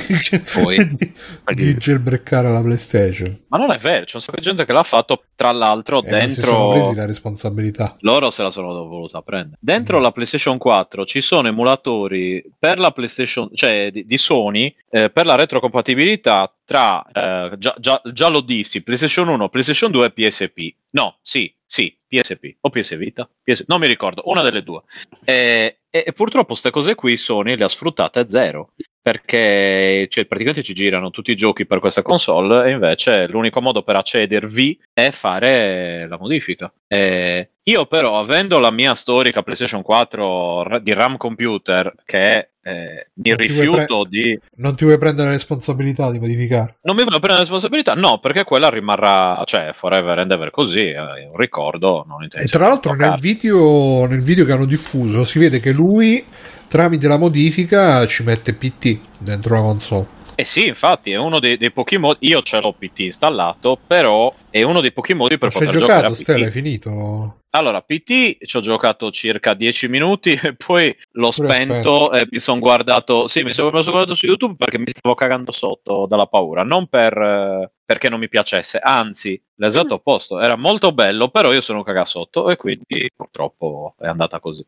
Poi. 0.52 0.76
di, 0.96 1.14
di 1.54 1.74
jailbreakare 1.74 2.50
la 2.50 2.60
PlayStation 2.60 3.44
Ma 3.48 3.58
non 3.58 3.72
è 3.72 3.78
vero, 3.78 4.04
c'è 4.04 4.16
un 4.16 4.22
sacco 4.22 4.36
di 4.36 4.42
gente 4.42 4.64
che 4.64 4.72
l'ha 4.72 4.82
fatto, 4.82 5.24
tra 5.34 5.52
l'altro, 5.52 6.02
e 6.02 6.10
non 6.10 6.28
si 6.30 6.40
sono 6.40 6.50
dentro... 6.50 6.70
presi 6.70 6.94
la 6.96 7.06
responsabilità 7.06 7.96
Loro 8.00 8.30
se 8.30 8.42
la 8.42 8.50
sono 8.50 8.72
voluta 8.86 9.22
prendere. 9.22 9.58
Dentro 9.60 9.98
Mm. 9.98 10.02
la 10.02 10.12
PlayStation 10.12 10.58
4 10.58 11.04
ci 11.04 11.20
sono 11.20 11.48
emulatori 11.48 12.44
per 12.58 12.78
la 12.78 12.90
PlayStation, 12.90 13.48
cioè 13.54 13.90
di, 13.92 14.04
di 14.04 14.18
Sony, 14.18 14.74
eh, 14.90 15.10
per 15.10 15.26
la 15.26 15.36
retrocompatibilità 15.36 16.52
tra, 16.64 17.04
eh, 17.12 17.52
già, 17.58 17.74
già- 17.78 18.02
già 18.12 18.28
lo 18.28 18.40
dissi, 18.40 18.82
PlayStation 18.82 19.28
1, 19.28 19.48
PlayStation 19.48 19.90
2 19.90 20.06
e 20.06 20.10
PSP. 20.10 20.74
No, 20.90 21.18
sì, 21.22 21.52
sì, 21.64 21.96
PSP 22.08 22.56
o 22.60 22.70
PS 22.70 22.96
Vita, 22.96 23.28
PS 23.42 23.64
non 23.66 23.80
mi 23.80 23.86
ricordo, 23.86 24.22
una 24.26 24.42
delle 24.42 24.62
due. 24.62 24.82
Eh, 25.24 25.78
e, 26.04 26.12
purtroppo 26.12 26.48
queste 26.48 26.70
cose 26.70 26.94
qui 26.94 27.16
Sony 27.16 27.56
le 27.56 27.64
ha 27.64 27.68
sfruttate 27.68 28.28
zero. 28.28 28.72
Perché 29.06 30.08
cioè, 30.08 30.26
praticamente 30.26 30.64
ci 30.64 30.74
girano 30.74 31.10
tutti 31.10 31.30
i 31.30 31.36
giochi 31.36 31.64
per 31.64 31.78
questa 31.78 32.02
console 32.02 32.66
e 32.66 32.72
invece 32.72 33.28
l'unico 33.28 33.60
modo 33.60 33.84
per 33.84 33.94
accedervi 33.94 34.80
è 34.92 35.10
fare 35.12 36.08
la 36.08 36.18
modifica. 36.18 36.72
Eh, 36.88 37.50
io 37.62 37.86
però, 37.86 38.18
avendo 38.18 38.58
la 38.58 38.72
mia 38.72 38.96
storica 38.96 39.42
PlayStation 39.42 39.82
4 39.82 40.62
ra- 40.64 40.78
di 40.80 40.92
RAM 40.92 41.18
computer, 41.18 41.94
che 42.04 42.50
eh, 42.60 43.10
mi 43.14 43.28
Non 43.30 43.36
rifiuto 43.36 44.04
di... 44.08 44.36
non 44.56 44.74
ti 44.74 44.84
vuoi 44.84 44.98
prendere 44.98 45.28
la 45.28 45.34
responsabilità 45.34 46.10
di 46.10 46.18
modificare 46.18 46.78
Non 46.82 46.96
mi 46.96 47.04
voglio 47.04 47.20
prendere 47.20 47.34
la 47.34 47.40
responsabilità? 47.42 47.94
No, 47.94 48.18
perché 48.18 48.42
quella 48.42 48.70
rimarrà, 48.70 49.40
cioè, 49.46 49.70
forever 49.72 50.18
and 50.18 50.32
ever 50.32 50.50
così, 50.50 50.84
è 50.88 50.98
un 50.98 51.36
ricordo, 51.36 52.04
non 52.08 52.22
E 52.22 52.24
intendo. 52.24 52.48
tra 52.50 52.66
l'altro 52.66 52.94
nel 52.94 53.18
video, 53.20 54.04
nel 54.06 54.20
video 54.20 54.44
che 54.44 54.50
hanno 54.50 54.64
diffuso 54.64 55.22
si 55.22 55.38
vede 55.38 55.60
che 55.60 55.72
lui 55.72 56.24
tramite 56.68 57.08
la 57.08 57.18
modifica 57.18 58.06
ci 58.06 58.22
mette 58.22 58.54
PT 58.54 58.98
dentro 59.18 59.54
la 59.54 59.60
console. 59.60 60.16
Eh 60.38 60.44
sì, 60.44 60.66
infatti, 60.66 61.12
è 61.12 61.16
uno 61.16 61.38
dei, 61.40 61.56
dei 61.56 61.72
pochi 61.72 61.96
modi. 61.96 62.26
Io 62.28 62.42
ce 62.42 62.60
l'ho 62.60 62.74
PT 62.74 62.98
installato, 63.00 63.78
però 63.86 64.32
è 64.50 64.62
uno 64.62 64.82
dei 64.82 64.92
pochi 64.92 65.14
modi 65.14 65.38
per 65.38 65.48
Ma 65.48 65.58
poter 65.58 65.72
giocare 65.72 65.92
a 65.92 65.94
giocato, 65.94 66.14
PT. 66.14 66.20
Stella, 66.20 66.44
hai 66.44 66.50
finito? 66.50 67.40
Allora, 67.56 67.80
PT 67.80 68.44
ci 68.44 68.56
ho 68.58 68.60
giocato 68.60 69.10
circa 69.10 69.54
10 69.54 69.88
minuti 69.88 70.32
e 70.42 70.54
poi 70.54 70.94
l'ho 71.12 71.30
Pure 71.30 71.48
spento 71.48 72.12
e 72.12 72.26
mi 72.30 72.38
sono 72.38 72.60
guardato. 72.60 73.26
Sì, 73.28 73.44
mi 73.44 73.54
sono 73.54 73.70
guardato 73.70 74.14
su 74.14 74.26
YouTube 74.26 74.56
perché 74.56 74.78
mi 74.78 74.90
stavo 74.90 75.14
cagando 75.14 75.52
sotto 75.52 76.04
dalla 76.06 76.26
paura. 76.26 76.62
Non 76.64 76.86
per, 76.86 77.16
eh, 77.16 77.72
perché 77.82 78.10
non 78.10 78.18
mi 78.18 78.28
piacesse, 78.28 78.78
anzi, 78.78 79.42
l'esatto 79.54 79.94
opposto. 79.94 80.38
Era 80.38 80.56
molto 80.56 80.92
bello, 80.92 81.30
però 81.30 81.50
io 81.50 81.62
sono 81.62 81.78
un 81.78 81.84
cagasotto 81.84 82.50
e 82.50 82.56
quindi 82.56 83.10
purtroppo 83.16 83.94
è 83.98 84.06
andata 84.06 84.38
così. 84.38 84.66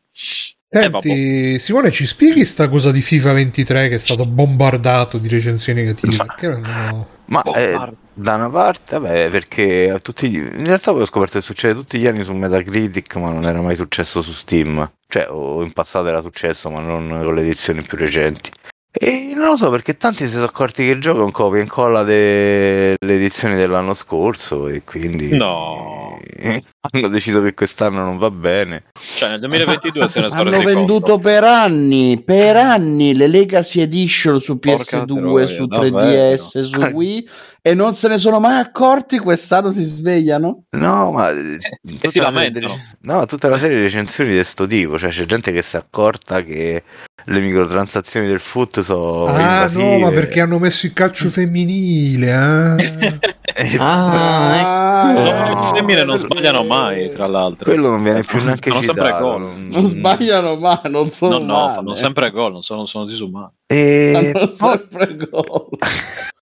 Eh. 0.71 0.81
Senti, 0.83 1.57
Simone, 1.57 1.89
ci 1.89 2.05
spieghi 2.05 2.45
sta 2.45 2.69
cosa 2.69 2.91
di 2.91 3.01
FIFA 3.01 3.33
23 3.33 3.89
che 3.89 3.95
è 3.95 3.99
stato 3.99 4.25
bombardato 4.25 5.17
di 5.17 5.27
recensioni 5.27 5.81
negative? 5.81 6.15
Ma- 6.15 6.25
Perché 6.25 6.47
non- 6.47 6.61
no. 6.61 7.07
Ma 7.25 7.41
eh, 7.55 7.75
da 8.13 8.35
una 8.35 8.49
parte, 8.51 8.99
vabbè, 8.99 9.29
perché 9.29 9.97
tutti 10.03 10.29
gli- 10.29 10.35
in 10.37 10.65
realtà 10.65 10.91
poi 10.91 11.01
ho 11.01 11.05
scoperto 11.05 11.39
che 11.39 11.43
succede 11.43 11.73
tutti 11.73 11.97
gli 11.97 12.05
anni 12.05 12.23
su 12.23 12.33
Metacritic, 12.33 13.15
ma 13.15 13.31
non 13.31 13.45
era 13.45 13.61
mai 13.61 13.75
successo 13.75 14.21
su 14.21 14.31
Steam. 14.31 14.91
Cioè, 15.07 15.27
o 15.29 15.63
in 15.63 15.73
passato 15.73 16.07
era 16.07 16.21
successo, 16.21 16.69
ma 16.69 16.81
non 16.81 17.07
con 17.23 17.33
le 17.33 17.41
edizioni 17.41 17.81
più 17.81 17.97
recenti. 17.97 18.51
E 18.91 19.33
non 19.35 19.49
lo 19.49 19.55
so 19.55 19.69
perché 19.69 19.97
tanti 19.97 20.25
si 20.25 20.31
sono 20.31 20.45
accorti 20.45 20.83
che 20.83 20.91
il 20.91 20.99
gioco 20.99 21.19
è 21.19 21.23
un 21.23 21.31
copia 21.31 21.59
e 21.59 21.63
incolla 21.63 22.01
delle 22.03 22.95
edizioni 22.99 23.55
dell'anno 23.55 23.93
scorso 23.93 24.67
e 24.67 24.83
quindi 24.83 25.35
No. 25.37 26.17
hanno 26.91 27.07
deciso 27.07 27.41
che 27.41 27.53
quest'anno 27.53 28.01
non 28.03 28.17
va 28.17 28.31
bene. 28.31 28.85
Cioè, 29.15 29.29
nel 29.31 29.39
2022 29.41 30.07
se 30.07 30.21
ne 30.21 30.29
sono 30.29 30.41
Hanno 30.41 30.63
venduto 30.63 31.11
conto. 31.13 31.19
per 31.19 31.43
anni, 31.43 32.21
per 32.23 32.55
anni 32.55 33.13
le 33.15 33.27
Legacy 33.27 33.81
Edition 33.81 34.39
su 34.41 34.57
Porca 34.57 35.03
PS2, 35.03 35.05
troia, 35.05 35.45
su 35.47 35.65
davvero. 35.67 35.97
3DS, 35.97 36.61
su 36.63 36.79
Wii 36.91 37.29
e 37.61 37.73
non 37.73 37.93
se 37.95 38.07
ne 38.07 38.17
sono 38.17 38.39
mai 38.39 38.59
accorti. 38.59 39.17
Quest'anno 39.19 39.71
si 39.71 39.83
svegliano. 39.83 40.63
No, 40.71 41.11
ma 41.11 41.29
e 41.29 41.57
tutta 41.85 42.07
si 42.07 42.19
una 42.19 42.31
serie 42.31 42.51
di- 42.51 42.61
lamentano. 42.61 42.81
no, 43.01 43.25
tutta 43.25 43.47
una 43.47 43.57
serie 43.57 43.77
di 43.77 43.83
recensioni 43.83 44.29
di 44.29 44.35
questo 44.35 44.65
tipo, 44.67 44.97
cioè 44.97 45.09
c'è 45.09 45.25
gente 45.25 45.51
che 45.51 45.61
si 45.61 45.75
è 45.75 45.79
accorta 45.79 46.41
che 46.43 46.83
le 47.25 47.39
microtransazioni 47.39 48.27
del 48.27 48.39
foot 48.39 48.79
sono 48.79 49.25
ah, 49.25 49.39
invasive. 49.41 49.83
no, 49.83 49.99
ma 50.05 50.09
perché 50.11 50.39
hanno 50.41 50.57
messo 50.59 50.85
il 50.85 50.93
calcio 50.93 51.29
femminile? 51.29 52.33
Ah. 52.33 52.75
Eh, 53.59 53.75
Ah, 53.79 55.11
No, 55.11 55.21
No. 55.23 55.71
le 55.73 55.77
femmine 55.79 56.03
non 56.03 56.17
sbagliano 56.17 56.63
mai, 56.63 57.09
tra 57.09 57.27
l'altro. 57.27 57.65
quello 57.69 57.89
non 57.89 58.03
viene 58.03 58.23
più 58.23 58.41
neanche 58.41 58.69
Fanno 58.69 58.81
sempre 58.83 59.05
citato. 59.05 59.23
gol. 59.23 59.41
non- 59.41 59.67
Non 59.69 59.85
sbagliano 59.87 60.55
mai, 60.57 60.79
non 60.85 61.09
sono 61.09 61.39
No, 61.39 61.45
no, 61.45 61.53
male. 61.59 61.73
fanno 61.75 61.95
sempre 61.95 62.31
gol, 62.31 62.51
non 62.53 62.61
sono, 62.61 62.85
sono 62.85 63.05
disumani. 63.05 63.49
E 63.65 64.31
Fanno 64.33 64.51
sempre 64.79 65.15
gol. 65.29 65.67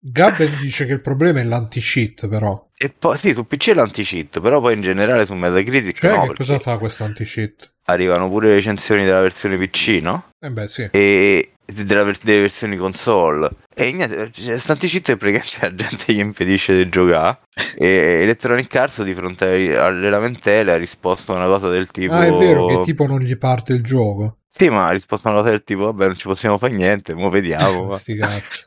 Gabben 0.00 0.56
dice 0.60 0.86
che 0.86 0.92
il 0.92 1.00
problema 1.00 1.40
è 1.40 1.44
l'anti-cheat, 1.44 2.28
però. 2.28 2.68
e 2.76 2.90
poi 2.90 3.16
sì, 3.16 3.32
su 3.32 3.46
PC 3.46 3.70
è 3.70 3.74
l'anti-cheat, 3.74 4.40
però 4.40 4.60
poi 4.60 4.74
in 4.74 4.82
generale 4.82 5.26
su 5.26 5.34
Metacritic 5.34 5.98
Cioè, 5.98 6.16
no, 6.16 6.26
che 6.28 6.34
cosa 6.34 6.58
fa 6.58 6.78
questo 6.78 7.04
anti-cheat? 7.04 7.72
arrivano 7.86 8.28
pure 8.28 8.48
le 8.48 8.54
recensioni 8.54 9.04
della 9.04 9.20
versione 9.20 9.58
PC, 9.58 10.00
no? 10.02 10.30
Eh 10.40 10.50
beh, 10.50 10.68
sì. 10.68 10.88
E 10.90 11.50
della 11.66 12.04
delle 12.22 12.40
versioni 12.40 12.76
console. 12.76 13.50
E 13.74 13.92
niente, 13.92 14.30
cioè, 14.32 14.58
sta 14.58 14.72
anti-cheat 14.72 15.10
è 15.12 15.16
praticamente 15.16 15.58
la 15.60 15.74
gente 15.74 16.12
gli 16.12 16.18
impedisce 16.18 16.76
di 16.76 16.88
giocare. 16.88 17.40
e 17.76 18.20
Electronic 18.22 18.74
Arts 18.74 19.02
di 19.02 19.14
fronte 19.14 19.76
alle 19.76 20.10
lamentele 20.10 20.72
ha 20.72 20.76
risposto 20.76 21.32
a 21.32 21.36
una 21.36 21.46
cosa 21.46 21.68
del 21.68 21.88
tipo... 21.88 22.12
Ah, 22.12 22.26
è 22.26 22.32
vero 22.32 22.66
che 22.66 22.80
tipo 22.80 23.06
non 23.06 23.20
gli 23.20 23.36
parte 23.36 23.72
il 23.72 23.82
gioco. 23.82 24.38
Sì, 24.56 24.68
ma 24.68 24.86
ha 24.86 24.90
risposto 24.92 25.26
a 25.26 25.32
una 25.32 25.40
cosa 25.40 25.50
del 25.50 25.64
tipo, 25.64 25.86
vabbè, 25.86 26.06
non 26.06 26.14
ci 26.16 26.28
possiamo 26.28 26.58
fare 26.58 26.72
niente, 26.72 27.12
mo 27.12 27.28
vediamo. 27.28 27.86
ma- 27.86 27.98
Sti 27.98 28.14
cazzi. 28.14 28.62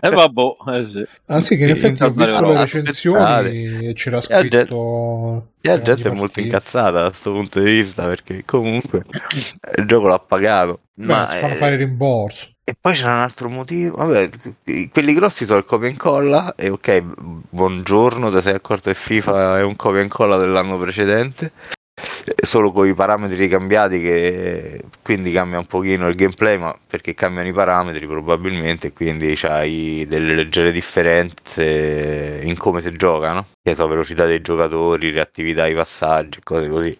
E 0.00 0.08
vabbè, 0.08 0.42
eh 0.78 0.86
sì. 0.88 1.06
Ah 1.26 1.40
sì, 1.42 1.56
che 1.58 1.64
in 1.64 1.70
effetti 1.70 2.02
ho 2.02 2.10
visto 2.10 2.40
le 2.52 2.56
recensioni 2.58 3.86
e 3.88 3.92
c'era 3.92 4.16
E 4.16 4.20
la 4.28 4.40
gente- 4.40 4.58
scritto... 4.60 5.48
La 5.60 5.82
gente 5.82 6.08
è 6.08 6.12
molto 6.12 6.40
incazzata 6.40 6.90
da 7.02 7.06
questo 7.08 7.32
punto 7.32 7.60
di 7.60 7.70
vista 7.70 8.06
perché 8.06 8.44
comunque 8.46 9.04
il 9.76 9.84
gioco 9.84 10.06
l'ha 10.06 10.18
pagato. 10.18 10.80
Beh, 10.94 11.04
Ma, 11.04 11.26
si 11.28 11.36
fanno 11.36 11.52
eh, 11.52 11.56
fare 11.56 11.76
rimborso. 11.76 12.48
E 12.64 12.74
poi 12.80 12.94
c'è 12.94 13.04
un 13.04 13.10
altro 13.10 13.50
motivo. 13.50 13.96
Vabbè, 13.96 14.30
quelli 14.90 15.12
grossi 15.12 15.44
sono 15.44 15.58
il 15.58 15.66
copia 15.66 15.88
e 15.88 15.90
incolla. 15.90 16.54
E 16.56 16.70
ok, 16.70 17.02
buongiorno, 17.50 18.30
ti 18.30 18.40
sei 18.40 18.54
accorto 18.54 18.88
che 18.88 18.96
FIFA 18.96 19.58
è 19.58 19.62
un 19.62 19.76
copia 19.76 20.00
e 20.00 20.04
incolla 20.04 20.38
dell'anno 20.38 20.78
precedente. 20.78 21.52
Solo 22.42 22.72
con 22.72 22.88
i 22.88 22.94
parametri 22.94 23.46
cambiati, 23.48 24.00
che 24.00 24.82
quindi 25.02 25.30
cambia 25.30 25.58
un 25.58 25.66
pochino 25.66 26.08
il 26.08 26.16
gameplay, 26.16 26.58
ma 26.58 26.76
perché 26.86 27.14
cambiano 27.14 27.48
i 27.48 27.52
parametri 27.52 28.06
probabilmente, 28.06 28.92
quindi 28.92 29.34
c'hai 29.36 30.04
delle 30.08 30.34
leggere 30.34 30.72
differenze 30.72 32.40
in 32.42 32.56
come 32.56 32.82
si 32.82 32.90
gioca, 32.90 33.32
no? 33.32 33.46
Che 33.62 33.74
so, 33.74 33.86
velocità 33.86 34.26
dei 34.26 34.40
giocatori, 34.40 35.10
reattività 35.10 35.64
ai 35.64 35.74
passaggi, 35.74 36.40
cose 36.42 36.68
così. 36.68 36.98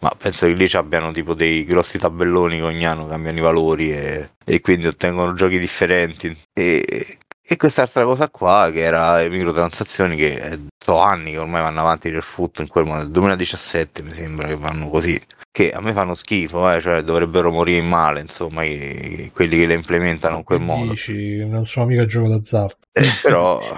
Ma 0.00 0.10
penso 0.16 0.46
che 0.46 0.52
lì 0.52 0.68
ci 0.68 0.76
abbiano 0.76 1.12
tipo 1.12 1.34
dei 1.34 1.64
grossi 1.64 1.98
tabelloni 1.98 2.56
che 2.58 2.64
ogni 2.64 2.86
anno 2.86 3.06
cambiano 3.06 3.38
i 3.38 3.40
valori 3.42 3.92
e, 3.92 4.30
e 4.44 4.60
quindi 4.60 4.86
ottengono 4.86 5.34
giochi 5.34 5.58
differenti. 5.58 6.36
E, 6.52 7.18
e 7.44 7.56
quest'altra 7.56 8.04
cosa 8.04 8.28
qua, 8.30 8.70
che 8.72 8.80
era 8.80 9.20
le 9.20 9.28
microtransazioni, 9.28 10.16
che 10.16 10.32
eh, 10.34 10.60
so 10.78 10.98
anni 10.98 11.32
che 11.32 11.38
ormai 11.38 11.62
vanno 11.62 11.80
avanti 11.80 12.10
nel 12.10 12.22
foot, 12.22 12.60
in 12.60 12.68
quel 12.68 12.84
modo, 12.84 12.98
nel 13.00 13.10
2017 13.10 14.02
mi 14.02 14.14
sembra 14.14 14.48
che 14.48 14.56
vanno 14.56 14.88
così. 14.88 15.20
Che 15.50 15.70
a 15.70 15.80
me 15.80 15.92
fanno 15.92 16.14
schifo, 16.14 16.70
eh, 16.72 16.80
cioè 16.80 17.02
dovrebbero 17.02 17.50
morire 17.50 17.78
in 17.80 17.86
male, 17.88 18.20
insomma, 18.20 18.64
i- 18.64 19.30
quelli 19.34 19.58
che 19.58 19.66
le 19.66 19.74
implementano 19.74 20.38
in 20.38 20.44
quel 20.44 20.60
modo. 20.60 20.92
Dici, 20.92 21.44
non 21.46 21.66
sono 21.66 21.86
mica 21.86 22.06
gioco 22.06 22.28
d'azzardo. 22.28 22.76
Eh, 22.92 23.02
però 23.22 23.58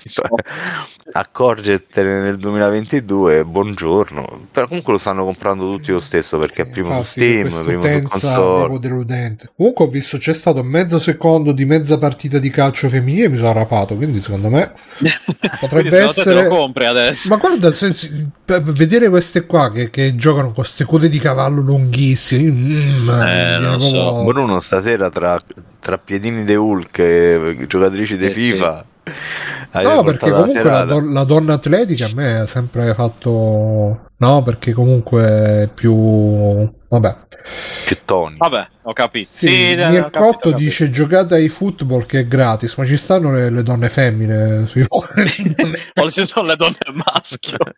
accorgetene 1.12 2.20
nel 2.20 2.36
2022 2.38 3.44
buongiorno 3.44 4.46
però 4.50 4.66
comunque 4.66 4.94
lo 4.94 4.98
stanno 4.98 5.24
comprando 5.24 5.64
tutti 5.70 5.90
lo 5.90 6.00
stesso 6.00 6.38
perché 6.38 6.64
Sì, 6.64 6.70
primo 6.70 6.88
su 6.88 6.94
infatti, 6.94 7.10
Steam 7.10 7.42
questa 7.42 7.62
primo 7.62 7.82
su 7.82 8.08
console 8.08 8.78
deludente. 8.80 9.50
Comunque 9.54 9.84
ho 9.84 9.88
visto 9.88 10.18
c'è 10.18 10.32
stato 10.32 10.62
mezzo 10.64 10.98
secondo 10.98 11.52
di 11.52 11.64
mezza 11.64 11.98
partita 11.98 12.38
di 12.38 12.50
calcio 12.50 12.88
femminile 12.88 13.26
e 13.26 13.28
mi 13.28 13.36
sono 13.36 13.52
rapato, 13.52 13.94
quindi 13.94 14.20
secondo 14.20 14.48
me 14.50 14.72
potrebbe 15.60 15.98
essere... 15.98 16.42
lo 16.42 16.48
compri 16.48 16.86
adesso. 16.86 17.28
Ma 17.28 17.36
guarda, 17.36 17.68
nel 17.68 17.76
senso, 17.76 18.08
per 18.44 18.62
vedere 18.62 19.08
queste 19.08 19.46
qua 19.46 19.70
che, 19.70 19.90
che 19.90 20.16
giocano 20.16 20.46
con 20.46 20.54
queste 20.54 20.84
code 20.84 21.08
di 21.08 21.18
cavallo 21.18 21.60
lunghissime, 21.60 22.50
mm, 22.50 23.04
viene 23.04 23.58
non 23.58 23.80
so. 23.80 24.24
Bruno 24.24 24.60
stasera 24.60 25.08
tra, 25.10 25.40
tra 25.80 25.98
piedini 25.98 26.44
de 26.44 26.54
Hulk 26.54 26.98
e 26.98 27.64
giocatrici 27.66 28.16
di 28.16 28.26
Eh, 28.26 28.30
sì. 28.30 28.40
FIFA 28.52 28.84
hai 29.72 29.84
No, 29.84 30.02
perché 30.02 30.30
comunque 30.30 30.62
la, 30.62 30.84
don- 30.84 31.12
la 31.12 31.24
donna 31.24 31.54
atletica 31.54 32.06
a 32.06 32.10
me 32.14 32.38
ha 32.40 32.46
sempre 32.46 32.92
fatto... 32.94 34.08
No, 34.16 34.42
perché 34.42 34.72
comunque 34.72 35.62
è 35.62 35.68
più... 35.72 36.70
Vabbè. 36.88 37.16
più 37.86 37.96
toni 38.04 38.36
Vabbè, 38.36 38.68
ho 38.82 38.92
capito. 38.92 39.30
Sì, 39.32 39.48
Sì, 39.48 39.74
Mircotto 39.76 40.10
capito, 40.10 40.18
ho 40.18 40.32
capito. 40.32 40.56
dice 40.56 40.90
giocate 40.90 41.34
ai 41.34 41.48
football 41.48 42.04
che 42.04 42.20
è 42.20 42.26
gratis, 42.26 42.74
ma 42.76 42.84
ci 42.84 42.96
stanno 42.96 43.32
le, 43.32 43.48
le 43.50 43.62
donne 43.62 43.88
femmine 43.88 44.66
sui 44.66 44.84
O 44.90 46.10
ci 46.10 46.26
sono 46.26 46.48
le 46.48 46.56
donne 46.56 46.76
maschio. 46.92 47.56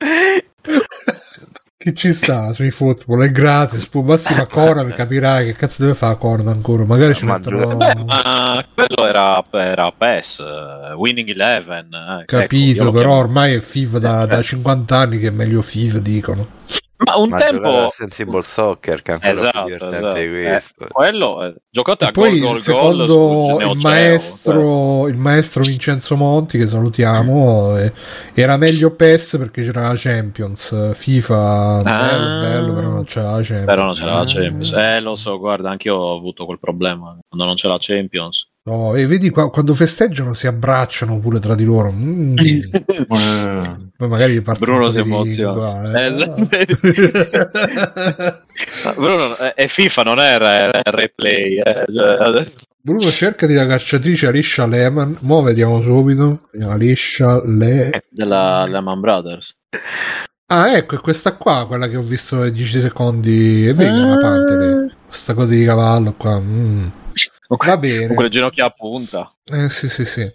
Che 1.82 1.94
ci 1.94 2.12
sta 2.12 2.52
sui 2.52 2.70
football, 2.70 3.22
è 3.24 3.30
gratis. 3.32 3.86
Poi 3.88 4.04
massima 4.04 4.46
Conan 4.46 4.88
capirai 4.94 5.46
che 5.46 5.52
cazzo 5.54 5.82
deve 5.82 5.94
fare 5.94 6.16
Conan 6.16 6.46
ancora. 6.48 6.84
Magari 6.84 7.14
ci 7.14 7.24
Ma 7.24 7.38
mettono. 7.38 7.76
Beh, 7.76 7.94
ma 8.04 8.64
quello 8.72 9.06
era, 9.08 9.42
era 9.52 9.90
PES, 9.90 10.42
Winning 10.96 11.28
Eleven. 11.28 11.88
eh, 11.92 12.20
ecco, 12.22 12.36
Capito, 12.38 12.84
lo 12.84 12.90
però 12.92 13.02
chiamo- 13.08 13.20
ormai 13.20 13.54
è 13.54 13.60
FIFA 13.60 13.98
da, 13.98 14.10
Eh, 14.22 14.26
da 14.26 14.34
certo. 14.34 14.42
50 14.44 14.96
anni 14.96 15.18
che 15.18 15.26
è 15.26 15.30
meglio 15.30 15.60
FIFA, 15.62 15.98
dicono. 15.98 16.46
Ma 17.04 17.16
un 17.16 17.28
ma 17.28 17.36
tempo... 17.38 17.88
Sensible 17.90 18.42
Soccer 18.42 19.02
che 19.02 19.10
è 19.10 19.14
ancora 19.14 19.32
Esatto, 19.32 19.64
più 19.64 19.74
divertente 19.74 19.96
esatto. 19.96 20.18
Eh, 20.18 20.50
questo 20.50 20.86
quello, 20.92 21.44
eh, 21.44 21.54
giocate 21.70 22.04
E 22.04 22.08
a 22.08 22.10
poi 22.10 22.38
gol, 22.38 22.58
secondo 22.60 23.06
gol 23.06 23.52
il 23.62 23.78
Geo, 23.78 23.90
maestro, 23.90 25.08
il 25.08 25.16
maestro 25.16 25.62
Vincenzo 25.62 26.16
Monti, 26.16 26.58
che 26.58 26.66
salutiamo, 26.66 27.76
eh, 27.78 27.92
era 28.34 28.56
meglio 28.56 28.94
PES 28.94 29.36
perché 29.38 29.62
c'era 29.62 29.88
la 29.88 29.94
Champions. 29.96 30.94
FIFA, 30.94 31.80
bello, 31.82 32.24
Ah. 32.24 32.40
bello, 32.40 32.72
però 32.74 32.88
non 32.88 33.04
c'era 33.04 33.30
la 33.32 33.42
Champions. 33.42 33.64
Però 33.64 33.84
non 33.84 33.94
c'è 33.94 34.04
la 34.04 34.18
Ah. 34.20 34.24
Champions. 34.26 34.72
Eh, 34.72 35.00
lo 35.00 35.14
so, 35.16 35.38
guarda, 35.38 35.70
anch'io 35.70 35.96
ho 35.96 36.16
avuto 36.16 36.44
quel 36.44 36.58
problema. 36.60 37.16
Quando 37.28 37.46
non 37.46 37.54
c'è 37.54 37.68
la 37.68 37.78
Champions. 37.80 38.48
No, 38.64 38.94
e 38.94 39.06
vedi 39.06 39.28
qua- 39.30 39.50
quando 39.50 39.74
festeggiano 39.74 40.34
si 40.34 40.46
abbracciano 40.46 41.18
pure 41.18 41.40
tra 41.40 41.54
di 41.56 41.64
loro. 41.64 41.90
Mm. 41.92 42.36
Eh, 43.12 43.76
Poi 43.96 44.08
magari 44.08 44.40
parte 44.40 44.64
Bruno 44.64 44.90
si 44.90 44.98
emoziona. 45.00 46.06
eh. 46.06 46.10
Ma 48.84 48.92
Bruno, 48.94 49.36
eh, 49.38 49.54
è 49.54 49.66
FIFA, 49.66 50.02
non 50.02 50.18
il 50.18 50.70
replay. 50.84 51.56
eh, 51.56 51.84
cioè, 51.92 52.16
adesso... 52.20 52.64
Bruno 52.80 53.10
cerca 53.10 53.46
di 53.46 53.54
la 53.54 53.66
cacciatrice 53.66 54.26
Alicia 54.28 54.66
Lehman. 54.66 55.16
Mo' 55.20 55.42
vediamo 55.42 55.80
subito. 55.82 56.48
Alicia 56.62 57.42
Le... 57.44 57.90
Della 58.08 58.64
Lehman 58.66 59.00
Brothers. 59.00 59.54
Ah, 60.46 60.76
ecco, 60.76 60.96
è 60.96 61.00
questa 61.00 61.34
qua, 61.36 61.66
quella 61.66 61.88
che 61.88 61.96
ho 61.96 62.02
visto 62.02 62.40
ai 62.42 62.52
10 62.52 62.80
secondi. 62.80 63.66
E 63.68 63.74
vedi, 63.74 63.98
è 63.98 64.02
una 64.04 64.18
pante. 64.18 64.94
Questa 65.06 65.34
cosa 65.34 65.48
di 65.48 65.64
cavallo 65.64 66.12
qua. 66.16 66.38
mm. 66.40 66.86
Va 67.56 67.76
bene. 67.76 68.06
Con 68.06 68.14
quelle 68.16 68.30
ginocchia 68.30 68.66
a 68.66 68.70
punta. 68.70 69.32
Eh 69.44 69.68
sì, 69.68 69.88
sì, 69.88 70.04
sì. 70.04 70.30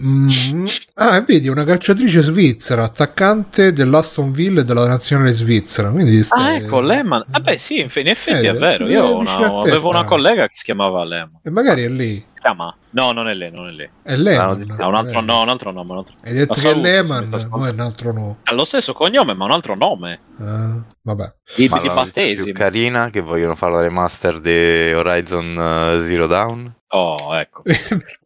Mm. 0.00 0.66
Ah, 0.94 1.16
e 1.16 1.22
vedi, 1.22 1.48
una 1.48 1.64
calciatrice 1.64 2.20
svizzera, 2.22 2.82
attaccante 2.84 3.72
dell'Aston 3.72 4.32
Villa 4.32 4.62
e 4.62 4.64
della 4.64 4.86
nazionale 4.86 5.32
svizzera. 5.32 5.90
Quindi 5.90 6.18
Ah, 6.18 6.24
stai- 6.24 6.56
ecco, 6.56 6.80
Lehman. 6.80 7.24
Vabbè, 7.28 7.56
sì, 7.56 7.78
in 7.80 7.86
effetti 8.08 8.46
Eh, 8.46 8.50
è 8.50 8.54
vero. 8.54 8.86
eh, 8.86 8.90
Io 8.90 9.16
una- 9.16 9.60
avevo 9.60 9.88
una 9.90 10.04
collega 10.04 10.42
che 10.48 10.54
si 10.54 10.64
chiamava 10.64 11.04
Lehman. 11.04 11.40
E 11.42 11.50
magari 11.50 11.82
è 11.84 11.88
lei. 11.88 12.24
Chiama? 12.44 12.76
No, 12.90 13.12
non 13.12 13.26
è 13.26 13.32
lei, 13.32 13.50
non 13.50 13.68
è 13.68 13.70
lei. 13.70 13.88
È 14.02 14.16
lei. 14.16 14.36
Ah, 14.36 14.50
Ha 14.50 14.86
un 14.86 14.94
altro, 14.96 15.22
no, 15.22 15.40
un 15.40 15.48
altro 15.48 15.70
nome. 15.72 15.92
Un 15.92 15.96
altro... 15.96 16.14
Hai 16.24 16.34
detto 16.34 16.52
che 16.52 16.70
è 16.72 16.74
Lehman, 16.74 17.26
ma 17.48 17.68
è 17.68 17.70
un 17.72 17.80
altro 17.80 18.12
no. 18.12 18.36
Ha 18.42 18.52
lo 18.52 18.66
stesso 18.66 18.92
cognome, 18.92 19.32
ma 19.32 19.46
un 19.46 19.50
altro 19.50 19.74
nome. 19.74 20.20
Ah, 20.38 20.76
vabbè. 21.00 21.34
Di, 21.56 21.68
ma 21.68 21.80
di 21.80 21.88
battesimo. 21.88 22.44
più 22.44 22.52
carina 22.52 23.08
che 23.08 23.22
vogliono 23.22 23.54
fare 23.54 23.72
la 23.72 23.80
remaster 23.80 24.40
di 24.40 24.92
Horizon 24.92 25.56
eh, 25.58 26.02
Zero 26.02 26.26
Dawn 26.26 26.70
Oh, 26.88 27.34
ecco. 27.34 27.62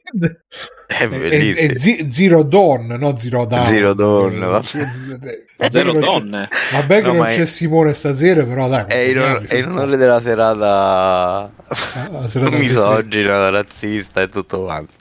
è 0.87 0.95
È, 0.95 1.03
è, 1.05 1.09
bellissimo 1.09 1.73
è 1.73 1.77
Zi- 1.77 2.09
Zero 2.11 2.43
Dawn, 2.43 2.97
no 2.99 3.17
Zero 3.19 3.45
Dawn. 3.47 3.67
Zero 3.67 3.93
Dawn, 3.95 4.39
vabbè. 4.39 5.69
Zero 5.71 5.93
che 5.93 5.99
non 5.99 6.01
c'è- 6.01 6.07
donne. 6.21 6.49
Vabbè 6.73 6.97
che 7.03 7.07
No, 7.09 7.13
non 7.15 7.27
è- 7.27 7.35
c'è 7.37 7.47
Simone 7.47 7.93
stasera, 7.93 8.45
però 8.45 8.69
dai. 8.69 8.85
è 8.89 8.97
in, 8.97 9.47
è 9.49 9.57
in 9.57 9.65
po'. 9.65 9.71
onore 9.71 9.97
della 9.97 10.21
serata 10.21 11.53
Ah, 11.69 12.29
serata 12.29 12.57
misogina, 12.57 13.51
razzista 13.51 14.23
e 14.23 14.29
tutto 14.29 14.63
quanto 14.63 14.95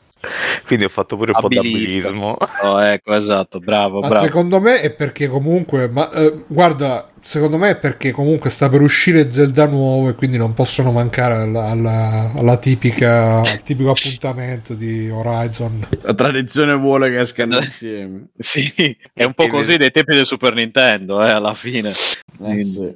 quindi 0.66 0.84
ho 0.84 0.90
fatto 0.90 1.16
pure 1.16 1.32
un 1.34 1.40
po' 1.40 1.46
Abilista. 1.46 2.10
d'abilismo 2.10 2.38
Oh, 2.64 2.84
ecco, 2.84 3.14
esatto, 3.16 3.60
bravo, 3.60 4.02
Ma 4.02 4.08
bravo. 4.10 4.26
secondo 4.26 4.60
me 4.60 4.82
è 4.82 4.92
perché 4.92 5.28
comunque, 5.28 5.88
ma 5.88 6.10
eh, 6.12 6.44
guarda, 6.48 7.08
secondo 7.28 7.58
me 7.58 7.72
è 7.72 7.78
perché 7.78 8.12
comunque 8.12 8.50
sta 8.50 8.70
per 8.70 8.80
uscire 8.80 9.30
Zelda 9.30 9.68
nuovo 9.68 10.08
e 10.08 10.16
quindi 10.16 10.38
non 10.38 10.54
possono 10.54 10.94
mancare 10.94 11.34
alla, 11.34 11.66
alla- 11.66 12.32
alla 12.34 12.58
tipica, 12.58 13.42
al 13.42 13.64
tipico 13.64 13.90
appuntamento 13.90 14.74
di 14.74 15.10
Horizon. 15.10 15.86
La 16.04 16.14
tradizione 16.14 16.74
vuole 16.74 17.10
che 17.10 17.20
escano 17.20 17.58
insieme. 17.60 18.28
Sì, 18.40 18.72
è 19.14 19.26
un 19.26 19.34
po' 19.34 19.48
così 19.50 19.76
dei 19.76 19.92
tempi 19.92 20.16
del 20.16 20.26
Super 20.26 20.54
Nintendo, 20.54 21.22
eh, 21.22 21.30
alla 21.30 21.54
fine. 21.54 21.92
Eh, 22.46 22.64
sì. 22.64 22.94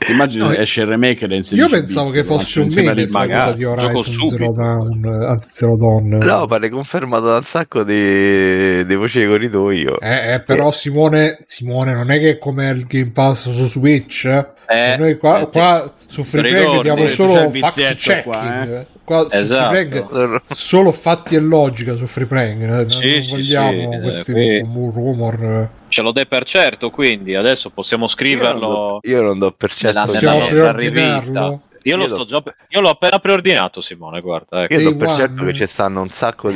Ti 0.00 0.12
immagini 0.12 0.42
No, 0.42 0.50
esce 0.52 0.80
il 0.80 0.86
remake 0.86 1.26
ed 1.26 1.32
è 1.32 1.34
in 1.34 1.42
Io 1.42 1.68
16 1.68 1.68
pensavo 1.68 2.10
bit, 2.10 2.14
che 2.14 2.24
fosse 2.24 2.60
un 2.60 2.68
meme 2.74 3.06
cosa 3.06 3.52
di 3.52 3.60
gioco 3.60 3.80
Horizon 3.82 4.02
subito. 4.04 4.36
Zero 4.36 4.52
Dawn, 4.52 5.04
eh, 5.04 5.26
anzi 5.26 5.48
Zero 5.52 5.76
Dawn. 5.76 6.08
no 6.08 6.46
pare 6.46 6.68
confermato 6.70 7.26
da 7.26 7.36
un 7.36 7.44
sacco 7.44 7.82
di, 7.84 8.86
di 8.86 8.94
voci 8.94 9.20
di 9.20 9.26
corridoio 9.26 10.00
Eh, 10.00 10.34
eh, 10.34 10.40
però 10.40 10.72
Simone, 10.72 11.44
Simone 11.46 11.92
non 11.92 12.10
è 12.10 12.18
che 12.18 12.30
è 12.30 12.38
come 12.38 12.70
il 12.70 12.86
Game 12.86 13.10
Pass 13.10 13.50
su 13.50 13.66
Switch. 13.68 14.24
eh. 14.24 14.92
Eh, 14.92 14.96
noi 14.96 15.18
qua, 15.18 15.40
eh, 15.40 15.48
qua 15.48 15.92
su 16.06 16.22
Free 16.22 16.42
Play 16.42 17.10
solo 17.10 17.34
fact 17.34 17.50
vizietto 17.50 17.96
checking. 17.98 18.86
Qua, 19.10 19.26
Esatto. 19.30 19.74
Free 19.74 20.40
solo 20.54 20.92
fatti 20.92 21.34
e 21.34 21.40
logica 21.40 21.96
su 21.96 22.06
Free 22.06 22.26
Play. 22.26 22.52
eh. 22.62 22.66
Non, 22.66 22.88
Sì, 22.90 23.12
non 23.12 23.22
sì, 23.22 23.30
vogliamo 23.30 23.90
sì, 23.90 23.96
eh, 23.96 24.00
questi 24.00 24.32
qui- 24.32 24.58
rumor. 24.60 25.70
Ce 25.88 26.02
lo 26.02 26.12
dai 26.12 26.26
per 26.26 26.44
certo, 26.44 26.90
quindi 26.90 27.34
adesso 27.34 27.70
possiamo 27.70 28.04
io 28.04 28.08
non, 28.10 28.16
scriverlo 28.16 28.66
do, 28.66 28.98
io 29.02 29.22
non 29.22 29.38
do 29.38 29.50
per 29.50 29.72
certo 29.72 30.12
nella, 30.12 30.18
nella 30.20 30.38
nostra 30.38 30.72
rivista. 30.72 31.58
Io 31.84 31.96
lo 31.96 32.02
Io 32.02 32.08
sto 32.08 32.18
do- 32.18 32.24
già, 32.24 32.42
io 32.68 32.80
l'ho 32.82 32.90
appena 32.90 33.18
preordinato, 33.18 33.80
Simone. 33.80 34.20
Guarda, 34.20 34.64
ecco. 34.64 34.74
io 34.74 34.90
do 34.90 34.96
per 34.96 35.08
one. 35.08 35.16
certo 35.16 35.44
che 35.46 35.54
ci 35.54 35.66
stanno 35.66 36.02
un 36.02 36.08
sacco 36.10 36.50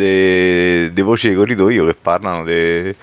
di 0.92 1.00
voci 1.00 1.28
di 1.30 1.34
corridoio 1.34 1.86
che 1.86 1.94
parlano 1.94 2.44
di 2.44 2.94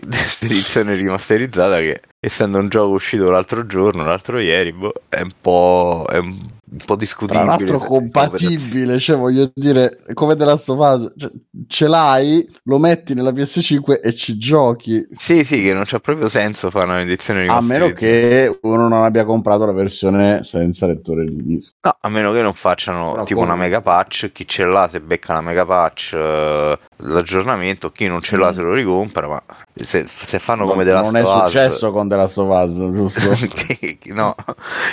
questa 0.00 0.46
edizione 0.46 0.94
rimasterizzata 0.94 1.78
che 1.78 2.00
essendo 2.18 2.58
un 2.58 2.68
gioco 2.68 2.92
uscito 2.94 3.30
l'altro 3.30 3.66
giorno, 3.66 4.02
l'altro 4.04 4.38
ieri, 4.38 4.72
boh, 4.72 4.92
è 5.08 5.20
un 5.20 5.30
po', 5.40 6.06
è 6.10 6.16
un, 6.18 6.38
un 6.72 6.78
po' 6.78 6.84
Tra 6.94 6.96
discutibile. 6.96 7.44
l'altro 7.44 7.78
se- 7.78 7.86
compatibile, 7.86 8.98
cioè 8.98 9.16
voglio 9.16 9.50
dire, 9.54 9.98
come 10.14 10.34
of 10.70 10.78
Us, 10.78 11.12
cioè, 11.16 11.30
ce 11.66 11.86
l'hai, 11.86 12.50
lo 12.64 12.78
metti 12.78 13.14
nella 13.14 13.30
PS5 13.32 14.00
e 14.02 14.14
ci 14.14 14.38
giochi. 14.38 15.06
Sì, 15.14 15.44
sì, 15.44 15.62
che 15.62 15.74
non 15.74 15.84
c'ha 15.84 16.00
proprio 16.00 16.28
senso 16.28 16.70
fare 16.70 16.86
un'edizione 16.90 17.40
A 17.40 17.42
rimasterizzata. 17.42 17.84
meno 17.84 17.92
che 17.94 18.58
uno 18.62 18.88
non 18.88 19.02
abbia 19.04 19.24
comprato 19.24 19.66
la 19.66 19.72
versione 19.72 20.42
senza 20.44 20.86
lettore 20.86 21.24
di 21.26 21.42
disco. 21.42 21.72
No, 21.82 21.96
a 22.00 22.08
meno 22.08 22.32
che 22.32 22.40
non 22.42 22.54
facciano 22.54 23.14
No, 23.16 23.24
tipo 23.24 23.40
come? 23.40 23.52
una 23.52 23.60
mega 23.60 23.80
patch, 23.82 24.30
chi 24.32 24.46
ce 24.48 24.64
l'ha 24.64 24.88
se 24.88 25.00
becca 25.00 25.34
la 25.34 25.40
mega 25.42 25.66
patch 25.66 26.12
eh, 26.14 26.78
l'aggiornamento, 27.02 27.90
chi 27.90 28.06
non 28.06 28.20
ce 28.22 28.36
l'ha 28.36 28.50
Mm. 28.50 28.54
se 28.54 28.60
lo 28.62 28.72
ricompra, 28.74 29.28
ma 29.28 29.42
se, 29.74 30.06
se 30.08 30.38
fanno 30.38 30.66
come 30.66 30.84
non 30.84 30.92
Last 30.92 31.14
è 31.14 31.22
of 31.22 31.34
Us, 31.44 31.44
successo 31.44 31.90
con 31.92 32.08
The 32.08 32.16
Last 32.16 32.36
Us, 32.50 32.76
giusto? 32.92 33.30
che, 33.54 33.98
no, 34.12 34.34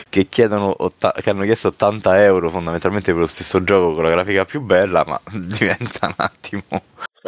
che 0.10 0.28
chiedono 0.30 0.76
che 1.22 1.30
hanno 1.30 1.44
chiesto 1.44 1.70
80 1.70 2.24
euro 2.24 2.50
fondamentalmente 2.50 3.12
per 3.12 3.22
lo 3.22 3.28
stesso 3.28 3.64
gioco 3.64 3.94
con 3.94 4.04
la 4.04 4.10
grafica 4.12 4.46
più 4.46 4.62
bella, 4.62 5.04
ma 5.08 5.20
diventa 5.32 6.08
un 6.08 6.14
attimo 6.18 6.64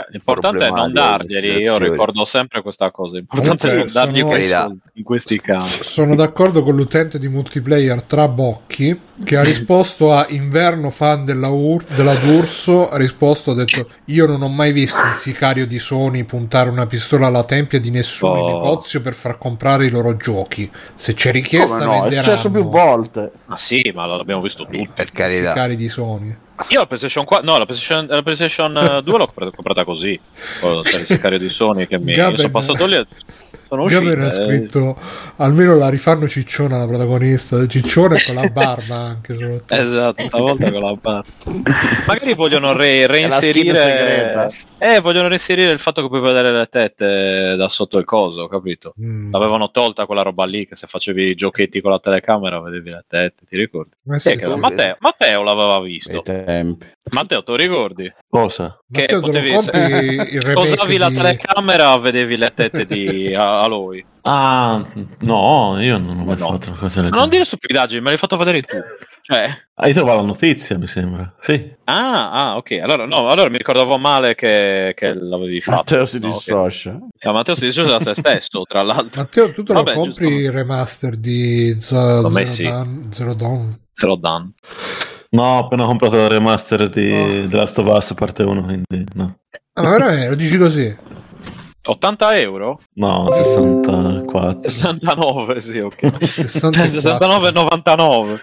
Beh, 0.02 0.12
l'importante 0.12 0.66
è 0.66 0.70
non 0.70 0.91
darglieli. 0.91 1.62
Io 1.62 1.78
ricordo 1.78 2.26
sempre 2.26 2.62
questa 2.62 2.91
cosa. 2.91 3.16
L'importante 3.18 3.68
è 3.68 3.70
Comunque, 3.72 3.84
non 3.93 4.04
dargli 4.04 4.20
sono- 4.20 4.32
Carità. 4.32 4.62
soldi 4.62 4.80
in 4.93 5.04
questi 5.04 5.39
casi. 5.41 5.84
Sono 5.84 6.16
d'accordo 6.16 6.64
con 6.64 6.76
l'utente 6.76 7.18
di 7.20 7.28
multiplayer 7.28 8.02
Trabocchi 8.04 8.99
che 9.23 9.38
ha 9.38 9.44
risposto 9.44 10.14
a 10.14 10.26
Inverno 10.30 10.90
fan 10.90 11.26
della, 11.26 11.49
Ur- 11.49 11.86
della 11.86 12.15
D'Urso. 12.15 12.90
Ha 12.90 12.98
risposto, 12.98 13.52
ha 13.52 13.56
detto: 13.56 13.88
Io 14.06 14.26
non 14.26 14.41
ho 14.41 14.49
mai 14.49 14.72
visto 14.72 14.98
un 14.98 15.14
sicario 15.15 15.65
di 15.68 15.80
Sony 15.80 16.23
puntare 16.23 16.69
una 16.69 16.88
pistola 16.88 17.28
alla 17.28 17.44
tempia 17.44 17.80
di 17.80 17.91
nessun 17.91 18.30
Oh. 18.30 18.48
negozio 18.48 19.02
per 19.02 19.14
far 19.14 19.38
comprare 19.38 19.86
i 19.86 19.90
loro 19.90 20.15
giochi. 20.18 20.69
Se 20.95 21.14
c'è 21.14 21.32
richiesta, 21.32 21.73
Come 21.78 21.86
no? 21.86 21.91
È 21.91 21.99
venderanno 22.02 22.23
successo 22.23 22.49
più 22.52 22.64
volte. 22.68 23.32
Ma 23.45 23.57
sì, 23.57 23.91
ma 23.94 24.06
l'abbiamo 24.06 24.41
visto 24.41 24.65
sì, 24.69 24.78
tutti. 24.78 24.90
per 24.94 25.07
i 25.07 25.11
carità. 25.11 25.49
sicari 25.49 25.76
di 25.76 25.90
Sony. 25.90 26.36
Io 26.69 26.79
la 26.79 26.85
PlayStation 26.85 27.25
4, 27.25 27.45
no, 27.45 27.57
la 27.57 27.65
PlayStation, 27.65 28.05
la 28.07 28.21
PlayStation 28.21 28.77
eh, 28.77 29.01
2 29.03 29.17
l'ho 29.17 29.25
comprata, 29.25 29.51
comprata 29.51 29.83
così. 29.83 30.19
Con 30.59 30.81
il 30.85 31.05
sicario 31.05 31.38
di 31.38 31.49
Sony 31.49 31.88
che 31.88 31.99
mi 31.99 32.11
io 32.11 32.17
Gaben- 32.17 32.38
sono 32.38 32.51
passato 32.51 32.85
lì 32.85 32.95
e 32.95 33.05
sono 33.67 33.83
uscito. 33.83 34.03
Gabriel 34.03 34.29
ha 34.29 34.33
eh. 34.33 34.45
scritto 34.45 34.97
almeno 35.38 35.75
la 35.75 35.89
rifanno 35.89 36.27
Cicciona 36.27 36.77
la 36.77 36.88
protagonista 36.88 37.65
Ciccione 37.67 38.21
con 38.25 38.35
la 38.35 38.47
barba 38.47 38.95
anche 38.95 39.33
soprattutto. 39.33 39.75
Esatto, 39.81 40.23
stavolta 40.23 40.71
con 40.71 40.81
la 40.81 40.93
barba. 40.93 41.23
Magari 42.07 42.33
vogliono 42.33 42.73
re- 42.73 43.07
reinserire. 43.07 44.51
Eh, 44.84 44.99
vogliono 44.99 45.28
reinserire 45.28 45.70
il 45.72 45.78
fatto 45.78 46.02
che 46.02 46.08
puoi 46.08 46.22
vedere 46.22 46.52
le 46.52 46.66
tette 46.66 47.56
da 47.56 47.70
sotto 47.70 47.99
il 47.99 48.06
coso, 48.06 48.48
capito? 48.48 48.95
Mm. 48.99 49.32
L'avevano 49.32 49.70
tolta 49.70 50.08
quella 50.08 50.24
roba 50.24 50.45
lì 50.45 50.66
che 50.66 50.76
se 50.76 50.88
facevi 50.88 51.28
i 51.28 51.36
giochetti 51.36 51.82
con 51.82 51.91
la 51.91 51.99
telecamera 51.99 52.60
vedevi 52.60 52.90
le 52.90 53.06
tette, 53.08 53.45
ti 53.48 53.58
ricordi? 53.58 53.91
Ma 54.06 54.18
sì, 54.18 54.36
che- 54.36 54.48
sì. 54.48 54.56
Matteo, 54.56 54.95
Matteo 54.99 55.44
l'aveva 55.44 55.80
visto. 55.82 56.24
Matteo, 56.26 57.44
te 57.44 57.52
lo 57.52 57.56
ricordi? 57.58 58.12
Cosa? 58.28 58.80
Che 58.91 59.02
Matteo, 59.02 59.20
potevi- 59.20 59.49
remake 59.52 60.40
Posavi 60.53 60.98
la 60.98 61.10
di- 61.10 61.16
telecamera, 61.16 61.98
vedevi 61.98 62.38
le 62.38 62.52
tette 62.56 62.86
di 62.88 63.34
a- 63.38 63.60
Aloy. 63.62 64.03
Ah, 64.24 64.88
no, 65.22 65.78
io 65.80 65.98
non 65.98 66.20
ho 66.20 66.24
mai 66.24 66.38
No. 66.38 66.52
fatto 66.52 66.70
una 66.70 66.78
cosa 66.78 67.02
del 67.02 67.10
Ma 67.10 67.18
non 67.18 67.30
dire 67.30 67.44
stupidaggini, 67.44 68.02
me 68.02 68.10
l'hai 68.10 68.18
fatto 68.20 68.38
vedere 68.38 68.62
tu. 68.62 68.78
Cioè, 69.22 69.49
Hai 69.74 69.94
trovato 69.94 70.18
la 70.20 70.26
notizia, 70.28 70.78
mi 70.78 70.86
sembra. 70.86 71.36
Sì. 71.40 71.76
Ah, 71.91 72.31
ah, 72.31 72.57
ok. 72.57 72.72
Allora, 72.81 73.05
no, 73.05 73.30
allora 73.30 73.49
mi 73.49 73.57
ricordavo 73.57 73.97
male 73.97 74.35
che, 74.35 74.93
che 74.95 75.13
l'avevi 75.13 75.61
fatto. 75.61 75.77
Matteo 75.77 76.05
si 76.05 76.19
No, 76.19 76.27
dissocia. 76.27 76.97
Ah, 77.19 77.31
Matteo 77.31 77.55
si 77.55 77.65
dice 77.65 77.84
da 77.84 77.99
se 77.99 78.13
stesso, 78.15 78.63
tra 78.63 78.81
l'altro. 78.81 79.22
Matteo 79.22 79.51
tu 79.53 79.63
te 79.63 79.73
lo 79.73 79.84
Vabbè, 79.84 79.93
compri 79.95 80.26
giusto. 80.27 80.41
il 80.41 80.51
remaster 80.51 81.15
di 81.15 81.77
Z- 81.80 81.91
me 82.30 82.45
Zero, 82.45 82.45
sì. 82.47 82.63
Dawn, 82.63 83.07
Zero 83.11 83.34
Dawn 83.34 83.80
Se 83.93 84.05
lo 84.05 84.15
danno. 84.15 84.51
No, 85.31 85.43
ho 85.43 85.57
appena 85.59 85.85
comprato 85.85 86.18
il 86.18 86.30
remaster 86.30 86.89
di 86.89 87.11
Oh. 87.13 87.47
The 87.47 87.55
Last 87.57 87.77
of 87.77 87.88
Us 87.88 88.13
parte 88.13 88.43
1, 88.43 88.61
quindi 88.63 89.05
no. 89.13 89.38
veramente 89.73 90.27
lo 90.30 90.35
dici 90.35 90.57
così 90.57 90.97
80 91.84 92.38
euro? 92.38 92.80
No, 92.95 93.30
64. 93.31 94.59
69, 94.69 95.61
sì, 95.61 95.80
ok. 95.80 96.23
64. 96.26 96.88
69,99. 97.18 98.39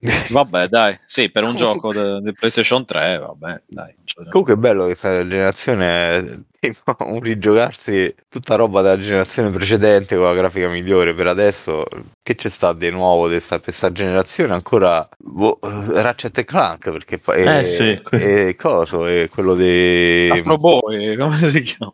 Vabbè, 0.30 0.68
dai, 0.68 0.98
sì, 1.06 1.30
per 1.30 1.42
un 1.42 1.54
gioco 1.56 1.92
de- 1.92 2.20
di 2.22 2.32
PlayStation 2.32 2.84
3, 2.84 3.18
vabbè, 3.18 3.62
dai. 3.66 3.94
Comunque 4.30 4.54
è 4.54 4.56
bello 4.56 4.80
che 4.80 4.96
questa 4.96 5.26
generazione 5.26 5.86
è 6.16 6.38
tipo 6.58 6.96
un 7.06 7.20
rigiocarsi 7.20 8.14
tutta 8.28 8.56
roba 8.56 8.80
della 8.82 8.98
generazione 8.98 9.50
precedente 9.50 10.16
con 10.16 10.24
la 10.24 10.34
grafica 10.34 10.68
migliore 10.68 11.14
per 11.14 11.26
adesso. 11.26 11.84
Che 12.22 12.34
c'è 12.34 12.48
sta 12.48 12.72
di 12.72 12.90
nuovo 12.90 13.28
di 13.28 13.40
sta- 13.40 13.56
per 13.56 13.64
questa 13.64 13.92
generazione? 13.92 14.52
Ancora 14.54 15.08
boh, 15.16 15.58
Ratchet 15.62 16.36
e 16.38 16.44
Clank 16.44 16.90
perché 16.90 17.18
poi 17.18 17.44
Eh, 17.44 17.64
sì, 17.64 18.00
e 18.12 18.54
coso 18.56 19.06
è 19.06 19.28
quello 19.28 19.54
di 19.54 20.28
Astro 20.32 20.58
Boy, 20.58 21.16
come 21.16 21.48
si 21.48 21.62
chiama? 21.62 21.92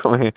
come 0.00 0.32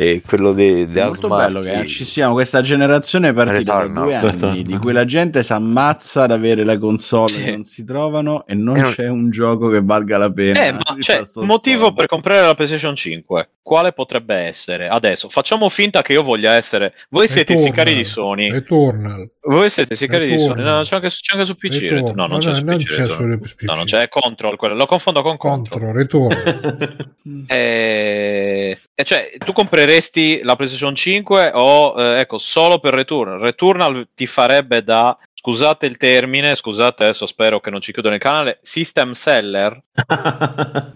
e 0.00 0.22
quello 0.24 0.52
di 0.52 0.82
È 0.84 1.04
molto 1.04 1.26
bello 1.26 1.58
che 1.58 1.84
ci 1.88 2.04
siamo 2.04 2.34
questa 2.34 2.60
generazione 2.60 3.32
partita 3.32 3.84
da 3.84 4.00
due 4.00 4.14
anni 4.14 4.30
Retorno. 4.30 4.62
di 4.62 4.76
cui 4.78 4.92
la 4.92 5.04
gente 5.04 5.42
si 5.42 5.52
ammazza 5.52 6.22
ad 6.22 6.30
avere 6.30 6.62
le 6.62 6.78
console 6.78 7.50
non 7.50 7.64
si 7.64 7.82
trovano 7.84 8.46
e 8.46 8.54
non 8.54 8.80
c'è 8.94 9.08
un 9.08 9.28
gioco 9.30 9.68
che 9.68 9.82
valga 9.82 10.16
la 10.18 10.30
pena. 10.30 10.64
Eh, 10.66 10.72
ma 10.72 10.82
c'è 11.00 11.16
far 11.16 11.26
sto 11.26 11.42
motivo 11.44 11.76
sforzo. 11.78 11.94
per 11.94 12.06
comprare 12.06 12.46
la 12.46 12.54
PlayStation 12.54 12.94
5. 12.94 13.48
Quale 13.60 13.92
potrebbe 13.92 14.36
essere? 14.36 14.88
Adesso 14.88 15.28
facciamo 15.28 15.68
finta 15.68 16.00
che 16.02 16.12
io 16.12 16.22
voglia 16.22 16.54
essere. 16.54 16.94
Voi 17.10 17.26
siete 17.26 17.54
i 17.54 17.56
Returnal. 17.56 17.74
sicari 17.76 17.94
di 17.96 18.04
Sony. 18.04 18.50
Returnal 18.52 19.30
Voi 19.42 19.68
siete 19.68 19.92
i 19.94 19.96
sicari 19.96 20.28
di 20.28 20.38
Sony. 20.38 20.48
Returnal. 20.62 20.76
No, 20.76 20.82
c'è 20.84 20.94
anche, 20.94 21.08
c'è 21.08 21.32
anche 21.34 21.44
su 21.44 21.56
PC. 21.56 21.80
Returnal. 21.80 22.04
Returnal. 22.04 22.14
No, 22.14 22.26
non 22.28 22.38
c'è 22.38 22.60
non 22.62 22.76
PC. 22.78 22.84
c'è 22.86 23.02
Returnal. 23.08 23.40
su 23.48 23.54
PC. 23.56 23.62
No, 23.64 23.74
non 23.74 23.84
c'è 23.84 23.98
è 23.98 24.08
Control. 24.08 24.56
quello. 24.56 24.74
Lo 24.76 24.86
confondo 24.86 25.22
con 25.22 25.36
Control. 25.36 25.80
contro 25.80 25.98
Returnal 25.98 27.12
E... 27.48 28.78
e 29.00 29.04
cioè, 29.04 29.30
tu 29.38 29.52
compreresti 29.52 30.40
la 30.42 30.56
PlayStation 30.56 30.92
5 30.92 31.52
o 31.54 31.94
eh, 31.96 32.18
ecco 32.18 32.38
solo 32.38 32.80
per 32.80 32.94
Returnal? 32.94 33.38
Returnal 33.38 34.08
ti 34.12 34.26
farebbe 34.26 34.82
da. 34.82 35.16
Scusate 35.32 35.86
il 35.86 35.96
termine, 35.96 36.56
scusate 36.56 37.04
adesso 37.04 37.24
spero 37.26 37.60
che 37.60 37.70
non 37.70 37.80
ci 37.80 37.92
chiudano 37.92 38.16
il 38.16 38.20
canale. 38.20 38.58
System 38.60 39.12
seller. 39.12 39.80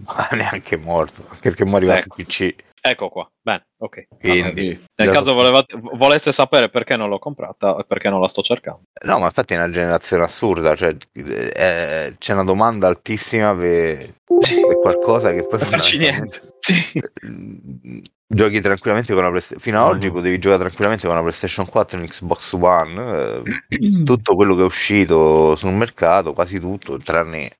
Ma 0.04 0.28
neanche 0.32 0.76
morto 0.76 1.24
perché 1.40 1.64
mo 1.64 1.76
arriva 1.76 1.96
Ecco. 1.98 2.16
PC 2.16 2.54
Ecco 2.84 3.08
qua. 3.10 3.30
Bene, 3.40 3.66
ok. 3.78 4.06
quindi 4.18 4.84
Nel 4.96 5.10
caso 5.12 5.26
so- 5.26 5.34
volevate, 5.34 5.78
voleste 5.80 6.32
sapere 6.32 6.68
perché 6.70 6.96
non 6.96 7.08
l'ho 7.08 7.20
comprata 7.20 7.76
e 7.76 7.84
perché 7.86 8.08
non 8.10 8.20
la 8.20 8.26
sto 8.26 8.42
cercando. 8.42 8.80
no 9.04 9.18
ma 9.20 9.26
infatti 9.26 9.54
è 9.54 9.56
una 9.56 9.70
generazione 9.70 10.24
assurda 10.24 10.74
cioè 10.74 10.96
eh, 11.12 12.14
c'è 12.18 12.32
una 12.32 12.42
domanda 12.42 12.88
altissima 12.88 13.54
per, 13.54 14.14
per 14.26 14.80
qualcosa 14.80 15.30
che 15.32 15.44
poi 15.46 15.58
Per 15.60 15.68
farci 15.68 15.96
fondamentalmente- 15.98 16.51
Sì. 16.64 17.02
Mm, 17.26 17.98
giochi 18.28 18.60
tranquillamente 18.60 19.12
con 19.14 19.24
la 19.24 19.28
PlayStation 19.30 19.60
fino 19.60 19.84
ad 19.84 19.90
oggi 19.90 20.10
potevi 20.12 20.38
giocare 20.38 20.60
tranquillamente 20.62 21.06
con 21.08 21.16
la 21.16 21.20
PlayStation 21.22 21.66
4 21.66 21.98
e 21.98 22.00
un 22.00 22.06
Xbox 22.06 22.52
One 22.52 23.42
eh, 23.68 24.02
tutto 24.04 24.36
quello 24.36 24.54
che 24.54 24.62
è 24.62 24.64
uscito 24.64 25.56
sul 25.56 25.72
mercato 25.72 26.32
quasi 26.32 26.60
tutto 26.60 26.98
tranne 26.98 27.50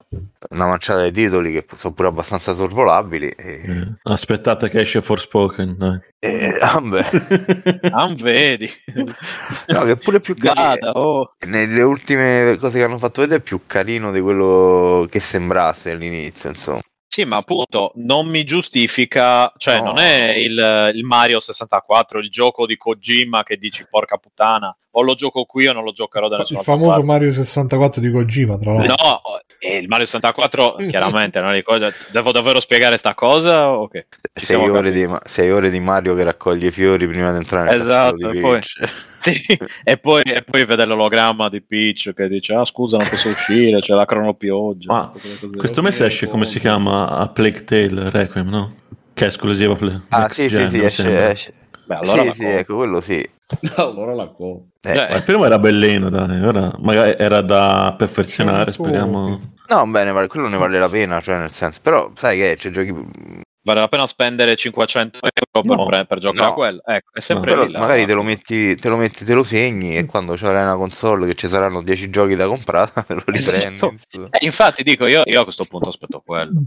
una 0.50 0.66
manciata 0.66 1.02
di 1.02 1.10
titoli 1.10 1.52
che 1.52 1.66
sono 1.76 1.92
pure 1.94 2.08
abbastanza 2.08 2.52
sorvolabili 2.52 3.28
e, 3.30 3.60
Eh, 3.64 3.88
Aspettate 4.04 4.68
che 4.68 4.80
esce 4.82 5.02
Forspoken, 5.02 5.76
dai. 5.76 5.98
e- 6.20 6.58
ah, 6.60 6.80
beh, 6.80 7.80
Ah, 7.90 8.14
vedi. 8.14 8.70
no, 9.66 9.82
che 9.84 9.90
è 9.90 9.96
pure 9.96 10.20
più 10.20 10.36
carino 10.36 10.90
oh. 10.92 11.34
nelle 11.46 11.82
ultime 11.82 12.56
cose 12.60 12.78
che 12.78 12.84
hanno 12.84 12.98
fatto 12.98 13.20
vedere 13.20 13.40
è 13.40 13.42
più 13.42 13.62
carino 13.66 14.12
di 14.12 14.20
quello 14.20 15.06
che 15.10 15.18
sembrasse 15.18 15.90
all'inizio 15.90 16.48
insomma 16.50 16.78
Sì, 17.14 17.26
ma 17.26 17.36
appunto 17.36 17.92
non 17.96 18.26
mi 18.26 18.42
giustifica, 18.42 19.52
cioè 19.58 19.80
No. 19.80 19.84
non 19.88 19.98
è 19.98 20.30
il, 20.30 20.92
il 20.94 21.04
Mario 21.04 21.40
64, 21.40 22.18
il 22.20 22.30
gioco 22.30 22.64
di 22.64 22.78
Kojima 22.78 23.42
che 23.42 23.58
dici 23.58 23.86
porca 23.86 24.16
puttana, 24.16 24.74
o 24.92 25.02
lo 25.02 25.14
gioco 25.14 25.44
qui 25.44 25.66
o 25.66 25.72
non 25.72 25.84
lo 25.84 25.92
giocherò 25.92 26.28
da 26.28 26.36
il 26.36 26.40
nessuna 26.40 26.62
famoso 26.62 26.90
parte. 26.90 27.04
Mario 27.04 27.32
64 27.32 28.00
di 28.00 28.10
Kojima 28.10 28.58
tra 28.58 28.72
l'altro 28.72 28.94
No, 28.94 29.20
eh, 29.58 29.76
il 29.78 29.88
Mario 29.88 30.06
64 30.06 30.76
chiaramente 30.88 31.40
non 31.40 31.60
cosa. 31.62 31.92
Devo 32.10 32.32
davvero 32.32 32.60
spiegare 32.60 32.96
sta 32.96 33.14
cosa? 33.14 33.70
o 33.70 33.88
che? 33.88 34.06
Ci 34.34 34.44
sei 34.44 34.68
ore, 34.68 34.90
di, 34.90 35.06
sei 35.24 35.50
ore 35.50 35.70
di 35.70 35.80
Mario 35.80 36.14
che 36.14 36.24
raccoglie 36.24 36.68
i 36.68 36.70
fiori 36.70 37.06
prima 37.06 37.30
di 37.30 37.36
entrare 37.36 37.70
nel 37.70 37.80
Esatto, 37.80 38.30
di 38.30 38.38
e 38.38 38.40
poi-. 38.40 38.60
Sì, 39.22 39.40
e 39.84 39.98
poi, 39.98 40.22
e 40.22 40.42
poi 40.42 40.64
vede 40.64 40.84
l'ologramma 40.84 41.48
di 41.48 41.60
Peach 41.60 42.12
che 42.12 42.26
dice: 42.26 42.54
Ah, 42.54 42.64
scusa, 42.64 42.96
non 42.96 43.08
posso 43.08 43.28
uscire, 43.28 43.78
c'è 43.78 43.94
la 43.94 44.04
cronopioggia. 44.04 45.12
Cose. 45.12 45.56
Questo 45.56 45.80
mese 45.80 46.06
esce 46.06 46.26
come 46.26 46.44
si 46.44 46.58
chiama 46.58 47.08
a 47.08 47.28
Plague 47.28 47.62
Tale 47.62 48.10
Requiem, 48.10 48.48
no? 48.48 48.74
Che 49.14 49.24
è 49.24 49.28
esclusiva 49.28 49.76
Play. 49.76 50.00
Ah, 50.08 50.28
sì, 50.28 50.48
sì, 50.48 50.66
sì, 50.66 50.80
esce, 50.80 51.30
esce. 51.30 51.54
Beh, 51.84 51.98
allora 51.98 52.22
sì, 52.24 52.32
sì, 52.32 52.44
ecco, 52.46 52.74
quello 52.74 53.00
sì. 53.00 53.24
allora 53.76 54.14
la 54.14 54.28
co. 54.28 54.66
Eh, 54.80 54.94
Cioè, 54.94 55.10
Ma 55.10 55.16
il 55.16 55.22
primo 55.22 55.44
era 55.44 55.58
bellino, 55.58 56.08
dai. 56.10 56.42
Ora 56.44 56.70
magari 56.80 57.14
era 57.18 57.40
da 57.40 57.94
perfezionare, 57.96 58.72
speriamo. 58.72 59.40
No, 59.68 59.86
bene, 59.86 60.12
vale- 60.12 60.26
quello 60.26 60.48
ne 60.48 60.56
vale 60.56 60.78
la 60.78 60.88
pena, 60.88 61.20
cioè 61.20 61.38
nel 61.38 61.50
senso, 61.50 61.80
però 61.82 62.10
sai 62.14 62.36
che 62.36 62.56
c'è 62.58 62.70
giochi 62.70 62.92
vale 63.62 63.80
la 63.80 63.88
pena 63.88 64.06
spendere 64.06 64.56
500 64.56 65.18
euro 65.22 65.66
per, 65.68 65.76
No, 65.76 65.86
pre- 65.86 66.06
per 66.06 66.18
giocare 66.18 66.46
no. 66.46 66.50
a 66.50 66.54
quello. 66.54 66.82
Ecco, 66.84 67.10
è 67.12 67.20
sempre 67.20 67.50
però 67.52 67.64
lì. 67.64 67.72
magari 67.72 68.04
te 68.06 68.12
lo 68.14 68.22
metti, 68.22 68.76
te 68.76 68.88
lo 68.88 68.96
metti, 68.96 69.24
te 69.24 69.34
lo 69.34 69.42
segni 69.42 69.96
e 69.96 70.06
quando 70.06 70.34
c'avrai 70.34 70.62
una 70.62 70.76
console 70.76 71.26
che 71.26 71.34
ci 71.34 71.48
saranno 71.48 71.82
10 71.82 72.10
giochi 72.10 72.34
da 72.36 72.46
comprare, 72.46 72.90
te 73.06 73.14
lo 73.14 73.22
riprendi. 73.24 73.74
Esatto. 73.74 74.28
Eh, 74.30 74.44
infatti 74.44 74.82
dico 74.82 75.06
io, 75.06 75.22
io 75.24 75.40
a 75.40 75.44
questo 75.44 75.64
punto 75.64 75.88
aspetto 75.88 76.22
quello. 76.24 76.62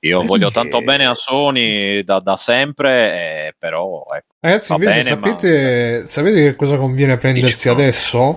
Io 0.00 0.22
voglio 0.22 0.50
tanto 0.50 0.78
Eh. 0.78 0.82
bene 0.82 1.06
a 1.06 1.14
Sony 1.14 2.02
da, 2.04 2.18
da 2.20 2.36
sempre, 2.36 3.46
eh, 3.48 3.54
però 3.58 4.04
ecco, 4.14 4.34
Ragazzi, 4.40 4.72
invece 4.72 5.02
bene, 5.02 5.16
ma- 5.16 5.26
sapete, 5.28 6.06
sapete 6.08 6.42
che 6.42 6.56
cosa 6.56 6.76
conviene 6.78 7.16
prendersi 7.18 7.54
Dici, 7.54 7.66
no. 7.68 7.72
adesso? 7.74 8.36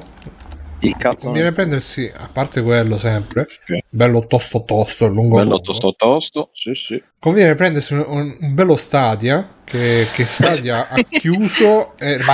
Il 0.87 0.97
cazzo 0.97 1.25
Conviene 1.25 1.51
prendersi, 1.51 2.11
a 2.13 2.29
parte 2.31 2.61
quello 2.61 2.97
sempre, 2.97 3.47
Sì. 3.65 3.83
bello 3.89 4.25
tosto 4.27 4.63
tosto, 4.65 5.07
lungo 5.07 5.35
bello 5.37 5.49
lungo. 5.49 5.61
tosto 5.61 5.93
tosto, 5.97 6.49
sì 6.53 6.73
sì. 6.75 7.03
Conviene 7.19 7.55
prendersi 7.55 7.93
un, 7.93 8.03
un- 8.07 8.37
un 8.39 8.53
bello 8.53 8.75
Stadia 8.75 9.47
che, 9.63 10.05
che 10.13 10.23
Stadia 10.25 10.87
ha 10.89 10.95
chiuso 11.09 11.93
e 11.97 12.17
rimborsano 12.17 12.25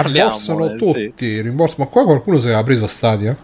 Parliamone, 0.68 0.76
tutti. 0.76 1.42
Rimborso. 1.42 1.76
Ma 1.78 1.86
qua 1.86 2.04
qualcuno 2.04 2.40
se 2.40 2.50
l'ha 2.50 2.64
preso 2.64 2.88
Stadia? 2.88 3.36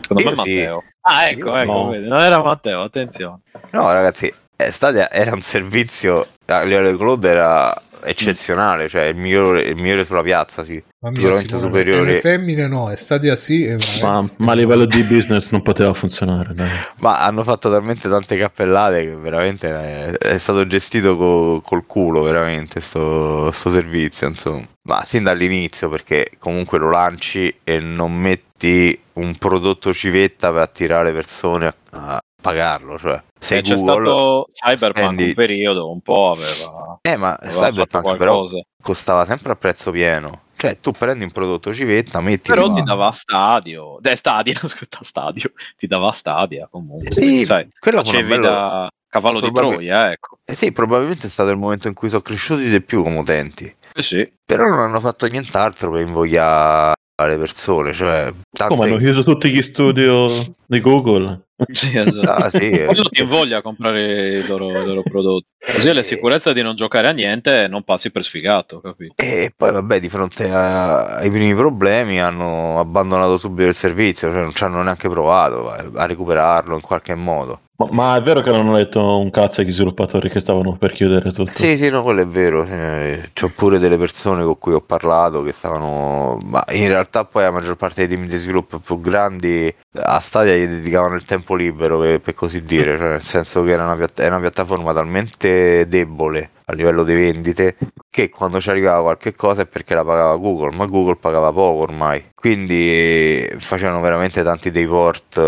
Secondo 0.00 0.22
Io 0.22 0.30
me 0.30 0.42
sì. 0.42 0.54
Matteo. 0.56 0.82
Ah, 1.00 1.28
ecco, 1.28 1.52
sì. 1.52 1.58
ecco, 1.60 1.72
No. 1.72 1.88
vedi, 1.88 2.08
non 2.08 2.18
era 2.18 2.42
Matteo, 2.42 2.82
attenzione. 2.82 3.38
No, 3.72 3.90
ragazzi, 3.92 4.32
eh, 4.56 4.70
Stadia 4.70 5.10
era 5.10 5.32
un 5.34 5.42
servizio 5.42 6.26
a 6.46 6.62
livello 6.62 6.90
di 6.90 6.96
cloud 6.96 7.24
era 7.24 7.74
eccezionale, 8.04 8.88
cioè 8.88 9.04
il 9.04 9.16
migliore, 9.16 9.62
il 9.62 9.76
migliore 9.76 10.04
sulla 10.04 10.22
piazza, 10.22 10.64
sì. 10.64 10.82
Ma 11.00 11.10
Sicuramente 11.12 11.58
superiore. 11.58 12.12
Le 12.12 12.20
femmine 12.20 12.66
no, 12.66 12.90
e 12.90 12.96
Stadia 12.96 13.36
sì. 13.36 13.66
E 13.66 13.76
Ma, 14.00 14.24
ma 14.38 14.52
a 14.52 14.54
livello 14.54 14.84
di 14.86 15.02
business 15.02 15.50
non 15.50 15.62
poteva 15.62 15.92
funzionare, 15.92 16.54
dai. 16.54 16.68
Ma 17.00 17.20
hanno 17.20 17.42
fatto 17.42 17.70
talmente 17.70 18.08
tante 18.08 18.36
cappellate 18.36 19.04
che 19.04 19.16
veramente 19.16 19.68
è, 19.68 20.10
è 20.16 20.38
stato 20.38 20.66
gestito 20.66 21.16
co- 21.16 21.60
col 21.64 21.86
culo, 21.86 22.22
veramente, 22.22 22.80
sto, 22.80 23.50
sto 23.50 23.70
servizio, 23.70 24.28
insomma. 24.28 24.66
Ma 24.82 25.04
sin 25.04 25.22
dall'inizio, 25.22 25.88
perché 25.88 26.30
comunque 26.38 26.78
lo 26.78 26.90
lanci 26.90 27.54
e 27.64 27.78
non 27.80 28.14
metti 28.14 28.98
un 29.14 29.36
prodotto 29.36 29.92
civetta 29.92 30.50
per 30.52 30.60
attirare 30.60 31.12
persone 31.12 31.74
a- 31.90 32.20
pagarlo, 32.44 32.98
cioè 32.98 33.14
Eh, 33.14 33.62
c'è 33.62 33.62
Google, 33.62 33.76
stato 34.04 34.46
Cyberpunk 34.52 35.04
spendi- 35.04 35.24
un 35.28 35.34
periodo, 35.34 35.90
un 35.90 36.00
po' 36.02 36.30
aveva, 36.32 36.98
eh, 37.00 37.16
ma 37.16 37.32
aveva 37.40 37.70
Cyberpunk 37.70 38.16
però 38.16 38.46
costava 38.82 39.24
sempre 39.24 39.52
a 39.52 39.56
prezzo 39.56 39.90
pieno. 39.90 40.42
Cioè, 40.56 40.78
tu 40.80 40.92
prendi 40.92 41.24
un 41.24 41.30
prodotto 41.30 41.74
civetta, 41.74 42.20
metti 42.20 42.48
Però 42.50 42.72
ti 42.72 42.82
dava 42.82 43.10
Stadio, 43.12 44.00
eh, 44.02 44.16
Stadia, 44.16 44.54
scusa, 44.68 44.86
Stadio, 45.00 45.52
ti 45.76 45.86
dava 45.86 46.12
Stadia 46.12 46.68
comunque. 46.70 47.10
Sì, 47.10 47.44
sai, 47.44 47.68
quello 47.78 48.04
facevi 48.04 48.28
bella- 48.28 48.48
da 48.50 48.88
cavallo 49.08 49.40
di 49.40 49.50
probabil- 49.50 49.72
Troia, 49.76 50.10
ecco. 50.12 50.38
Eh 50.44 50.54
sì, 50.54 50.72
probabilmente 50.72 51.26
è 51.26 51.30
stato 51.30 51.50
il 51.50 51.56
momento 51.58 51.88
in 51.88 51.94
cui 51.94 52.08
sono 52.08 52.20
cresciuti 52.22 52.68
di 52.68 52.80
più 52.82 53.02
come 53.02 53.18
utenti. 53.18 53.74
Eh 53.96 54.02
sì. 54.02 54.30
Però 54.44 54.66
non 54.66 54.80
hanno 54.80 55.00
fatto 55.00 55.26
nient'altro 55.26 55.90
per 55.90 56.00
invogliare 56.00 56.92
le 57.22 57.36
persone. 57.36 57.92
Cioè, 57.92 58.32
tante- 58.50 58.74
Come 58.74 58.88
hanno 58.88 58.98
chiuso 58.98 59.22
tutti 59.22 59.50
gli 59.50 59.62
studio 59.62 60.28
di 60.66 60.80
Google? 60.80 61.40
Sì, 61.72 61.96
esatto. 61.96 62.28
Ah, 62.28 62.50
sì, 62.50 62.68
eh. 62.68 62.84
Quello 62.84 63.04
ti 63.04 63.22
invoglia 63.22 63.58
a 63.58 63.62
comprare 63.62 64.38
i 64.40 64.46
loro, 64.46 64.80
i 64.80 64.84
loro 64.84 65.02
prodotti. 65.04 65.46
Così 65.64 65.88
hai 65.88 65.94
la 65.94 66.02
sicurezza 66.02 66.52
di 66.52 66.62
non 66.62 66.74
giocare 66.74 67.06
a 67.06 67.12
niente 67.12 67.62
e 67.62 67.68
non 67.68 67.84
passi 67.84 68.10
per 68.10 68.24
sfigato, 68.24 68.80
capito? 68.80 69.14
E 69.16 69.52
poi, 69.56 69.70
vabbè, 69.70 70.00
di 70.00 70.08
fronte 70.08 70.50
a- 70.50 71.16
ai 71.18 71.30
primi 71.30 71.54
problemi 71.54 72.20
hanno 72.20 72.80
abbandonato 72.80 73.38
subito 73.38 73.68
il 73.68 73.74
servizio, 73.74 74.32
cioè 74.32 74.42
non 74.42 74.52
ci 74.52 74.64
hanno 74.64 74.82
neanche 74.82 75.08
provato 75.08 75.70
a, 75.70 75.84
a 75.94 76.06
recuperarlo 76.06 76.74
in 76.74 76.80
qualche 76.80 77.14
modo. 77.14 77.60
Ma, 77.76 77.88
ma 77.90 78.16
è 78.16 78.22
vero 78.22 78.40
che 78.40 78.50
non 78.50 78.60
hanno 78.60 78.76
detto 78.76 79.18
un 79.18 79.30
cazzo 79.30 79.60
agli 79.60 79.72
sviluppatori 79.72 80.30
che 80.30 80.38
stavano 80.38 80.76
per 80.76 80.92
chiudere 80.92 81.32
tutto? 81.32 81.50
Sì, 81.52 81.76
sì, 81.76 81.90
no, 81.90 82.04
quello 82.04 82.20
è 82.20 82.26
vero. 82.26 82.64
Eh, 82.64 83.30
C'ho 83.32 83.50
pure 83.54 83.78
delle 83.78 83.98
persone 83.98 84.44
con 84.44 84.56
cui 84.58 84.74
ho 84.74 84.80
parlato 84.80 85.42
che 85.42 85.52
stavano. 85.52 86.38
Ma 86.44 86.62
in 86.70 86.86
realtà 86.86 87.24
poi 87.24 87.42
la 87.42 87.50
maggior 87.50 87.76
parte 87.76 88.06
dei 88.06 88.16
team 88.16 88.28
di 88.28 88.36
sviluppo 88.36 88.78
più 88.78 89.00
grandi 89.00 89.74
a 89.94 90.20
Stadia 90.20 90.54
gli 90.54 90.66
dedicavano 90.68 91.16
il 91.16 91.24
tempo 91.24 91.56
libero, 91.56 91.98
per, 91.98 92.34
così 92.34 92.62
dire. 92.62 92.96
Cioè, 92.96 93.08
nel 93.08 93.22
senso 93.22 93.64
che 93.64 93.70
era 93.72 93.84
una, 93.84 93.96
piatta- 93.96 94.24
una 94.24 94.40
piattaforma 94.40 94.92
talmente 94.92 95.88
debole 95.88 96.50
a 96.66 96.72
livello 96.72 97.04
di 97.04 97.12
vendite 97.14 97.76
che 98.08 98.30
quando 98.30 98.60
ci 98.60 98.70
arrivava 98.70 99.02
qualche 99.02 99.34
cosa 99.34 99.62
è 99.62 99.66
perché 99.66 99.94
la 99.94 100.04
pagava 100.04 100.36
Google, 100.36 100.74
ma 100.76 100.86
Google 100.86 101.16
pagava 101.16 101.52
poco 101.52 101.82
ormai. 101.82 102.30
Quindi 102.34 102.88
eh, 102.88 103.56
facevano 103.58 104.00
veramente 104.00 104.42
tanti 104.42 104.70
dei 104.70 104.86
port 104.86 105.36
eh, 105.36 105.42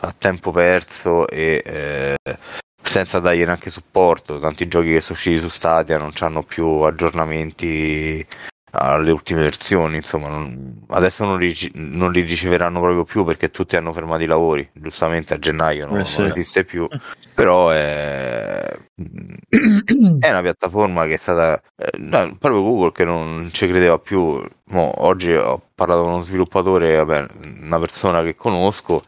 a 0.00 0.14
tempo 0.16 0.50
perso 0.50 1.28
e 1.28 1.62
eh, 1.64 2.16
senza 2.80 3.18
dargli 3.20 3.44
neanche 3.44 3.70
supporto. 3.70 4.38
Tanti 4.38 4.68
giochi 4.68 4.92
che 4.92 5.00
sono 5.00 5.14
usciti 5.14 5.38
su 5.38 5.48
Stadia 5.48 5.98
non 5.98 6.12
hanno 6.20 6.42
più 6.42 6.66
aggiornamenti 6.80 8.26
alle 8.74 9.10
ultime 9.10 9.42
versioni. 9.42 9.96
Insomma, 9.96 10.28
non- 10.28 10.84
adesso 10.88 11.24
non 11.24 11.38
li, 11.38 11.54
non 11.74 12.10
li 12.10 12.22
riceveranno 12.22 12.80
proprio 12.80 13.04
più 13.04 13.24
perché 13.24 13.50
tutti 13.50 13.76
hanno 13.76 13.92
fermato 13.92 14.22
i 14.22 14.26
lavori. 14.26 14.66
Giustamente 14.72 15.34
a 15.34 15.38
gennaio 15.38 15.86
non, 15.86 15.98
Eh 16.00 16.04
sì. 16.06 16.20
non 16.20 16.30
esiste 16.30 16.64
più, 16.64 16.88
però 17.34 17.68
è, 17.70 18.78
è 18.94 20.28
una 20.28 20.42
piattaforma 20.42 21.06
che 21.06 21.14
è 21.14 21.16
stata 21.16 21.60
eh, 21.76 21.98
no, 21.98 22.36
proprio 22.38 22.62
Google 22.62 22.92
che 22.92 23.04
non 23.04 23.48
ci 23.52 23.66
credeva 23.66 23.98
più. 23.98 24.44
Mo, 24.66 24.92
oggi 25.04 25.32
ho 25.32 25.60
parlato 25.74 26.02
con 26.02 26.12
uno 26.12 26.22
sviluppatore, 26.22 26.96
vabbè, 26.96 27.26
una 27.62 27.78
persona 27.78 28.22
che 28.22 28.34
conosco 28.34 29.02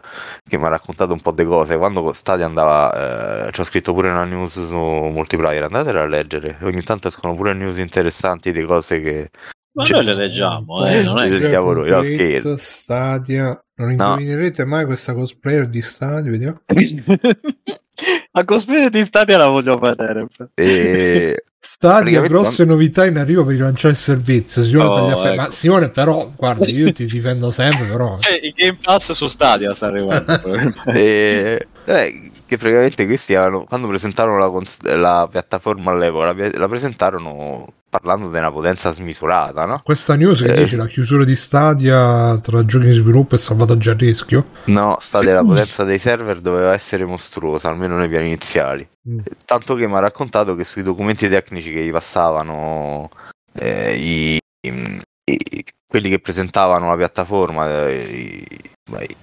che 0.47 0.59
mi 0.59 0.65
ha 0.65 0.69
raccontato 0.69 1.12
un 1.12 1.20
po' 1.20 1.32
di 1.32 1.44
cose. 1.44 1.77
Quando 1.77 2.12
Stadia 2.12 2.47
andava, 2.47 3.47
eh, 3.47 3.52
ci 3.52 3.61
ho 3.61 3.65
scritto 3.65 3.93
pure 3.93 4.11
una 4.11 4.24
news 4.24 4.52
su 4.52 4.74
multiplayer, 4.74 5.65
andatela 5.65 6.02
a 6.02 6.06
leggere. 6.06 6.59
Ogni 6.62 6.82
tanto 6.82 7.09
escono 7.09 7.35
pure 7.35 7.52
news 7.52 7.78
interessanti 7.78 8.52
di 8.52 8.62
cose 8.65 9.01
che. 9.01 9.31
Ma 9.73 9.85
noi 9.90 10.05
le 10.05 10.15
leggiamo, 10.15 10.86
eh, 10.86 11.02
non 11.02 11.19
è 11.19 11.28
no, 11.28 12.02
scherzo. 12.02 12.56
Stadia. 12.56 13.59
Non 13.77 13.90
indovinerete 13.90 14.65
mai 14.65 14.85
questa 14.85 15.15
cosplayer 15.15 15.66
di 15.66 15.82
Stadia, 15.82 16.31
vediamo. 16.31 16.61
La 18.36 18.44
cosplay 18.44 18.90
di 18.90 19.05
Stadia 19.06 19.39
la 19.39 19.47
voglio 19.47 19.78
vedere. 19.78 20.27
E... 20.55 21.40
Stadia, 21.61 22.20
grosse 22.23 22.65
novità 22.65 23.06
in 23.06 23.16
arrivo 23.16 23.44
per 23.44 23.55
rilanciare 23.55 23.94
il 23.94 24.01
servizio. 24.01 24.65
Simone, 24.65 25.12
Oh, 25.12 25.24
ecco. 25.24 25.35
Ma 25.36 25.51
Simone, 25.52 25.89
però, 25.89 26.32
guarda, 26.35 26.66
io 26.66 26.90
ti 26.93 27.06
difendo 27.06 27.52
sempre, 27.52 27.86
però. 27.86 28.19
Cioè, 28.19 28.40
il 28.43 28.52
Game 28.56 28.78
Pass 28.82 29.12
su 29.12 29.28
Stadia 29.28 29.73
sta 29.73 29.86
arrivando. 29.86 30.35
E, 30.93 31.66
eh, 31.85 32.31
che 32.44 32.56
praticamente 32.59 33.06
questi 33.06 33.36
avevano, 33.36 33.65
quando 33.65 33.86
presentarono 33.86 34.39
la, 34.39 34.48
cons- 34.48 34.82
la 34.82 35.28
piattaforma 35.31 35.93
all'epoca, 35.93 36.32
la, 36.32 36.51
la 36.52 36.69
presentarono 36.69 37.66
parlando 37.98 38.28
di 38.28 38.36
una 38.36 38.50
potenza 38.50 38.90
smisurata, 38.90 39.66
no? 39.66 39.80
Questa 39.84 40.16
news 40.16 40.42
che 40.42 40.52
Eh, 40.52 40.62
dice 40.64 40.76
la 40.76 40.86
chiusura 40.86 41.24
di 41.24 41.36
Stadia 41.36 42.36
tra 42.38 42.64
giochi 42.64 42.86
in 42.86 42.92
sviluppo 42.92 43.36
e 43.36 43.38
salvataggio 43.38 43.90
a 43.90 43.94
rischio. 43.94 44.46
No, 44.64 44.96
Stadia 44.98 45.32
la 45.34 45.44
potenza 45.44 45.84
dei 45.84 45.98
server 45.98 46.40
doveva 46.40 46.72
essere 46.72 47.04
mostruosa, 47.04 47.68
almeno 47.68 47.96
nei 47.96 48.08
piani 48.08 48.26
iniziali. 48.26 48.86
Mm. 49.08 49.18
Tanto 49.44 49.76
che 49.76 49.86
mi 49.86 49.94
ha 49.94 50.00
raccontato 50.00 50.56
che 50.56 50.64
sui 50.64 50.82
documenti 50.82 51.28
tecnici 51.28 51.72
che 51.72 51.84
gli 51.84 51.92
passavano 51.92 53.08
eh, 53.52 53.94
i, 53.96 54.38
i- 54.66 55.64
quelli 55.86 56.08
che 56.08 56.18
presentavano 56.18 56.88
la 56.88 56.96
piattaforma, 56.96 57.86
eh, 57.86 57.94
i, 58.02 58.44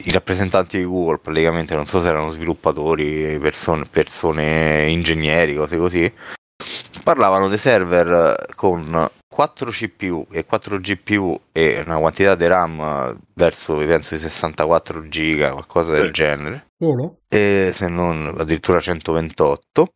i 0.05 0.11
rappresentanti 0.11 0.77
di 0.77 0.85
Google 0.85 1.17
praticamente, 1.17 1.75
non 1.75 1.85
so 1.85 1.99
se 1.99 2.07
erano 2.07 2.31
sviluppatori, 2.31 3.37
persone, 3.41 3.83
persone 3.91 4.89
ingegneri, 4.89 5.55
cose 5.55 5.77
così, 5.77 6.11
parlavano 7.03 7.47
dei 7.47 7.57
server 7.57 8.35
con 8.55 9.07
4 9.27 9.71
CPU 9.71 10.27
e 10.31 10.45
4 10.45 10.77
GPU 10.79 11.39
e 11.51 11.81
una 11.85 11.97
quantità 11.97 12.35
di 12.35 12.47
RAM 12.47 12.79
eh, 12.79 13.15
verso 13.33 13.77
penso 13.77 14.15
i 14.15 14.19
64 14.19 15.07
giga, 15.07 15.51
qualcosa 15.53 15.93
del 15.93 16.05
Sì. 16.07 16.11
genere, 16.11 16.67
Solo? 16.77 17.17
e 17.29 17.71
se 17.73 17.87
non 17.87 18.35
addirittura 18.37 18.79
128 18.81 19.93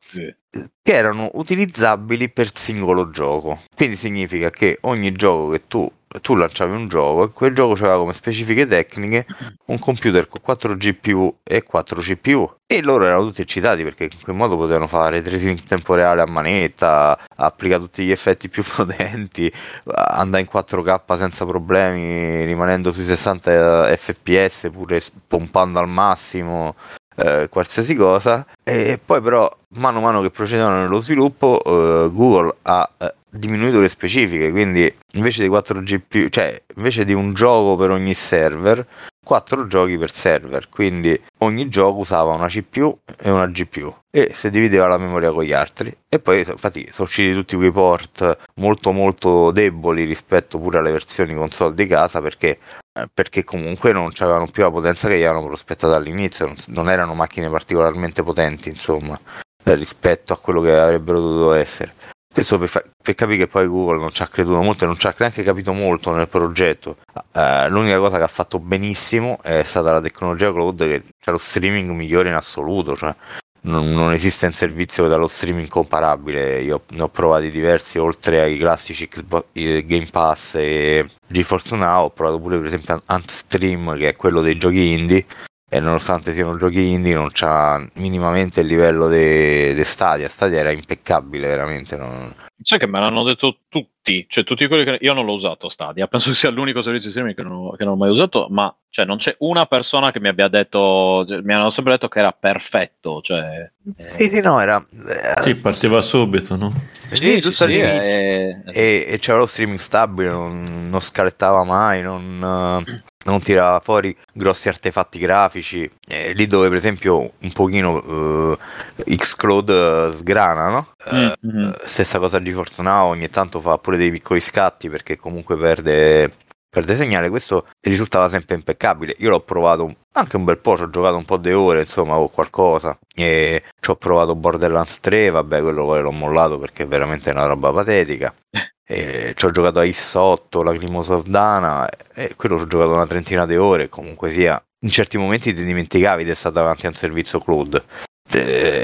che 0.81 0.93
erano 0.93 1.29
utilizzabili 1.33 2.29
per 2.29 2.55
singolo 2.55 3.09
gioco. 3.09 3.59
Quindi 3.75 3.97
significa 3.97 4.49
che 4.49 4.77
ogni 4.81 5.11
gioco 5.11 5.49
che 5.49 5.67
tu, 5.67 5.91
tu 6.21 6.35
lanciavi 6.35 6.71
un 6.73 6.87
gioco 6.87 7.25
e 7.25 7.29
quel 7.31 7.53
gioco 7.53 7.73
aveva 7.73 7.97
come 7.97 8.13
specifiche 8.13 8.65
tecniche 8.65 9.25
un 9.67 9.79
computer 9.79 10.27
con 10.27 10.41
4 10.41 10.75
GPU 10.75 11.39
e 11.43 11.63
4 11.63 12.01
CPU. 12.01 12.53
E 12.67 12.81
loro 12.81 13.05
erano 13.05 13.25
tutti 13.25 13.41
eccitati 13.41 13.83
perché 13.83 14.05
in 14.05 14.21
quel 14.21 14.35
modo 14.35 14.57
potevano 14.57 14.87
fare 14.87 15.21
tracing 15.21 15.59
in 15.59 15.65
tempo 15.65 15.93
reale 15.93 16.21
a 16.21 16.25
manetta, 16.25 17.17
applicare 17.35 17.81
tutti 17.81 18.03
gli 18.03 18.11
effetti 18.11 18.49
più 18.49 18.63
potenti, 18.75 19.51
andare 19.85 20.43
in 20.43 20.49
4K 20.51 21.15
senza 21.15 21.45
problemi, 21.45 22.43
rimanendo 22.45 22.91
sui 22.91 23.03
60 23.03 23.95
fps 23.95 24.69
pure 24.71 25.01
pompando 25.27 25.79
al 25.79 25.87
massimo 25.87 26.75
eh, 27.15 27.47
qualsiasi 27.49 27.95
cosa 27.95 28.45
e 28.63 28.99
poi 29.03 29.21
però 29.21 29.49
mano 29.69 29.99
a 29.99 30.01
mano 30.01 30.21
che 30.21 30.29
procedevano 30.29 30.79
nello 30.79 30.99
sviluppo 30.99 31.61
eh, 31.63 32.09
Google 32.11 32.55
ha 32.63 32.89
eh, 32.97 33.13
diminuito 33.37 33.79
le 33.79 33.87
specifiche 33.87 34.51
quindi 34.51 34.93
invece 35.13 35.43
di 35.43 35.49
4 35.49 35.81
GPU 35.81 36.29
cioè 36.29 36.61
invece 36.75 37.05
di 37.05 37.13
un 37.13 37.33
gioco 37.33 37.75
per 37.75 37.91
ogni 37.91 38.13
server 38.13 38.85
4 39.25 39.65
giochi 39.67 39.97
per 39.97 40.11
server. 40.11 40.69
Quindi 40.69 41.19
ogni 41.39 41.67
gioco 41.67 41.99
usava 41.99 42.35
una 42.35 42.47
CPU 42.47 42.97
e 43.19 43.31
una 43.31 43.47
GPU 43.47 43.93
e 44.11 44.31
si 44.33 44.49
divideva 44.51 44.87
la 44.87 44.97
memoria 44.97 45.31
con 45.31 45.43
gli 45.43 45.51
altri. 45.51 45.93
E 46.07 46.19
poi 46.19 46.45
infatti 46.47 46.87
sono 46.91 47.07
usciti 47.07 47.33
tutti 47.33 47.55
quei 47.57 47.71
port 47.71 48.37
molto 48.55 48.91
molto 48.91 49.51
deboli 49.51 50.05
rispetto 50.05 50.59
pure 50.59 50.77
alle 50.77 50.91
versioni 50.91 51.33
console 51.33 51.73
di 51.73 51.87
casa 51.87 52.21
perché 52.21 52.59
eh, 52.97 53.07
perché 53.13 53.43
comunque 53.43 53.91
non 53.91 54.11
avevano 54.19 54.47
più 54.47 54.63
la 54.63 54.71
potenza 54.71 55.09
che 55.09 55.17
gli 55.17 55.23
avevano 55.23 55.47
prospettato 55.47 55.93
all'inizio, 55.93 56.45
non, 56.45 56.55
non 56.67 56.89
erano 56.89 57.13
macchine 57.13 57.49
particolarmente 57.49 58.23
potenti, 58.23 58.69
insomma, 58.69 59.19
eh, 59.63 59.75
rispetto 59.75 60.31
a 60.31 60.37
quello 60.37 60.61
che 60.61 60.73
avrebbero 60.73 61.19
dovuto 61.19 61.53
essere. 61.53 61.93
Questo 62.35 62.59
per, 62.59 62.67
fa- 62.67 62.83
per 63.01 63.15
capire 63.15 63.37
che 63.37 63.47
poi 63.47 63.65
Google 63.65 63.97
non 63.97 64.11
ci 64.11 64.21
ha 64.21 64.27
creduto 64.27 64.61
molto 64.61 64.83
e 64.83 64.87
non 64.87 64.99
ci 64.99 65.07
ha 65.07 65.15
neanche 65.17 65.41
capito 65.41 65.71
molto 65.71 66.11
nel 66.13 66.27
progetto. 66.27 66.97
Eh, 67.31 67.69
l'unica 67.69 67.97
cosa 67.97 68.17
che 68.17 68.23
ha 68.23 68.27
fatto 68.27 68.59
benissimo 68.59 69.37
è 69.41 69.63
stata 69.63 69.93
la 69.93 70.01
tecnologia 70.01 70.51
cloud 70.51 70.79
che 70.79 71.03
c'è 71.17 71.31
lo 71.31 71.37
streaming 71.37 71.91
migliore 71.91 72.27
in 72.27 72.35
assoluto, 72.35 72.97
cioè 72.97 73.15
non, 73.61 73.89
non 73.93 74.11
esiste 74.11 74.47
un 74.47 74.51
servizio 74.51 75.07
dallo 75.07 75.29
streaming 75.29 75.69
comparabile. 75.69 76.61
Io 76.61 76.81
ne 76.89 77.03
ho 77.03 77.07
provati 77.07 77.49
diversi, 77.49 77.99
oltre 77.99 78.41
ai 78.41 78.57
classici 78.57 79.07
eh, 79.53 79.85
Game 79.85 80.07
Pass 80.11 80.55
e 80.55 81.07
GeForce 81.25 81.77
Now. 81.77 82.03
Ho 82.03 82.09
provato 82.09 82.41
pure, 82.41 82.57
per 82.57 82.65
esempio, 82.65 83.01
Antstream, 83.05 83.95
che 83.97 84.09
è 84.09 84.15
quello 84.17 84.41
dei 84.41 84.57
giochi 84.57 84.91
indie. 84.91 85.25
E 85.67 85.79
nonostante 85.79 86.33
siano 86.33 86.57
giochi 86.57 86.91
indie, 86.91 87.15
non 87.15 87.29
c'ha 87.31 87.83
minimamente 87.95 88.61
il 88.61 88.67
livello 88.67 89.09
di 89.09 89.83
Stadia. 89.83 90.29
Stadia 90.29 90.59
era 90.59 90.71
impeccabile, 90.71 91.47
veramente. 91.47 91.97
Non... 91.97 92.33
Sai 92.61 92.77
che 92.77 92.85
me 92.85 92.99
l'hanno 92.99 93.23
detto 93.23 93.61
tutti, 93.67 93.91
cioè 94.27 94.43
tutti 94.43 94.67
quelli 94.67 94.83
che 94.83 94.97
io 95.01 95.13
non 95.13 95.25
l'ho 95.25 95.33
usato 95.33 95.69
Stadia, 95.69 96.07
penso 96.07 96.29
che 96.29 96.35
sia 96.35 96.49
l'unico 96.49 96.81
servizio 96.81 97.07
di 97.07 97.11
streaming 97.13 97.35
che 97.35 97.43
non, 97.43 97.67
ho, 97.67 97.75
che 97.75 97.83
non 97.83 97.93
ho 97.93 97.97
mai 97.97 98.09
usato, 98.09 98.47
ma 98.49 98.73
cioè, 98.89 99.05
non 99.05 99.17
c'è 99.17 99.35
una 99.39 99.65
persona 99.65 100.11
che 100.11 100.19
mi 100.21 100.29
abbia 100.29 100.47
detto, 100.47 101.25
cioè, 101.27 101.41
mi 101.41 101.53
hanno 101.53 101.69
sempre 101.69 101.93
detto 101.93 102.07
che 102.07 102.19
era 102.19 102.31
perfetto, 102.31 103.21
cioè, 103.21 103.69
Sì, 103.97 104.29
sì, 104.29 104.41
no, 104.41 104.59
era... 104.61 104.85
eh, 105.07 105.41
Sì, 105.41 105.55
partiva 105.59 106.01
subito, 106.01 106.55
no? 106.55 106.71
Sì, 107.11 107.39
giusto 107.41 107.65
all'inizio. 107.65 107.91
è- 107.91 108.61
e, 108.67 109.05
e 109.09 109.19
c'era 109.19 109.37
lo 109.39 109.45
streaming 109.45 109.79
stabile, 109.79 110.29
non, 110.29 110.87
non 110.89 110.99
scalettava 111.01 111.63
mai, 111.63 112.01
non, 112.01 112.83
eh, 112.87 113.03
non 113.25 113.39
tirava 113.41 113.79
fuori 113.79 114.15
grossi 114.33 114.69
artefatti 114.69 115.19
grafici. 115.19 115.89
E 116.07 116.33
lì 116.33 116.47
dove, 116.47 116.67
per 116.69 116.77
esempio, 116.77 117.31
un 117.39 117.51
pochino 117.51 118.57
eh, 119.05 119.15
Xcloud 119.17 119.69
eh, 119.69 120.11
sgrana, 120.13 120.69
no? 120.69 120.87
Eh, 121.05 121.35
Mm, 121.45 121.49
mhm. 121.49 121.63
eh, 121.67 121.87
stessa 121.87 122.19
cosa 122.19 122.41
GeForce 122.41 122.81
Now, 122.81 123.09
ogni 123.09 123.29
tanto 123.29 123.59
fa 123.61 123.77
pure 123.77 123.97
dei 123.97 124.11
piccoli 124.11 124.39
scatti 124.39 124.89
perché 124.89 125.17
comunque 125.17 125.57
perde, 125.57 126.31
perde 126.69 126.95
segnale. 126.95 127.29
Questo 127.29 127.67
risultava 127.81 128.27
sempre 128.29 128.55
impeccabile. 128.55 129.15
Io 129.19 129.29
l'ho 129.29 129.41
provato 129.41 129.93
anche 130.13 130.35
un 130.35 130.43
bel 130.45 130.57
po', 130.59 130.77
ci 130.77 130.83
ho 130.83 130.89
giocato 130.89 131.15
un 131.17 131.25
po' 131.25 131.37
di 131.37 131.51
ore, 131.51 131.81
insomma, 131.81 132.17
o 132.17 132.29
qualcosa. 132.29 132.97
E 133.13 133.63
ci 133.79 133.89
ho 133.91 133.95
provato 133.95 134.35
Borderlands 134.35 134.99
3, 134.99 135.29
vabbè, 135.29 135.61
quello 135.61 135.85
poi 135.85 136.01
l'ho 136.01 136.11
mollato 136.11 136.57
perché 136.57 136.83
è 136.83 136.87
veramente 136.87 137.29
una 137.31 137.45
roba 137.45 137.71
patetica. 137.71 138.33
E 138.87 139.33
ci 139.35 139.45
ho 139.45 139.49
giocato 139.49 139.79
a 139.79 139.83
Is8, 139.83 140.63
Lacrimosa 140.63 141.15
of 141.15 141.23
Dana, 141.25 141.89
e 142.13 142.35
quello 142.35 142.57
ci 142.57 142.63
ho 142.65 142.67
giocato 142.67 142.93
una 142.93 143.07
trentina 143.07 143.47
di 143.47 143.57
ore. 143.57 143.89
Comunque 143.89 144.29
sia, 144.29 144.63
in 144.81 144.91
certi 144.91 145.17
momenti 145.17 145.55
ti 145.55 145.63
dimenticavi 145.63 146.23
di 146.23 146.29
essere 146.29 146.53
davanti 146.53 146.85
a 146.85 146.89
un 146.89 146.95
servizio 146.95 147.39
cloud. 147.39 147.83
Eh, 148.31 148.83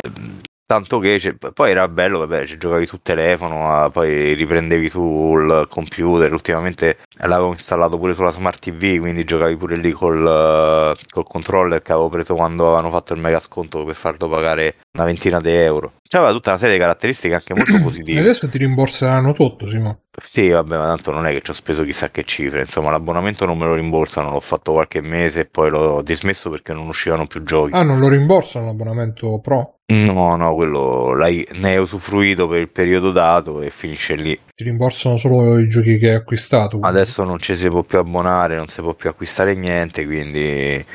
tanto 0.71 0.99
che 0.99 1.35
poi 1.53 1.71
era 1.71 1.89
bello, 1.89 2.19
vabbè, 2.19 2.45
giocavi 2.45 2.85
sul 2.85 3.01
telefono, 3.03 3.89
poi 3.91 4.31
riprendevi 4.35 4.87
sul 4.87 5.67
computer. 5.69 6.31
Ultimamente 6.31 6.99
l'avevo 7.23 7.51
installato 7.51 7.97
pure 7.97 8.13
sulla 8.13 8.29
smart 8.29 8.59
TV, 8.59 8.99
quindi 8.99 9.25
giocavi 9.25 9.57
pure 9.57 9.75
lì 9.75 9.91
col, 9.91 10.25
eh, 10.25 11.03
col 11.09 11.27
controller 11.27 11.81
che 11.81 11.91
avevo 11.91 12.07
preso 12.07 12.35
quando 12.35 12.67
avevano 12.67 12.89
fatto 12.89 13.13
il 13.13 13.19
mega 13.19 13.41
sconto 13.41 13.83
per 13.83 13.95
farlo 13.95 14.29
pagare 14.29 14.75
una 14.93 15.05
ventina 15.05 15.39
di 15.39 15.49
euro. 15.51 15.93
C'aveva 16.07 16.31
tutta 16.33 16.49
una 16.49 16.59
serie 16.59 16.75
di 16.75 16.81
caratteristiche 16.81 17.33
anche 17.33 17.53
molto 17.53 17.77
E 17.77 17.79
positive. 17.81 18.19
adesso 18.19 18.49
ti 18.49 18.57
rimborseranno 18.57 19.31
tutto, 19.31 19.67
Simo. 19.67 20.01
Sì, 20.21 20.49
vabbè, 20.49 20.77
ma 20.77 20.85
tanto 20.87 21.11
non 21.11 21.25
è 21.25 21.31
che 21.31 21.41
ci 21.41 21.51
ho 21.51 21.53
speso 21.53 21.85
chissà 21.85 22.09
che 22.11 22.23
cifre. 22.25 22.59
Insomma, 22.61 22.91
l'abbonamento 22.91 23.45
non 23.45 23.57
me 23.57 23.65
lo 23.65 23.75
rimborsano, 23.75 24.31
l'ho 24.31 24.41
fatto 24.41 24.73
qualche 24.73 25.01
mese 25.01 25.41
e 25.41 25.45
poi 25.45 25.69
l'ho 25.69 26.01
dismesso 26.01 26.49
perché 26.49 26.73
non 26.73 26.87
uscivano 26.87 27.25
più 27.27 27.43
giochi. 27.43 27.71
Ah, 27.73 27.83
non 27.83 27.99
lo 27.99 28.09
rimborsano 28.09 28.65
l'abbonamento 28.65 29.39
pro? 29.39 29.75
No, 29.91 30.35
no, 30.37 30.55
quello 30.55 31.13
l'hai, 31.13 31.45
ne 31.53 31.69
hai 31.71 31.77
usufruito 31.77 32.47
per 32.47 32.59
il 32.61 32.69
periodo 32.69 33.11
dato 33.11 33.61
e 33.61 33.69
finisce 33.69 34.15
lì. 34.15 34.37
Ti 34.55 34.63
rimborsano 34.63 35.15
solo 35.17 35.57
i 35.59 35.67
giochi 35.69 35.97
che 35.97 36.09
hai 36.09 36.15
acquistato. 36.15 36.79
quindi. 36.79 36.87
Adesso 36.87 37.23
non 37.23 37.39
ci 37.39 37.55
si 37.55 37.67
può 37.69 37.83
più 37.83 37.97
abbonare, 37.97 38.55
non 38.57 38.67
si 38.67 38.81
può 38.81 38.93
più 38.93 39.09
acquistare 39.09 39.53
niente, 39.53 40.05
quindi 40.05 40.85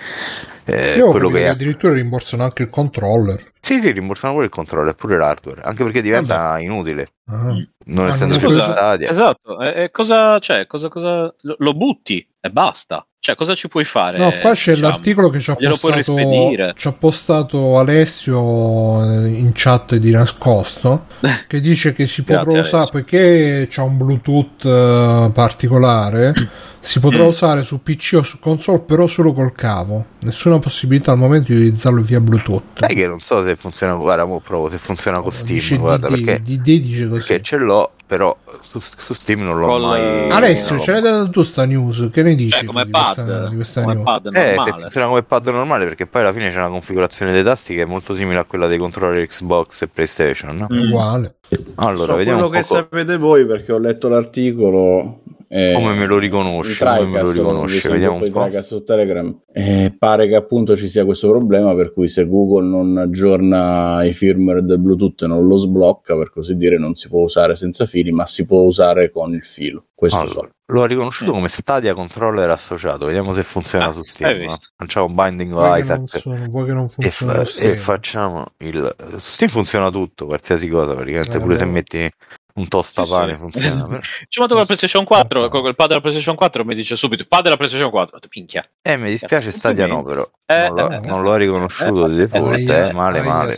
eh, 0.67 1.01
quello 1.01 1.29
che 1.31 1.45
è. 1.45 1.47
addirittura 1.47 1.95
rimborsano 1.95 2.43
anche 2.43 2.65
il 2.65 2.71
controller. 2.71 3.53
Sì, 3.61 3.81
sì, 3.81 3.91
rimborsano 3.91 4.35
pure 4.35 4.45
il 4.45 4.51
controller, 4.51 4.95
pure 4.95 5.17
l'hardware, 5.17 5.61
anche 5.63 5.83
perché 5.83 6.01
diventa 6.01 6.59
inutile, 6.61 7.09
Ah. 7.29 7.53
Mm. 7.53 7.63
non 7.87 8.07
Ah, 8.07 8.13
essendo 8.13 8.39
più 8.39 8.49
Stadia. 8.51 9.11
Esatto, 9.11 9.61
e, 9.61 9.91
cosa 9.91 10.39
c'è? 10.39 10.69
Cosa, 10.69 10.89
cosa, 10.89 11.35
lo, 11.41 11.75
butti 11.75 12.25
e 12.41 12.51
basta. 12.51 13.05
Cioè, 13.19 13.35
cosa 13.35 13.57
ci 13.57 13.67
puoi 13.67 13.85
fare? 13.85 14.19
No, 14.19 14.31
qua 14.41 14.53
c'è 14.55 14.75
diciamo? 14.75 14.93
l'articolo 14.93 15.31
che 15.31 15.41
ci 15.41 15.51
ha, 15.51 15.57
postato, 15.57 16.73
ci 16.77 16.87
ha 16.87 16.93
postato 16.93 17.79
Alessio 17.81 19.03
eh, 19.03 19.27
in 19.31 19.51
chat 19.53 19.97
di 19.97 20.13
nascosto 20.13 21.07
che 21.49 21.61
dice 21.61 21.93
che 21.93 22.07
si 22.07 22.23
potrà 22.23 22.43
Grazie, 22.45 22.61
usare 22.61 22.77
Alessio. 22.77 22.93
poiché 22.93 23.67
c'è 23.69 23.81
un 23.83 23.97
Bluetooth 23.97 24.65
eh, 24.65 25.31
particolare 25.33 26.33
si 26.87 27.01
potrà 27.01 27.25
Mm. 27.25 27.27
usare 27.27 27.63
su 27.65 27.83
PC 27.83 28.13
o 28.17 28.23
su 28.23 28.39
console 28.39 28.79
però 28.81 29.07
solo 29.07 29.33
col 29.33 29.53
cavo 29.53 30.07
nessuna 30.21 30.59
possibilità 30.59 31.13
al 31.13 31.19
momento 31.19 31.51
di 31.53 31.59
utilizzarlo 31.59 32.01
via 32.03 32.21
Bluetooth 32.21 32.63
Sai 32.79 32.95
che 32.95 33.07
non 33.07 33.19
so 33.21 33.43
se 33.45 33.57
funziona, 33.57 33.95
guarda, 33.95 34.25
mo 34.25 34.41
provo 34.41 34.69
se 34.71 34.79
funziona 34.79 35.21
con 35.21 35.33
Steam, 35.33 35.59
Dice 35.59 35.77
guarda, 35.77 36.09
DD, 36.09 36.25
perché, 36.25 36.43
DD 36.43 36.63
dice 36.81 37.09
così 37.09 37.27
perché 37.27 37.43
ce 37.43 37.57
l'ho, 37.57 37.91
però 38.07 38.37
su, 38.61 38.81
su 38.81 39.15
Steam 39.15 39.41
non 39.41 39.59
l'ho 39.59 39.67
Col- 39.67 39.81
mai... 39.83 40.31
Alessio 40.31 40.69
non 40.71 40.77
l'ho 40.79 40.83
ce 40.85 40.93
l'hai 40.93 41.03
data 41.03 41.29
tu 41.29 41.43
sta 41.43 41.65
news 41.65 42.09
che 42.13 42.23
ne 42.23 42.35
dici 42.37 42.51
Cioè, 42.51 42.65
come 42.65 42.85
di 42.85 42.91
pad, 42.91 43.15
questa, 43.15 43.49
di 43.49 43.55
questa 43.57 43.81
come 43.83 43.95
news? 43.95 44.05
pad 44.05 44.27
Eh, 44.27 44.31
se 44.31 44.55
normale. 44.55 44.81
funziona 44.81 45.07
come 45.09 45.23
pad 45.25 45.47
normale, 45.49 45.85
perché 45.87 46.07
poi 46.07 46.23
alla 46.23 46.33
fine 46.33 46.51
c'è 46.51 46.57
una 46.59 46.69
configurazione 46.69 47.33
dei 47.33 47.43
tasti 47.43 47.75
che 47.75 47.83
è 47.83 47.87
molto 47.87 48.15
simile 48.15 48.39
a 48.39 48.45
quella 48.45 48.67
dei 48.69 48.79
controller 48.79 49.27
Xbox 49.27 49.83
e 49.83 49.89
PlayStation, 49.89 50.55
no? 50.55 50.69
Mm. 50.73 50.79
uguale 50.89 51.35
Allora, 51.77 52.13
so 52.13 52.17
vediamo 52.17 52.39
quello 52.49 52.55
un 52.57 52.63
che 52.63 52.63
sapete 52.63 53.17
voi 53.17 53.45
perché 53.47 53.73
ho 53.73 53.79
letto 53.79 54.09
l'articolo. 54.09 55.23
Eh, 55.49 55.73
come 55.75 55.95
me 55.95 56.07
lo 56.07 56.19
riconosce, 56.19 56.85
come 56.85 57.07
me 57.07 57.23
lo 57.23 57.31
riconosce, 57.31 57.89
vediamo 57.89 58.23
un 58.23 58.31
po'. 58.31 58.63
Su 58.63 58.83
Telegram. 58.83 59.43
Eh, 59.53 59.95
pare 59.99 60.29
che 60.29 60.35
appunto 60.35 60.77
ci 60.77 60.89
sia 60.89 61.05
questo 61.05 61.29
problema 61.29 61.75
per 61.75 61.93
cui 61.93 62.09
se 62.09 62.27
Google 62.27 62.67
non 62.69 62.97
aggiorna 62.99 64.05
i 64.05 64.13
firmware 64.13 64.65
del 64.65 64.79
Bluetooth 64.79 65.23
e 65.23 65.27
non 65.27 65.47
lo 65.47 65.57
sblocca, 65.57 66.17
per 66.17 66.31
così 66.31 66.57
dire, 66.57 66.79
non 66.79 66.95
si 66.95 67.09
può 67.09 67.23
usare 67.23 67.55
senza 67.55 67.87
fili, 67.87 68.13
ma 68.13 68.25
si 68.27 68.45
può 68.47 68.63
usare 68.63 69.11
con 69.11 69.33
il 69.33 69.43
filo. 69.43 69.85
Questo 69.95 70.19
so. 70.19 70.25
Allora, 70.33 70.49
lo 70.67 70.83
ha 70.83 70.87
riconosciuto 70.87 71.31
Mm. 71.31 71.35
come 71.35 71.49
Stadia 71.49 71.95
Controller 71.95 72.51
associato, 72.51 73.07
vediamo 73.07 73.33
se 73.33 73.43
funziona 73.45 73.87
Ah, 73.87 73.93
su 73.93 74.03
Steam. 74.03 74.31
hai 74.31 74.41
no? 74.41 74.47
visto? 74.49 74.69
Facciamo 74.77 75.07
un 75.07 75.15
binding 75.15 75.53
vuoi 75.53 75.73
che, 75.73 75.79
Isaac 75.79 75.99
non 75.99 76.07
sono- 76.09 76.47
vuoi 76.51 76.65
che 76.67 76.73
non 76.73 76.87
e, 76.99 77.11
fa- 77.11 77.43
e 77.59 77.77
facciamo 77.77 78.45
il... 78.59 78.95
Su 79.13 79.31
Steam 79.31 79.51
funziona 79.51 79.91
tutto, 79.91 80.27
qualsiasi 80.27 80.69
cosa, 80.69 80.95
praticamente 80.95 81.37
Eh, 81.37 81.41
pure 81.41 81.55
se 81.57 81.61
vabbè. 81.65 81.73
metti 81.73 82.11
un 82.57 82.69
tostapane 82.69 83.33
Sì, 83.33 83.35
sì. 83.35 83.39
funziona. 83.41 83.87
però- 83.87 84.01
Ci 84.29 84.41
vado 84.41 84.49
con 84.53 84.59
la 84.59 84.65
PlayStation 84.67 85.05
4, 85.05 85.49
con 85.49 85.67
il 85.67 85.75
pad 85.75 85.89
della 85.89 86.01
PlayStation 86.01 86.35
4 86.37 86.65
mi 86.65 86.75
dice 86.75 86.97
subito 86.97 87.25
pad 87.29 87.43
della 87.45 87.57
PlayStation 87.57 87.91
4. 87.91 88.19
Minchia. 88.35 88.65
Eh, 88.83 88.97
mi 88.97 89.09
dispiace 89.11 89.47
Cazzo, 89.47 89.59
Stadia 89.59 89.87
no, 89.87 90.03
però 90.03 90.29
Eh, 90.47 90.69
non, 90.69 90.75
l'ho, 90.77 90.91
eh, 90.91 91.01
non 91.01 91.23
l'ho 91.23 91.35
riconosciuto 91.37 92.07
eh, 92.07 92.09
di 92.11 92.17
default, 92.17 92.55
Aia, 92.55 92.89
eh, 92.89 92.93
male 92.93 93.19
aia, 93.21 93.29
male. 93.29 93.57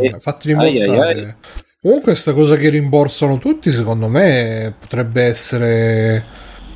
Aia. 0.00 0.18
Fatti 0.18 0.48
rimborsare. 0.48 1.36
Comunque 1.80 2.14
sta 2.14 2.32
cosa 2.32 2.56
che 2.56 2.68
rimborsano 2.68 3.38
tutti, 3.38 3.72
secondo 3.72 4.08
me, 4.08 4.72
potrebbe 4.78 5.24
essere 5.24 6.24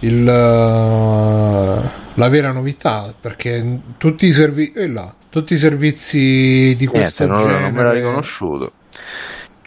il, 0.01 0.27
eh, 0.27 1.91
la 2.15 2.29
vera 2.29 2.51
novità, 2.53 3.15
perché 3.19 3.81
tutti 3.99 4.27
i, 4.27 4.33
servi- 4.33 4.73
eh 4.73 4.89
là, 4.89 5.15
tutti 5.31 5.55
i 5.55 5.59
servizi 5.59 6.75
di 6.77 6.87
questo 6.87 7.25
Niente, 7.25 7.27
non, 7.27 7.47
genere... 7.53 7.63
non 7.63 7.73
me 7.75 7.83
l'ha 7.85 7.93
riconosciuto. 7.93 8.73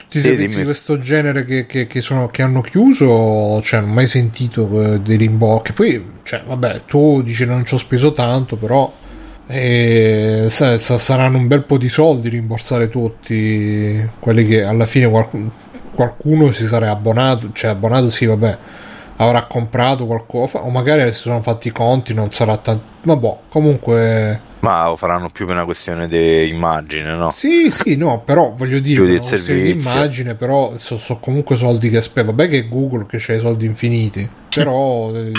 Tutti 0.09 0.17
i 0.17 0.21
servizi 0.21 0.57
di 0.57 0.63
questo 0.63 0.97
genere 0.97 1.45
che, 1.45 1.67
che- 1.67 1.85
che 1.85 2.01
sono, 2.01 2.27
che 2.29 2.41
hanno 2.41 2.61
chiuso, 2.61 3.61
cioè, 3.61 3.81
non 3.81 3.91
ho 3.91 3.93
mai 3.93 4.07
sentito 4.07 4.95
eh, 4.95 4.99
dei 5.01 5.17
rimborsi. 5.17 5.73
Poi, 5.73 6.03
cioè, 6.23 6.41
vabbè, 6.47 6.81
tu 6.87 7.21
dici 7.21 7.45
non 7.45 7.63
ci 7.63 7.75
ho 7.75 7.77
speso 7.77 8.11
tanto, 8.11 8.55
però 8.55 8.91
eh, 9.45 10.47
sa- 10.49 10.79
sa- 10.79 10.97
saranno 10.97 11.37
un 11.37 11.45
bel 11.47 11.63
po' 11.63 11.77
di 11.77 11.89
soldi 11.89 12.27
rimborsare 12.29 12.89
tutti 12.89 13.99
quelli 14.19 14.45
che 14.47 14.63
alla 14.63 14.87
fine 14.87 15.07
qualcuno, 15.07 15.51
qualcuno 15.93 16.49
si 16.51 16.65
sarà 16.65 16.89
abbonato, 16.89 17.51
cioè 17.53 17.69
abbonato 17.71 18.09
sì, 18.09 18.25
vabbè, 18.25 18.57
avrà 19.21 19.43
comprato 19.45 20.05
qualcosa, 20.05 20.63
o 20.63 20.69
magari 20.69 21.03
si 21.11 21.19
sono 21.21 21.41
fatti 21.41 21.67
i 21.67 21.71
conti, 21.71 22.13
non 22.13 22.31
sarà 22.31 22.57
tanto... 22.57 22.83
Vabbè, 23.03 23.35
comunque... 23.49 24.41
Ma 24.61 24.87
lo 24.87 24.95
faranno 24.97 25.29
più 25.29 25.45
per 25.45 25.55
una 25.55 25.63
questione 25.63 26.07
di 26.09 26.49
immagine, 26.49 27.13
no? 27.15 27.31
Sì, 27.33 27.71
sì, 27.71 27.95
no, 27.95 28.21
però 28.25 28.51
voglio 28.55 28.79
dire, 28.79 29.01
una 29.01 29.17
questione 29.17 29.61
di 29.61 29.71
immagine, 29.71 30.35
però 30.35 30.73
sono 30.77 31.19
comunque 31.19 31.55
soldi 31.55 31.89
che 31.89 32.01
spendo. 32.01 32.31
Vabbè 32.31 32.49
che 32.49 32.57
è 32.59 32.67
Google 32.67 33.05
che 33.05 33.17
c'ha 33.21 33.35
i 33.35 33.39
soldi 33.39 33.65
infiniti, 33.65 34.29
però 34.53 35.13
eh, 35.15 35.31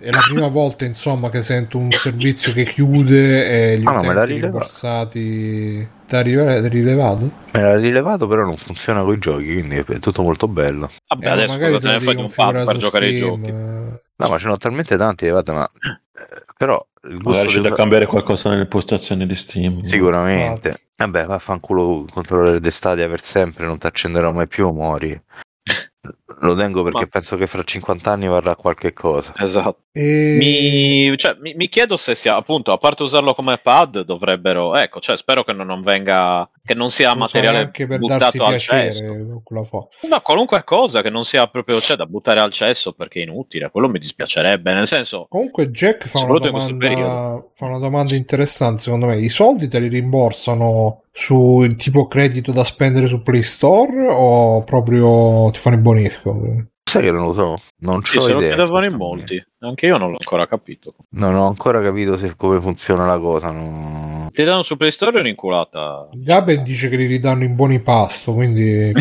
è 0.00 0.10
la 0.10 0.20
prima 0.30 0.48
volta 0.48 0.84
insomma 0.84 1.30
che 1.30 1.42
sento 1.42 1.78
un 1.78 1.90
servizio 1.90 2.52
che 2.52 2.64
chiude 2.64 3.72
e 3.72 3.78
gli 3.78 3.86
Ah, 3.86 3.92
no, 3.92 3.98
utenti 4.00 4.32
rilevato. 4.34 4.34
rimborsati. 4.44 5.88
T'ha 6.06 6.20
rilevato? 6.22 7.30
Me 7.52 7.60
l'ha 7.62 7.76
rilevato, 7.76 8.26
però 8.28 8.44
non 8.44 8.56
funziona 8.56 9.02
con 9.02 9.14
i 9.14 9.18
giochi, 9.18 9.44
quindi 9.54 9.76
è 9.76 9.98
tutto 9.98 10.22
molto 10.22 10.46
bello. 10.46 10.88
Vabbè, 11.08 11.26
Eh, 11.26 11.28
adesso 11.30 11.52
magari 11.54 11.72
cosa 11.72 11.88
te 11.88 11.94
ne 11.94 12.00
fai 12.00 12.14
di 12.14 12.20
un 12.22 12.32
pad 12.32 12.64
per 12.64 12.76
giocare 12.76 13.06
ai 13.06 13.16
giochi? 13.16 13.46
eh. 13.46 13.52
No, 14.18 14.28
ma 14.28 14.38
ce 14.38 14.46
ne 14.46 14.52
ho 14.52 14.56
talmente 14.56 14.96
tanti, 14.96 15.28
guarda, 15.28 15.52
ma... 15.52 15.68
eh, 15.68 16.44
Però 16.56 16.86
il 17.04 17.14
gusto 17.18 17.30
Magari 17.30 17.48
c'è 17.48 17.60
di 17.60 17.68
da 17.68 17.74
cambiare 17.74 18.06
qualcosa 18.06 18.50
nelle 18.50 18.66
postazioni 18.66 19.26
di 19.26 19.34
Steam. 19.34 19.82
Sicuramente. 19.82 20.80
Vabbè, 20.96 21.26
vaffanculo 21.26 22.04
controllere 22.10 22.60
d'estate 22.60 23.06
per 23.08 23.20
sempre, 23.20 23.66
non 23.66 23.76
ti 23.78 23.86
accenderò 23.86 24.32
mai 24.32 24.46
più, 24.46 24.70
muori. 24.70 25.20
Lo 26.40 26.54
tengo 26.54 26.82
perché 26.82 27.00
Ma- 27.00 27.08
penso 27.10 27.36
che 27.36 27.46
fra 27.46 27.62
50 27.62 28.10
anni 28.10 28.28
varrà 28.28 28.56
qualche 28.56 28.92
cosa. 28.92 29.32
Esatto. 29.36 29.80
E... 29.92 30.36
Mi, 30.38 31.16
cioè, 31.16 31.36
mi, 31.40 31.54
mi 31.54 31.68
chiedo 31.68 31.96
se 31.96 32.14
sia 32.14 32.36
appunto 32.36 32.70
a 32.72 32.76
parte 32.76 33.02
usarlo 33.02 33.32
come 33.32 33.56
pad 33.56 34.02
dovrebbero 34.02 34.76
ecco 34.76 35.00
cioè 35.00 35.16
spero 35.16 35.42
che 35.42 35.54
non, 35.54 35.66
non 35.66 35.82
venga 35.82 36.46
che 36.62 36.74
non 36.74 36.90
sia 36.90 37.08
sai 37.12 37.18
materiale 37.18 37.58
anche 37.60 37.86
per 37.86 38.00
darsi 38.00 38.36
buttato 38.36 38.54
al 38.54 38.60
cesso 38.60 38.74
piacere 38.74 39.64
foto. 39.64 39.88
no 40.06 40.20
qualunque 40.20 40.64
cosa 40.64 41.00
che 41.00 41.08
non 41.08 41.24
sia 41.24 41.46
proprio 41.46 41.80
cioè, 41.80 41.96
da 41.96 42.04
buttare 42.04 42.40
al 42.40 42.52
cesso 42.52 42.92
perché 42.92 43.20
è 43.20 43.22
inutile 43.22 43.70
quello 43.70 43.88
mi 43.88 43.98
dispiacerebbe 43.98 44.74
nel 44.74 44.86
senso 44.86 45.26
Comunque 45.28 45.70
Jack 45.70 46.06
fa 46.06 46.24
una, 46.24 46.38
domanda, 46.38 47.44
fa 47.52 47.66
una 47.66 47.78
domanda 47.78 48.14
interessante 48.14 48.80
secondo 48.80 49.06
me. 49.06 49.18
I 49.18 49.28
soldi 49.28 49.68
te 49.68 49.78
li 49.78 49.88
rimborsano 49.88 51.02
su 51.10 51.66
tipo 51.76 52.06
credito 52.06 52.52
da 52.52 52.64
spendere 52.64 53.06
su 53.06 53.22
Play 53.22 53.42
Store 53.42 54.06
o 54.08 54.62
proprio 54.64 55.50
ti 55.50 55.58
fanno 55.58 55.76
il 55.76 55.82
bonifico? 56.32 56.70
Sai 56.88 57.02
che 57.02 57.10
non 57.10 57.26
lo 57.26 57.32
so, 57.32 57.56
non 57.80 58.04
Sì, 58.04 58.16
c'ho 58.18 58.28
lo 58.28 58.38
idea. 58.38 58.54
chiedevano 58.54 58.84
in 58.84 58.94
molti. 58.94 59.44
Anche 59.58 59.86
io 59.86 59.96
non 59.98 60.10
l'ho 60.10 60.18
ancora 60.20 60.46
capito. 60.46 60.94
Non 61.16 61.34
ho 61.34 61.46
ancora 61.48 61.80
capito 61.82 62.16
se, 62.16 62.34
come 62.36 62.60
funziona 62.60 63.06
la 63.06 63.18
cosa. 63.18 63.50
no. 63.50 64.28
Ti 64.32 64.44
danno 64.44 64.62
su 64.62 64.76
Play 64.76 64.92
Store 64.92 65.18
un'inculata. 65.18 66.08
Gaben 66.12 66.62
dice 66.62 66.88
che 66.88 66.94
li 66.96 67.06
ridanno 67.06 67.42
in 67.42 67.56
buoni 67.56 67.80
pasto, 67.80 68.34
quindi 68.34 68.92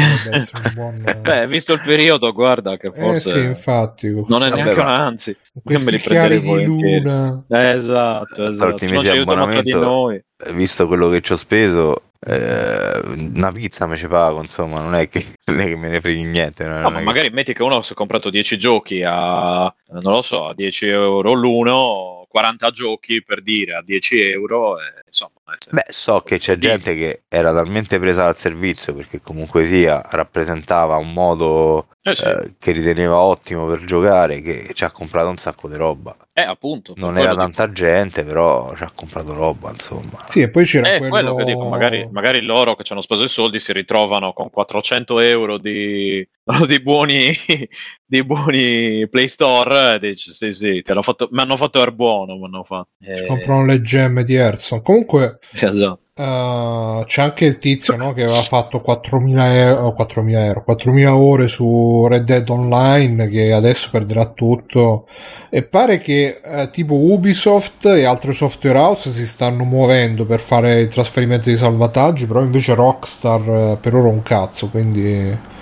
buon... 0.73 1.03
Beh, 1.21 1.45
visto 1.47 1.73
il 1.73 1.81
periodo, 1.85 2.31
guarda 2.33 2.75
che 2.77 2.87
eh 2.87 2.99
forse 2.99 3.29
sì, 3.39 3.39
infatti. 3.45 4.23
non 4.27 4.43
è 4.43 4.49
neanche 4.49 4.79
una 4.79 4.97
anzi. 4.97 5.29
Io 5.31 5.37
me 5.53 5.61
Questi 5.63 5.91
li 5.91 5.99
chiari 5.99 6.39
prenderei 6.39 6.65
di 6.65 6.65
volentieri. 6.65 7.03
luna. 7.03 7.45
Eh, 7.49 7.69
esatto, 7.69 8.43
esatto. 8.49 8.71
Ultimi 8.71 8.91
Non 8.93 9.01
ci 9.03 9.07
mesi 9.07 9.09
aiutano 9.09 9.43
tra 9.51 9.61
di 9.61 9.71
abbonamento. 9.71 9.79
noi. 9.83 10.15
Eh, 10.47 10.53
Visto 10.53 10.87
quello 10.87 11.07
che 11.09 11.21
ci 11.21 11.33
ho 11.33 11.37
speso, 11.37 12.01
eh, 12.27 13.01
una 13.05 13.51
pizza 13.51 13.85
me 13.85 13.97
ci 13.97 14.07
pago, 14.07 14.41
insomma, 14.41 14.81
non 14.81 14.95
è 14.95 15.07
che, 15.07 15.23
non 15.45 15.59
è 15.59 15.65
che 15.65 15.75
me 15.75 15.87
ne 15.87 16.01
freghi 16.01 16.23
niente. 16.23 16.65
No, 16.65 16.89
ma 16.89 16.97
che- 16.97 17.03
magari 17.03 17.29
metti 17.29 17.53
che 17.53 17.61
uno 17.63 17.81
si 17.81 17.93
è 17.93 17.95
comprato 17.95 18.29
10 18.29 18.57
giochi 18.57 19.03
a, 19.05 19.73
non 19.89 20.13
lo 20.13 20.21
so, 20.21 20.47
a 20.47 20.53
10 20.55 20.87
euro 20.87 21.33
l'uno, 21.33 22.25
40 22.27 22.69
giochi 22.71 23.23
per 23.23 23.41
dire 23.41 23.75
a 23.75 23.81
10 23.83 24.21
euro, 24.21 24.79
e, 24.79 25.03
insomma. 25.05 25.33
Sempre- 25.57 25.83
Beh, 25.85 25.91
so 25.93 26.21
che 26.21 26.37
c'è 26.37 26.57
gente 26.57 26.95
che 26.95 27.23
era 27.27 27.53
talmente 27.53 27.99
presa 27.99 28.23
dal 28.23 28.35
servizio 28.37 28.93
perché 28.93 29.21
comunque 29.21 29.65
sia 29.65 30.01
rappresentava 30.11 30.95
un 30.97 31.13
modo 31.13 31.87
Eh 32.01 32.15
sì. 32.15 32.23
eh, 32.25 32.53
che 32.59 32.71
riteneva 32.71 33.17
ottimo 33.19 33.65
per 33.67 33.83
giocare 33.85 34.41
che 34.41 34.69
ci 34.73 34.83
ha 34.83 34.91
comprato 34.91 35.29
un 35.29 35.37
sacco 35.37 35.67
di 35.67 35.75
roba. 35.75 36.15
Eh, 36.37 36.43
appunto. 36.43 36.93
Non 36.97 37.17
era 37.17 37.33
tanta 37.33 37.71
gente, 37.71 38.23
però 38.25 38.75
ci 38.75 38.83
ha 38.83 38.91
comprato 38.93 39.33
roba, 39.33 39.71
insomma. 39.71 40.25
Sì, 40.27 40.41
e 40.41 40.49
poi 40.49 40.65
c'era 40.65 40.93
Eh, 40.93 40.97
quello... 40.97 41.09
quello 41.13 41.35
che 41.35 41.43
dico, 41.45 41.63
magari, 41.69 42.07
magari 42.11 42.41
loro 42.41 42.75
che 42.75 42.83
ci 42.83 42.91
hanno 42.91 43.01
speso 43.01 43.23
i 43.23 43.29
soldi 43.29 43.57
si 43.59 43.71
ritrovano 43.71 44.33
con 44.33 44.49
400 44.49 45.19
euro 45.19 45.57
di, 45.57 46.27
di 46.67 46.81
buoni, 46.81 47.31
di 48.05 48.23
buoni 48.25 49.07
Play 49.09 49.29
Store 49.29 49.95
e 49.95 49.99
dici 49.99 50.33
sì 50.33 50.51
sì, 50.51 50.81
ti 50.83 50.91
hanno 50.91 51.01
fatto, 51.01 51.29
mi 51.31 51.39
hanno 51.39 51.55
fatto 51.55 51.81
er 51.81 51.91
buono, 51.93 52.35
mi 52.35 52.45
hanno 52.45 52.63
fatto. 52.65 52.89
Eh, 52.99 53.25
comprano 53.27 53.65
le 53.65 53.81
gemme 53.81 54.25
di 54.25 54.33
Hearthstone. 54.35 54.81
Comunque 54.81 55.34
esatto. 55.51 55.99
eh, 56.15 57.03
c'è 57.05 57.21
anche 57.21 57.45
il 57.45 57.57
tizio 57.57 57.95
no, 57.95 58.13
che 58.13 58.23
aveva 58.23 58.41
fatto 58.41 58.83
4.000 58.85 59.51
euro, 59.53 59.95
4.000 59.97 60.35
euro, 60.37 60.63
4.000 60.67 61.07
ore 61.07 61.47
su 61.47 62.07
Red 62.07 62.23
Dead 62.23 62.47
Online 62.49 63.27
che 63.27 63.51
adesso 63.53 63.89
perderà 63.91 64.25
tutto 64.27 65.07
e 65.49 65.63
pare 65.63 65.99
che 65.99 66.41
eh, 66.43 66.69
tipo 66.71 66.95
Ubisoft 66.95 67.85
e 67.85 68.05
altre 68.05 68.33
software 68.33 68.77
house 68.77 69.11
si 69.11 69.27
stanno 69.27 69.63
muovendo 69.63 70.25
per 70.25 70.39
fare 70.39 70.79
il 70.79 70.87
trasferimento 70.87 71.49
di 71.49 71.57
salvataggi, 71.57 72.25
però 72.25 72.41
invece 72.41 72.75
Rockstar 72.75 73.49
eh, 73.49 73.77
per 73.79 73.95
ora 73.95 74.07
un 74.07 74.21
cazzo, 74.23 74.69
quindi 74.69 75.53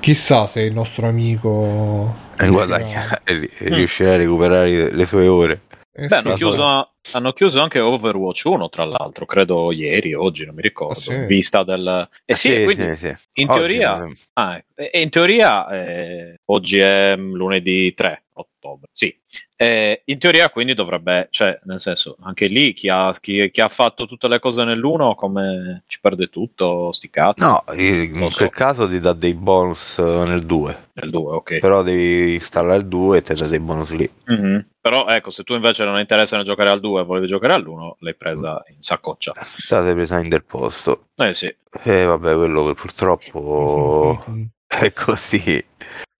chissà 0.00 0.46
se 0.46 0.62
il 0.62 0.72
nostro 0.72 1.06
amico 1.06 2.28
E 2.36 2.48
guadagna 2.48 3.20
e 3.22 3.34
ri- 3.34 3.50
e 3.58 3.74
riuscirà 3.74 4.14
a 4.14 4.16
recuperare 4.16 4.92
le 4.92 5.06
sue 5.06 5.28
ore. 5.28 5.60
Eh 6.00 6.06
Beh, 6.06 6.08
sì, 6.08 6.14
hanno, 6.14 6.30
sì. 6.30 6.36
chiuso, 6.36 6.90
hanno 7.12 7.32
chiuso 7.34 7.60
anche 7.60 7.78
Overwatch 7.78 8.44
1, 8.46 8.68
tra 8.70 8.84
l'altro, 8.84 9.26
credo 9.26 9.70
ieri, 9.70 10.14
oggi, 10.14 10.46
non 10.46 10.54
mi 10.54 10.62
ricordo, 10.62 10.94
Ah, 10.98 11.02
sì? 11.02 11.12
in 11.12 11.26
vista 11.26 11.62
del... 11.62 12.08
Eh 12.24 12.34
sì, 12.34 12.64
quindi 12.64 12.96
sì, 12.96 13.06
sì. 13.08 13.16
in 13.34 13.50
Oggi, 13.50 13.58
teoria... 13.58 14.04
eh, 14.06 14.16
Ah, 14.32 14.64
in 14.92 15.10
teoria 15.10 15.68
eh, 15.68 16.40
oggi 16.46 16.78
è 16.78 17.14
lunedì 17.16 17.92
3 17.92 18.22
ottobre, 18.32 18.88
sì. 18.92 19.14
Eh, 19.62 20.00
in 20.06 20.18
teoria 20.18 20.48
quindi 20.48 20.72
dovrebbe, 20.72 21.28
cioè 21.28 21.60
nel 21.64 21.80
senso, 21.80 22.16
anche 22.22 22.46
lì 22.46 22.72
chi 22.72 22.88
ha, 22.88 23.14
chi, 23.20 23.50
chi 23.50 23.60
ha 23.60 23.68
fatto 23.68 24.06
tutte 24.06 24.26
le 24.26 24.38
cose 24.38 24.64
nell'uno 24.64 25.14
come 25.14 25.82
ci 25.86 26.00
perde 26.00 26.28
tutto, 26.30 26.92
sti 26.92 27.10
cazzi, 27.10 27.44
No, 27.44 27.62
in 27.74 28.16
so. 28.30 28.36
quel 28.38 28.48
caso 28.48 28.88
ti 28.88 28.98
dà 28.98 29.12
dei 29.12 29.34
bonus 29.34 29.98
eh, 29.98 30.24
nel 30.24 30.46
2, 30.46 30.78
nel 30.94 31.10
2, 31.10 31.32
ok. 31.34 31.58
però 31.58 31.82
devi 31.82 32.32
installare 32.32 32.78
il 32.78 32.86
2 32.88 33.18
e 33.18 33.22
ti 33.22 33.34
dà 33.34 33.46
dei 33.46 33.60
bonus 33.60 33.90
lì. 33.90 34.10
Mhm. 34.24 34.66
Però 34.80 35.06
ecco, 35.06 35.28
se 35.28 35.42
tu 35.44 35.52
invece 35.52 35.84
non 35.84 35.96
hai 35.96 36.00
interesse 36.00 36.36
nel 36.36 36.46
giocare 36.46 36.70
al 36.70 36.80
2 36.80 37.02
e 37.02 37.04
volevi 37.04 37.26
giocare 37.26 37.52
all'1, 37.52 37.96
l'hai 37.98 38.14
presa 38.14 38.64
in 38.68 38.80
saccoccia. 38.80 39.32
Te 39.32 39.74
la 39.74 39.82
sei 39.82 39.92
presa 39.92 40.18
in 40.20 40.30
del 40.30 40.44
posto. 40.44 41.08
Eh 41.16 41.34
sì. 41.34 41.54
E 41.82 42.04
vabbè, 42.06 42.34
quello 42.34 42.64
che 42.64 42.72
purtroppo 42.72 44.24
è 44.66 44.90
così. 44.94 45.44
Eh, 45.44 45.64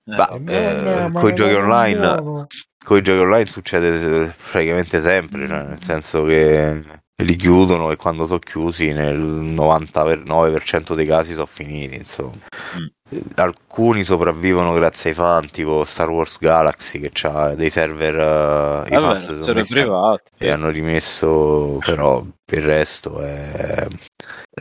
Ma, 0.05 0.29
eh, 0.47 1.11
coi 1.15 1.35
giochi 1.35 1.55
online 1.55 2.47
con 2.85 2.99
i 2.99 3.03
giochi 3.03 3.19
online 3.19 3.47
succede 3.47 4.35
praticamente 4.51 5.01
sempre, 5.01 5.47
cioè, 5.47 5.63
nel 5.63 5.83
senso 5.83 6.25
che 6.25 6.83
li 7.23 7.37
chiudono 7.37 7.91
e 7.91 7.97
quando 7.97 8.27
sono 8.27 8.39
chiusi 8.39 8.93
nel 8.93 9.19
99% 9.19 10.95
dei 10.95 11.07
casi 11.07 11.33
sono 11.35 11.47
finiti, 11.47 11.97
insomma. 11.97 12.39
Mm. 12.79 12.87
Alcuni 13.35 14.05
sopravvivono 14.05 14.73
grazie 14.73 15.11
ai 15.11 15.17
fan, 15.17 15.51
tipo 15.51 15.85
Star 15.85 16.09
Wars 16.09 16.39
Galaxy 16.39 17.01
che 17.01 17.27
ha 17.27 17.55
dei 17.55 17.71
server, 17.71 18.87
eh, 18.87 18.95
i 18.95 19.19
si 19.19 19.27
sono 19.27 19.43
server 19.43 19.55
messi 19.55 19.73
privati. 19.75 20.31
e 20.39 20.51
hanno 20.51 20.71
rimesso, 20.71 21.79
però 21.85 22.25
per 22.45 22.59
il 22.59 22.65
resto 22.65 23.21
è... 23.21 23.87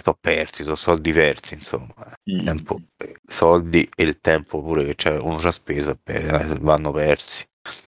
sono 0.03 0.17
persi, 0.19 0.63
sono 0.63 0.75
soldi 0.75 1.11
persi, 1.11 1.53
insomma. 1.53 1.93
Mm. 2.31 2.43
Tempo- 2.43 2.81
soldi 3.27 3.87
e 3.95 4.03
il 4.03 4.19
tempo 4.19 4.61
pure 4.61 4.83
che 4.83 4.95
c'è, 4.95 5.17
uno 5.17 5.39
ci 5.39 5.47
ha 5.47 5.51
speso 5.51 5.97
pe- 6.01 6.57
vanno 6.59 6.91
persi. 6.91 7.45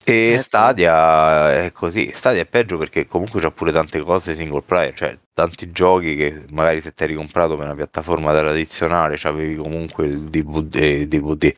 E 0.04 0.32
Eh, 0.32 0.38
Stadia 0.38 1.64
è 1.64 1.72
così, 1.72 2.10
Stadia 2.12 2.42
è 2.42 2.46
peggio 2.46 2.76
perché 2.76 3.06
comunque 3.06 3.40
c'ha 3.40 3.50
pure 3.52 3.70
tante 3.72 4.00
cose 4.00 4.34
single 4.34 4.62
player, 4.62 4.94
cioè 4.94 5.16
tanti 5.32 5.70
giochi 5.70 6.16
che 6.16 6.44
magari 6.50 6.80
se 6.80 6.92
ti 6.92 7.04
eri 7.04 7.14
comprato 7.14 7.56
per 7.56 7.66
una 7.66 7.74
piattaforma 7.74 8.32
tradizionale 8.34 9.16
c'avevi 9.16 9.54
comunque 9.56 10.06
il 10.06 10.24
DVD, 10.24 10.74
eh, 10.74 11.06
DVD 11.08 11.54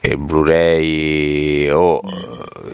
e 0.00 0.08
il 0.10 0.18
Blu-ray 0.18 1.68
o 1.70 2.00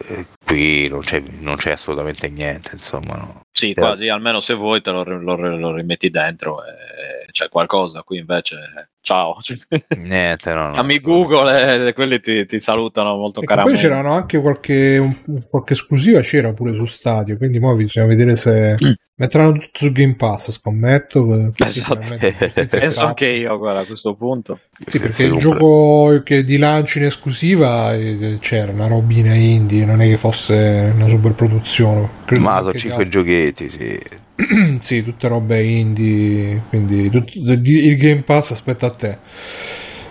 eh, 0.09 0.27
qui 0.45 0.89
non 0.89 1.01
c'è, 1.01 1.21
non 1.41 1.57
c'è 1.57 1.73
assolutamente 1.73 2.29
niente, 2.29 2.71
insomma 2.75 3.17
no. 3.17 3.41
Sì, 3.51 3.75
quasi, 3.75 4.09
almeno 4.09 4.41
se 4.41 4.55
vuoi 4.55 4.81
te 4.83 4.91
lo, 4.93 5.03
lo- 5.03 5.37
lo 5.57 5.75
rimetti 5.75 6.11
dentro 6.11 6.63
e 6.65 7.28
c'è 7.39 7.49
qualcosa, 7.49 8.03
qui 8.03 8.19
invece 8.19 8.57
eh, 8.57 8.89
ciao. 9.01 9.37
Niente, 9.97 10.53
no, 10.53 10.71
no, 10.71 10.75
Amici 10.75 11.01
Google, 11.01 11.87
eh, 11.87 11.93
quelli 11.93 12.19
ti, 12.21 12.45
ti 12.47 12.61
salutano 12.61 13.15
molto 13.17 13.41
Ecco, 13.41 13.47
poi 13.47 13.57
caramente. 13.63 13.81
c'erano 13.81 14.13
anche 14.13 14.41
qualche, 14.41 14.99
un- 14.99 15.45
qualche 15.49 15.75
esclusiva, 15.75 16.19
c'era 16.21 16.53
pure 16.53 16.73
su 16.73 16.85
Stadio, 16.85 17.37
quindi 17.37 17.59
ora 17.59 17.77
bisogna 17.77 18.07
vedere 18.07 18.35
se 18.35 18.77
Mm. 18.85 18.91
metteranno 19.15 19.53
tutto 19.53 19.69
su 19.73 19.93
Game 19.93 20.17
Pass, 20.17 20.51
scommetto. 20.51 21.53
che- 21.55 21.65
Esatto. 21.65 22.17
Penso 22.69 23.05
anche 23.07 23.29
io, 23.29 23.57
guarda, 23.57 23.81
a 23.83 23.85
questo 23.85 24.15
punto. 24.15 24.59
Sì, 24.85 24.99
perché 24.99 25.25
il 25.25 25.37
gioco 25.37 26.21
che 26.25 26.43
di 26.43 26.59
lancio 26.59 26.99
in 26.99 27.05
esclusiva 27.05 27.95
eh, 27.95 28.39
c'era 28.41 28.73
una 28.73 28.89
robina 28.89 29.33
indie, 29.35 29.85
non 29.85 30.01
è 30.01 30.09
che 30.09 30.17
fosse 30.19 30.91
una 30.93 31.07
super 31.07 31.35
produzione. 31.35 32.11
Credo 32.25 32.43
Ma 32.43 32.57
sono 32.59 32.73
di 32.73 32.79
5 32.79 33.09
giochetti, 33.09 33.69
sì. 33.71 33.99
sì, 34.81 35.03
tutte 35.03 35.27
robe 35.29 35.63
indie, 35.63 36.63
quindi 36.69 37.11
tut- 37.11 37.35
il 37.35 37.97
Game 37.97 38.23
Pass 38.23 38.53
aspetta 38.53 38.87
a 38.87 38.91
te. 38.91 39.19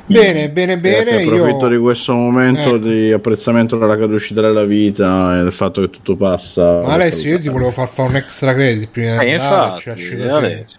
Bene, 0.09 0.49
bene, 0.51 0.77
bene. 0.79 1.03
Ragazzi, 1.03 1.27
approfitto 1.27 1.65
Io... 1.65 1.69
di 1.71 1.77
questo 1.77 2.13
momento 2.13 2.75
Ecco. 2.75 2.77
di 2.77 3.11
apprezzamento 3.11 3.77
della 3.77 3.97
caducità 3.97 4.39
della 4.39 4.63
vita 4.63 5.37
e 5.37 5.43
del 5.43 5.51
fatto 5.51 5.81
che 5.81 5.89
tutto 5.89 6.15
passa. 6.15 6.79
Ma 6.81 6.93
Alessio, 6.93 7.31
io 7.31 7.39
ti 7.39 7.49
volevo 7.49 7.71
far 7.71 7.89
fare 7.89 8.09
un 8.09 8.15
extra 8.15 8.53
credit 8.53 8.89
prima 8.89 9.17
di 9.17 9.25
Eh, 9.25 9.33
andare, 9.33 9.79
cioè, 9.81 9.97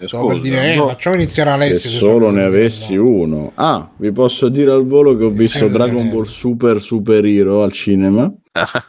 Stavo 0.01 0.29
per 0.29 0.39
dire, 0.39 0.73
eh, 0.73 0.77
no. 0.77 0.87
facciamo 0.89 1.17
iniziare 1.17 1.51
Alessio. 1.51 1.79
Se 1.79 1.89
che 1.89 1.95
solo 1.95 2.29
so 2.29 2.33
ne 2.33 2.43
avessi 2.43 2.95
no. 2.95 3.05
uno. 3.05 3.53
Ah, 3.57 3.91
vi 3.99 4.13
posso 4.13 4.49
dire 4.49 4.71
al 4.71 4.87
volo 4.87 5.15
che 5.17 5.25
ho 5.25 5.31
visto 5.31 5.67
Eh, 5.67 5.71
Dragon 5.71 6.07
eh. 6.07 6.11
Ball 6.11 6.25
Super 6.25 6.81
Super 6.81 7.27
Hero 7.27 7.63
al 7.63 7.73
cinema. 7.73 8.33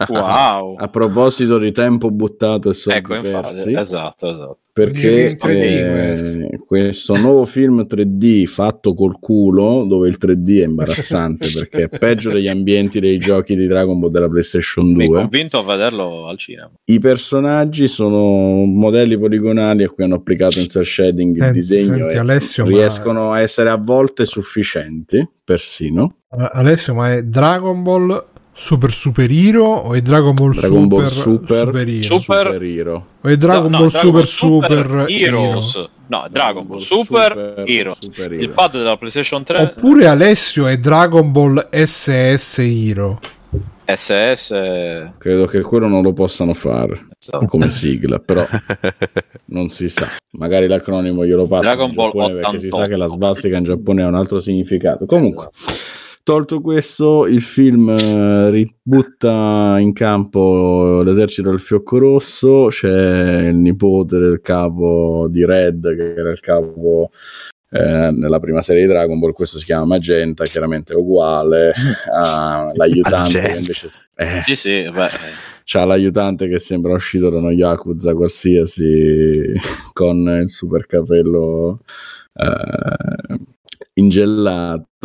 Wow. 0.09 0.75
A 0.77 0.87
proposito 0.87 1.57
di 1.57 1.71
tempo 1.71 2.09
buttato 2.11 2.69
e 2.69 2.73
soldi 2.73 2.99
ecco, 2.99 3.19
persi. 3.21 3.73
esatto, 3.75 4.29
esatto. 4.29 4.57
Perché 4.71 5.27
in 5.31 5.37
3D 5.37 5.53
eh, 5.53 6.59
questo 6.65 7.17
nuovo 7.17 7.43
film 7.45 7.81
3D 7.81 8.45
fatto 8.45 8.93
col 8.93 9.19
culo, 9.19 9.83
dove 9.83 10.07
il 10.07 10.17
3D 10.17 10.61
è 10.61 10.63
imbarazzante 10.63 11.49
perché 11.53 11.83
è 11.89 11.89
peggio 11.89 12.31
degli 12.31 12.47
ambienti 12.47 13.01
dei 13.01 13.17
giochi 13.17 13.57
di 13.57 13.67
Dragon 13.67 13.99
Ball 13.99 14.09
della 14.11 14.29
PlayStation 14.29 14.85
Mi 14.91 15.01
hai 15.01 15.07
2. 15.09 15.17
convinto 15.19 15.57
a 15.57 15.63
vederlo 15.63 16.27
al 16.27 16.37
cinema. 16.37 16.71
I 16.85 16.99
personaggi 16.99 17.87
sono 17.89 18.63
modelli 18.63 19.17
poligonali 19.17 19.83
a 19.83 19.89
cui 19.89 20.05
hanno 20.05 20.15
applicato 20.15 20.59
in 20.59 20.67
cell 20.67 20.83
shading 20.83 21.35
il 21.35 21.43
Eh, 21.43 21.51
disegno 21.51 21.97
senti, 21.97 22.13
e 22.13 22.17
Alessio, 22.17 22.63
ma- 22.63 22.69
riescono 22.69 23.31
a 23.33 23.41
essere 23.41 23.69
a 23.69 23.77
volte 23.77 24.23
sufficienti, 24.25 25.27
persino. 25.43 26.13
Alessio, 26.29 26.93
ma 26.93 27.11
è 27.15 27.23
Dragon 27.23 27.83
Ball 27.83 28.23
Super 28.59 28.91
Super 28.91 29.31
Hero 29.31 29.63
o 29.65 29.93
è 29.93 30.01
Dragon 30.01 30.33
Ball 30.33 30.51
Dragon 30.51 30.81
Super 30.81 30.87
Ball 30.87 31.07
Super, 31.07 31.57
Super 31.65 31.87
Hero? 31.87 32.01
Super- 32.01 32.45
Super 32.45 32.63
Hero. 32.63 33.05
o 33.21 33.27
è 33.29 33.37
Dragon 33.37 33.71
No, 33.71 33.77
no, 33.77 33.83
Ball 33.83 33.89
Dragon 33.89 33.99
Super 34.01 34.11
Ball 34.11 34.25
Super 34.25 34.77
Super 34.85 35.05
Heroes. 35.09 35.75
Hero? 35.75 35.89
No, 36.07 36.27
Dragon 36.29 36.67
Ball 36.67 36.79
Super, 36.79 37.63
Hero. 37.67 37.95
Super 37.99 38.33
Il 38.33 38.43
Hero. 38.43 38.51
pad 38.53 38.71
della 38.71 38.97
PlayStation 38.97 39.43
3 39.43 39.61
Oppure 39.61 40.07
Alessio 40.07 40.67
è 40.67 40.77
Dragon 40.77 41.31
Ball 41.31 41.69
SS 41.71 42.57
Hero. 42.59 43.19
SS 43.85 44.49
Credo 45.17 45.45
che 45.45 45.61
quello 45.61 45.87
non 45.87 46.03
lo 46.03 46.13
possano 46.13 46.53
fare 46.53 47.07
esatto. 47.19 47.45
come 47.45 47.69
sigla, 47.71 48.19
però 48.19 48.45
non 49.45 49.69
si 49.69 49.89
sa. 49.89 50.07
Magari 50.31 50.67
l'acronimo 50.67 51.25
glielo 51.25 51.47
passa 51.47 51.61
Dragon 51.63 51.89
in 51.89 51.95
Ball 51.95 52.11
Giappone 52.11 52.33
perché 52.39 52.57
si 52.59 52.67
88. 52.67 52.75
sa 52.83 52.87
che 52.87 52.95
la 52.97 53.07
svastica 53.07 53.57
in 53.57 53.63
Giappone 53.63 54.03
ha 54.03 54.07
un 54.07 54.15
altro 54.15 54.39
significato. 54.39 55.05
Comunque, 55.07 55.49
tolto 56.29 56.61
questo, 56.61 57.25
il 57.25 57.41
film 57.41 57.89
eh, 57.89 58.51
ributta 58.51 59.77
in 59.79 59.93
campo 59.93 61.01
l'esercito 61.01 61.49
del 61.49 61.59
fiocco 61.59 61.97
rosso, 61.97 62.67
c'è 62.69 63.47
il 63.47 63.55
nipote 63.55 64.19
del 64.19 64.39
capo 64.39 65.25
di 65.27 65.43
Red, 65.43 65.95
che 65.95 66.13
era 66.13 66.29
il 66.29 66.39
capo 66.39 67.09
eh, 67.71 68.11
nella 68.11 68.39
prima 68.39 68.61
serie 68.61 68.83
di 68.83 68.87
Dragon 68.87 69.17
Ball, 69.17 69.31
questo 69.31 69.57
si 69.57 69.65
chiama 69.65 69.85
Magenta, 69.85 70.45
chiaramente 70.45 70.93
è 70.93 70.95
uguale 70.95 71.73
all'aiutante 72.13 73.39
che 73.39 73.57
invece... 73.57 73.87
Eh, 74.15 74.41
sì, 74.43 74.55
sì, 74.55 74.87
beh 74.87 75.47
c'ha 75.63 75.85
l'aiutante 75.85 76.47
che 76.47 76.57
sembra 76.57 76.93
uscito 76.93 77.29
da 77.29 77.37
uno 77.37 77.51
Yakuza 77.51 78.15
qualsiasi 78.15 79.53
con 79.93 80.41
il 80.41 80.49
super 80.49 80.87
capello 80.87 81.79
eh, 82.33 83.37
ingellato 83.93 84.98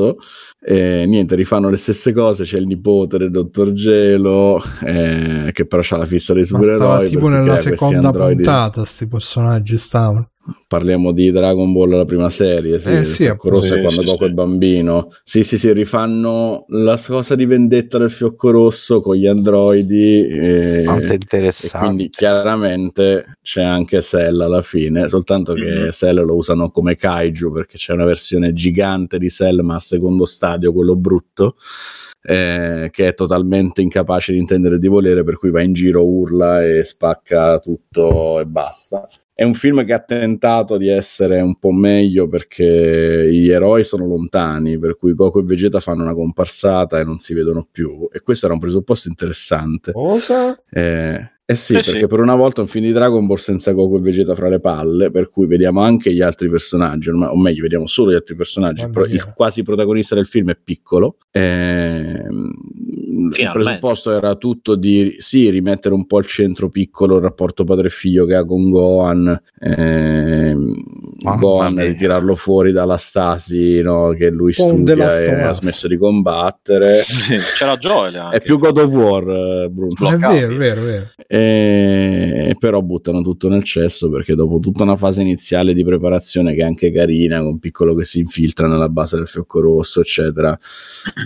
e 0.60 1.04
niente 1.06 1.36
rifanno 1.36 1.70
le 1.70 1.76
stesse 1.76 2.12
cose 2.12 2.44
c'è 2.44 2.58
il 2.58 2.66
nipote 2.66 3.18
del 3.18 3.30
dottor 3.30 3.72
Gelo 3.72 4.62
eh, 4.82 5.50
che 5.52 5.66
però 5.66 5.82
ha 5.88 5.96
la 5.96 6.06
fissa 6.06 6.34
dei 6.34 6.44
supereroi 6.44 7.08
tipo 7.08 7.28
nella 7.28 7.58
seconda 7.58 8.10
puntata 8.10 8.80
questi 8.80 9.06
personaggi 9.06 9.76
stavano 9.76 10.30
Parliamo 10.68 11.12
di 11.12 11.30
Dragon 11.30 11.72
Ball, 11.72 11.96
la 11.96 12.04
prima 12.04 12.28
serie, 12.28 12.78
sì, 12.78 12.90
eh, 12.90 13.04
sì, 13.04 13.24
Fiocco 13.24 13.48
Rosso 13.48 13.74
sì, 13.76 13.80
quando 13.80 14.02
sì, 14.02 14.04
Goku 14.04 14.24
sì. 14.24 14.30
è 14.30 14.32
bambino. 14.34 15.08
Sì, 15.22 15.42
sì, 15.42 15.56
sì, 15.56 15.72
rifanno 15.72 16.66
la 16.68 17.00
cosa 17.02 17.34
di 17.34 17.46
vendetta 17.46 17.96
del 17.96 18.10
Fiocco 18.10 18.50
Rosso 18.50 19.00
con 19.00 19.16
gli 19.16 19.26
androidi. 19.26 20.26
E, 20.26 20.82
Molto 20.84 21.14
interessante. 21.14 21.76
E 21.76 21.88
quindi 21.88 22.10
chiaramente 22.10 23.38
c'è 23.40 23.62
anche 23.62 24.02
Cell 24.02 24.38
alla 24.38 24.60
fine, 24.60 25.08
soltanto 25.08 25.54
che 25.54 25.62
mm-hmm. 25.62 25.88
Cell 25.88 26.22
lo 26.22 26.36
usano 26.36 26.70
come 26.70 26.94
kaiju 26.94 27.50
perché 27.50 27.78
c'è 27.78 27.94
una 27.94 28.04
versione 28.04 28.52
gigante 28.52 29.18
di 29.18 29.30
Cell 29.30 29.60
ma 29.60 29.80
secondo 29.84 30.24
stadio, 30.24 30.72
quello 30.72 30.96
brutto. 30.96 31.56
Eh, 32.26 32.88
che 32.90 33.08
è 33.08 33.14
totalmente 33.14 33.82
incapace 33.82 34.32
di 34.32 34.38
intendere 34.38 34.78
di 34.78 34.88
volere, 34.88 35.24
per 35.24 35.36
cui 35.36 35.50
va 35.50 35.60
in 35.60 35.74
giro, 35.74 36.06
urla 36.06 36.64
e 36.64 36.82
spacca 36.82 37.58
tutto 37.58 38.40
e 38.40 38.46
basta. 38.46 39.06
È 39.36 39.42
un 39.42 39.54
film 39.54 39.84
che 39.84 39.92
ha 39.92 39.98
tentato 39.98 40.76
di 40.76 40.88
essere 40.88 41.40
un 41.40 41.58
po' 41.58 41.72
meglio 41.72 42.28
perché 42.28 43.28
gli 43.30 43.50
eroi 43.50 43.82
sono 43.82 44.06
lontani, 44.06 44.78
per 44.78 44.96
cui 44.96 45.12
Goku 45.12 45.40
e 45.40 45.42
Vegeta 45.42 45.80
fanno 45.80 46.02
una 46.02 46.14
comparsata 46.14 47.00
e 47.00 47.04
non 47.04 47.18
si 47.18 47.34
vedono 47.34 47.66
più. 47.70 48.08
E 48.12 48.20
questo 48.20 48.46
era 48.46 48.54
un 48.54 48.60
presupposto 48.60 49.08
interessante. 49.08 49.90
Cosa? 49.90 50.56
Eh, 50.70 51.32
eh 51.46 51.54
sì, 51.54 51.72
eh 51.74 51.82
perché 51.82 52.00
sì. 52.00 52.06
per 52.06 52.20
una 52.20 52.34
volta 52.34 52.62
un 52.62 52.66
film 52.66 52.86
di 52.86 52.92
Dragon 52.92 53.26
Ball 53.26 53.36
senza 53.36 53.72
Goku 53.72 53.96
e 53.96 54.00
Vegeta 54.00 54.34
fra 54.34 54.48
le 54.48 54.60
palle, 54.60 55.10
per 55.10 55.28
cui 55.28 55.46
vediamo 55.46 55.82
anche 55.82 56.12
gli 56.12 56.22
altri 56.22 56.48
personaggi, 56.48 57.10
o 57.10 57.36
meglio, 57.36 57.62
vediamo 57.62 57.86
solo 57.86 58.12
gli 58.12 58.14
altri 58.14 58.34
personaggi. 58.34 58.88
Pro- 58.88 59.04
il 59.04 59.32
quasi 59.34 59.62
protagonista 59.62 60.14
del 60.14 60.26
film 60.26 60.50
è 60.50 60.56
piccolo. 60.56 61.18
Il 62.96 63.50
presupposto 63.52 64.12
era 64.12 64.34
tutto 64.36 64.74
di 64.76 65.16
sì, 65.18 65.50
rimettere 65.50 65.94
un 65.94 66.06
po' 66.06 66.18
al 66.18 66.26
centro 66.26 66.68
piccolo 66.68 67.16
il 67.16 67.22
rapporto 67.22 67.64
padre-figlio 67.64 68.26
che 68.26 68.34
ha 68.34 68.44
con 68.44 68.70
Gohan, 68.70 69.42
ehm, 69.60 70.74
Gohan 71.38 71.78
ritirarlo 71.78 72.34
fuori 72.36 72.72
dalla 72.72 72.96
stasi 72.96 73.80
no? 73.80 74.14
che 74.16 74.30
lui 74.30 74.52
studia 74.52 75.18
e 75.18 75.42
ha 75.42 75.52
smesso 75.52 75.88
di 75.88 75.96
combattere. 75.96 77.02
Sì, 77.02 77.36
c'era 77.56 77.76
Joel 77.76 78.16
anche. 78.16 78.36
È 78.36 78.40
più 78.40 78.58
God 78.58 78.78
of 78.78 78.90
War, 78.90 79.28
eh, 79.28 79.68
Bruno. 79.70 80.10
È 80.10 80.16
vero, 80.16 80.52
è 80.52 80.56
vero, 80.56 80.80
è 80.80 80.84
vero. 80.84 81.06
E, 81.26 82.56
però 82.58 82.80
buttano 82.82 83.22
tutto 83.22 83.48
nel 83.48 83.64
cesso 83.64 84.10
perché 84.10 84.34
dopo 84.34 84.58
tutta 84.58 84.82
una 84.82 84.96
fase 84.96 85.22
iniziale 85.22 85.74
di 85.74 85.84
preparazione 85.84 86.54
che 86.54 86.60
è 86.60 86.64
anche 86.64 86.92
carina, 86.92 87.40
con 87.40 87.58
piccolo 87.58 87.94
che 87.94 88.04
si 88.04 88.20
infiltra 88.20 88.66
nella 88.66 88.88
base 88.88 89.16
del 89.16 89.26
fiocco 89.26 89.60
rosso, 89.60 90.00
eccetera, 90.00 90.56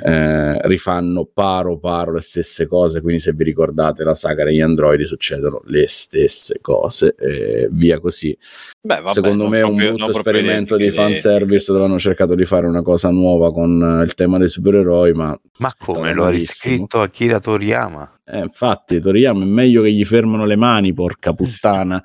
eh, 0.05 0.69
rifanno 0.69 1.29
paro 1.59 1.79
paro 1.79 2.13
le 2.13 2.21
stesse 2.21 2.67
cose. 2.67 3.01
Quindi, 3.01 3.21
se 3.21 3.33
vi 3.33 3.45
ricordate 3.45 4.05
la 4.05 4.15
saga 4.15 4.45
degli 4.45 4.61
androidi, 4.61 5.05
succedono 5.05 5.61
le 5.67 5.87
stesse 5.87 6.59
cose, 6.61 7.15
e 7.19 7.69
via 7.71 8.01
così. 8.01 8.37
Beh, 8.81 9.01
vabbè, 9.01 9.13
Secondo 9.13 9.49
me 9.49 9.59
è 9.59 9.65
un 9.65 9.77
brutto 9.77 10.11
esperimento 10.11 10.77
di 10.77 10.91
fanservice 10.91 11.73
dove 11.73 11.85
hanno 11.85 11.99
cercato 11.99 12.35
di 12.35 12.45
fare 12.45 12.67
una 12.67 12.83
cosa 12.83 13.11
nuova 13.11 13.53
con 13.53 14.03
il 14.05 14.15
tema 14.15 14.39
dei 14.39 14.49
supereroi, 14.49 15.13
ma... 15.13 15.39
Ma 15.59 15.73
come 15.77 16.13
lo 16.13 16.25
ha 16.25 16.31
riscritto 16.31 17.01
Akira 17.01 17.41
Toriyama? 17.41 18.18
Eh, 18.31 18.41
infatti, 18.41 19.01
Toriyama 19.01 19.43
è 19.43 19.47
meglio 19.47 19.83
che 19.83 19.91
gli 19.91 20.05
fermano 20.05 20.45
le 20.45 20.57
mani, 20.57 20.93
porca 20.93 21.33
puttana. 21.33 22.03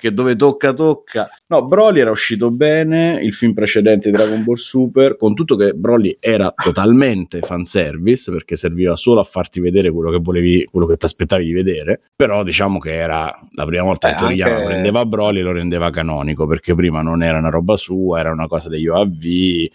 che 0.00 0.12
dove 0.12 0.34
tocca, 0.34 0.72
tocca. 0.72 1.28
No, 1.46 1.64
Broly 1.64 2.00
era 2.00 2.10
uscito 2.10 2.50
bene, 2.50 3.20
il 3.22 3.32
film 3.32 3.52
precedente 3.52 4.10
Dragon 4.10 4.42
Ball 4.42 4.56
Super, 4.56 5.16
con 5.16 5.34
tutto 5.34 5.54
che 5.54 5.74
Broly 5.74 6.16
era 6.18 6.52
totalmente 6.56 7.40
fanservice, 7.40 8.32
perché 8.32 8.56
serviva 8.56 8.96
solo 8.96 9.20
a 9.20 9.24
farti 9.24 9.60
vedere 9.60 9.92
quello 9.92 10.10
che 10.10 10.18
volevi, 10.20 10.64
quello 10.64 10.86
che 10.86 10.96
ti 10.96 11.04
aspettavi 11.04 11.44
di 11.44 11.52
vedere. 11.52 12.00
Però 12.16 12.42
diciamo 12.42 12.80
che 12.80 12.94
era 12.94 13.32
la 13.52 13.64
prima 13.64 13.84
volta 13.84 14.08
eh, 14.08 14.14
che 14.14 14.18
Toriyama 14.18 14.54
anche... 14.54 14.66
prendeva 14.66 15.04
Broly 15.04 15.38
e 15.38 15.42
lo 15.42 15.52
rendeva 15.52 15.90
canonico, 15.90 16.48
perché 16.48 16.74
prima 16.74 17.00
non 17.00 17.22
era 17.22 17.38
una 17.38 17.50
roba 17.50 17.76
sua, 17.76 18.18
era 18.18 18.32
una 18.32 18.48
cosa 18.48 18.68
degli 18.68 18.88
OAV 18.88 19.68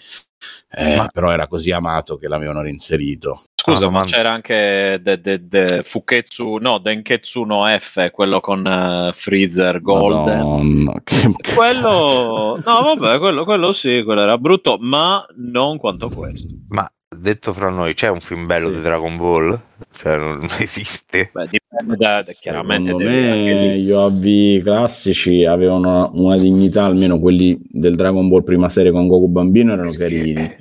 eh, 0.72 0.96
ma... 0.96 1.10
però 1.12 1.32
era 1.32 1.48
così 1.48 1.72
amato 1.72 2.18
che 2.18 2.28
l'avevano 2.28 2.62
reinserito. 2.62 3.44
Scusa, 3.56 3.86
ah, 3.86 3.90
ma 3.90 4.04
c'era 4.04 4.32
anche 4.32 5.00
de, 5.02 5.22
de, 5.22 5.48
de 5.48 5.84
Fuketsu, 5.84 6.58
no, 6.58 6.80
Denketsu 6.80 7.44
no 7.44 7.66
F, 7.80 8.12
quello 8.12 8.42
con 8.42 8.66
uh, 8.66 9.14
Freezer 9.14 9.82
Golden. 9.82 10.38
Madonna, 10.38 10.94
che... 11.04 11.32
Quello, 11.56 12.60
no, 12.64 12.82
vabbè, 12.82 13.20
quello, 13.20 13.46
quello 13.46 13.72
sì, 13.72 14.04
quello 14.04 14.22
era 14.22 14.38
brutto, 14.38 14.78
ma 14.82 15.26
non 15.38 15.78
quanto 15.78 16.10
questo. 16.10 16.50
Ma 16.70 16.90
detto 17.08 17.54
fra 17.54 17.70
noi, 17.70 17.94
c'è 17.94 18.10
un 18.10 18.20
film 18.20 18.46
bello 18.46 18.68
sì. 18.68 18.76
di 18.76 18.82
Dragon 18.82 19.16
Ball? 19.16 19.60
Cioè, 19.92 20.18
non 20.18 20.48
esiste. 20.60 21.30
Beh, 21.34 21.48
dipende 21.50 21.96
da, 21.96 22.24
da 22.26 22.32
chiaramente. 22.32 22.92
Secondo 22.92 23.10
me 23.10 23.78
gli 23.80 23.92
OAV 23.92 24.62
classici 24.64 25.46
avevano 25.46 26.12
una 26.16 26.38
dignità, 26.38 26.86
almeno 26.86 27.20
quelli 27.20 27.60
del 27.70 27.96
Dragon 27.96 28.28
Ball 28.28 28.44
prima 28.44 28.70
serie 28.70 28.92
con 28.92 29.08
Goku 29.08 29.28
Bambino 29.28 29.74
erano 29.74 29.92
carini. 29.92 30.56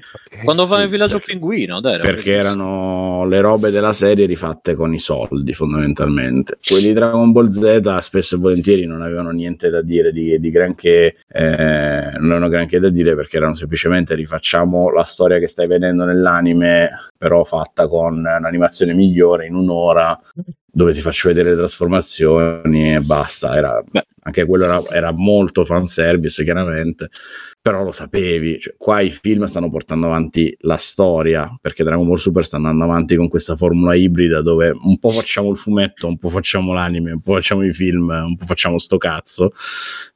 Quando 0.45 0.67
va 0.67 0.75
sì, 0.75 0.81
nel 0.81 0.89
villaggio 0.89 1.19
perché, 1.19 1.33
pinguino, 1.33 1.81
dai, 1.81 1.95
era 1.95 2.03
perché 2.03 2.33
erano 2.33 3.27
le 3.27 3.41
robe 3.41 3.71
della 3.71 3.93
serie 3.93 4.27
rifatte 4.27 4.75
con 4.75 4.93
i 4.93 4.99
soldi, 4.99 5.53
fondamentalmente. 5.53 6.59
Quelli 6.67 6.89
di 6.89 6.93
Dragon 6.93 7.33
Ball 7.33 7.49
Z 7.49 7.99
spesso 7.99 8.37
e 8.37 8.39
volentieri 8.39 8.87
non 8.87 9.03
avevano 9.03 9.31
niente 9.31 9.71
da 9.71 9.83
dire 9.83 10.11
di, 10.13 10.41
di 10.41 10.51
granché, 10.51 11.17
eh, 11.29 12.13
non 12.17 12.31
avevano 12.31 12.49
granché 12.49 12.81
da 12.81 12.89
dire 12.89 13.15
perché 13.15 13.37
erano 13.37 13.55
semplicemente 13.55 14.15
rifacciamo 14.15 14.91
la 14.91 15.05
storia 15.05 15.39
che 15.39 15.47
stai 15.47 15.67
vedendo 15.67 16.05
nell'anime, 16.05 16.91
però 17.19 17.45
fatta 17.45 17.87
con 17.87 18.19
un'animazione 18.19 18.95
migliore 18.95 19.12
in 19.47 19.55
un'ora 19.55 20.19
dove 20.75 20.93
ti 20.93 21.01
faccio 21.01 21.29
vedere 21.29 21.51
le 21.51 21.57
trasformazioni 21.57 22.95
e 22.95 23.01
basta. 23.01 23.55
Era, 23.55 23.83
anche 24.23 24.47
quello 24.47 24.65
era, 24.65 24.83
era 24.91 25.13
molto 25.13 25.65
fanservice, 25.65 26.45
chiaramente 26.45 27.11
però 27.63 27.85
lo 27.85 27.93
sapevi, 27.93 28.59
cioè, 28.59 28.75
qua 28.77 29.01
i 29.01 29.11
film 29.11 29.45
stanno 29.45 29.71
portando 29.71 30.07
avanti 30.07 30.53
la 30.63 30.77
storia, 30.77 31.49
perché 31.61 31.85
Dragon 31.85 32.05
Ball 32.05 32.17
Super 32.17 32.45
sta 32.45 32.57
andando 32.57 32.83
avanti 32.83 33.15
con 33.15 33.29
questa 33.29 33.55
formula 33.55 33.95
ibrida 33.95 34.43
dove 34.43 34.71
un 34.71 34.99
po' 34.99 35.11
facciamo 35.11 35.49
il 35.49 35.57
fumetto, 35.57 36.09
un 36.09 36.19
po' 36.19 36.29
facciamo 36.29 36.73
l'anime, 36.73 37.13
un 37.13 37.21
po' 37.21 37.35
facciamo 37.35 37.65
i 37.65 37.73
film, 37.73 38.09
un 38.09 38.35
po' 38.35 38.45
facciamo 38.47 38.79
sto 38.79 38.99
cazzo. 38.99 39.53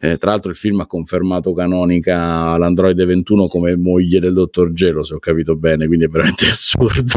Eh, 0.00 0.16
tra 0.16 0.30
l'altro 0.30 0.50
il 0.50 0.56
film 0.56 0.80
ha 0.80 0.86
confermato 0.86 1.52
canonica 1.52 2.56
l'androide 2.56 3.04
21 3.04 3.46
come 3.46 3.76
moglie 3.76 4.18
del 4.18 4.32
dottor 4.32 4.72
Gelo, 4.72 5.04
se 5.04 5.14
ho 5.14 5.20
capito 5.20 5.54
bene, 5.54 5.86
quindi 5.86 6.06
è 6.06 6.08
veramente 6.08 6.48
assurdo. 6.50 7.16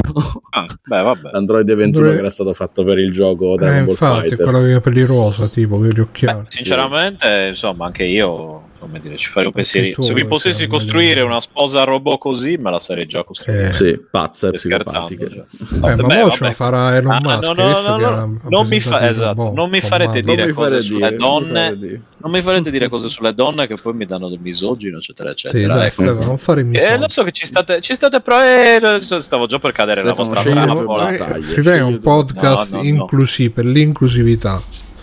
Ah, 0.51 0.67
beh, 0.67 1.01
vabbè. 1.01 1.31
L'androide 1.31 1.73
21 1.73 1.85
Android... 1.85 2.13
che 2.13 2.19
era 2.19 2.29
stato 2.29 2.53
fatto 2.53 2.83
per 2.83 2.99
il 2.99 3.09
gioco 3.09 3.55
Dragon 3.55 3.77
eh, 3.77 3.81
Ball 3.81 3.89
infatti, 3.89 4.27
Fighters. 4.27 4.49
quello 4.49 4.67
che 4.67 4.73
ha 4.73 4.81
per 4.81 5.07
rosa, 5.07 5.47
tipo, 5.47 5.79
per 5.79 5.91
gli 5.91 5.99
occhiali. 5.99 6.41
Beh, 6.41 6.45
sinceramente, 6.49 7.41
sì. 7.45 7.47
insomma, 7.49 7.87
anche 7.87 8.03
io 8.03 8.67
come 8.79 8.99
dire, 8.99 9.17
ci 9.17 9.29
farei 9.29 9.47
un 9.47 9.53
pensiero. 9.53 10.01
Se 10.01 10.13
vi 10.13 10.25
potessi 10.25 10.65
costruire 10.67 11.21
una 11.21 11.41
sposa 11.41 11.83
robot 11.83 12.17
così, 12.17 12.57
me 12.57 12.71
la 12.71 12.79
sarei 12.79 13.05
già 13.05 13.23
costruita. 13.23 13.69
Eh. 13.69 13.73
Sì, 13.73 13.99
pazza 14.09 14.47
e 14.47 14.51
psicopatica. 14.51 15.29
Cioè. 15.29 15.45
Eh, 15.89 15.95
ma 15.95 16.07
Beh, 16.07 16.29
ce 16.31 16.43
la 16.43 16.53
farà 16.53 16.95
Elon 16.95 17.13
ah, 17.13 17.19
Musk. 17.21 17.41
No, 17.43 17.53
no, 17.53 17.81
no, 17.81 17.97
no, 17.97 18.39
non 18.49 18.67
mi, 18.67 18.79
fa- 18.79 19.07
esatto, 19.07 19.51
non 19.53 19.69
mi 19.69 19.81
farete 19.81 20.21
dire 20.21 20.45
non 20.45 20.53
cose 20.53 20.81
sulle 20.81 21.15
donne. 21.15 22.01
Non 22.21 22.31
mi 22.31 22.41
farete 22.41 22.69
dire 22.69 22.89
cose 22.89 23.07
sulle 23.07 23.33
donne 23.33 23.65
che 23.65 23.75
poi 23.75 23.93
mi 23.93 24.05
danno 24.05 24.27
del 24.27 24.39
misogino, 24.41 24.97
eccetera, 24.97 25.31
eccetera. 25.31 25.89
Sì, 25.89 26.03
dai, 26.03 26.11
ecco. 26.11 26.25
Non 26.25 26.37
fare 26.37 26.67
eh, 26.69 26.97
lo 26.97 27.07
so 27.07 27.23
che 27.23 27.31
ci 27.31 27.45
state, 27.45 27.79
ci 27.79 27.93
state 27.93 28.19
pro- 28.19 28.41
eh, 28.41 28.99
stavo 29.01 29.45
già 29.45 29.57
per 29.59 29.71
cadere 29.71 30.01
nella 30.01 30.13
vostra 30.13 30.41
trappola. 30.41 31.11
è 31.15 31.81
un 31.81 31.99
podcast 31.99 32.77
inclusivo 32.81 33.53
per 33.53 33.65
l'inclusività. 33.65 34.61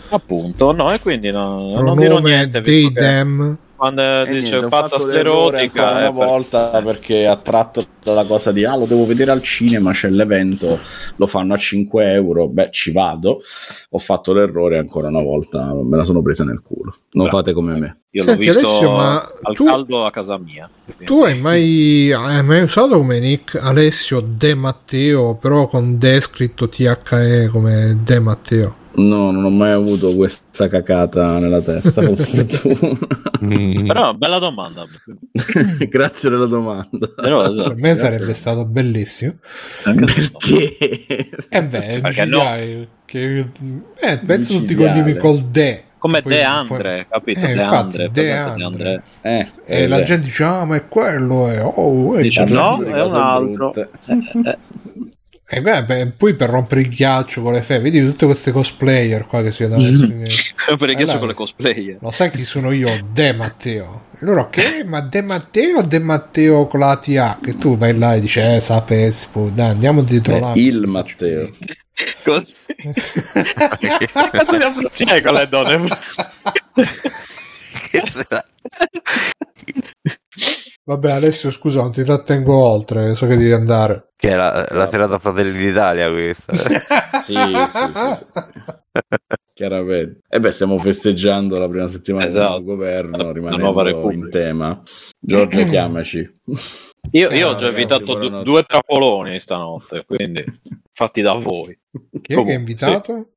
Appunto, 0.08 0.72
no, 0.72 0.92
e 0.92 1.00
quindi 1.00 1.30
no, 1.30 1.80
non 1.80 1.96
dirò 1.96 2.18
niente. 2.18 2.60
Dei 2.60 2.92
dem 2.92 3.58
quando 3.76 4.00
E 4.02 4.26
dice 4.26 4.52
niente, 4.52 4.68
pazza 4.68 4.98
sclerotica 4.98 5.88
ancora 5.88 6.04
eh, 6.04 6.08
una 6.08 6.18
per- 6.18 6.26
volta 6.26 6.82
perché 6.82 7.26
attratto 7.26 7.86
dalla 8.02 8.24
cosa 8.24 8.50
di 8.52 8.64
ah 8.64 8.76
lo 8.76 8.86
devo 8.86 9.04
vedere 9.06 9.30
al 9.30 9.42
cinema 9.42 9.92
c'è 9.92 10.08
l'evento 10.08 10.78
lo 11.16 11.26
fanno 11.26 11.54
a 11.54 11.56
5 11.56 12.12
euro 12.12 12.48
beh 12.48 12.68
ci 12.70 12.90
vado 12.92 13.40
ho 13.90 13.98
fatto 13.98 14.32
l'errore 14.32 14.78
ancora 14.78 15.08
una 15.08 15.22
volta 15.22 15.72
me 15.74 15.96
la 15.96 16.04
sono 16.04 16.22
presa 16.22 16.44
nel 16.44 16.62
culo 16.62 16.94
non 17.12 17.24
Bravo. 17.26 17.38
fate 17.38 17.52
come 17.52 17.74
me 17.78 17.96
io 18.10 18.22
Senti, 18.22 18.46
l'ho 18.46 18.52
visto 18.52 18.68
Alessio, 18.68 18.90
ma 18.92 19.22
al 19.42 19.54
tu- 19.54 19.64
caldo 19.66 20.04
a 20.06 20.10
casa 20.10 20.38
mia 20.38 20.70
Tu 21.04 21.22
hai 21.24 21.38
mai, 21.38 22.12
hai 22.12 22.42
mai 22.42 22.62
usato 22.62 22.96
come 22.96 23.18
nick 23.20 23.56
Alessio 23.60 24.20
De 24.20 24.54
Matteo, 24.54 25.34
però 25.34 25.66
con 25.66 25.98
De 25.98 26.18
scritto 26.20 26.68
THE 26.68 27.48
come 27.52 27.98
De 28.02 28.18
Matteo? 28.20 28.76
No 28.96 29.30
non 29.30 29.44
ho 29.44 29.50
mai 29.50 29.72
avuto 29.72 30.14
questa 30.14 30.68
cacata 30.68 31.38
nella 31.38 31.60
testa 31.60 32.00
per 32.02 32.16
fortuna 32.16 32.98
Mm. 33.44 33.86
però 33.86 34.14
bella 34.14 34.38
domanda. 34.38 34.84
Grazie 35.88 36.30
della 36.30 36.46
domanda. 36.46 37.06
Però, 37.14 37.44
esatto, 37.44 37.68
Per 37.68 37.76
me 37.76 37.94
sarebbe 37.94 38.32
stato 38.34 38.64
bellissimo. 38.66 39.34
perché? 39.84 40.76
E 41.48 41.64
beh, 41.64 41.98
Perché 42.00 42.28
GI, 42.28 42.88
che, 43.04 43.38
eh, 44.00 44.18
penso 44.24 44.54
tutti 44.58 44.72
i 44.72 44.76
cognomi 44.76 45.14
col 45.16 45.40
De. 45.42 45.82
come 45.98 46.22
Poi- 46.22 46.32
De 46.32 46.42
Andre 46.42 47.06
capito? 47.08 47.40
Eh, 47.40 47.42
De 47.54 47.60
infatti, 47.62 47.74
Andre, 47.76 48.10
De 48.10 48.10
presente 48.22 48.62
Andre. 48.62 49.02
eh, 49.20 49.48
E 49.66 49.82
eh, 49.82 49.86
la 49.88 50.02
gente 50.02 50.24
dice, 50.26 50.42
ah, 50.44 50.64
ma 50.64 50.76
è 50.76 50.88
quello, 50.88 51.48
è, 51.48 51.62
oh, 51.62 52.14
è 52.14 52.22
Dice, 52.22 52.44
no, 52.44 52.82
è 52.82 53.02
un 53.02 53.14
altro. 53.14 53.74
Brutte. 55.46 55.48
Eh, 55.48 55.56
eh, 55.56 55.58
E 55.58 55.60
beh, 55.62 55.84
beh, 55.84 56.06
poi 56.16 56.34
per 56.34 56.50
rompere 56.50 56.80
il 56.80 56.88
ghiaccio 56.88 57.40
con 57.42 57.52
le 57.52 57.62
fe, 57.62 57.78
vedi 57.78 58.00
tutte 58.00 58.26
queste 58.26 58.50
cosplayer 58.52 59.26
qua 59.26 59.42
che 59.42 59.52
si 59.52 59.62
vedono 59.62 59.86
adesso. 59.86 60.06
che- 60.08 60.76
per 60.76 60.90
il 60.90 60.96
ghiaccio 60.96 61.12
là. 61.12 61.18
con 61.18 61.28
le 61.28 61.34
cosplayer 61.34 61.98
Lo 62.00 62.10
sai 62.10 62.30
chi 62.30 62.44
sono 62.44 62.72
io? 62.72 62.88
De 63.12 63.32
Matteo. 63.32 64.06
E 64.14 64.18
loro 64.24 64.48
che? 64.50 64.82
Ma 64.84 65.00
De 65.00 65.22
Matteo 65.22 65.78
o 65.78 65.82
De 65.82 65.98
Matteo 66.00 66.66
con 66.66 66.80
la 66.80 66.96
TH? 66.96 67.40
Che 67.40 67.56
tu 67.56 67.76
vai 67.76 67.96
là 67.96 68.14
e 68.14 68.20
dici, 68.20 68.40
eh, 68.40 68.60
sapessi, 68.60 69.28
poi, 69.30 69.52
dai, 69.54 69.70
andiamo 69.70 70.02
dietro 70.02 70.38
là. 70.38 70.52
il 70.56 70.86
Matteo 70.86 71.50
così 72.24 72.66
che 72.76 74.08
cazzo 74.12 74.56
di 74.58 74.62
approcci 74.64 75.04
hai 75.04 75.22
con 75.22 75.32
le 75.34 75.48
donne 75.48 75.78
Che 77.90 78.02
sarà? 78.06 78.44
Vabbè, 80.88 81.10
Alessio, 81.10 81.50
scusa, 81.50 81.80
non 81.80 81.90
ti 81.90 82.04
trattengo 82.04 82.54
oltre, 82.56 83.16
so 83.16 83.26
che 83.26 83.36
devi 83.36 83.50
andare. 83.50 84.12
Che 84.16 84.28
è 84.30 84.36
la, 84.36 84.64
la 84.70 84.86
serata 84.86 85.18
Fratelli 85.18 85.58
d'Italia 85.58 86.08
questa. 86.10 86.54
sì, 87.24 87.34
sì, 87.34 87.34
sì, 87.34 87.92
sì. 87.94 88.24
chiaramente 89.52 90.20
e 90.28 90.38
beh 90.40 90.50
stiamo 90.50 90.78
festeggiando 90.78 91.58
la 91.58 91.68
prima 91.68 91.86
settimana 91.86 92.26
Esatto. 92.26 92.54
del 92.54 92.64
governo 92.64 93.16
La 93.24 93.32
rimanendo 93.32 93.82
Repubblica. 93.82 94.24
in 94.24 94.30
tema 94.30 94.82
Giorgia 95.20 95.64
chiamaci 95.68 96.30
io, 97.10 97.30
io 97.30 97.48
ho 97.48 97.52
Ah, 97.52 97.56
già 97.56 97.68
invitato 97.68 98.14
du- 98.14 98.42
due 98.42 98.62
trapoloni 98.62 99.38
stanotte 99.38 100.04
quindi 100.06 100.44
fatti 100.92 101.20
da 101.20 101.34
voi 101.34 101.78
Chi 101.90 101.98
è 101.98 102.20
che 102.20 102.34
Comunque, 102.34 102.54
è 102.54 102.56
invitato? 102.58 103.28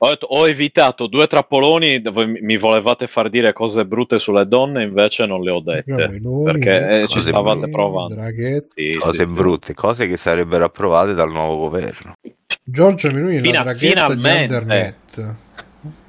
Ho, 0.00 0.08
detto, 0.08 0.26
ho 0.26 0.46
evitato 0.46 1.08
due 1.08 1.26
trappoloni 1.26 2.00
dove 2.00 2.24
mi 2.26 2.56
volevate 2.56 3.08
far 3.08 3.28
dire 3.28 3.52
cose 3.52 3.84
brutte 3.84 4.20
sulle 4.20 4.46
donne, 4.46 4.84
invece 4.84 5.26
non 5.26 5.42
le 5.42 5.50
ho 5.50 5.60
dette. 5.60 5.92
Meloni, 5.92 6.44
perché 6.44 7.00
eh, 7.02 7.08
ci 7.08 7.20
stavate 7.20 7.58
brutte, 7.58 7.70
provando. 7.72 8.14
Sì, 8.74 8.96
Cose 8.96 9.12
sì, 9.18 9.26
sì. 9.26 9.32
brutte, 9.32 9.74
cose 9.74 10.06
che 10.06 10.16
sarebbero 10.16 10.66
approvate 10.66 11.14
dal 11.14 11.32
nuovo 11.32 11.56
governo. 11.68 12.12
Giorgio 12.62 13.10
Meloni, 13.10 13.38
Fina- 13.38 13.64
la 13.64 13.72
draghetta 13.72 14.14
di 14.14 14.20
finalmente. 14.20 15.46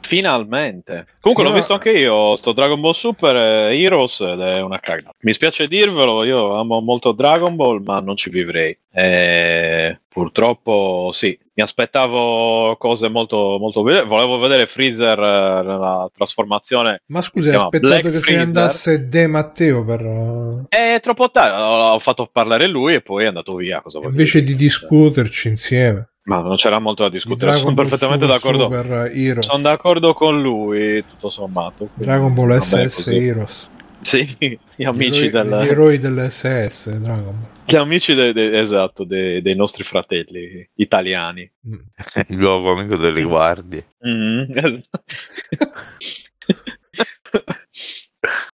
Finalmente. 0.10 1.06
Comunque 1.20 1.46
Sì, 1.46 1.52
l'ho 1.52 1.56
visto 1.56 1.74
anche 1.74 1.92
io, 1.92 2.36
sto 2.36 2.52
Dragon 2.52 2.82
Ball 2.82 2.94
Super 2.94 3.36
eh, 3.36 3.80
Heroes 3.80 4.22
ed 4.22 4.40
è 4.40 4.60
una 4.60 4.80
cagata. 4.80 5.14
Mi 5.20 5.34
spiace 5.34 5.68
dirvelo, 5.68 6.24
io 6.24 6.56
amo 6.56 6.82
molto 6.82 7.12
Dragon 7.12 7.56
Ball, 7.56 7.84
ma 7.84 8.00
non 8.00 8.16
ci 8.16 8.32
vivrei. 8.32 8.76
E 8.92 10.00
purtroppo 10.08 11.12
sì, 11.14 11.38
mi 11.54 11.62
aspettavo 11.62 12.76
cose 12.80 13.08
molto 13.08 13.58
molto 13.60 13.84
belle. 13.84 14.04
Volevo 14.04 14.40
vedere 14.40 14.66
Freezer 14.66 15.20
eh, 15.20 15.64
nella 15.64 16.10
trasformazione 16.12 17.04
Ma 17.06 17.22
scusa, 17.22 17.52
aspettato 17.52 17.88
Black 17.88 18.10
che 18.10 18.20
se 18.20 18.36
ne 18.36 18.42
andasse 18.42 19.08
De 19.08 19.28
Matteo 19.28 19.86
per... 19.86 20.02
uh, 20.02 20.66
È 20.70 21.00
troppo 21.04 21.30
tardi, 21.30 21.62
ho 21.62 22.00
fatto 22.00 22.28
parlare 22.32 22.66
lui 22.66 22.96
e 22.96 23.02
poi 23.02 23.26
è 23.26 23.28
andato 23.28 23.54
via. 23.54 23.80
Invece 24.02 24.42
dire? 24.42 24.54
di 24.54 24.58
discuterci 24.64 25.50
insieme. 25.50 26.10
Ma 26.24 26.42
non 26.42 26.56
c'era 26.58 26.80
molto 26.80 27.04
da 27.04 27.10
Di 27.10 27.16
discutere, 27.16 27.54
sono 27.54 27.74
Ball 27.74 27.88
perfettamente 27.88 28.26
Super, 28.26 28.86
d'accordo. 28.88 29.42
Sono 29.42 29.62
d'accordo 29.64 30.14
con 30.14 30.42
lui, 30.42 31.04
tutto 31.06 31.30
sommato. 31.30 31.86
quindi 31.86 32.04
Dragon 32.06 32.34
Ball 32.34 32.60
SS. 32.60 33.08
Heroes. 33.08 33.70
Sì, 34.02 34.38
gli 34.78 34.86
amici, 34.86 35.26
eroi, 35.26 35.30
del- 35.50 35.62
gli 35.66 35.68
eroi 35.68 35.98
dell'SS 36.00 36.90
Dragon 37.00 37.24
Ball. 37.42 37.50
gli 37.66 37.76
amici 37.76 38.14
de- 38.14 38.32
de- 38.32 38.58
esatto, 38.60 39.04
de- 39.04 39.42
dei 39.42 39.56
nostri 39.56 39.84
fratelli 39.84 40.70
italiani. 40.76 41.50
Mm. 41.68 41.74
Il 42.30 42.38
nuovo 42.38 42.72
amico 42.72 42.96
delle 42.96 43.22
guardie. 43.24 43.86
Mm. 44.08 44.44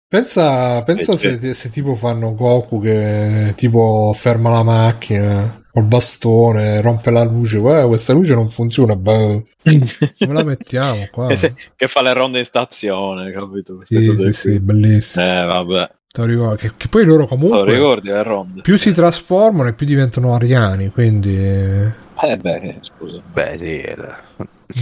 Pensa, 0.07 0.83
pensa 0.83 1.13
Eh, 1.13 1.17
se, 1.17 1.53
se 1.55 1.69
tipo 1.71 1.95
fanno 1.95 2.35
Goku 2.35 2.79
che 2.79 3.53
tipo 3.57 4.13
ferma 4.13 4.49
la 4.51 4.63
macchina 4.63 5.59
col 5.73 5.83
bastone, 5.85 6.81
rompe 6.81 7.09
la 7.09 7.23
luce. 7.23 7.57
Guarda, 7.57 7.87
questa 7.87 8.13
luce 8.13 8.35
non 8.35 8.47
funziona. 8.49 8.95
boh. 8.95 9.43
Come 9.63 10.33
la 10.33 10.43
mettiamo 10.43 11.07
qua? 11.11 11.27
che 11.75 11.87
fa 11.87 12.01
le 12.03 12.13
ronde 12.13 12.39
in 12.39 12.45
stazione, 12.45 13.31
capito? 13.31 13.77
Queste 13.77 13.99
Sì, 13.99 14.15
sì, 14.17 14.33
sì, 14.33 14.59
bellissimo. 14.59 15.25
Eh, 15.25 15.45
vabbè, 15.45 15.89
Te 16.13 16.21
lo 16.21 16.27
ricordo. 16.27 16.55
Che, 16.55 16.71
che 16.77 16.87
poi 16.89 17.05
loro 17.05 17.25
Te 17.25 17.29
lo 17.35 17.39
comunque 17.39 17.73
ricordi 17.73 18.07
le 18.09 18.23
ronde? 18.23 18.61
più 18.61 18.77
si 18.77 18.91
trasformano 18.93 19.69
e 19.69 19.73
più 19.73 19.85
diventano 19.87 20.35
ariani. 20.35 20.89
Quindi 20.89 21.35
eh, 21.35 21.91
Eh 22.21 22.37
beh, 22.37 22.77
scusa. 22.81 23.19
Beh, 23.33 23.57
sì. 23.57 23.79
era- 23.79 24.21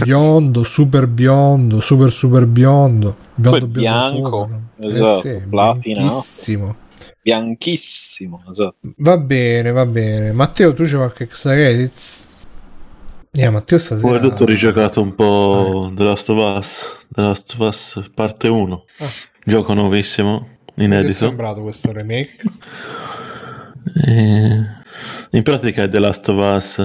biondo, 0.04 0.62
super 0.62 1.06
biondo, 1.06 1.80
super 1.80 2.10
super 2.12 2.46
biondo, 2.46 3.16
biondo 3.34 3.66
biondo 3.66 3.66
bianco, 3.66 4.48
super. 4.78 4.94
esatto, 4.94 5.28
Eh 5.28 5.30
sì, 5.40 5.46
platina. 5.48 6.10
Bianchissimo. 7.22 8.42
Esatto. 8.50 8.76
Va 8.96 9.16
bene, 9.18 9.70
va 9.70 9.86
bene. 9.86 10.32
Matteo, 10.32 10.74
tu 10.74 10.84
c'è 10.84 10.96
qualche 10.96 11.28
cosa 11.28 11.54
che 11.54 11.90
Eh, 13.34 13.48
Matteo 13.50 13.78
Ho 13.78 13.80
stasera 13.80 14.18
detto 14.18 14.44
rigiocato 14.44 15.00
un 15.00 15.14
po' 15.14 15.90
The 15.94 16.04
Last 16.04 16.28
of 16.28 16.58
Us, 16.58 17.06
The 17.08 17.22
Last 17.22 17.54
of 17.56 17.58
Us 17.60 18.10
parte 18.14 18.48
1. 18.48 18.84
Ah. 18.98 19.08
Gioco 19.44 19.72
nuovissimo, 19.72 20.58
Che 20.66 20.82
è 20.82 20.84
inedito. 20.84 21.12
sembrato 21.14 21.62
questo 21.62 21.92
remake? 21.92 22.36
E 24.04 24.64
in 25.30 25.42
pratica 25.42 25.84
è 25.84 25.88
The 25.88 25.98
Last 25.98 26.28
of 26.28 26.36
Us 26.54 26.76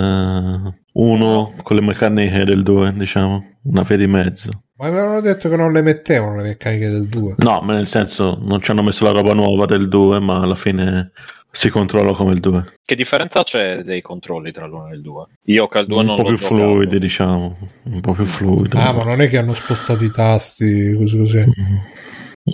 1 0.93 1.53
con 1.61 1.75
le 1.75 1.81
meccaniche 1.81 2.43
del 2.45 2.63
2, 2.63 2.93
diciamo, 2.95 3.57
una 3.63 3.81
via 3.83 3.97
di 3.97 4.07
mezzo. 4.07 4.49
Ma 4.79 4.89
mi 4.89 4.97
avevano 4.97 5.21
detto 5.21 5.49
che 5.49 5.55
non 5.55 5.71
le 5.73 5.81
mettevano 5.81 6.35
le 6.35 6.43
meccaniche 6.43 6.87
del 6.87 7.07
2. 7.07 7.35
No, 7.37 7.61
ma 7.61 7.73
nel 7.73 7.87
senso 7.87 8.37
non 8.39 8.61
ci 8.61 8.69
hanno 8.69 8.83
messo 8.83 9.03
la 9.03 9.11
roba 9.11 9.33
nuova 9.33 9.65
del 9.65 9.87
2, 9.87 10.19
ma 10.19 10.41
alla 10.41 10.53
fine 10.53 11.11
si 11.49 11.69
controlla 11.69 12.13
come 12.13 12.33
il 12.33 12.39
2. 12.39 12.73
Che 12.85 12.95
differenza 12.95 13.41
c'è 13.41 13.81
dei 13.81 14.03
controlli 14.03 14.51
tra 14.51 14.67
l'uno 14.67 14.89
e 14.89 14.95
il 14.95 15.01
2? 15.01 15.25
Io 15.45 15.67
che 15.67 15.79
al 15.79 15.87
2 15.87 15.99
Un 15.99 16.05
non 16.05 16.15
po' 16.15 16.25
più 16.25 16.37
fluidi, 16.37 16.99
diciamo, 16.99 17.57
un 17.83 18.01
po' 18.01 18.13
più 18.13 18.25
fluidi. 18.25 18.77
Ah, 18.77 18.93
ma 18.93 19.03
non 19.03 19.19
è 19.21 19.27
che 19.27 19.37
hanno 19.37 19.55
spostato 19.55 20.03
i 20.03 20.11
tasti 20.11 20.93
così 20.95 21.17
così. 21.17 21.43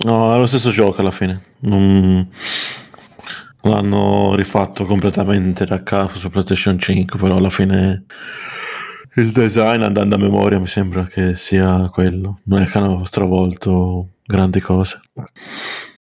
No, 0.04 0.34
è 0.34 0.38
lo 0.38 0.46
stesso 0.46 0.70
gioco 0.70 1.02
alla 1.02 1.10
fine. 1.10 1.42
Non... 1.60 2.26
L'hanno 3.64 4.34
rifatto 4.34 4.84
completamente 4.86 5.66
da 5.66 5.82
capo 5.82 6.16
su 6.16 6.30
PlayStation 6.30 6.78
5, 6.78 7.18
però 7.18 7.36
alla 7.36 7.50
fine 7.50 8.04
il 9.16 9.30
design 9.30 9.82
andando 9.82 10.16
a 10.16 10.18
memoria 10.18 10.58
mi 10.58 10.66
sembra 10.66 11.04
che 11.06 11.36
sia 11.36 11.88
quello. 11.90 12.40
Non 12.44 12.62
è 12.62 12.66
che 12.66 12.78
hanno 12.78 13.04
stravolto 13.04 14.14
grandi 14.24 14.60
cose. 14.60 15.00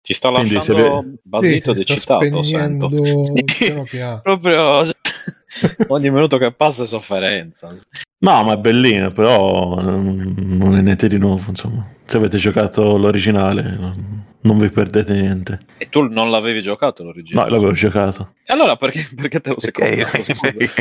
Ti 0.02 0.14
sta 0.14 0.30
Quindi 0.30 0.54
lasciando 0.54 0.82
se 0.84 0.90
ve- 0.90 1.18
basito 1.22 1.74
Sì, 1.74 1.80
ed 1.80 1.90
eccitato, 1.90 2.42
sento. 2.42 2.88
Sì. 3.22 3.44
piano 3.44 3.84
piano. 3.84 4.20
Proprio 4.22 4.82
ogni 5.88 6.10
minuto 6.10 6.38
che 6.38 6.52
passa 6.52 6.82
è 6.82 6.86
sofferenza. 6.86 7.74
No, 8.18 8.42
ma 8.44 8.52
è 8.54 8.56
bellino, 8.56 9.12
però 9.12 9.80
non 9.80 10.76
è 10.76 10.80
niente 10.82 11.08
di 11.08 11.18
nuovo, 11.18 11.42
insomma. 11.48 11.88
Se 12.04 12.16
avete 12.16 12.38
giocato 12.38 12.96
l'originale 12.96 13.62
non, 13.62 14.24
non 14.40 14.58
vi 14.58 14.68
perdete 14.70 15.12
niente. 15.14 15.58
E 15.78 15.88
tu 15.88 16.02
non 16.08 16.30
l'avevi 16.30 16.62
giocato 16.62 17.02
No, 17.02 17.08
l'originale? 17.10 17.50
l'avevo 17.50 17.72
giocato. 17.72 18.32
E 18.44 18.52
allora 18.52 18.74
perché, 18.76 19.08
perché 19.14 19.40
te 19.40 19.50
lo 19.50 19.60
sei 19.60 19.70
scusa? 19.72 20.08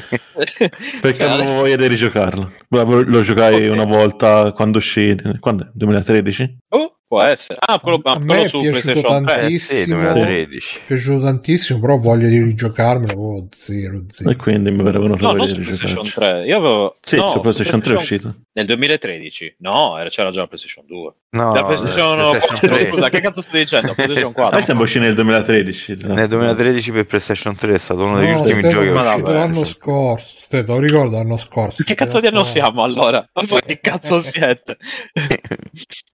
Perché 1.01 1.13
Cioè, 1.13 1.29
avevo 1.29 1.53
voglia 1.53 1.75
di 1.75 1.87
rigiocarlo. 1.87 2.51
Lo 2.69 3.01
lo 3.03 3.21
giocai 3.21 3.67
Ok. 3.67 3.73
una 3.73 3.85
volta 3.85 4.51
quando 4.53 4.77
uscì. 4.79 5.15
Quando 5.39 5.63
è? 5.65 5.69
2013? 5.73 6.57
Oh, 6.69 6.95
Può 7.11 7.21
essere. 7.23 7.59
Ah, 7.59 7.77
quello, 7.81 7.99
A 8.05 8.19
me 8.19 8.25
quello 8.25 8.41
è 8.43 8.47
su 8.47 8.61
piaciuto 8.61 9.01
PlayStation 9.01 9.25
3. 9.25 9.35
Eh 9.35 9.39
tantissimo. 9.39 9.83
sì, 9.83 9.85
2013. 10.13 10.75
Mi 10.77 10.81
è 10.81 10.87
piaciuto 10.87 11.25
tantissimo, 11.25 11.79
però 11.81 11.97
voglia 11.97 12.27
di 12.29 12.41
rigiocarmelo, 12.41 13.21
oh, 13.21 13.47
zero, 13.51 14.01
zero. 14.09 14.29
E 14.29 14.35
quindi 14.37 14.71
mi 14.71 14.81
verrebbero 14.81 15.17
No, 15.17 15.33
non 15.33 15.45
su 15.45 15.55
PlayStation 15.55 16.05
giocarci. 16.05 16.13
3. 16.13 16.45
Io 16.45 16.57
avevo... 16.57 16.97
Sì, 17.01 17.17
no, 17.17 17.31
su 17.31 17.41
PlayStation 17.41 17.81
3 17.81 17.93
è 17.93 17.97
uscito. 17.97 18.35
Nel 18.53 18.65
2013. 18.65 19.55
No, 19.57 19.97
era- 19.97 20.07
c'era 20.07 20.31
già 20.31 20.39
la 20.39 20.47
PlayStation 20.47 20.85
2. 20.87 21.13
No, 21.31 21.53
la 21.53 21.65
PlayStation, 21.65 22.17
PlayStation 22.17 22.59
4, 22.61 22.67
3. 22.69 22.89
Scusa, 22.89 23.09
che 23.09 23.19
cazzo 23.19 23.41
stai 23.41 23.59
dicendo? 23.59 23.93
PlayStation 23.93 24.31
4. 24.31 24.55
Noi 24.55 24.63
siamo 24.63 24.81
usciti 24.83 25.03
nel 25.03 25.13
2013. 25.15 25.97
Nel 26.03 26.27
2013 26.29 26.91
per 26.93 27.05
PlayStation 27.07 27.55
3 27.57 27.73
è 27.73 27.77
stato 27.77 28.05
uno 28.05 28.19
degli 28.19 28.29
No, 28.31 28.39
ultimi 28.39 28.61
giochi 28.69 28.85
che 28.85 28.93
è 28.93 28.95
uscito 28.95 29.31
l'anno 29.33 29.65
scorso. 29.65 30.45
Te 30.47 30.63
lo 30.65 30.79
ricordo 30.79 31.17
l'anno 31.17 31.35
scorso. 31.35 31.83
Che 31.83 31.93
cazzo 31.93 32.21
di 32.21 32.27
anno 32.27 32.45
siamo 32.45 32.83
allora? 32.83 33.17
Ma 33.35 33.43
voi 33.45 33.61
che 33.65 33.81
cazzo 33.81 34.21
siete? 34.21 34.77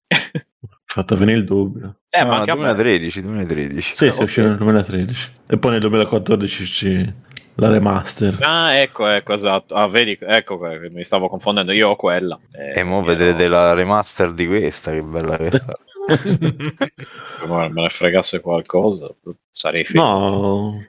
Fatto 0.97 1.15
venire 1.15 1.37
il 1.37 1.43
dubbio. 1.45 1.97
Eh, 2.09 2.21
No, 2.21 2.27
ma 2.29 2.37
anche 2.37 2.49
a 2.49 2.55
me. 2.55 2.61
2013, 2.73 3.21
2013. 3.21 3.95
Sì, 3.95 4.05
Eh, 4.05 4.09
ok. 4.09 4.19
uscito 4.21 4.47
nel 4.47 4.57
2013. 4.57 5.31
E 5.45 5.57
poi 5.59 5.71
nel 5.71 5.79
2014 5.81 6.65
ci- 6.65 7.13
la 7.59 7.69
remaster. 7.69 8.37
Ah, 8.41 8.73
ecco, 8.77 9.05
ecco, 9.07 9.33
esatto. 9.33 9.75
Ah, 9.75 9.87
vedi, 9.87 10.17
ecco, 10.19 10.57
che 10.59 10.89
mi 10.91 11.05
stavo 11.05 11.27
confondendo. 11.29 11.71
Io 11.71 11.89
ho 11.89 11.95
quella. 11.95 12.39
Eh, 12.51 12.79
E 12.79 12.83
mo 12.83 13.03
vedrete 13.03 13.47
la 13.47 13.73
remaster 13.73 14.33
di 14.33 14.47
questa, 14.47 14.91
che 14.91 15.03
bella 15.03 15.37
che 15.37 15.51
fa. 15.51 15.77
Me 17.47 17.69
ne 17.69 17.89
fregasse 17.89 18.39
qualcosa, 18.41 19.13
sarei 19.51 19.83
felice. 19.85 20.03
No, 20.03 20.83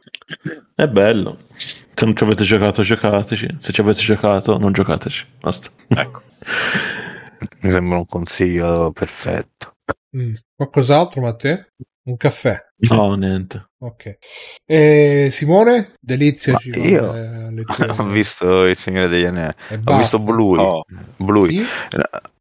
è 0.75 0.87
bello. 0.89 1.37
Se 1.55 2.05
non 2.07 2.17
ci 2.17 2.23
avete 2.25 2.45
giocato, 2.45 2.83
giocateci. 2.83 3.57
Se 3.59 3.73
ci 3.73 3.81
avete 3.83 4.01
giocato, 4.01 4.57
non 4.57 4.73
giocateci. 4.73 5.27
Basta. 5.41 5.69
Ecco. 5.89 6.23
Mi 7.61 7.71
sembra 7.71 7.99
un 7.99 8.07
consiglio 8.07 8.91
perfetto. 8.93 9.75
Mm. 10.17 10.35
Qualcos'altro, 10.57 11.21
Matteo? 11.21 11.67
Un 12.05 12.17
caffè. 12.17 12.59
No, 12.89 13.15
niente. 13.15 13.71
Ok. 13.79 14.19
E 14.65 15.29
Simone, 15.31 15.93
deliziaci 16.01 16.71
Ma 16.71 16.77
con 16.77 16.89
io-. 16.89 17.63
Ho 17.99 18.05
visto 18.05 18.65
il 18.65 18.77
Signore 18.77 19.09
degli 19.09 19.25
Anelli. 19.25 19.53
Ho 19.85 19.97
visto 19.99 20.19
Bluey. 20.19 20.65
Oh. 20.65 20.85
Bluey. 21.17 21.59
Sì? 21.59 21.67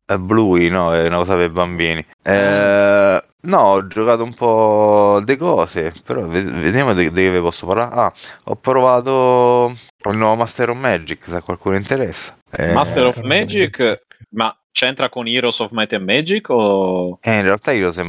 Eh, 0.10 0.18
Bluey, 0.20 0.70
no, 0.70 0.94
è 0.94 1.06
una 1.06 1.18
cosa 1.18 1.36
per 1.36 1.52
bambini. 1.52 2.06
Eh, 2.24 3.24
no, 3.42 3.60
ho 3.60 3.88
giocato 3.88 4.24
un 4.24 4.34
po' 4.34 5.22
di 5.26 5.36
cose, 5.36 5.94
però 6.02 6.26
ve- 6.26 6.44
vediamo 6.44 6.94
di, 6.94 7.12
di 7.12 7.24
che 7.24 7.32
vi 7.32 7.40
posso 7.42 7.66
parlare. 7.66 7.94
Ah, 7.94 8.14
ho 8.46 8.56
provato 8.56 9.76
il 10.10 10.18
nuovo 10.18 10.38
Master 10.38 10.70
of 10.70 10.78
Magic, 10.78 11.26
se 11.26 11.36
a 11.36 11.42
qualcuno 11.42 11.76
interessa. 11.76 12.38
Eh, 12.52 12.72
Master 12.72 13.08
of 13.08 13.22
Magic, 13.24 14.06
ma 14.30 14.58
c'entra 14.78 15.10
con 15.10 15.28
Heroes 15.28 15.60
of 15.60 15.72
Might 15.72 15.94
and 15.94 16.08
Magic 16.08 16.50
o... 16.50 17.18
eh, 17.22 17.38
in 17.38 17.42
realtà 17.42 17.74
Heroes 17.74 17.98
of 17.98 18.06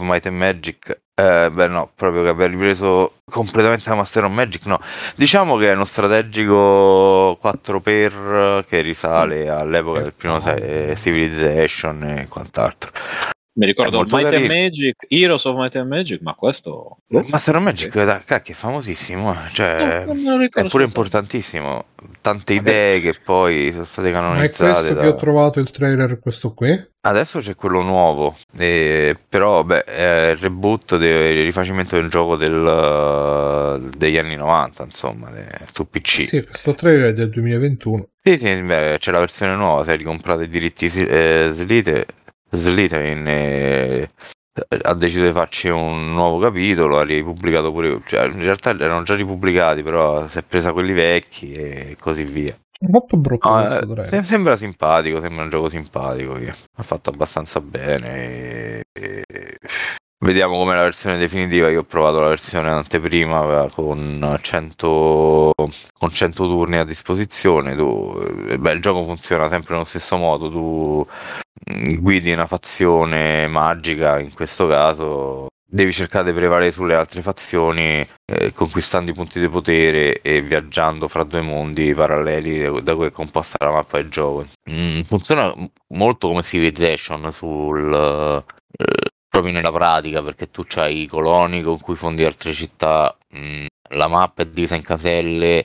Might, 0.00 0.26
and 0.26 0.34
Magic, 0.34 1.02
eh, 1.14 1.50
beh 1.52 1.66
no, 1.66 1.90
proprio 1.94 2.22
che 2.22 2.28
aver 2.28 2.48
ripreso 2.48 3.20
completamente 3.30 3.90
la 3.90 3.96
Master 3.96 4.24
of 4.24 4.32
Magic, 4.32 4.64
no. 4.64 4.78
Diciamo 5.14 5.56
che 5.56 5.70
è 5.70 5.74
uno 5.74 5.84
strategico 5.84 7.38
4x 7.42 8.64
che 8.64 8.80
risale 8.80 9.50
all'epoca 9.50 10.00
del 10.00 10.14
primo 10.14 10.40
Civilization 10.40 12.02
e 12.04 12.28
quant'altro. 12.28 12.92
Mi 13.56 13.64
ricordo 13.64 13.96
molto 13.96 14.16
Might 14.16 14.34
and. 14.34 14.46
Magic, 14.46 15.06
Heroes 15.08 15.44
of 15.46 15.56
Might 15.56 15.74
and 15.76 15.88
Magic, 15.88 16.20
ma 16.20 16.34
questo... 16.34 16.98
Master 17.08 17.56
of 17.56 17.62
Magic, 17.62 18.04
da, 18.04 18.20
cacchio, 18.22 18.52
è 18.52 18.56
famosissimo, 18.56 19.32
eh, 19.32 19.48
cioè, 19.50 20.04
No, 20.06 20.38
è 20.42 20.66
pure 20.68 20.84
importantissimo. 20.84 21.86
Tante 22.20 22.52
idee 22.52 23.00
che 23.00 23.14
poi 23.24 23.70
sono 23.72 23.84
state 23.84 24.10
Ma 24.10 24.18
è 24.18 24.20
canonizzate. 24.20 24.72
questo 24.72 24.94
da- 24.94 25.00
che 25.00 25.06
ho 25.08 25.14
trovato 25.14 25.60
il 25.60 25.70
trailer, 25.70 26.18
questo 26.18 26.52
qui? 26.52 26.88
Adesso 27.00 27.38
c'è 27.38 27.54
quello 27.54 27.80
nuovo, 27.82 28.36
eh, 28.58 29.16
però 29.28 29.62
beh, 29.62 29.84
è 29.84 30.30
il 30.32 30.36
reboot, 30.36 30.96
del 30.98 31.36
il 31.36 31.44
rifacimento 31.44 31.94
del 31.96 32.08
gioco 32.10 32.36
del, 32.36 33.88
degli 33.96 34.18
anni 34.18 34.34
90, 34.36 34.82
insomma, 34.84 35.30
de- 35.30 35.48
su 35.70 35.88
PC. 35.88 36.26
Sì, 36.28 36.42
questo 36.44 36.74
trailer 36.74 37.10
è 37.10 37.12
del 37.12 37.30
2021. 37.30 38.08
Sì, 38.22 38.36
sì, 38.36 38.60
beh, 38.60 38.96
c'è 38.98 39.12
la 39.12 39.20
versione 39.20 39.54
nuova, 39.54 39.84
se 39.84 39.92
hai 39.92 39.96
ricomprato 39.98 40.42
i 40.42 40.48
diritti 40.48 40.86
eh, 40.86 41.48
Slither- 41.52 42.06
Slytherin 42.50 43.26
eh, 43.26 44.10
ha 44.82 44.94
deciso 44.94 45.24
di 45.24 45.32
farci 45.32 45.68
un 45.68 46.12
nuovo 46.12 46.38
capitolo, 46.38 46.98
ha 46.98 47.04
ripubblicato 47.04 47.72
pure, 47.72 48.00
cioè 48.06 48.26
in 48.26 48.40
realtà 48.40 48.70
erano 48.70 49.02
già 49.02 49.14
ripubblicati, 49.14 49.82
però 49.82 50.26
si 50.28 50.38
è 50.38 50.42
presa 50.42 50.72
quelli 50.72 50.92
vecchi 50.92 51.52
e 51.52 51.96
così 52.00 52.24
via. 52.24 52.56
Molto 52.88 53.16
brutto 53.16 53.48
No, 53.48 53.78
eh, 54.02 54.22
sembra 54.22 54.54
simpatico, 54.54 55.20
sembra 55.20 55.44
un 55.44 55.50
gioco 55.50 55.68
simpatico, 55.68 56.34
via. 56.34 56.54
ha 56.76 56.82
fatto 56.82 57.10
abbastanza 57.10 57.60
bene. 57.60 58.06
e- 58.14 58.82
e- 58.92 59.24
Vediamo 60.18 60.56
com'è 60.56 60.74
la 60.74 60.82
versione 60.82 61.18
definitiva. 61.18 61.68
Io 61.68 61.80
ho 61.80 61.84
provato 61.84 62.20
la 62.20 62.28
versione 62.28 62.70
anteprima 62.70 63.68
con 63.70 64.38
100, 64.40 65.52
con 65.92 66.10
100 66.10 66.44
turni 66.44 66.76
a 66.78 66.84
disposizione. 66.84 67.76
Tu, 67.76 68.24
eh, 68.48 68.58
beh, 68.58 68.72
il 68.72 68.80
gioco 68.80 69.04
funziona 69.04 69.48
sempre 69.50 69.74
nello 69.74 69.84
stesso 69.84 70.16
modo. 70.16 70.50
Tu 70.50 71.04
mm, 71.74 71.94
guidi 71.96 72.32
una 72.32 72.46
fazione 72.46 73.46
magica, 73.48 74.18
in 74.18 74.32
questo 74.32 74.66
caso 74.66 75.48
devi 75.68 75.92
cercare 75.92 76.26
di 76.26 76.32
prevalere 76.32 76.72
sulle 76.72 76.94
altre 76.94 77.20
fazioni 77.20 78.06
eh, 78.24 78.52
conquistando 78.54 79.10
i 79.10 79.14
punti 79.14 79.38
di 79.40 79.48
potere 79.48 80.22
e 80.22 80.40
viaggiando 80.40 81.08
fra 81.08 81.24
due 81.24 81.42
mondi 81.42 81.92
paralleli 81.92 82.82
da 82.82 82.94
cui 82.94 83.06
è 83.06 83.10
composta 83.10 83.62
la 83.64 83.72
mappa 83.72 83.98
del 83.98 84.08
gioco. 84.08 84.46
Mm, 84.70 85.00
funziona 85.02 85.52
molto 85.88 86.28
come 86.28 86.42
Civilization 86.42 87.30
sul, 87.32 87.92
eh, 87.92 89.14
proprio 89.36 89.52
nella 89.52 89.72
pratica 89.72 90.22
perché 90.22 90.50
tu 90.50 90.64
hai 90.76 91.02
i 91.02 91.06
coloni 91.06 91.60
con 91.62 91.78
cui 91.78 91.94
fondi 91.94 92.24
altre 92.24 92.52
città, 92.52 93.14
mm, 93.36 93.66
la 93.90 94.08
mappa 94.08 94.42
è 94.42 94.46
divisa 94.46 94.76
in 94.76 94.82
caselle 94.82 95.58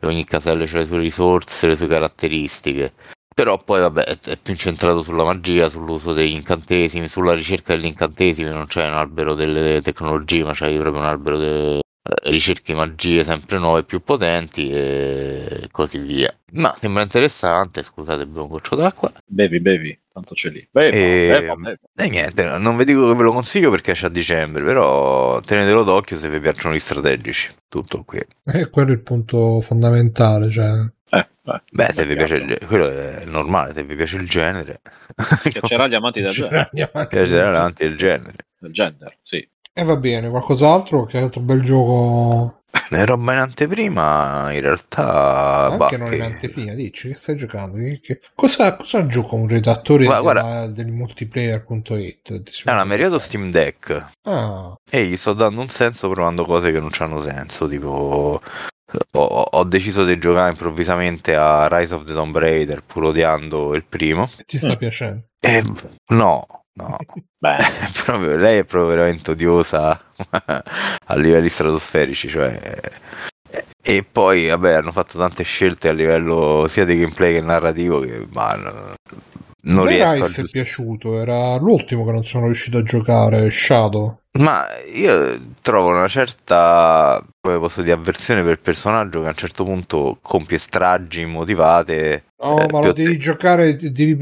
e 0.00 0.06
ogni 0.06 0.24
casella 0.24 0.64
ha 0.64 0.78
le 0.78 0.86
sue 0.86 0.98
risorse, 0.98 1.66
le 1.66 1.76
sue 1.76 1.86
caratteristiche. 1.86 2.94
Però 3.34 3.58
poi 3.62 3.80
vabbè 3.80 4.02
è, 4.02 4.36
più 4.36 4.52
incentrato 4.54 5.02
sulla 5.02 5.24
magia, 5.24 5.68
sull'uso 5.68 6.12
degli 6.14 6.32
incantesimi, 6.32 7.06
sulla 7.06 7.34
ricerca 7.34 7.76
degli 7.76 7.84
incantesimi, 7.84 8.50
non 8.50 8.66
c'è 8.66 8.86
un 8.86 8.94
albero 8.94 9.34
delle 9.34 9.82
tecnologie, 9.82 10.44
ma 10.44 10.54
c'hai 10.54 10.78
proprio 10.78 11.02
un 11.02 11.08
albero 11.08 11.36
de- 11.36 11.76
eh, 11.76 12.30
ricerchi 12.30 12.72
magie 12.72 13.24
sempre 13.24 13.58
nuove, 13.58 13.84
più 13.84 14.00
potenti 14.00 14.70
e 14.70 15.68
così 15.70 15.98
via. 15.98 16.34
Ma 16.52 16.74
sembra 16.80 17.02
interessante, 17.02 17.82
scusate, 17.82 18.26
bevo 18.26 18.44
un 18.44 18.48
goccio 18.48 18.74
d'acqua. 18.74 19.12
Bevi, 19.26 19.60
bevi, 19.60 19.98
tanto 20.18 20.34
c'è 20.34 20.50
lì. 20.50 20.66
Bevi, 20.70 20.96
E, 20.96 21.28
bevi, 21.30 21.62
bevi. 21.62 21.78
e 21.96 22.08
niente, 22.08 22.58
non 22.58 22.76
vi 22.76 22.84
dico 22.84 23.08
che 23.08 23.14
ve 23.16 23.22
lo 23.22 23.32
consiglio 23.32 23.70
perché 23.70 23.92
esce 23.92 24.06
a 24.06 24.10
dicembre, 24.10 24.62
però 24.64 25.40
tenetelo 25.40 25.82
d'occhio 25.84 26.18
se 26.18 26.28
vi 26.28 26.40
piacciono 26.40 26.74
gli 26.74 26.78
strategici. 26.78 27.54
Tutto 27.68 28.02
qui. 28.04 28.20
E 28.44 28.68
quello 28.70 28.90
è 28.90 28.92
il 28.92 29.00
punto 29.02 29.60
fondamentale, 29.60 30.50
cioè... 30.50 30.68
Eh, 31.10 31.18
eh. 31.44 31.62
Beh, 31.70 31.92
se 31.92 32.04
vi 32.06 32.14
Piace. 32.16 32.36
piace 32.44 32.54
il, 32.60 32.66
quello 32.66 32.88
è 32.90 33.24
normale, 33.26 33.72
se 33.72 33.82
vi 33.84 33.94
piace 33.96 34.16
il 34.16 34.28
genere. 34.28 34.80
Piacerà 35.42 35.84
agli 35.84 35.94
amanti 35.94 36.20
del, 36.20 36.32
genere. 36.32 36.68
Piacerà 36.72 37.50
davanti 37.50 37.84
il 37.84 37.96
genere. 37.96 38.36
del 38.58 38.72
gender, 38.72 39.16
sì. 39.22 39.48
E 39.72 39.82
va 39.84 39.96
bene, 39.96 40.28
qualcos'altro? 40.28 41.04
Che 41.04 41.18
altro 41.18 41.40
bel 41.40 41.62
gioco? 41.62 42.57
Le 42.90 43.04
roba 43.04 43.32
in 43.32 43.38
anteprima, 43.40 44.52
in 44.52 44.60
realtà. 44.60 45.66
Anche 45.70 45.76
bah, 45.76 45.96
non 45.96 46.08
che- 46.10 46.16
in 46.16 46.22
anteprima, 46.22 46.74
dici 46.74 47.08
che 47.08 47.16
stai 47.16 47.36
giocando? 47.36 47.76
Che- 47.78 47.98
che- 48.02 48.20
Cosa, 48.34 48.76
cosa 48.76 49.06
gioca 49.06 49.34
un 49.34 49.48
redattore 49.48 50.04
Guarda, 50.04 50.42
della- 50.42 50.66
del 50.68 50.92
multiplayer.it? 50.92 52.62
Allora, 52.64 52.84
mi 52.84 52.90
è 52.90 52.94
arrivato 52.94 53.18
Steam 53.18 53.50
Deck 53.50 54.08
Ah, 54.24 54.74
e 54.90 55.04
gli 55.06 55.16
sto 55.16 55.32
dando 55.32 55.60
un 55.60 55.68
senso 55.68 56.08
provando 56.10 56.44
cose 56.44 56.70
che 56.72 56.80
non 56.80 56.90
hanno 56.98 57.22
senso. 57.22 57.68
Tipo, 57.68 58.40
ho, 59.12 59.20
ho 59.22 59.64
deciso 59.64 60.04
di 60.04 60.18
giocare 60.18 60.50
improvvisamente 60.50 61.34
a 61.34 61.68
Rise 61.68 61.94
of 61.94 62.04
the 62.04 62.12
Tomb 62.12 62.36
Raider, 62.36 62.82
pur 62.84 63.04
odiando 63.04 63.74
il 63.74 63.84
primo. 63.84 64.30
ti 64.46 64.58
sta 64.58 64.72
Mm. 64.74 64.76
piacendo? 64.76 65.26
E 65.40 65.64
no, 66.08 66.46
no. 66.78 66.96
Beh, 67.38 67.56
È 67.86 67.90
proprio- 68.04 68.36
lei 68.36 68.58
è 68.58 68.64
proprio 68.64 68.90
veramente 68.96 69.30
odiosa 69.32 69.90
a 71.06 71.14
livelli 71.16 71.48
stratosferici, 71.48 72.28
cioè. 72.28 72.58
E 73.80 74.04
poi, 74.04 74.48
vabbè, 74.48 74.74
hanno 74.74 74.92
fatto 74.92 75.18
tante 75.18 75.42
scelte 75.44 75.88
a 75.88 75.92
livello 75.92 76.66
sia 76.68 76.84
di 76.84 76.96
gameplay 76.98 77.34
che 77.34 77.40
narrativo 77.40 78.00
che 78.00 78.26
ma, 78.32 78.52
no- 78.54 78.94
non 79.60 79.86
A 79.86 79.90
me 79.90 79.96
riesco 79.96 80.10
a 80.10 80.12
Rise 80.14 80.26
è 80.26 80.34
giust- 80.40 80.52
piaciuto, 80.52 81.20
era 81.20 81.56
l'ultimo 81.56 82.04
che 82.04 82.12
non 82.12 82.24
sono 82.24 82.46
riuscito 82.46 82.78
a 82.78 82.82
giocare, 82.82 83.50
Shadow. 83.50 84.20
Ma 84.38 84.66
io 84.92 85.40
trovo 85.62 85.88
una 85.88 86.06
certa, 86.08 87.20
come 87.40 87.58
posso 87.58 87.82
dire, 87.82 87.94
avversione 87.94 88.42
per 88.42 88.52
il 88.52 88.60
personaggio 88.60 89.20
che 89.20 89.26
a 89.26 89.30
un 89.30 89.34
certo 89.36 89.64
punto 89.64 90.18
compie 90.22 90.58
stragi 90.58 91.22
immotivate. 91.22 92.24
No, 92.40 92.60
eh, 92.60 92.66
ma 92.70 92.80
lo 92.80 92.92
devi 92.92 93.18
giocare, 93.18 93.76
devi, 93.76 94.16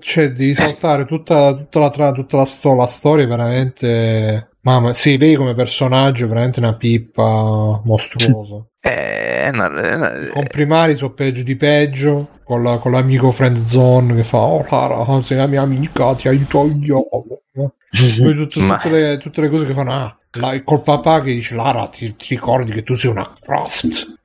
cioè, 0.00 0.30
devi 0.32 0.54
saltare 0.54 1.04
tutta, 1.04 1.54
tutta 1.54 1.78
la, 1.78 1.90
tra- 1.90 2.12
tutta 2.12 2.36
la, 2.38 2.44
sto- 2.44 2.74
la 2.74 2.86
storia, 2.86 3.26
veramente... 3.26 4.48
Mamma, 4.62 4.92
sì, 4.92 5.16
lei 5.16 5.36
come 5.36 5.54
personaggio 5.54 6.24
è 6.26 6.28
veramente 6.28 6.58
una 6.60 6.74
pippa 6.76 7.80
mostruosa. 7.84 8.62
Una- 9.52 9.80
è 9.82 9.94
una- 9.94 10.10
Con 10.32 10.44
primari 10.50 10.96
sono 10.96 11.12
peggio 11.12 11.42
di 11.42 11.56
peggio, 11.56 12.28
con, 12.44 12.62
la- 12.62 12.78
con 12.78 12.92
l'amico 12.92 13.30
friend 13.30 13.64
zone 13.66 14.14
che 14.14 14.24
fa 14.24 14.38
oh 14.38 14.64
Lara 14.68 15.22
sei 15.22 15.36
la 15.38 15.46
mia 15.46 15.62
amica 15.62 16.14
ti 16.14 16.28
aiuto 16.28 16.70
io 16.80 17.02
poi 17.10 18.34
tutte, 18.34 18.60
Ma- 18.60 18.76
tutte 18.76 18.90
le, 18.90 19.18
tutte 19.18 19.40
le 19.40 19.48
cose 19.48 19.66
che 19.66 19.72
fanno 19.72 19.92
ah 19.92 20.18
la- 20.32 20.62
col 20.62 20.82
papà 20.82 21.20
che 21.22 21.32
dice 21.32 21.54
Lara 21.54 21.88
ti, 21.88 22.14
ti 22.16 22.34
ricordi 22.34 22.70
che 22.70 22.82
tu 22.82 22.94
sei 22.94 23.10
una 23.10 23.30
Croft 23.44 24.18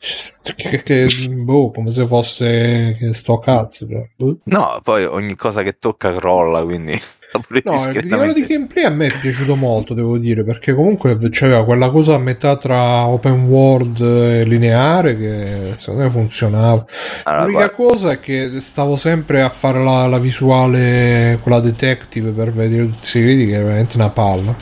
che, 0.56 0.84
che- 0.84 1.08
boh 1.30 1.72
come 1.72 1.92
se 1.92 2.06
fosse 2.06 2.96
che 3.00 3.14
sto 3.14 3.40
cazzo 3.40 3.88
cioè, 3.88 4.08
boh. 4.16 4.38
No, 4.44 4.80
poi 4.84 5.06
ogni 5.06 5.36
cosa 5.36 5.64
che 5.64 5.78
tocca 5.80 6.14
crolla, 6.14 6.64
quindi... 6.64 7.00
No, 7.66 7.74
il 7.92 8.06
livello 8.08 8.32
di 8.32 8.46
gameplay 8.46 8.86
a 8.86 8.90
me 8.90 9.08
è 9.08 9.20
piaciuto 9.20 9.58
molto, 9.58 9.94
devo 9.94 10.18
dire, 10.18 10.46
perché 10.46 10.74
comunque 10.74 11.18
c'era 11.28 11.66
quella 11.66 11.90
cosa 11.90 12.14
a 12.14 12.18
metà 12.18 12.56
tra 12.56 13.08
open 13.08 13.44
world 13.48 14.00
e 14.00 14.46
lineare 14.46 15.18
che 15.18 15.74
secondo 15.76 16.04
me 16.04 16.10
funzionava. 16.10 16.86
Allora, 17.24 17.44
L'unica 17.44 17.74
guarda, 17.76 17.94
cosa 17.94 18.12
è 18.12 18.22
che 18.22 18.62
stavo 18.62 18.96
sempre 18.96 19.42
a 19.42 19.50
fare 19.50 19.84
la, 19.84 20.08
la 20.08 20.18
visuale, 20.18 21.38
quella 21.42 21.60
detective 21.60 22.32
per 22.32 22.52
vedere 22.52 22.84
tutti 22.86 23.04
i 23.04 23.08
segreti, 23.08 23.48
che 23.48 23.58
è 23.58 23.62
veramente 23.62 23.98
una 23.98 24.12
palla. 24.12 24.56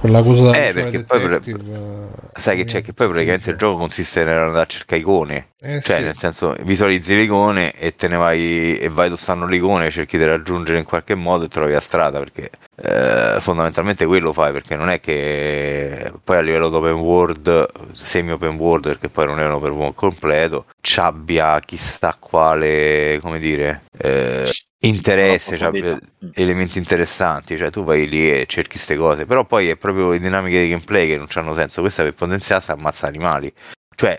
Quella 0.00 0.22
cosa 0.22 0.50
da 0.50 0.66
Eh, 0.68 0.72
perché 0.72 1.02
poi 1.02 1.20
detective, 1.28 1.74
eh, 1.74 2.40
sai 2.40 2.56
che 2.56 2.64
c'è? 2.64 2.82
Che 2.82 2.92
poi 2.92 3.08
praticamente 3.08 3.50
il 3.50 3.56
gioco 3.56 3.78
consiste 3.78 4.22
nell'andare 4.22 4.62
a 4.62 4.66
cercare 4.66 5.00
icone. 5.00 5.48
Eh, 5.60 5.80
Cioè, 5.80 5.96
sì. 5.98 6.02
nel 6.04 6.16
senso, 6.16 6.54
visualizzi 6.62 7.16
l'icone 7.16 7.72
e 7.72 7.96
te 7.96 8.06
ne 8.06 8.16
vai 8.16 8.78
e 8.78 8.88
vai 8.88 9.08
dove 9.08 9.20
stanno 9.20 9.46
le 9.46 9.56
icone, 9.56 9.90
cerchi 9.90 10.16
di 10.16 10.24
raggiungere 10.24 10.78
in 10.78 10.84
qualche 10.84 11.16
modo 11.16 11.44
e 11.44 11.48
trovi 11.48 11.72
la 11.72 11.80
strada, 11.80 12.20
perché 12.20 12.48
eh, 12.76 13.38
fondamentalmente 13.40 14.06
quello 14.06 14.32
fai, 14.32 14.52
perché 14.52 14.76
non 14.76 14.88
è 14.88 15.00
che 15.00 16.12
poi 16.22 16.36
a 16.36 16.40
livello 16.42 16.68
di 16.68 16.76
open 16.76 16.92
world, 16.92 17.66
semi 17.92 18.30
open 18.30 18.54
world, 18.54 18.86
perché 18.86 19.08
poi 19.08 19.26
non 19.26 19.40
è 19.40 19.46
un 19.46 19.52
open 19.52 19.72
world 19.72 19.94
completo, 19.94 20.66
ci 20.80 21.00
abbia 21.00 21.58
chissà 21.58 22.16
quale, 22.18 23.18
come 23.20 23.40
dire, 23.40 23.82
eh, 23.98 24.48
interesse, 24.80 25.56
ci 25.56 25.64
abbia 25.64 25.96
Profondità. 25.96 26.40
elementi 26.40 26.78
interessanti, 26.78 27.56
cioè 27.56 27.70
tu 27.70 27.84
vai 27.84 28.08
lì 28.08 28.30
e 28.30 28.46
cerchi 28.46 28.70
queste 28.70 28.96
cose, 28.96 29.26
però 29.26 29.44
poi 29.44 29.68
è 29.68 29.76
proprio 29.76 30.10
le 30.10 30.20
dinamiche 30.20 30.62
di 30.62 30.68
gameplay 30.68 31.08
che 31.08 31.16
non 31.16 31.26
hanno 31.34 31.54
senso, 31.54 31.80
questa 31.80 32.02
per 32.02 32.14
potenziarsi 32.14 32.70
ammazza 32.70 33.06
animali, 33.06 33.52
cioè 33.94 34.16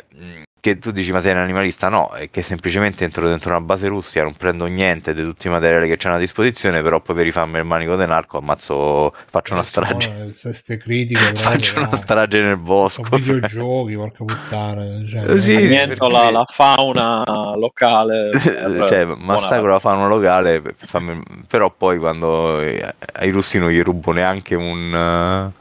che 0.61 0.77
tu 0.77 0.91
dici 0.91 1.11
ma 1.11 1.22
sei 1.22 1.31
un 1.34 1.40
animalista, 1.40 1.90
no, 1.90 2.10
è 2.11 2.30
che 2.30 2.41
semplicemente 2.41 3.03
entro 3.03 3.27
dentro 3.27 3.49
una 3.52 3.61
base 3.61 3.88
russia, 3.88 4.23
non 4.23 4.34
prendo 4.36 4.65
niente 4.65 5.14
di 5.14 5.22
tutti 5.23 5.48
i 5.48 5.49
materiali 5.49 5.88
che 5.88 5.95
c'hanno 5.98 6.15
a 6.15 6.19
disposizione, 6.19 6.81
però 6.81 6.99
poi 6.99 7.15
per 7.15 7.23
rifarmi 7.26 7.57
il 7.57 7.65
manico 7.65 7.95
del 7.95 8.07
narco 8.07 8.38
ammazzo, 8.40 9.14
faccio 9.30 9.53
una 9.53 9.61
Eh, 9.61 9.65
strage, 9.65 10.10
no, 10.18 10.31
queste 10.41 10.77
critiche 10.77 11.22
proprio, 11.22 11.41
faccio 11.49 11.80
una 11.80 11.95
strage 11.95 12.41
nel 12.41 12.57
bosco. 12.57 13.03
Sono 13.03 13.18
videogiochi, 13.18 13.95
porca 13.95 14.23
puttana. 14.26 15.06
Cioè, 15.06 15.30
Eh, 15.31 15.40
sì, 15.40 15.56
Niente 15.56 15.95
perché- 15.95 16.11
la, 16.14 16.30
la 16.31 16.45
fauna 16.48 17.23
locale. 17.56 18.30
per- 18.34 18.86
cioè, 18.88 19.06
massacro 19.06 19.68
la 19.72 19.80
fauna 19.80 20.07
locale, 20.07 20.61
per 20.61 20.76
farmi- 20.77 21.23
però 21.48 21.69
poi 21.72 21.98
quando 21.98 22.60
eh, 22.61 22.94
ai 23.14 23.30
russi 23.30 23.57
non 23.60 23.69
gli 23.69 23.81
rubo 23.81 24.11
neanche 24.11 24.56
un, 24.56 25.52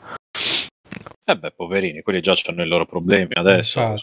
Eh 1.25 1.37
beh, 1.37 1.53
poverini, 1.53 2.03
quelli 2.03 2.21
già 2.21 2.35
hanno 2.47 2.63
i 2.63 2.69
loro 2.69 2.87
problemi 2.87 3.33
adesso. 3.35 3.97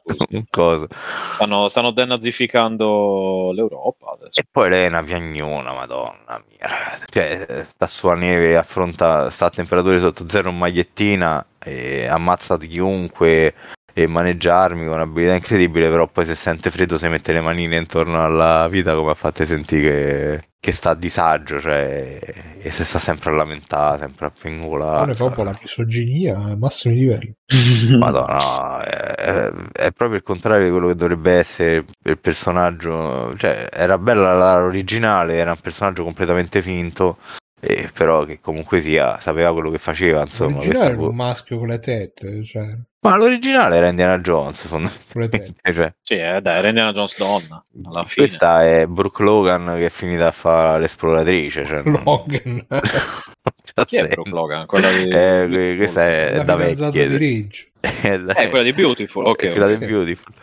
Coso. 0.49 0.87
Stanno, 1.35 1.67
stanno 1.69 1.91
denazificando 1.91 3.51
l'Europa 3.53 4.11
adesso. 4.11 4.39
E 4.39 4.43
poi 4.49 4.69
lei 4.69 4.85
è 4.85 4.89
una 4.89 5.03
piagnona, 5.03 5.73
madonna 5.73 6.43
mia. 6.49 6.69
Cioè, 7.05 7.65
sta 7.67 7.87
sulla 7.87 8.15
neve, 8.15 8.57
affronta, 8.57 9.29
sta 9.29 9.45
a 9.45 9.49
temperature 9.49 9.99
sotto 9.99 10.29
zero 10.29 10.49
in 10.49 10.57
magliettina 10.57 11.45
e 11.63 12.05
ammazza 12.07 12.57
chiunque 12.57 13.53
e 13.97 14.07
maneggiarmi 14.07 14.85
con 14.85 14.95
un'abilità 14.95 15.35
incredibile, 15.35 15.89
però 15.89 16.05
poi 16.07 16.25
se 16.25 16.35
sente 16.35 16.69
freddo 16.69 16.97
si 16.97 17.07
mette 17.07 17.31
le 17.31 17.39
manine 17.39 17.77
intorno 17.77 18.23
alla 18.23 18.67
vita 18.67 18.93
come 18.93 19.11
ha 19.11 19.15
fatto 19.15 19.45
sentire 19.45 20.49
che, 20.65 20.71
sta 20.71 20.89
a 20.89 20.95
disagio, 20.95 21.59
cioè, 21.59 22.19
e 22.57 22.71
se 22.71 22.83
sta 22.83 22.97
sempre 22.97 23.29
a 23.29 23.33
lamentare, 23.33 23.99
sempre 23.99 24.25
a 24.25 24.31
pingolare. 24.31 25.11
è 25.11 25.15
proprio 25.15 25.43
la 25.43 25.55
misoginia 25.61 26.37
ai 26.39 26.57
massimi 26.57 26.95
livelli. 26.95 27.31
Madonna, 27.99 28.37
no, 28.37 28.79
è, 28.79 29.51
è- 29.71 29.91
proprio 29.91 30.17
il 30.17 30.23
contrario 30.23 30.65
di 30.65 30.71
quello 30.71 30.87
che 30.87 30.95
dovrebbe 30.95 31.33
essere 31.33 31.85
il 32.03 32.17
personaggio. 32.17 33.35
Cioè, 33.37 33.69
era 33.71 33.99
bella 33.99 34.33
la- 34.33 34.59
l'originale, 34.59 35.35
era 35.35 35.51
un 35.51 35.59
personaggio 35.61 36.03
completamente 36.03 36.63
finto, 36.63 37.17
e 37.59 37.89
però 37.93 38.23
che 38.25 38.39
comunque 38.39 38.81
sia, 38.81 39.19
sapeva 39.19 39.53
quello 39.53 39.69
che 39.69 39.77
faceva. 39.77 40.21
Insomma, 40.21 40.63
era 40.63 40.97
un 40.99 41.15
maschio 41.15 41.59
con 41.59 41.67
le 41.67 41.79
tette, 41.79 42.43
cioè, 42.43 42.75
Ma 43.09 43.17
l'originale 43.17 43.75
era 43.77 43.89
Indiana 43.89 44.19
Jones, 44.19 44.65
fondamentalmente. 44.67 45.55
Cioè, 45.73 45.93
Sì, 46.01 46.13
eh, 46.15 46.39
dai, 46.41 46.57
era 46.57 46.67
Indiana 46.69 46.91
Jones 46.91 47.17
donna, 47.17 47.63
alla 47.85 48.03
fine. 48.03 48.15
questa 48.15 48.63
è 48.65 48.85
Brooke 48.87 49.23
Logan 49.23 49.75
che 49.77 49.85
è 49.87 49.89
finita 49.89 50.27
a 50.27 50.31
fare 50.31 50.79
l'esploratrice. 50.79 51.65
Cioè, 51.65 51.81
non- 51.83 52.01
Logan, 52.03 52.65
Chi 53.85 53.95
è. 53.97 54.07
Brooke 54.07 54.29
Logan? 54.29 54.65
Quella 54.65 54.89
di... 54.91 55.03
Eh, 55.09 55.45
que- 55.49 55.75
questa 55.77 56.05
è 56.07 56.35
la 56.37 56.43
da 56.43 56.55
vecchie. 56.55 57.07
di 57.09 57.17
Ridge. 57.17 57.71
È 58.01 58.17
da- 58.19 58.33
Eh, 58.33 58.49
quella 58.49 58.63
di 58.63 58.73
Beautiful, 58.73 59.25
ok. 59.27 59.43
è 59.43 59.51
quella 59.51 59.65
ok. 59.67 59.77
di 59.77 59.85
Beautiful. 59.85 60.33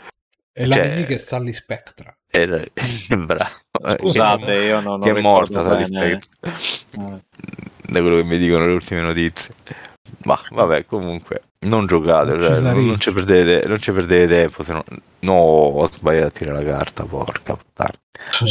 E 0.52 0.66
la 0.66 0.74
Cioè- 0.74 0.88
nemica 0.88 1.14
è 1.14 1.18
Sally 1.18 1.52
Spectra. 1.52 2.14
Era- 2.30 2.62
Bravo. 3.16 3.96
Scusate, 3.98 4.52
io 4.52 4.80
non, 4.80 4.98
non 4.98 5.00
che 5.00 5.10
è 5.10 5.20
morta 5.20 5.62
Sally 5.64 5.88
bene. 5.88 6.18
Spectre. 6.20 6.52
Eh. 7.02 7.22
da 7.90 8.00
quello 8.00 8.16
che 8.16 8.24
mi 8.24 8.38
dicono 8.38 8.66
le 8.66 8.72
ultime 8.72 9.00
notizie. 9.00 9.54
Ma 10.24 10.38
vabbè, 10.50 10.84
comunque, 10.84 11.42
non 11.62 11.86
giocate, 11.86 12.30
Non 12.32 12.40
cioè, 12.40 12.56
ci 12.56 12.62
non, 12.62 12.86
non 12.86 12.98
ci 13.00 13.12
perdete, 13.12 13.68
non 13.68 13.78
ci 13.80 13.92
perdete 13.92 14.26
tempo. 14.34 14.62
Se 14.62 14.72
no, 14.72 14.84
no, 15.20 15.32
ho 15.32 15.88
sbagliato 15.90 16.26
a 16.26 16.30
tirare 16.30 16.64
la 16.64 16.70
carta, 16.72 17.04
porca 17.04 17.56
puttana. 17.56 17.92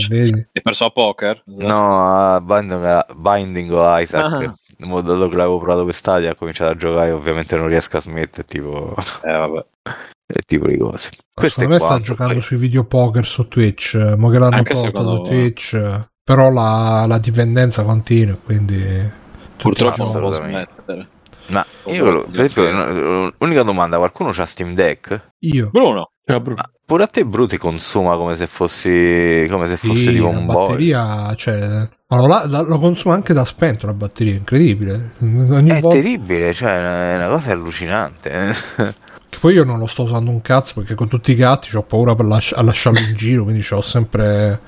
Vedi? 0.10 0.34
Hai 0.52 0.62
perso 0.62 0.86
a 0.86 0.90
poker? 0.90 1.42
No, 1.46 2.34
a 2.36 2.42
Binding, 2.42 3.14
Binding 3.16 3.72
of 3.72 4.02
Isaac. 4.02 4.24
Ah. 4.24 4.56
Dato 4.84 5.30
che 5.30 5.36
l'avevo 5.36 5.60
provato 5.60 5.84
quest'adia, 5.84 6.32
ho 6.32 6.36
cominciato 6.36 6.72
a 6.72 6.76
giocare. 6.76 7.12
Ovviamente 7.12 7.56
non 7.56 7.68
riesco 7.68 7.98
a 7.98 8.02
smettere. 8.02 8.46
Tipo, 8.48 8.96
Eh, 9.22 9.32
vabbè. 9.32 9.66
e 10.34 10.42
tipo 10.46 10.68
di 10.68 10.78
cose. 10.78 11.12
Questo 11.34 11.62
Secondo 11.62 11.78
è 11.78 11.80
me 11.80 11.80
sta 11.80 12.00
giocando 12.02 12.34
poi. 12.34 12.42
sui 12.42 12.58
videopoker 12.58 13.26
su 13.26 13.48
Twitch, 13.48 13.94
eh, 13.96 14.16
mo 14.16 14.30
che 14.30 14.40
l'hanno 14.40 14.56
Anche 14.58 14.74
portato 14.74 14.98
secondo 14.98 15.16
su. 15.26 15.32
Twitch, 15.32 15.74
eh, 15.74 16.10
però 16.24 16.50
la, 16.52 17.06
la 17.08 17.18
dipendenza 17.20 17.84
continua, 17.84 18.36
quindi 18.44 19.20
Purtroppo 19.58 20.04
non 20.06 20.20
lo 20.20 20.28
assolutamente. 20.30 20.72
smettere. 20.86 21.08
Ma 21.52 21.66
io, 21.88 22.04
volevo- 22.06 22.26
per 22.32 22.40
esempio, 22.46 23.34
l'unica 23.38 23.64
domanda: 23.64 23.98
qualcuno 23.98 24.32
c'ha 24.32 24.46
Steam 24.46 24.74
Deck? 24.74 25.32
Io 25.40 25.70
Bruno, 25.72 26.12
Ciao, 26.26 26.40
Bruno. 26.40 26.62
Ma 26.64 26.70
pure 26.86 27.04
a 27.04 27.08
te, 27.08 27.26
Bruti, 27.26 27.58
consuma 27.58 28.16
come 28.18 28.36
se 28.36 28.48
fossi, 28.48 29.48
come 29.50 29.68
se 29.68 29.78
fosse 29.78 29.96
sì, 30.02 30.12
tipo 30.14 30.26
la 30.26 30.38
un 30.38 30.46
boy. 30.46 30.56
batteria, 30.68 31.36
cioè, 31.36 31.90
ma 32.08 32.18
lo, 32.18 32.28
la- 32.28 32.62
lo 32.62 32.80
consuma 32.80 33.14
anche 33.16 33.34
da 33.34 33.44
spento 33.46 33.86
la 33.86 33.94
batteria, 33.94 34.36
incredibile. 34.36 35.12
Ogni 35.20 35.70
È 35.70 35.80
volta 35.80 35.98
terribile, 36.00 36.54
cioè 36.54 37.14
è 37.14 37.16
una 37.18 37.28
cosa 37.30 37.52
allucinante. 37.52 38.30
eh. 38.78 38.94
che 39.30 39.38
poi 39.40 39.54
io 39.54 39.64
non 39.64 39.80
lo 39.80 39.88
sto 39.88 40.04
usando 40.04 40.30
un 40.30 40.42
cazzo 40.42 40.74
perché 40.76 40.94
con 40.94 41.08
tutti 41.08 41.32
i 41.32 41.36
gatti 41.36 41.74
ho 41.76 41.84
paura 41.84 42.14
per 42.16 42.26
lasci- 42.26 42.54
a 42.54 42.62
lasciarlo 42.62 43.00
in 43.00 43.16
giro, 43.16 43.44
quindi 43.44 43.62
ce 43.62 43.76
l'ho 43.76 43.82
sempre 43.82 44.60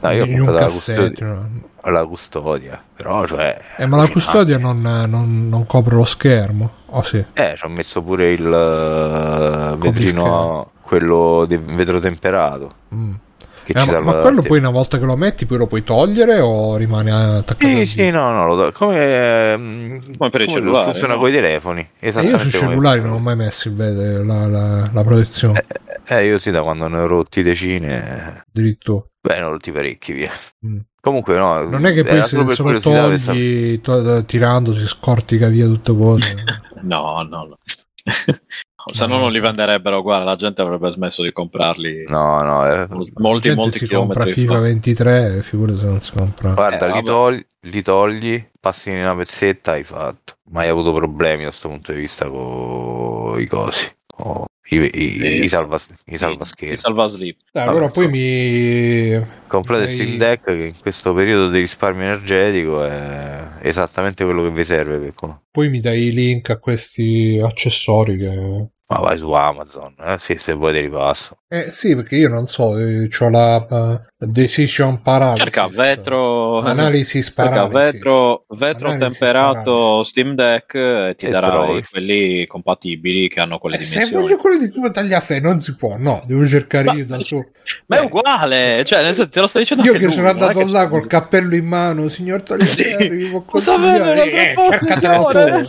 No, 0.00 0.10
io 0.10 0.22
ho 0.22 0.26
in 0.26 0.40
un 0.40 0.46
cassetto. 0.54 1.00
custodia, 1.02 1.26
no? 1.26 1.50
La 1.90 2.04
custodia, 2.06 2.82
però 2.94 3.26
cioè... 3.26 3.56
Eh, 3.76 3.86
ma 3.86 3.96
la 3.96 4.08
custodia 4.08 4.58
non, 4.58 4.80
non- 4.80 5.48
non 5.48 5.66
copre 5.66 5.94
lo 5.96 6.04
schermo. 6.04 6.70
Oh 6.86 7.02
sì. 7.02 7.24
Eh, 7.32 7.54
ci 7.56 7.64
ho 7.64 7.68
messo 7.68 8.02
pure 8.02 8.32
il 8.32 8.44
uh, 8.46 9.76
vetrino, 9.78 10.72
quello 10.80 11.44
di 11.46 11.56
vetro 11.56 11.98
temperato. 12.00 12.74
Mm. 12.94 13.14
Che 13.62 13.72
Eh, 13.72 13.80
ci 13.80 13.84
ma, 13.84 13.92
salva 13.92 14.12
ma 14.12 14.14
quello 14.14 14.42
poi 14.42 14.58
una 14.58 14.70
volta 14.70 14.98
che 14.98 15.04
lo 15.04 15.16
metti 15.16 15.44
poi 15.44 15.58
lo 15.58 15.66
puoi 15.66 15.82
togliere 15.82 16.38
o 16.38 16.76
rimane 16.76 17.10
attaccato? 17.10 17.66
Sì, 17.66 17.84
sì, 17.84 18.10
no, 18.10 18.30
no, 18.30 18.54
lo 18.54 18.70
come, 18.72 19.56
mm, 19.58 19.98
Come 20.16 20.30
per 20.30 20.40
i 20.42 20.48
cellulari, 20.48 20.84
funziona 20.84 21.14
no? 21.14 21.18
con 21.20 21.28
i 21.28 21.32
telefoni. 21.32 21.80
E 21.98 22.10
io 22.10 22.10
Esattamente 22.10 22.38
sui 22.38 22.52
come 22.52 22.66
cellulari 22.70 23.00
non 23.00 23.12
ho 23.12 23.18
mai 23.18 23.36
messo 23.36 23.68
il 23.68 23.74
vede- 23.74 24.22
la, 24.24 24.46
la- 24.46 24.90
la 24.92 25.04
protezione. 25.04 25.64
Eh, 26.08 26.24
io 26.26 26.38
sì, 26.38 26.50
da 26.52 26.62
quando 26.62 26.86
ne 26.88 27.00
ho 27.00 27.06
rotti 27.06 27.42
decine... 27.42 28.44
Addirittura. 28.48 29.04
Beh, 29.26 29.42
ho 29.42 29.50
rotti 29.50 29.72
parecchi, 29.72 30.12
via. 30.12 30.30
Mm. 30.64 30.78
Comunque 31.00 31.36
no, 31.36 31.62
Non 31.68 31.84
è 31.84 31.92
che 31.92 32.04
poi 32.04 32.22
se, 32.22 32.44
se 32.54 32.62
lo 32.62 32.78
togli 32.80 33.80
to- 33.80 34.24
tirando 34.24 34.72
si 34.72 34.86
scortica 34.86 35.48
via 35.48 35.66
tutte 35.66 35.96
cose. 35.96 36.44
no, 36.82 37.22
no, 37.28 37.44
no. 37.44 37.58
Se 38.88 39.04
no 39.04 39.18
non 39.18 39.32
li 39.32 39.40
venderebbero, 39.40 40.00
guarda, 40.00 40.24
la 40.26 40.36
gente 40.36 40.62
avrebbe 40.62 40.92
smesso 40.92 41.20
di 41.24 41.32
comprarli. 41.32 42.04
No, 42.06 42.40
no, 42.42 42.64
eh, 42.70 42.86
Molti, 43.16 43.52
molti, 43.52 43.78
si 43.78 43.88
compra 43.88 44.24
FIFA 44.26 44.54
fa. 44.54 44.60
23 44.60 45.42
figurati 45.42 45.78
se 45.80 45.86
non 45.86 46.00
si 46.00 46.12
compra. 46.12 46.52
Guarda, 46.52 46.86
Eh, 46.86 46.92
li, 46.92 47.02
togli, 47.02 47.46
li 47.62 47.82
togli, 47.82 48.48
passi 48.60 48.90
in 48.90 48.98
una 48.98 49.16
pezzetta, 49.16 49.72
hai 49.72 49.82
fatto. 49.82 50.34
Mai 50.50 50.68
avuto 50.68 50.92
problemi 50.92 51.38
da 51.42 51.48
questo 51.48 51.68
punto 51.68 51.90
di 51.90 51.98
vista 51.98 52.28
con 52.28 53.40
i 53.40 53.46
cosi, 53.46 53.92
con 54.06 54.44
i, 54.68 54.76
i, 54.76 55.18
Sì. 55.18 55.44
i, 55.44 55.48
salva, 55.48 55.80
i 56.06 56.18
salvasleep. 56.18 57.36
Dai, 57.52 57.64
Vabbè, 57.64 57.68
allora 57.68 57.90
poi 57.90 58.08
mi... 58.08 59.26
Comprate 59.46 59.84
Hai- 59.84 59.88
Steam 59.88 60.16
Deck 60.16 60.44
che 60.44 60.64
in 60.66 60.78
questo 60.80 61.14
periodo 61.14 61.50
di 61.50 61.60
risparmio 61.60 62.04
energetico 62.04 62.84
è 62.84 63.48
esattamente 63.60 64.24
quello 64.24 64.42
che 64.42 64.50
vi 64.50 64.64
serve. 64.64 64.98
Per... 64.98 65.40
poi 65.50 65.68
mi 65.68 65.80
dai 65.80 66.06
i 66.06 66.12
link 66.12 66.50
a 66.50 66.58
questi 66.58 67.40
accessori 67.42 68.16
che 68.16 68.68
Ma 68.88 68.98
vai 69.00 69.18
su 69.18 69.32
Amazon, 69.32 69.94
eh? 69.98 70.16
sì, 70.20 70.36
se 70.38 70.52
vuoi 70.52 70.72
te 70.72 70.80
li 70.82 70.88
passo. 70.88 71.38
Eh 71.48 71.70
sì, 71.72 71.96
perché 71.96 72.14
io 72.16 72.28
non 72.28 72.46
so, 72.46 72.64
ho 72.74 73.30
la 73.30 73.66
uh, 73.68 74.26
decision 74.30 75.02
paralysis. 75.02 75.42
Cerca 75.42 75.66
vetro, 75.68 76.62
cerca 76.64 77.32
paralysis. 77.34 77.92
vetro, 77.92 78.44
vetro 78.48 78.88
Analysis 78.90 79.18
temperato 79.18 79.62
paralysis. 79.72 80.08
Steam 80.10 80.34
Deck 80.36 80.74
e 80.74 81.14
ti 81.18 81.26
E 81.26 81.30
darà 81.30 81.48
trovi. 81.48 81.84
quelli 81.90 82.46
compatibili 82.46 83.28
che 83.28 83.40
hanno 83.40 83.58
quelle 83.58 83.76
Eh, 83.76 83.82
se 83.84 83.92
dimensioni. 83.94 84.22
voglio 84.22 84.36
quello 84.36 84.58
di 84.58 84.70
tuo 84.70 84.90
tagliafe 84.92 85.40
non 85.40 85.60
si 85.60 85.74
può, 85.74 85.96
no, 85.98 86.22
devo 86.24 86.46
cercare 86.46 86.84
Ma- 86.84 86.92
io 86.94 87.06
da 87.06 87.18
solo. 87.20 87.50
Ma 87.86 87.96
è 87.96 88.00
Eh. 88.00 88.04
uguale, 88.04 88.84
cioè 88.84 89.02
nel 89.02 89.14
senso 89.14 89.28
te 89.28 89.40
lo 89.40 89.46
stai 89.48 89.62
dicendo 89.62 89.82
Io 89.82 89.92
che 89.94 90.04
lui, 90.04 90.12
sono 90.12 90.28
andato 90.28 90.64
là 90.66 90.86
col 90.86 91.08
cappello 91.08 91.56
in 91.56 91.66
mano, 91.66 92.08
signor 92.08 92.42
Tagliaferri, 92.42 93.20
Sì, 93.22 93.42
consigliare? 93.44 94.20
avete 94.20 94.52
Eh, 94.52 94.54
cercatelo 94.70 95.24
tu, 95.24 95.66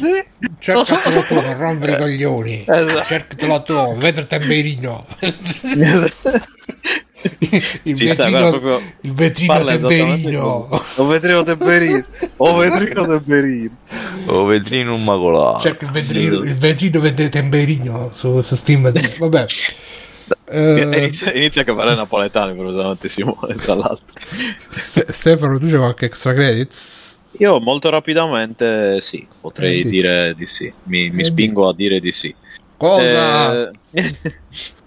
cercatelo 0.59 1.21
tu, 1.21 1.33
non 1.41 1.57
rompere 1.57 1.91
i 1.93 1.97
coglioni. 1.97 2.65
Esatto. 2.67 3.06
Cercatelo 3.07 3.61
tu, 3.63 3.97
vedo 3.97 4.19
il 4.19 4.27
temperino. 4.27 5.05
il 7.83 7.97
sta, 7.97 8.25
vetrino, 8.25 8.29
guarda, 8.29 8.49
proprio 8.59 8.81
il 9.01 9.11
vetrino 9.13 9.63
temperino. 9.63 10.83
O 10.95 11.05
vetrino 11.05 11.43
temperino, 11.43 12.05
o 12.37 12.55
vetrino 12.55 13.07
temperino. 13.07 13.77
O 14.25 14.45
vetrino 14.45 14.93
un 14.93 15.03
macolato. 15.03 15.59
Cerca 15.61 15.85
il 15.85 15.91
vetrino, 15.91 16.35
il 16.41 16.55
vetrino 16.55 17.29
temperino 17.29 18.11
su, 18.13 18.41
su 18.41 18.55
Steam. 18.55 18.91
Vabbè. 19.19 19.45
Eh, 20.49 20.81
Inizia, 20.97 21.33
inizia 21.33 21.61
a 21.61 21.65
parlare 21.65 21.95
napoletano, 21.95 22.53
curiosamente 22.53 23.07
Simone, 23.07 23.55
tra 23.55 23.75
l'altro. 23.75 24.05
Ste- 24.69 25.05
Stefano, 25.09 25.57
tu 25.57 25.67
c'è 25.67 25.77
qualche 25.77 26.05
extra 26.05 26.33
credits? 26.33 27.19
Io 27.39 27.59
molto 27.59 27.89
rapidamente 27.89 28.99
sì, 29.01 29.25
potrei 29.39 29.79
Eh, 29.79 29.83
dici. 29.83 29.89
dire 29.89 30.33
di 30.35 30.45
sì. 30.45 30.73
Mi, 30.83 31.09
mi 31.09 31.21
Eh, 31.21 31.25
spingo 31.25 31.69
a 31.69 31.73
dire 31.73 31.99
di 31.99 32.11
sì. 32.11 32.33
Cosa? 32.77 33.69
Eh, 33.91 34.13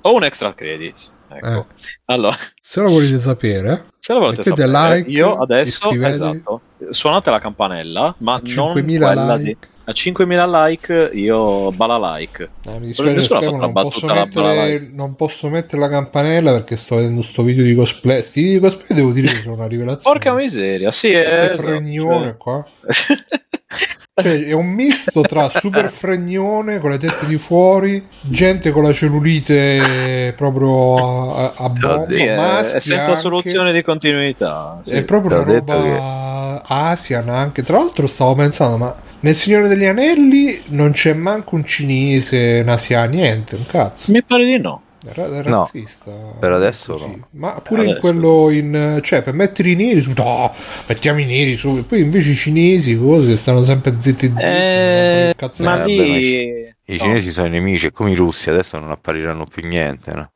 ho 0.03 0.15
un 0.15 0.25
extra 0.25 0.55
credits. 0.55 1.12
Ecco. 1.29 1.47
Eh. 1.47 1.65
Allora, 2.07 2.37
Se 2.61 2.81
lo 2.81 2.89
volete 2.89 3.19
sapere, 3.19 3.85
se 3.99 4.12
lo 4.12 4.21
volete 4.21 4.39
Mettete 4.49 4.62
sapere, 4.71 4.97
like, 4.97 5.11
io 5.11 5.37
adesso 5.39 5.91
esatto, 5.91 6.61
suonate 6.91 7.31
la 7.31 7.39
campanella, 7.39 8.15
ma 8.19 8.41
non 8.43 8.75
5.000 8.75 8.97
quella 8.99 9.35
like. 9.37 9.43
di 9.45 9.57
a 9.91 9.93
5.000 9.93 10.67
like 10.67 11.11
io 11.15 11.71
bala 11.73 12.17
like. 12.17 12.49
Eh, 12.67 12.79
mi 12.79 12.87
dispiace 12.87 13.23
Stefano, 13.23 13.57
non 13.57 13.73
posso, 13.73 14.07
mettere, 14.07 14.89
non 14.93 15.15
posso 15.17 15.49
mettere 15.49 15.81
la 15.81 15.89
campanella 15.89 16.53
perché 16.53 16.77
sto 16.77 16.97
vedendo 16.97 17.23
sto 17.23 17.43
video 17.43 17.65
di 17.65 17.75
cosplay. 17.75 18.23
Sti 18.23 18.41
video 18.43 18.59
di 18.61 18.65
cosplay 18.67 18.97
devo 18.99 19.12
dire 19.12 19.29
che 19.29 19.41
sono 19.41 19.55
una 19.55 19.67
rivelazione. 19.67 20.19
Porca 20.19 20.35
miseria, 20.35 20.91
sì, 20.93 21.11
è 21.11 21.23
Super 21.23 21.45
esatto, 21.45 21.62
fregnone 21.62 22.37
qua. 22.37 22.65
cioè- 22.91 23.17
Cioè, 24.21 24.45
è 24.45 24.53
un 24.53 24.67
misto 24.67 25.23
tra 25.23 25.49
super 25.49 25.89
fregnone 25.89 26.79
con 26.79 26.91
le 26.91 26.99
tette 26.99 27.25
di 27.27 27.39
fuori, 27.39 28.07
gente 28.21 28.71
con 28.71 28.83
la 28.83 28.93
cellulite 28.93 30.35
proprio 30.37 31.33
a, 31.35 31.45
a, 31.45 31.53
a 31.57 31.69
bomba, 31.71 32.07
è, 32.07 32.61
è 32.61 32.81
senza 32.81 33.11
anche. 33.11 33.21
soluzione 33.21 33.73
di 33.73 33.83
continuità. 33.83 34.83
sì. 34.85 34.91
È 34.93 35.05
proprio 35.05 35.37
una 35.41 35.45
roba 35.45 36.62
Asian 36.67 37.29
anche. 37.29 37.62
Tra 37.62 37.79
l'altro 37.79 38.07
stavo 38.07 38.35
pensando, 38.35 38.77
ma 38.77 38.95
nel 39.21 39.35
Signore 39.35 39.69
degli 39.69 39.85
Anelli 39.85 40.61
non 40.69 40.93
c'è 40.93 41.13
manco 41.13 41.55
un 41.55 41.65
cinese, 41.65 42.61
un 42.63 42.69
asiano, 42.69 43.11
niente, 43.11 43.55
un 43.57 43.67
cazzo. 43.67 44.11
Mi 44.13 44.23
pare 44.23 44.45
di 44.45 44.59
no. 44.59 44.83
È, 45.03 45.13
ra- 45.15 45.27
è 45.27 45.43
No, 45.49 45.61
razzista. 45.61 46.11
per 46.39 46.53
adesso 46.53 46.93
così. 46.93 47.07
no. 47.17 47.29
Ma 47.33 47.61
pure 47.63 47.87
in 47.87 47.97
quello 47.99 48.51
in... 48.51 49.01
Cioè, 49.03 49.23
per 49.23 49.33
mettere 49.33 49.71
i 49.71 49.75
neri 49.75 50.03
su... 50.03 50.13
No, 50.15 50.55
mettiamo 50.89 51.21
i 51.21 51.25
neri 51.25 51.57
su... 51.57 51.87
Poi 51.87 52.03
invece 52.03 52.31
i 52.31 52.35
cinesi, 52.35 52.97
cose, 52.99 53.37
stanno 53.39 53.63
sempre 53.63 53.97
zitti 53.99 54.27
zitti. 54.27 54.43
Eh, 54.43 55.35
ma 55.39 55.47
ne- 55.47 55.65
vabbè, 55.65 55.65
ma 55.65 55.85
lì... 55.87 56.69
I 56.91 56.97
no, 56.97 56.99
cinesi 56.99 57.31
sono 57.31 57.47
i 57.47 57.51
nemici, 57.51 57.87
è 57.87 57.93
come 57.93 58.11
i 58.11 58.15
russi, 58.15 58.51
adesso 58.51 58.79
non 58.79 58.91
appariranno 58.91 59.47
più 59.47 59.67
niente. 59.67 60.13
No? 60.13 60.33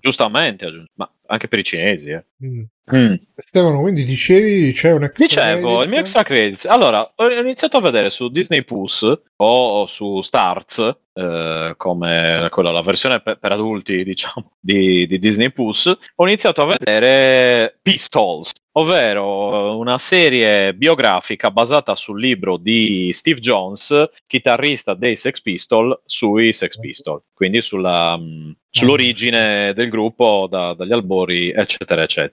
Giustamente, 0.00 0.66
ma 0.94 1.08
anche 1.26 1.46
per 1.46 1.58
i 1.58 1.64
cinesi. 1.64 2.10
Eh. 2.10 2.24
Mm. 2.44 3.14
Stefano, 3.36 3.80
quindi 3.80 4.04
dicevi 4.04 4.72
c'è 4.72 4.92
un 4.92 5.04
extra 5.04 5.24
Dicevo, 5.26 5.60
credit? 5.60 5.82
il 5.84 5.88
mio 5.90 5.98
extra 6.00 6.22
credits. 6.22 6.64
Allora, 6.64 7.12
ho 7.16 7.30
iniziato 7.30 7.76
a 7.76 7.80
vedere 7.80 8.10
su 8.10 8.28
Disney 8.28 8.64
Plus 8.64 9.06
o 9.36 9.86
su 9.86 10.22
Starz, 10.22 10.78
eh, 11.12 11.74
come 11.76 12.48
quella, 12.50 12.70
la 12.70 12.80
versione 12.82 13.20
per, 13.20 13.38
per 13.38 13.52
adulti, 13.52 14.02
diciamo, 14.04 14.52
di, 14.58 15.06
di 15.06 15.18
Disney 15.18 15.50
Plus. 15.50 15.86
Ho 15.86 16.26
iniziato 16.26 16.62
a 16.62 16.76
vedere 16.78 17.78
Pistols, 17.82 18.52
ovvero 18.72 19.76
una 19.78 19.98
serie 19.98 20.74
biografica 20.74 21.50
basata 21.50 21.94
sul 21.94 22.20
libro 22.20 22.56
di 22.56 23.10
Steve 23.12 23.40
Jones, 23.40 24.08
chitarrista 24.26 24.94
dei 24.94 25.16
Sex 25.16 25.40
Pistols, 25.42 26.00
sui 26.06 26.52
Sex 26.52 26.78
Pistols, 26.78 27.22
quindi 27.34 27.60
sulla, 27.60 28.16
mh, 28.16 28.56
sull'origine 28.70 29.72
del 29.74 29.88
gruppo 29.88 30.46
da- 30.50 30.74
dagli 30.74 30.92
albori, 30.92 31.50
eccetera, 31.50 32.02
eccetera. 32.02 32.27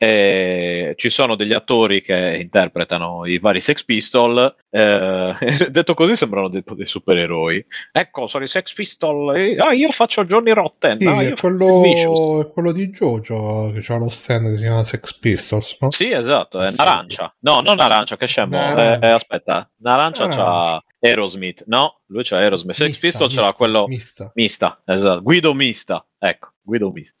E 0.00 0.94
ci 0.96 1.10
sono 1.10 1.34
degli 1.34 1.52
attori 1.52 2.02
che 2.02 2.36
interpretano 2.40 3.26
i 3.26 3.40
vari 3.40 3.60
Sex 3.60 3.82
Pistol. 3.82 4.54
eh, 4.70 5.34
detto 5.70 5.94
così, 5.94 6.14
sembrano 6.14 6.48
dei, 6.48 6.62
dei 6.64 6.86
supereroi. 6.86 7.66
Ecco, 7.90 8.28
sono 8.28 8.44
i 8.44 8.48
Sex 8.48 8.72
Pistol. 8.74 9.36
eh, 9.36 9.56
ah, 9.58 9.72
io 9.72 9.90
faccio 9.90 10.24
Johnny 10.24 10.52
Rotten. 10.52 10.98
Sì, 10.98 11.04
ah, 11.04 11.20
è 11.20 11.32
quello, 11.34 12.40
è 12.42 12.48
quello 12.52 12.70
di 12.70 12.90
Jojo 12.90 13.72
che 13.72 13.92
ha 13.92 13.96
lo 13.96 14.08
stand 14.08 14.50
che 14.50 14.56
si 14.58 14.62
chiama 14.62 14.84
Sex 14.84 15.18
Pistols, 15.18 15.76
no? 15.80 15.90
Sì, 15.90 16.08
esatto, 16.12 16.60
è 16.60 16.70
Sì. 16.70 16.80
arancia. 16.80 17.34
No, 17.40 17.60
non 17.60 17.80
arancia, 17.80 18.16
che 18.16 18.26
scemo. 18.26 18.56
Eh, 18.56 18.98
eh, 19.02 19.06
aspetta, 19.08 19.68
Narancia 19.78 20.28
c'ha. 20.28 20.80
Aerosmith. 21.00 21.64
No, 21.66 22.02
lui 22.06 22.22
c'ha 22.22 22.36
Aerosmith. 22.38 22.76
Sex 22.76 22.86
Mista, 22.86 23.06
Pistol 23.08 23.28
c'era 23.30 23.46
mista, 23.46 23.56
quello 23.56 23.86
mista. 23.88 24.30
Mista, 24.34 24.80
esatto. 24.84 25.22
Guido 25.22 25.54
Mista, 25.54 26.06
ecco, 26.18 26.52
Guido 26.62 26.92
Mista. 26.92 27.16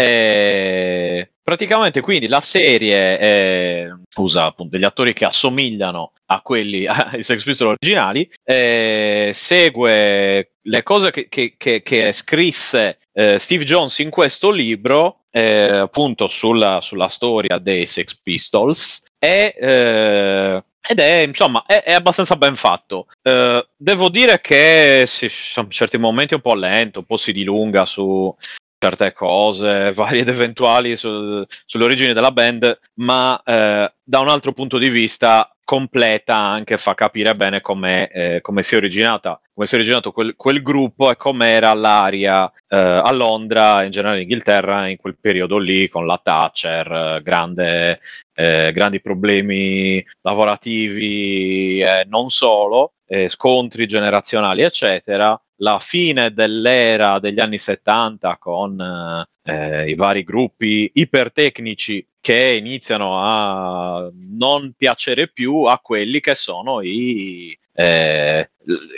E 0.00 1.32
praticamente 1.42 2.00
quindi 2.00 2.28
la 2.28 2.40
serie 2.40 3.18
eh, 3.18 3.92
usa 4.16 4.44
appunto 4.44 4.76
degli 4.76 4.84
attori 4.84 5.12
che 5.12 5.24
assomigliano 5.24 6.12
a 6.26 6.40
quelli 6.40 6.86
ai 6.86 7.22
Sex 7.24 7.42
Pistols 7.42 7.76
originali, 7.80 8.30
eh, 8.44 9.30
segue 9.34 10.52
le 10.62 10.82
cose 10.82 11.10
che, 11.10 11.28
che- 11.28 11.54
che- 11.56 11.82
che 11.82 12.12
scrisse 12.12 12.98
eh, 13.12 13.38
Steve 13.38 13.64
Jones 13.64 13.98
in 13.98 14.10
questo 14.10 14.50
libro, 14.50 15.22
eh, 15.30 15.62
appunto 15.78 16.28
sulla, 16.28 16.80
sulla 16.80 17.08
storia 17.08 17.58
dei 17.58 17.86
Sex 17.86 18.14
Pistols, 18.22 19.02
e, 19.18 19.54
eh, 19.58 20.62
ed 20.80 21.00
è 21.00 21.24
insomma 21.26 21.64
è, 21.66 21.82
è 21.82 21.92
abbastanza 21.92 22.36
ben 22.36 22.54
fatto. 22.54 23.08
Eh, 23.22 23.66
devo 23.76 24.08
dire 24.10 24.40
che 24.40 25.02
sì, 25.06 25.28
sono 25.28 25.66
certi 25.68 25.98
momenti 25.98 26.34
un 26.34 26.40
po' 26.40 26.54
lento, 26.54 27.00
un 27.00 27.04
po' 27.06 27.16
si 27.16 27.32
dilunga 27.32 27.84
su 27.84 28.32
certe 28.78 29.12
cose, 29.12 29.92
varie 29.94 30.20
ed 30.20 30.28
eventuali 30.28 30.96
su- 30.96 31.44
sull'origine 31.66 32.14
della 32.14 32.30
band, 32.32 32.78
ma 32.94 33.40
eh, 33.44 33.92
da 34.02 34.20
un 34.20 34.28
altro 34.28 34.52
punto 34.52 34.78
di 34.78 34.88
vista 34.88 35.50
completa 35.68 36.36
anche, 36.36 36.78
fa 36.78 36.94
capire 36.94 37.34
bene 37.34 37.60
come 37.60 38.08
eh, 38.08 38.40
si 38.60 38.74
è 38.74 38.78
originata, 38.78 39.38
come 39.52 39.66
si 39.66 39.74
è 39.74 39.76
originato 39.76 40.12
quel, 40.12 40.34
quel 40.34 40.62
gruppo 40.62 41.10
e 41.10 41.16
com'era 41.16 41.74
l'aria 41.74 42.50
eh, 42.68 42.76
a 42.78 43.12
Londra, 43.12 43.82
in 43.82 43.90
generale 43.90 44.16
in 44.16 44.22
Inghilterra, 44.22 44.88
in 44.88 44.96
quel 44.96 45.18
periodo 45.20 45.58
lì, 45.58 45.88
con 45.88 46.06
la 46.06 46.18
Thatcher, 46.22 46.90
eh, 46.90 47.22
grande, 47.22 48.00
eh, 48.32 48.72
grandi 48.72 49.02
problemi 49.02 50.02
lavorativi 50.22 51.80
e 51.80 52.06
non 52.08 52.30
solo, 52.30 52.94
eh, 53.06 53.28
scontri 53.28 53.86
generazionali, 53.86 54.62
eccetera. 54.62 55.38
La 55.60 55.78
fine 55.78 56.32
dell'era 56.32 57.18
degli 57.18 57.40
anni 57.40 57.58
70 57.58 58.36
con 58.38 59.26
eh, 59.42 59.90
i 59.90 59.94
vari 59.94 60.22
gruppi 60.22 60.90
ipertecnici 60.94 62.06
che 62.20 62.56
iniziano 62.56 63.18
a 63.18 64.10
non 64.14 64.72
piacere 64.76 65.28
più 65.28 65.64
a 65.64 65.78
quelli 65.78 66.20
che 66.20 66.34
sono 66.34 66.80
i, 66.82 67.58
eh, 67.72 68.50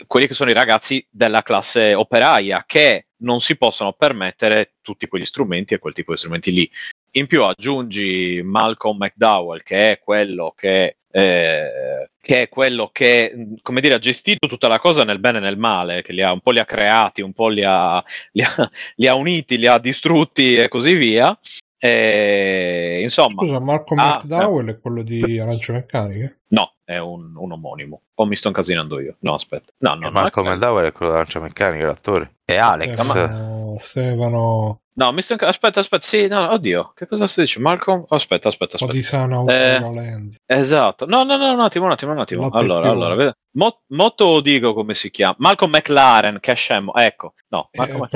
quelli 0.07 0.27
che 0.27 0.35
sono 0.35 0.51
i 0.51 0.55
ragazzi 0.55 1.07
della 1.09 1.43
classe 1.43 1.95
operaia 1.95 2.65
che 2.67 3.07
non 3.19 3.41
si 3.41 3.57
possono 3.57 3.93
permettere 3.93 4.75
tutti 4.81 5.07
quegli 5.07 5.25
strumenti 5.25 5.75
e 5.75 5.79
quel 5.79 5.93
tipo 5.93 6.13
di 6.13 6.19
strumenti 6.19 6.53
lì. 6.53 6.71
In 7.13 7.27
più 7.27 7.45
aggiungi 7.45 8.41
Malcolm 8.43 8.99
McDowell, 8.99 9.63
che 9.63 9.93
è 9.93 9.99
quello 9.99 10.55
che, 10.57 10.99
eh, 11.11 12.11
che 12.21 12.43
è 12.43 12.49
quello 12.49 12.91
che, 12.93 13.57
come 13.63 13.81
dire, 13.81 13.95
ha 13.95 13.99
gestito 13.99 14.47
tutta 14.47 14.69
la 14.69 14.79
cosa 14.79 15.05
nel 15.05 15.19
bene 15.19 15.39
e 15.39 15.41
nel 15.41 15.57
male, 15.59 16.03
che 16.03 16.13
li 16.13 16.23
ha, 16.23 16.33
un 16.33 16.41
po' 16.41 16.51
li 16.51 16.59
ha 16.61 16.65
creati, 16.65 17.23
un 17.23 17.33
po' 17.33 17.49
li 17.49 17.65
ha, 17.65 18.03
li 18.33 18.43
ha- 18.43 18.71
li 18.97 19.07
ha 19.09 19.15
uniti, 19.15 19.59
li 19.59 19.67
ha 19.67 19.79
distrutti 19.79 20.57
e 20.57 20.69
così 20.69 20.95
via. 20.95 21.37
E, 21.83 23.01
insomma, 23.03 23.43
Scusa, 23.43 23.59
Marco 23.59 23.95
Ah, 23.97 24.21
McDowell 24.23 24.69
è 24.69 24.79
quello 24.79 25.03
di 25.03 25.39
Arance 25.39 25.73
Meccaniche? 25.73 26.41
no, 26.49 26.75
è 26.85 26.99
un, 26.99 27.33
un 27.35 27.53
omonimo. 27.53 28.03
O 28.17 28.27
mi 28.27 28.37
sto 28.37 28.49
incasinando 28.49 29.01
io? 29.01 29.17
No, 29.21 29.33
aspetta. 29.35 29.73
No, 29.79 29.95
no, 29.95 30.05
E 30.07 30.09
è 30.09 30.13
Marco 30.13 30.43
quello. 30.43 30.57
McDowell 30.57 30.87
è 30.89 30.93
quello 30.93 31.11
della 31.13 31.23
lancia 31.23 31.41
meccanica, 31.41 31.87
l'attore. 31.87 32.35
E 32.45 32.57
Alex. 32.57 32.93
Stefano, 33.01 33.77
Stefano 33.81 34.81
No, 35.01 35.13
mi 35.13 35.23
sto 35.23 35.33
inca- 35.33 35.49
Aspetta, 35.49 35.81
aspetta, 35.81 36.05
sì, 36.05 36.27
no, 36.29 36.51
oddio, 36.53 36.93
che 36.95 37.07
cosa 37.07 37.27
si 37.27 37.41
dice? 37.41 37.59
Malcolm? 37.59 38.05
Aspetta, 38.09 38.49
aspetta, 38.49 38.75
aspetta. 38.77 38.93
di 38.93 39.03
Sana 39.03 39.43
Eh. 39.47 40.29
Esatto. 40.45 41.07
No, 41.07 41.23
no, 41.25 41.37
no, 41.39 41.53
un 41.55 41.61
attimo, 41.61 41.87
un 41.87 41.93
attimo, 41.93 42.13
un 42.13 42.19
attimo. 42.19 42.43
Latte 42.43 42.59
Allora, 42.59 42.83
più. 42.83 42.91
allora, 42.91 43.15
ved- 43.15 43.33
mo, 43.53 43.81
mo 43.89 44.13
te 44.13 44.25
lo 44.25 44.41
dico 44.43 44.75
come 44.75 44.95
si 44.95 45.11
chiama. 45.11 45.35
Malcolm 45.39 45.71
McLaren, 45.73 46.39
che 46.39 46.53
scemo. 46.53 46.95
Ecco, 46.95 47.33
no. 47.49 47.69
Eh, 47.71 47.79
Malcolm, 47.79 48.09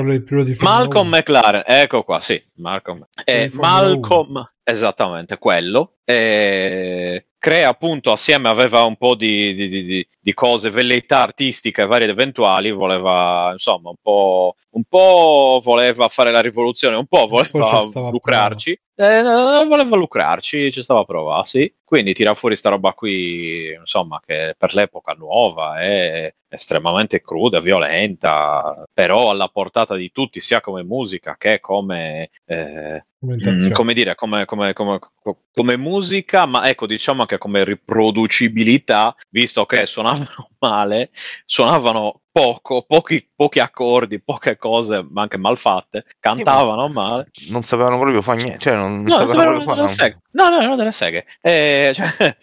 di 0.43 0.53
Formula 0.53 0.77
Malcolm 0.77 1.07
1. 1.07 1.17
McLaren, 1.17 1.63
ecco 1.65 2.03
qua, 2.03 2.19
sì. 2.19 2.39
Malcolm. 2.57 3.07
Eh, 3.23 3.49
Malcolm, 3.55 4.51
esattamente 4.63 5.39
quello. 5.39 5.93
eh, 6.07 7.25
crea 7.39 7.69
appunto 7.69 8.11
assieme, 8.11 8.47
aveva 8.49 8.83
un 8.83 8.95
po' 8.95 9.15
di, 9.15 9.53
di- 9.55 9.69
di- 9.69 9.85
di- 9.85 10.07
di 10.19 10.33
cose, 10.33 10.69
velleità 10.69 11.21
artistiche 11.23 11.85
varie 11.87 12.05
ed 12.05 12.11
eventuali, 12.11 12.71
voleva 12.71 13.49
insomma 13.53 13.89
un 13.89 13.95
po', 14.01 14.55
un 14.75 14.83
po' 14.83 15.61
voleva 15.63 16.09
fare 16.09 16.31
la 16.31 16.41
rivoluzione, 16.41 16.95
un 16.97 17.07
po' 17.07 17.27
voleva 17.27 18.09
lucrarci, 18.11 18.79
eh, 18.95 19.21
voleva 19.67 19.95
lucrarci, 19.95 20.71
ci 20.71 20.83
stava 20.83 21.01
a 21.01 21.05
provare, 21.05 21.45
sì. 21.45 21.73
Quindi 21.83 22.13
tira 22.13 22.33
fuori 22.33 22.57
sta 22.57 22.69
roba 22.69 22.91
qui, 22.93 23.73
insomma, 23.73 24.21
che 24.25 24.53
per 24.57 24.73
l'epoca 24.73 25.13
nuova 25.13 25.79
è 25.79 26.33
estremamente 26.49 27.21
cruda, 27.21 27.59
violenta, 27.61 28.85
però 28.91 29.29
alla 29.29 29.47
portata 29.47 29.95
di 29.95 30.11
tutti, 30.11 30.41
sia 30.41 30.59
come 30.59 30.83
musica 30.83 31.35
che 31.37 31.59
come, 31.61 32.31
eh. 32.45 33.05
Mm, 33.25 33.71
come 33.71 33.93
dire, 33.93 34.13
come, 34.13 34.45
come- 34.45 34.73
come- 34.73 34.99
co- 34.99 35.39
come 35.51 35.77
musica, 35.77 36.45
ma 36.45 36.67
ecco, 36.69 36.85
diciamo 36.85 37.21
anche 37.21 37.37
come 37.37 37.63
riproducibilità, 37.63 39.15
visto 39.29 39.65
che 39.65 39.85
suonavano 39.85 40.49
male, 40.59 41.09
suonavano 41.45 42.21
poco, 42.37 42.83
pochi, 42.85 43.25
pochi 43.33 43.61
accordi, 43.61 44.21
poche 44.21 44.57
cose, 44.57 45.05
ma 45.09 45.21
anche 45.21 45.37
mal 45.37 45.57
fatte, 45.57 46.03
cantavano 46.19 46.89
male. 46.89 47.27
Non 47.47 47.63
sapevano 47.63 47.97
proprio 47.97 48.21
fare 48.21 48.41
niente, 48.41 48.59
cioè 48.59 48.75
non, 48.75 48.95
non 48.95 49.03
No, 49.03 49.11
sapevano 49.11 49.31
sembrano 49.31 49.63
proprio 49.63 49.83
delle 49.83 49.95
fare. 49.95 50.17
No, 50.31 50.49
no, 50.49 50.57
erano 50.57 50.75
delle 50.75 50.91
seghe. 50.91 51.25
Eh, 51.39 51.93
cioè, 51.95 52.37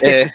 eh, 0.00 0.34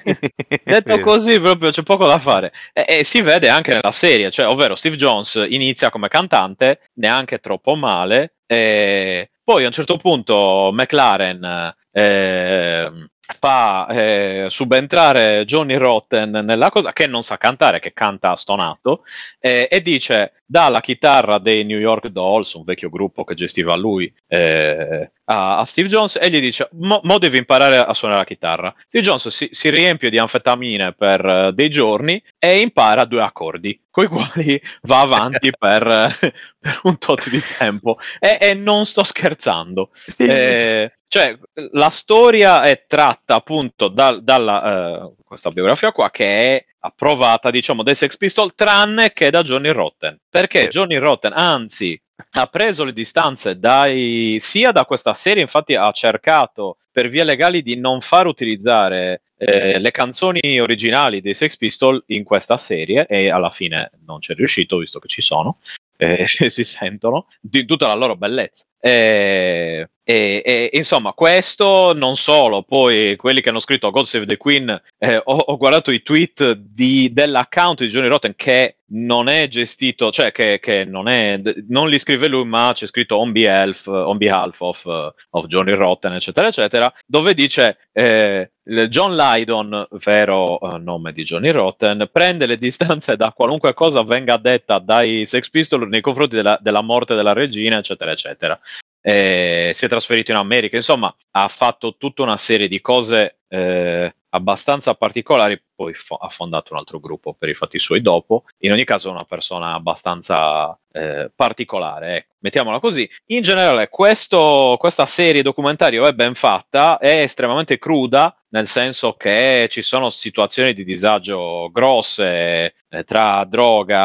detto 0.64 1.00
così, 1.02 1.42
proprio 1.42 1.72
c'è 1.72 1.84
poco 1.84 2.08
da 2.08 2.20
fare. 2.20 2.54
E, 2.72 2.86
e 2.88 3.04
si 3.04 3.20
vede 3.20 3.50
anche 3.50 3.74
nella 3.74 3.92
serie, 3.92 4.32
cioè, 4.32 4.48
ovvero 4.48 4.76
Steve 4.76 4.96
Jones 4.96 5.44
inizia 5.46 5.90
come 5.90 6.08
cantante, 6.08 6.80
neanche 6.94 7.40
troppo 7.40 7.76
male. 7.76 8.36
e 8.48 9.30
poi 9.44 9.64
a 9.66 9.68
un 9.68 9.74
certo 9.74 9.98
punto 9.98 10.70
McLaren 10.72 11.74
eh, 11.92 13.10
fa 13.40 13.88
eh, 13.88 14.48
subentrare 14.50 15.46
Johnny 15.46 15.76
Rotten 15.76 16.32
nella 16.32 16.70
cosa 16.70 16.92
che 16.92 17.08
non 17.08 17.24
sa 17.24 17.38
cantare, 17.38 17.80
che 17.80 17.94
canta 17.94 18.36
stonato, 18.36 19.04
eh, 19.40 19.68
e 19.70 19.82
dice 19.82 20.42
dalla 20.46 20.82
chitarra 20.82 21.38
dei 21.38 21.64
New 21.64 21.80
York 21.80 22.08
Dolls, 22.08 22.54
un 22.54 22.64
vecchio 22.64 22.90
gruppo 22.90 23.24
che 23.24 23.36
gestiva 23.36 23.76
lui, 23.76 24.14
eh, 24.28 25.12
a, 25.26 25.60
a 25.60 25.66
Steve 25.66 25.88
Jones 25.88 26.18
e 26.22 26.30
gli 26.30 26.42
dice: 26.42 26.68
Mo, 26.74 27.00
mo 27.04 27.18
devi 27.20 27.38
imparare 27.38 27.78
a 27.78 27.94
suonare 27.94 28.20
la 28.20 28.26
chitarra. 28.26 28.76
Steve 28.88 29.06
Jones 29.06 29.30
si, 29.30 29.48
si 29.52 29.70
riempie 29.70 30.10
di 30.10 30.18
anfetamine 30.18 30.94
per 30.94 31.26
eh, 31.26 31.52
dei 31.54 31.70
giorni 31.70 32.22
e 32.38 32.60
impara 32.60 33.06
due 33.06 33.22
accordi, 33.22 33.80
con 33.90 34.04
i 34.04 34.08
quali 34.08 34.62
va 34.82 35.00
avanti 35.00 35.52
per, 35.58 36.34
per 36.60 36.80
un 36.84 36.98
tot 36.98 37.30
di 37.30 37.42
tempo. 37.58 37.98
E, 38.20 38.38
e 38.42 38.54
non 38.54 38.86
sto 38.86 39.04
scherzando. 39.04 39.92
Eh, 40.18 40.92
cioè, 41.08 41.38
la 41.72 41.90
storia 41.90 42.62
è 42.62 42.86
tratta 43.12 43.36
appunto 43.36 43.88
dal- 43.90 44.24
dalla 44.24 45.04
eh, 45.04 45.14
questa 45.26 45.52
biografia 45.52 45.92
qua 45.92 46.10
che 46.10 46.56
è 46.56 46.66
approvata, 46.80 47.52
diciamo, 47.52 47.84
dai 47.84 47.96
Sex 47.96 48.18
Pistol, 48.18 48.56
tranne 48.56 49.14
che 49.14 49.30
da 49.30 49.44
Johnny 49.44 49.70
Rotten. 49.70 50.18
Perché. 50.30 50.68
Johnny 50.70 50.98
Rotten, 50.98 51.34
anzi, 51.34 52.00
ha 52.32 52.48
preso 52.48 52.84
le 52.84 52.94
distanze 52.94 53.60
dai, 53.60 54.38
sia 54.40 54.72
da 54.72 54.86
questa 54.86 55.14
serie, 55.14 55.42
infatti 55.42 55.76
ha 55.76 55.92
cercato 55.92 56.78
per 56.92 57.10
vie 57.10 57.24
legali 57.24 57.62
di 57.62 57.78
non 57.78 58.02
far 58.02 58.28
utilizzare 58.28 59.22
eh, 59.38 59.80
le 59.80 59.92
canzoni 59.92 60.60
originali 60.60 61.22
dei 61.22 61.34
Sex 61.34 61.56
Pistol 61.56 62.04
in 62.08 62.24
questa 62.24 62.58
serie 62.58 63.06
e 63.06 63.30
alla 63.30 63.50
fine 63.50 63.92
non 64.06 64.20
c'è 64.20 64.34
riuscito 64.34 64.78
visto 64.78 65.00
che 65.00 65.08
ci 65.08 65.22
sono 65.22 65.58
eh, 66.02 66.26
si 66.50 66.64
sentono 66.64 67.28
di 67.40 67.66
tutta 67.66 67.88
la 67.88 67.94
loro 67.94 68.16
bellezza. 68.16 68.66
E, 68.80 69.90
e- 70.04 70.42
e, 70.44 70.70
insomma, 70.74 71.14
questo 71.14 71.94
non 71.94 72.18
solo, 72.18 72.64
poi 72.64 73.16
quelli 73.16 73.42
che 73.42 73.50
hanno 73.50 73.60
scritto 73.60 73.92
God 73.92 74.06
Save 74.06 74.26
the 74.26 74.38
Queen, 74.38 74.82
eh, 74.98 75.18
ho, 75.18 75.36
ho 75.36 75.58
guardato 75.58 75.92
i 75.92 76.02
tweet 76.02 76.54
di- 76.54 77.12
dell'account 77.14 77.82
di 77.82 77.90
Johnny 77.90 78.08
Rotten 78.08 78.34
che 78.36 78.78
non 78.94 79.30
è 79.30 79.48
gestito, 79.48 80.12
cioè 80.12 80.32
che, 80.32 80.60
che 80.60 80.84
non, 80.86 81.08
è, 81.08 81.40
non 81.68 81.88
li 81.88 81.98
scrive 81.98 82.28
lui, 82.28 82.46
ma 82.46 82.72
c'è 82.74 82.88
scritto 82.88 83.18
on 83.18 83.32
behalf, 83.32 83.88
on 83.88 84.18
behalf 84.18 84.60
of, 84.60 85.14
of 85.30 85.46
Johnny 85.46 85.74
Rotten, 85.74 86.14
eccetera, 86.14 86.48
eccetera, 86.48 86.94
dove 87.06 87.34
dice 87.34 87.78
eh, 87.94 88.52
John 88.90 89.16
Lydon, 89.16 89.88
vero 89.92 90.60
eh, 90.60 90.78
nome 90.78 91.14
di 91.14 91.24
Johnny 91.24 91.52
Rotten, 91.52 92.10
prende 92.12 92.46
le 92.46 92.58
distanze 92.58 93.16
da 93.16 93.32
qualunque 93.34 93.74
cosa 93.74 94.04
venga 94.04 94.38
detta 94.38 94.80
dai 94.80 95.26
Sex 95.26 95.50
Pistols 95.50 95.88
nei 95.88 96.02
confronti 96.02 96.36
della, 96.36 96.58
della 96.62 96.82
morte 96.82 97.16
della 97.16 97.34
regina, 97.34 97.78
eccetera, 97.78 98.12
eccetera. 98.12 98.60
Eh, 99.02 99.72
si 99.74 99.86
è 99.86 99.90
trasferito 99.90 100.32
in 100.32 100.38
America, 100.38 100.76
insomma, 100.76 101.14
ha 101.32 101.48
fatto 101.48 101.96
tutta 101.98 102.22
una 102.22 102.38
serie 102.38 102.68
di 102.68 102.82
cose 102.82 103.40
eh, 103.48 104.14
abbastanza 104.30 104.94
particolari. 104.94 105.62
Poi 105.82 105.94
fo- 105.96 106.16
ha 106.16 106.30
fondato 106.30 106.74
un 106.74 106.80
altro 106.80 107.00
gruppo 107.00 107.34
per 107.34 107.50
i 107.50 107.56
fatti 107.56 107.80
suoi 107.80 108.02
dopo. 108.02 108.44
In 108.60 108.72
ogni 108.72 108.84
caso, 108.84 109.08
è 109.10 109.12
una 109.12 109.26
persona 109.26 109.74
abbastanza 109.74 110.78
eh, 110.94 111.32
particolare, 111.34 112.18
ecco. 112.18 112.34
mettiamola 112.40 112.80
così. 112.80 113.10
In 113.28 113.42
generale, 113.44 113.88
questo- 113.90 114.76
questa 114.78 115.06
serie 115.06 115.42
documentario 115.42 116.06
è 116.06 116.12
ben 116.14 116.36
fatta, 116.36 116.98
è 117.00 117.22
estremamente 117.22 117.80
cruda, 117.80 118.36
nel 118.50 118.68
senso 118.68 119.14
che 119.14 119.68
ci 119.72 119.82
sono 119.82 120.10
situazioni 120.10 120.74
di 120.74 120.84
disagio 120.84 121.70
grosse 121.72 122.74
eh, 122.90 123.04
tra 123.06 123.46
droga, 123.48 124.02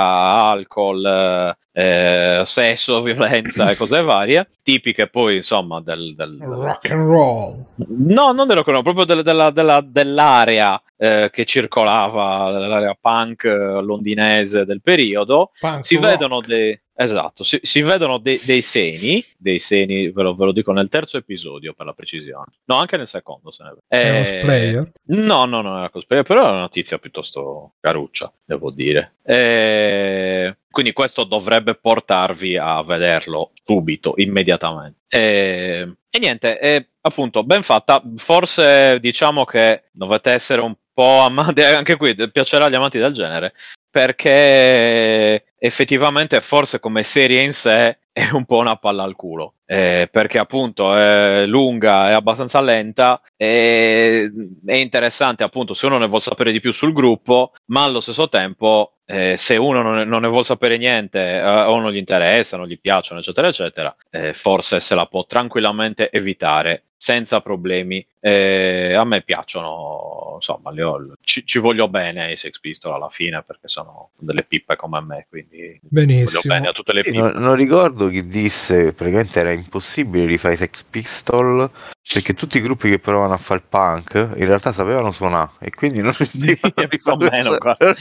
alcol, 0.48 1.56
eh, 1.72 2.42
sesso, 2.44 3.02
violenza 3.02 3.68
e 3.70 3.76
cose 3.76 4.00
varie, 4.02 4.48
tipiche 4.62 5.08
poi 5.08 5.36
insomma 5.36 5.80
del, 5.80 6.14
del- 6.14 6.38
Rock 6.40 6.90
and 6.92 7.08
roll. 7.08 7.64
No, 7.88 8.30
non 8.30 8.46
del 8.46 8.56
rock 8.58 8.68
and 8.68 8.76
roll, 8.76 8.82
proprio 8.84 9.04
del- 9.04 9.24
della- 9.24 9.50
della- 9.50 9.80
dell'area 9.84 10.80
eh, 10.96 11.28
che 11.32 11.44
circolava, 11.44 12.50
dell'area 12.52 12.96
punk 12.98 13.44
eh, 13.44 13.82
londinese 13.82 14.64
del 14.64 14.80
periodo. 14.82 15.52
Punk 15.58 15.84
Si 15.84 15.96
vedono 15.96 16.40
dei. 16.40 16.78
Esatto, 16.98 17.44
si, 17.44 17.58
si 17.60 17.82
vedono 17.82 18.16
dei, 18.16 18.40
dei 18.42 18.62
seni, 18.62 19.22
dei 19.36 19.58
seni, 19.58 20.10
ve 20.10 20.22
lo, 20.22 20.34
ve 20.34 20.46
lo 20.46 20.52
dico 20.52 20.72
nel 20.72 20.88
terzo 20.88 21.18
episodio 21.18 21.74
per 21.74 21.84
la 21.84 21.92
precisione. 21.92 22.46
No, 22.64 22.76
anche 22.76 22.96
nel 22.96 23.06
secondo 23.06 23.50
se 23.50 23.64
ne. 23.64 23.74
È 23.86 24.20
Eh, 24.20 24.24
sprayer. 24.40 24.92
No, 25.08 25.44
no, 25.44 25.60
non 25.60 25.76
era 25.76 25.90
cosplayer, 25.90 26.24
però 26.24 26.46
è 26.46 26.50
una 26.50 26.60
notizia 26.60 26.96
piuttosto 26.96 27.74
caruccia, 27.80 28.32
devo 28.42 28.70
dire. 28.70 29.16
Eh, 29.22 30.56
quindi 30.70 30.94
questo 30.94 31.24
dovrebbe 31.24 31.74
portarvi 31.74 32.56
a 32.56 32.82
vederlo 32.82 33.52
subito, 33.62 34.14
immediatamente. 34.16 35.00
Eh, 35.08 35.96
e 36.10 36.18
niente, 36.18 36.58
è 36.58 36.82
appunto 37.02 37.44
ben 37.44 37.62
fatta. 37.62 38.02
Forse 38.16 38.98
diciamo 39.00 39.44
che 39.44 39.84
dovete 39.92 40.30
essere 40.30 40.62
un 40.62 40.74
po' 40.96 41.20
amanti, 41.20 41.60
anche 41.62 41.96
qui 41.96 42.14
piacerà 42.30 42.64
agli 42.64 42.74
amanti 42.74 42.98
del 42.98 43.12
genere, 43.12 43.52
perché 43.90 45.44
effettivamente 45.58 46.40
forse 46.40 46.80
come 46.80 47.02
serie 47.02 47.42
in 47.42 47.52
sé 47.52 47.98
è 48.10 48.30
un 48.32 48.46
po' 48.46 48.56
una 48.56 48.76
palla 48.76 49.02
al 49.02 49.14
culo. 49.14 49.52
Eh, 49.66 50.08
perché 50.10 50.38
appunto 50.38 50.94
è 50.94 51.44
lunga, 51.44 52.08
è 52.08 52.12
abbastanza 52.12 52.62
lenta 52.62 53.20
e 53.36 54.30
è 54.64 54.74
interessante 54.74 55.42
appunto 55.42 55.74
se 55.74 55.86
uno 55.86 55.98
ne 55.98 56.06
vuole 56.06 56.22
sapere 56.22 56.52
di 56.52 56.60
più 56.60 56.72
sul 56.72 56.92
gruppo, 56.92 57.52
ma 57.66 57.82
allo 57.84 58.00
stesso 58.00 58.28
tempo 58.28 58.95
eh, 59.06 59.36
se 59.36 59.56
uno 59.56 59.82
non 59.82 59.94
ne, 59.96 60.04
non 60.04 60.22
ne 60.22 60.28
vuole 60.28 60.44
sapere 60.44 60.76
niente 60.76 61.20
eh, 61.20 61.42
o 61.42 61.78
non 61.78 61.92
gli 61.92 61.96
interessa, 61.96 62.56
non 62.56 62.66
gli 62.66 62.78
piacciono, 62.78 63.20
eccetera, 63.20 63.48
eccetera, 63.48 63.96
eh, 64.10 64.34
forse 64.34 64.80
se 64.80 64.94
la 64.94 65.06
può 65.06 65.24
tranquillamente 65.26 66.10
evitare 66.10 66.82
senza 66.96 67.40
problemi. 67.40 68.04
Eh, 68.20 68.94
a 68.94 69.04
me 69.04 69.22
piacciono, 69.22 70.32
insomma, 70.36 70.70
li 70.70 70.80
ho- 70.82 71.12
ci, 71.22 71.46
ci 71.46 71.58
voglio 71.58 71.88
bene 71.88 72.24
ai 72.24 72.36
Sex 72.36 72.58
Pistol 72.58 72.94
alla 72.94 73.10
fine 73.10 73.42
perché 73.46 73.68
sono 73.68 74.10
delle 74.18 74.42
pippe 74.42 74.76
come 74.76 75.00
me, 75.00 75.26
quindi 75.28 75.78
voglio 75.82 76.06
Benissimo. 76.06 76.40
bene 76.54 76.68
a 76.68 76.72
tutte 76.72 76.92
le 76.92 77.02
pippe. 77.02 77.16
non, 77.16 77.32
non 77.36 77.54
ricordo 77.54 78.08
chi 78.08 78.26
disse 78.26 78.92
praticamente 78.92 79.38
era 79.38 79.52
impossibile 79.52 80.26
rifare 80.26 80.54
i 80.54 80.56
Sex 80.56 80.82
Pistol 80.82 81.70
perché 82.12 82.34
tutti 82.34 82.58
i 82.58 82.60
gruppi 82.60 82.88
che 82.88 82.98
provavano 82.98 83.34
a 83.34 83.38
fare 83.38 83.60
il 83.60 83.66
punk 83.68 84.14
in 84.36 84.46
realtà 84.46 84.70
sapevano 84.72 85.10
suonare 85.10 85.50
e 85.60 85.70
quindi 85.70 86.00
non 86.00 86.12
riuscivano 86.16 86.74
a 86.76 86.86
rifare 86.86 87.96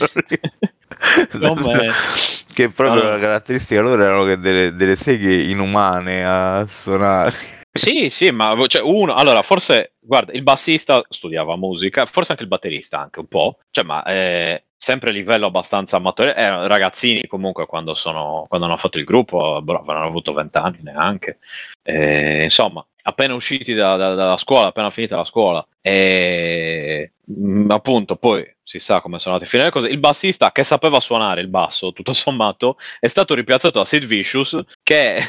che 2.53 2.69
proprio 2.69 3.03
la 3.03 3.17
caratteristica 3.17 3.81
loro 3.81 4.01
erano 4.01 4.23
che 4.23 4.37
delle, 4.37 4.73
delle 4.75 4.95
seghe 4.95 5.43
inumane 5.43 6.25
a 6.25 6.65
suonare. 6.67 7.33
Sì, 7.71 8.09
sì, 8.09 8.31
ma 8.31 8.55
cioè, 8.67 8.81
uno, 8.81 9.13
allora 9.15 9.41
forse, 9.41 9.95
guarda, 9.99 10.31
il 10.31 10.43
bassista 10.43 11.03
studiava 11.09 11.57
musica, 11.57 12.05
forse 12.05 12.31
anche 12.31 12.43
il 12.43 12.49
batterista 12.49 13.01
anche 13.01 13.19
un 13.19 13.27
po', 13.27 13.57
cioè, 13.69 13.83
ma 13.83 14.01
eh, 14.05 14.63
sempre 14.77 15.09
a 15.09 15.13
livello 15.13 15.47
abbastanza 15.47 15.97
amatore, 15.97 16.35
erano 16.35 16.67
ragazzini 16.67 17.27
comunque 17.27 17.65
quando, 17.65 17.93
sono, 17.93 18.45
quando 18.47 18.67
hanno 18.67 18.77
fatto 18.77 18.97
il 18.97 19.03
gruppo, 19.03 19.61
bro, 19.61 19.79
avevano 19.79 20.05
avuto 20.05 20.31
vent'anni 20.31 20.79
neanche, 20.83 21.39
Eh, 21.83 22.43
insomma, 22.43 22.85
appena 23.07 23.33
usciti 23.35 23.73
da- 23.73 23.95
da- 23.95 24.15
dalla 24.15 24.37
scuola, 24.37 24.67
appena 24.67 24.89
finita 24.89 25.15
la 25.15 25.25
scuola, 25.25 25.65
e 25.81 27.11
mm, 27.31 27.69
appunto 27.69 28.15
poi 28.15 28.43
si 28.63 28.79
sa 28.79 28.99
come 28.99 29.19
sono 29.19 29.35
andate 29.35 29.49
a 29.49 29.51
finire 29.51 29.69
le 29.69 29.75
cose. 29.75 29.91
Il 29.93 29.99
bassista 29.99 30.51
che 30.51 30.63
sapeva 30.63 30.99
suonare 30.99 31.41
il 31.41 31.47
basso, 31.47 31.91
tutto 31.93 32.13
sommato, 32.13 32.77
è 32.99 33.07
stato 33.07 33.35
ripiazzato 33.35 33.79
da 33.79 33.85
Sid 33.85 34.05
Vicious, 34.05 34.59
che 34.81 35.19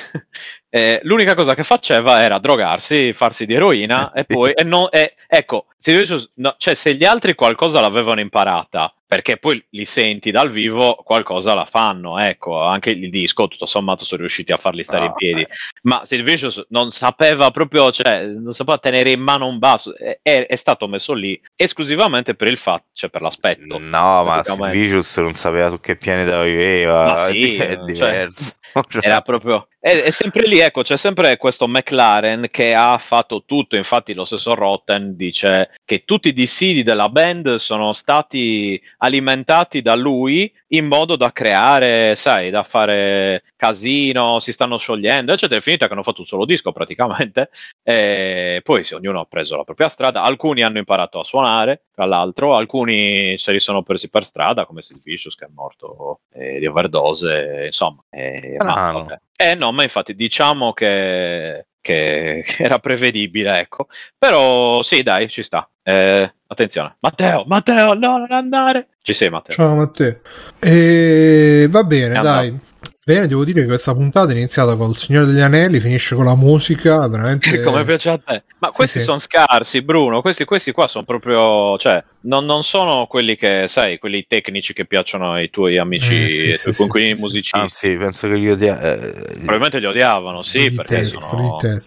eh, 0.69 1.01
l'unica 1.05 1.35
cosa 1.35 1.55
che 1.55 1.63
faceva 1.63 2.23
era 2.23 2.39
drogarsi, 2.39 3.13
farsi 3.13 3.47
di 3.47 3.55
eroina 3.55 4.13
e 4.13 4.25
poi... 4.27 4.53
E 4.53 4.65
non, 4.65 4.89
e, 4.91 5.15
ecco, 5.27 5.67
Vicious, 5.93 6.31
no, 6.35 6.55
cioè 6.59 6.75
se 6.75 6.95
gli 6.95 7.05
altri 7.05 7.35
qualcosa 7.35 7.81
l'avevano 7.81 8.21
imparata, 8.21 8.93
perché 9.07 9.37
poi 9.37 9.65
li 9.71 9.85
senti 9.85 10.33
dal 10.33 10.51
vivo, 10.51 10.97
qualcosa 11.05 11.55
la 11.55 11.65
fanno, 11.65 12.19
ecco, 12.19 12.61
anche 12.61 12.91
il 12.91 13.09
disco 13.09 13.47
tutto 13.47 13.67
sommato 13.67 14.05
sono 14.05 14.23
riusciti 14.23 14.51
a 14.51 14.57
farli 14.57 14.83
stare 14.83 15.05
No, 15.05 15.07
in 15.07 15.13
piedi, 15.15 15.41
eh. 15.43 15.47
ma 15.83 16.01
Sid 16.05 16.23
Vicious 16.23 16.67
non 16.71 16.91
sapeva 16.91 17.51
proprio, 17.53 17.93
cioè, 17.93 18.27
non 18.27 18.53
sapeva 18.53 18.79
tenere 18.79 19.11
in 19.11 19.21
mano 19.21 19.47
un 19.47 19.59
basso, 19.59 19.97
è, 19.97 20.19
è- 20.23 20.57
stato 20.57 20.89
messo 20.89 21.13
lì 21.13 21.41
esclusivamente 21.55 22.35
per 22.35 22.49
il 22.49 22.59
fatto, 22.59 22.87
cioè 22.93 23.11
per 23.11 23.21
l'aspetto. 23.21 23.79
No, 23.79 24.25
ma. 24.25 24.43
Vicious 24.71 25.19
non 25.19 25.35
sapeva 25.35 25.69
su 25.69 25.79
che 25.79 25.97
pianeta 25.97 26.43
viveva. 26.43 27.07
Ma 27.07 27.19
sì, 27.31 27.57
è 27.57 27.75
cioè, 27.75 27.85
diverso. 27.85 28.43
Cioè, 28.43 28.55
Era 29.01 29.21
proprio. 29.21 29.69
È, 29.79 30.03
è 30.03 30.11
sempre 30.11 30.49
lì, 30.49 30.59
ecco, 30.59 30.83
c'è 30.83 30.97
sempre 30.97 31.37
questo 31.37 31.69
McLaren 31.69 32.49
che 32.51 32.75
ha 32.75 32.99
fatto 32.99 33.45
tutto. 33.45 33.77
Infatti, 33.77 34.15
lo 34.15 34.25
stesso 34.25 34.55
Rotten 34.55 35.17
dice 35.17 35.71
che 35.85 36.05
tutti 36.05 36.29
i 36.29 36.33
dissidi 36.33 36.83
della 36.83 37.09
band 37.09 37.57
sono 37.57 37.93
stati 37.93 38.81
alimentati 38.99 39.83
da 39.83 39.95
lui 39.95 40.53
in 40.69 40.87
modo 40.87 41.15
da 41.17 41.31
creare, 41.33 42.17
sai, 42.17 42.51
da 42.51 42.65
fare 42.65 43.45
casino, 43.55 44.41
si 44.41 44.53
stanno 44.53 44.77
sciogliendo, 44.77 45.33
eccetera. 45.33 45.61
È 45.61 45.63
finita 45.63 45.87
che 45.87 45.93
hanno 45.93 46.03
fatto 46.03 46.21
un 46.21 46.27
solo 46.27 46.45
disco 46.45 46.73
praticamente. 46.73 47.51
E 47.89 48.63
poi 48.65 48.83
sì, 48.83 48.95
ognuno 48.95 49.21
ha 49.21 49.27
preso 49.27 49.57
la 49.57 49.63
propria 49.63 49.89
strada. 49.89 50.23
Alcuni 50.23 50.63
hanno 50.63 50.79
imparato 50.79 51.21
a 51.21 51.25
suonare, 51.25 51.85
tra 51.95 52.05
l'altro, 52.05 52.57
alcuni 52.57 53.39
se 53.39 53.53
li 53.53 53.61
sono 53.61 53.85
persi 53.85 54.11
per 54.11 54.25
strada, 54.25 54.67
come 54.67 54.83
Sid 54.83 55.01
Vicious 55.05 55.37
che 55.37 55.45
è 55.45 55.49
morto 55.55 56.23
eh, 56.33 56.59
di 56.59 56.67
overdose, 56.67 57.63
insomma. 57.67 58.03
Eh, 58.11 58.57
Strano. 58.71 58.99
vabbè. 59.01 59.19
Eh 59.37 59.55
no, 59.55 59.73
ma 59.73 59.83
infatti 59.83 60.15
diciamo 60.15 60.73
che, 60.73 61.67
che 61.81 62.45
era 62.59 62.79
prevedibile, 62.79 63.59
ecco. 63.61 63.89
Però 64.19 64.83
sì, 64.83 65.03
dai, 65.03 65.29
ci 65.29 65.43
sta. 65.43 65.69
Eh, 65.83 66.35
attenzione. 66.47 66.97
Matteo, 67.01 67.45
Matteo, 67.47 67.95
no, 67.95 68.19
non 68.19 68.33
andare. 68.33 68.89
Ci 69.03 69.13
sei, 69.15 69.31
Matteo. 69.31 69.55
Ciao 69.55 69.75
Matteo. 69.75 70.21
E 70.59 71.67
va 71.71 71.85
bene, 71.85 72.19
È 72.19 72.23
dai. 72.23 72.59
Bene, 73.09 73.29
devo 73.29 73.45
dire 73.45 73.61
che 73.61 73.69
questa 73.69 73.95
puntata 73.95 74.33
è 74.33 74.35
iniziata 74.35 74.75
col 74.75 74.97
Signore 74.97 75.27
degli 75.27 75.39
Anelli, 75.39 75.79
finisce 75.79 76.17
con 76.17 76.25
la 76.25 76.35
musica, 76.35 77.07
veramente... 77.07 77.61
Come 77.63 77.85
piace 77.85 78.11
a 78.11 78.19
te. 78.19 78.43
Ma 78.59 78.71
questi 78.71 78.99
sì. 78.99 79.05
sono 79.05 79.21
scarsi, 79.21 79.81
Bruno. 79.81 80.21
Questi, 80.21 80.45
questi 80.45 80.73
qua 80.73 80.89
sono 80.89 81.05
proprio. 81.05 81.79
Cioè, 81.79 82.03
non, 82.23 82.45
non 82.47 82.65
sono 82.65 83.07
quelli 83.07 83.37
che, 83.37 83.67
sai, 83.69 84.01
quelli 84.01 84.27
tecnici 84.27 84.73
che 84.73 84.87
piacciono 84.87 85.35
ai 85.35 85.51
tuoi 85.51 85.79
amici, 85.79 86.49
Eh, 86.49 86.55
sì, 86.57 86.71
ai 86.71 86.75
tuoi 86.75 87.15
sì, 87.15 87.21
musicisti. 87.21 87.57
Anzi, 87.57 87.97
penso 87.97 88.27
che 88.27 88.41
gli 88.41 88.49
odia. 88.49 88.81
eh, 88.81 89.13
Probabilmente 89.37 89.79
li 89.79 89.87
odiavano, 89.87 90.43
sì, 90.43 90.73
perché 90.73 91.05
fuori 91.05 91.47
sono. 91.61 91.79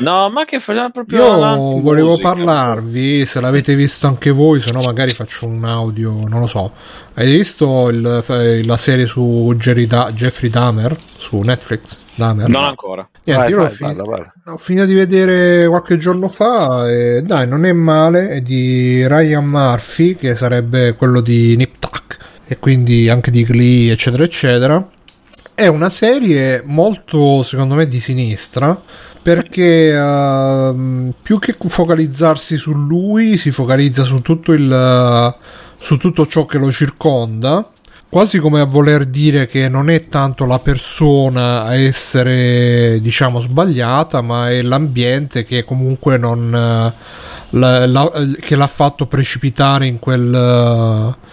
No, 0.00 0.28
ma 0.28 0.44
che 0.44 0.60
fa 0.60 0.90
proprio. 0.90 1.24
Io 1.24 1.80
volevo 1.80 2.10
musica. 2.10 2.28
parlarvi, 2.34 3.24
se 3.24 3.40
l'avete 3.40 3.74
visto 3.74 4.06
anche 4.08 4.30
voi, 4.30 4.60
se 4.60 4.72
no 4.72 4.82
magari 4.82 5.12
faccio 5.12 5.46
un 5.46 5.64
audio, 5.64 6.10
non 6.28 6.40
lo 6.40 6.46
so. 6.46 6.70
Hai 7.18 7.34
visto 7.34 7.88
il- 7.88 8.62
la 8.66 8.76
serie 8.76 9.06
su 9.06 9.54
Jerry 9.56 9.86
Da- 9.86 10.10
Jeffrey 10.12 10.50
Dahmer 10.50 10.94
su 11.16 11.38
Netflix? 11.38 11.96
Dahmer? 12.14 12.46
Non 12.46 12.64
ancora. 12.64 13.08
Niente, 13.24 13.42
vai, 13.42 13.50
io 13.50 13.56
l'ho 13.56 13.62
vai, 13.62 13.72
finito- 13.72 14.04
parla, 14.04 14.16
parla. 14.44 14.52
Ho 14.52 14.56
finito 14.58 14.84
di 14.84 14.92
vedere 14.92 15.66
qualche 15.66 15.96
giorno 15.96 16.28
fa 16.28 16.90
e 16.90 17.22
dai, 17.22 17.48
non 17.48 17.64
è 17.64 17.72
male, 17.72 18.28
è 18.28 18.40
di 18.42 19.08
Ryan 19.08 19.46
Murphy, 19.46 20.14
che 20.14 20.34
sarebbe 20.34 20.94
quello 20.94 21.22
di 21.22 21.56
Nip 21.56 21.76
Tuck 21.78 22.18
e 22.46 22.58
quindi 22.58 23.08
anche 23.08 23.30
di 23.30 23.44
Glee, 23.44 23.92
eccetera, 23.92 24.22
eccetera. 24.22 24.86
È 25.54 25.66
una 25.68 25.88
serie 25.88 26.62
molto, 26.66 27.42
secondo 27.42 27.76
me, 27.76 27.88
di 27.88 27.98
sinistra, 27.98 28.78
perché 29.22 29.88
ehm, 29.90 31.14
più 31.22 31.38
che 31.38 31.56
focalizzarsi 31.58 32.58
su 32.58 32.72
lui, 32.74 33.38
si 33.38 33.50
focalizza 33.50 34.02
su 34.04 34.20
tutto 34.20 34.52
il 34.52 35.34
su 35.78 35.96
tutto 35.96 36.26
ciò 36.26 36.46
che 36.46 36.58
lo 36.58 36.70
circonda 36.72 37.70
quasi 38.08 38.38
come 38.38 38.60
a 38.60 38.64
voler 38.64 39.04
dire 39.04 39.46
che 39.46 39.68
non 39.68 39.90
è 39.90 40.08
tanto 40.08 40.46
la 40.46 40.58
persona 40.58 41.64
a 41.64 41.74
essere 41.74 42.98
diciamo 43.00 43.40
sbagliata 43.40 44.22
ma 44.22 44.50
è 44.50 44.62
l'ambiente 44.62 45.44
che 45.44 45.64
comunque 45.64 46.16
non 46.16 46.54
eh, 46.54 46.94
la- 47.50 47.86
la- 47.86 48.12
che 48.40 48.56
l'ha 48.56 48.66
fatto 48.66 49.06
precipitare 49.06 49.86
in 49.86 49.98
quel 49.98 50.34
eh, 50.34 51.24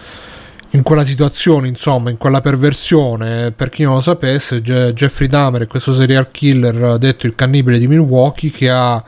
in 0.70 0.82
quella 0.82 1.04
situazione 1.04 1.68
insomma 1.68 2.10
in 2.10 2.16
quella 2.18 2.40
perversione. 2.40 3.52
Per 3.52 3.68
chi 3.68 3.84
non 3.84 3.94
lo 3.94 4.00
sapesse 4.00 4.60
Je- 4.60 4.92
Jeffrey 4.92 5.28
Dahmer 5.28 5.68
questo 5.68 5.94
serial 5.94 6.32
killer 6.32 6.98
detto 6.98 7.26
il 7.26 7.36
cannibale 7.36 7.78
di 7.78 7.86
Milwaukee 7.86 8.50
che 8.50 8.68
ha 8.70 9.02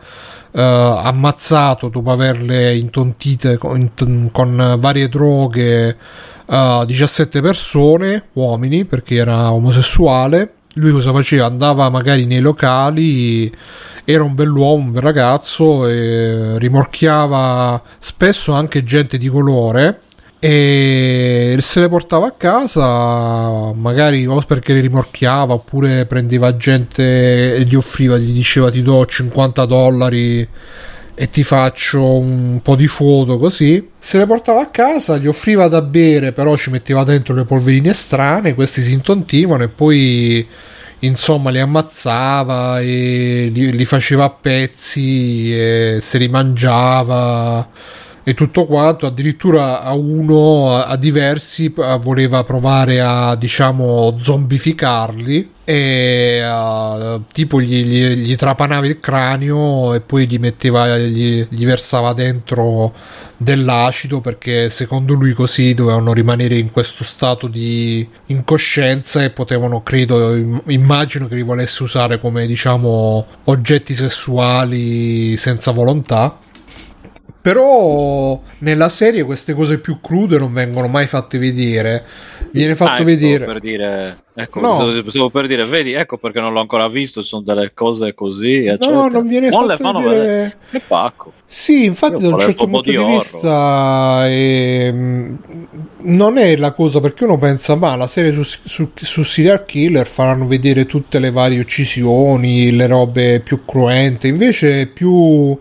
ammazzato 0.62 1.88
dopo 1.88 2.10
averle 2.10 2.76
intontite 2.76 3.58
con, 3.58 3.80
int- 3.80 4.30
con 4.32 4.76
varie 4.78 5.08
droghe 5.08 5.96
eh, 6.48 6.84
17 6.86 7.40
persone, 7.40 8.28
uomini, 8.34 8.84
perché 8.84 9.16
era 9.16 9.52
omosessuale. 9.52 10.52
Lui 10.74 10.92
cosa 10.92 11.12
faceva? 11.12 11.46
Andava 11.46 11.88
magari 11.90 12.26
nei 12.26 12.40
locali, 12.40 13.50
era 14.04 14.22
un 14.22 14.34
bell'uomo, 14.34 14.84
un 14.84 14.92
bel 14.92 15.02
ragazzo, 15.02 15.86
e 15.86 16.58
rimorchiava 16.58 17.82
spesso 17.98 18.52
anche 18.52 18.84
gente 18.84 19.18
di 19.18 19.28
colore 19.28 20.00
e 20.38 21.56
se 21.60 21.80
le 21.80 21.88
portava 21.88 22.26
a 22.26 22.32
casa 22.32 23.72
magari 23.72 24.26
o 24.26 24.38
perché 24.46 24.74
le 24.74 24.80
rimorchiava 24.80 25.54
oppure 25.54 26.04
prendeva 26.04 26.56
gente 26.56 27.54
e 27.54 27.62
gli 27.64 27.74
offriva 27.74 28.18
gli 28.18 28.32
diceva 28.32 28.70
ti 28.70 28.82
do 28.82 29.04
50 29.06 29.64
dollari 29.64 30.46
e 31.18 31.30
ti 31.30 31.42
faccio 31.42 32.18
un 32.18 32.60
po' 32.62 32.76
di 32.76 32.86
foto 32.86 33.38
così. 33.38 33.88
Se 33.98 34.18
le 34.18 34.26
portava 34.26 34.60
a 34.60 34.66
casa 34.66 35.16
gli 35.16 35.26
offriva 35.26 35.68
da 35.68 35.80
bere 35.80 36.32
però 36.32 36.54
ci 36.56 36.70
metteva 36.70 37.02
dentro 37.02 37.34
le 37.34 37.44
polverine 37.44 37.94
strane 37.94 38.54
questi 38.54 38.82
si 38.82 38.92
intontivano 38.92 39.62
e 39.62 39.68
poi 39.68 40.46
insomma 41.00 41.50
li 41.50 41.60
ammazzava 41.60 42.80
e 42.80 43.48
li, 43.50 43.72
li 43.72 43.84
faceva 43.86 44.24
a 44.24 44.30
pezzi 44.30 45.50
e 45.52 45.98
se 46.00 46.18
li 46.18 46.28
mangiava 46.28 47.66
e 48.28 48.34
tutto 48.34 48.66
quanto 48.66 49.06
addirittura 49.06 49.82
a 49.82 49.94
uno 49.94 50.74
a, 50.74 50.96
diversi 50.96 51.72
voleva 52.00 52.42
provare 52.42 53.00
a 53.00 53.36
diciamo 53.36 54.16
zombificarli 54.18 55.52
e 55.62 56.40
eh, 56.42 57.20
tipo 57.32 57.60
gli, 57.60 57.84
gli, 57.84 58.04
gli 58.24 58.34
trapanava 58.34 58.84
il 58.88 58.98
cranio 58.98 59.94
e 59.94 60.00
poi 60.00 60.26
gli 60.26 60.40
metteva 60.40 60.98
gli, 60.98 61.46
gli 61.48 61.64
versava 61.64 62.14
dentro 62.14 62.92
dell'acido 63.36 64.20
perché 64.20 64.70
secondo 64.70 65.14
lui 65.14 65.32
così 65.32 65.74
dovevano 65.74 66.12
rimanere 66.12 66.58
in 66.58 66.72
questo 66.72 67.04
stato 67.04 67.46
di 67.46 68.04
incoscienza 68.26 69.22
e 69.22 69.30
potevano 69.30 69.84
credo 69.84 70.34
im- 70.34 70.62
immagino 70.66 71.28
che 71.28 71.36
li 71.36 71.42
volesse 71.42 71.84
usare 71.84 72.18
come 72.18 72.44
diciamo 72.48 73.24
oggetti 73.44 73.94
sessuali 73.94 75.36
senza 75.36 75.70
volontà 75.70 76.38
però 77.46 78.40
nella 78.58 78.88
serie 78.88 79.22
queste 79.22 79.54
cose 79.54 79.78
più 79.78 80.00
crude 80.00 80.36
non 80.36 80.52
vengono 80.52 80.88
mai 80.88 81.06
fatte 81.06 81.38
vedere. 81.38 82.04
Viene 82.50 82.74
fatto 82.74 82.90
Ah, 82.90 82.94
ecco, 82.96 83.04
vedere. 83.04 83.44
Per 83.44 83.60
dire, 83.60 84.16
ecco, 84.34 84.58
No. 84.58 85.00
stavo- 85.06 85.30
per 85.30 85.46
dire, 85.46 85.64
vedi, 85.64 85.92
ecco 85.92 86.16
perché 86.18 86.40
non 86.40 86.52
l'ho 86.52 86.58
ancora 86.58 86.88
visto, 86.88 87.22
ci 87.22 87.28
sono 87.28 87.42
delle 87.42 87.70
cose 87.72 88.14
così. 88.14 88.64
eccetera. 88.64 88.92
No, 88.96 89.06
non 89.06 89.28
viene 89.28 89.48
Non 89.50 89.68
fatto 89.78 89.98
vedere. 90.00 90.16
vedere. 90.18 90.56
Che 90.72 90.80
pacco. 90.88 91.32
Sì, 91.46 91.84
infatti 91.84 92.14
Io 92.14 92.30
da 92.30 92.34
un 92.34 92.40
certo 92.40 92.66
punto 92.66 92.90
di 92.90 92.96
di 92.96 93.04
vista 93.04 94.24
ehm, 94.28 95.38
non 95.98 96.38
è 96.38 96.56
la 96.56 96.72
cosa 96.72 96.98
perché 96.98 97.22
uno 97.26 97.38
pensa 97.38 97.76
ma 97.76 97.94
la 97.94 98.08
serie 98.08 98.32
su, 98.32 98.42
su, 98.42 98.90
su 98.92 99.22
serial 99.22 99.64
killer 99.64 100.08
faranno 100.08 100.48
vedere 100.48 100.84
tutte 100.86 101.20
le 101.20 101.30
varie 101.30 101.60
uccisioni, 101.60 102.72
le 102.74 102.88
robe 102.88 103.38
più 103.38 103.64
cruente, 103.64 104.26
invece 104.26 104.80
è 104.80 104.86
più 104.86 105.56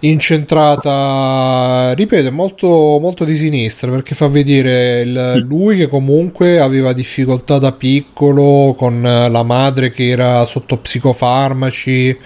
incentrata, 0.00 1.92
ripeto, 1.94 2.32
molto, 2.32 2.66
molto 3.00 3.24
di 3.24 3.36
sinistra 3.36 3.90
perché 3.90 4.14
fa 4.14 4.28
vedere 4.28 5.02
il- 5.02 5.44
lui 5.46 5.76
che 5.76 5.88
comunque 5.88 6.58
aveva 6.60 6.92
difficoltà 6.92 7.58
da 7.58 7.72
piccolo 7.72 8.74
con 8.76 9.02
la 9.02 9.42
madre 9.42 9.90
che 9.90 10.08
era 10.08 10.44
sotto 10.46 10.78
psicofarmaci, 10.78 12.18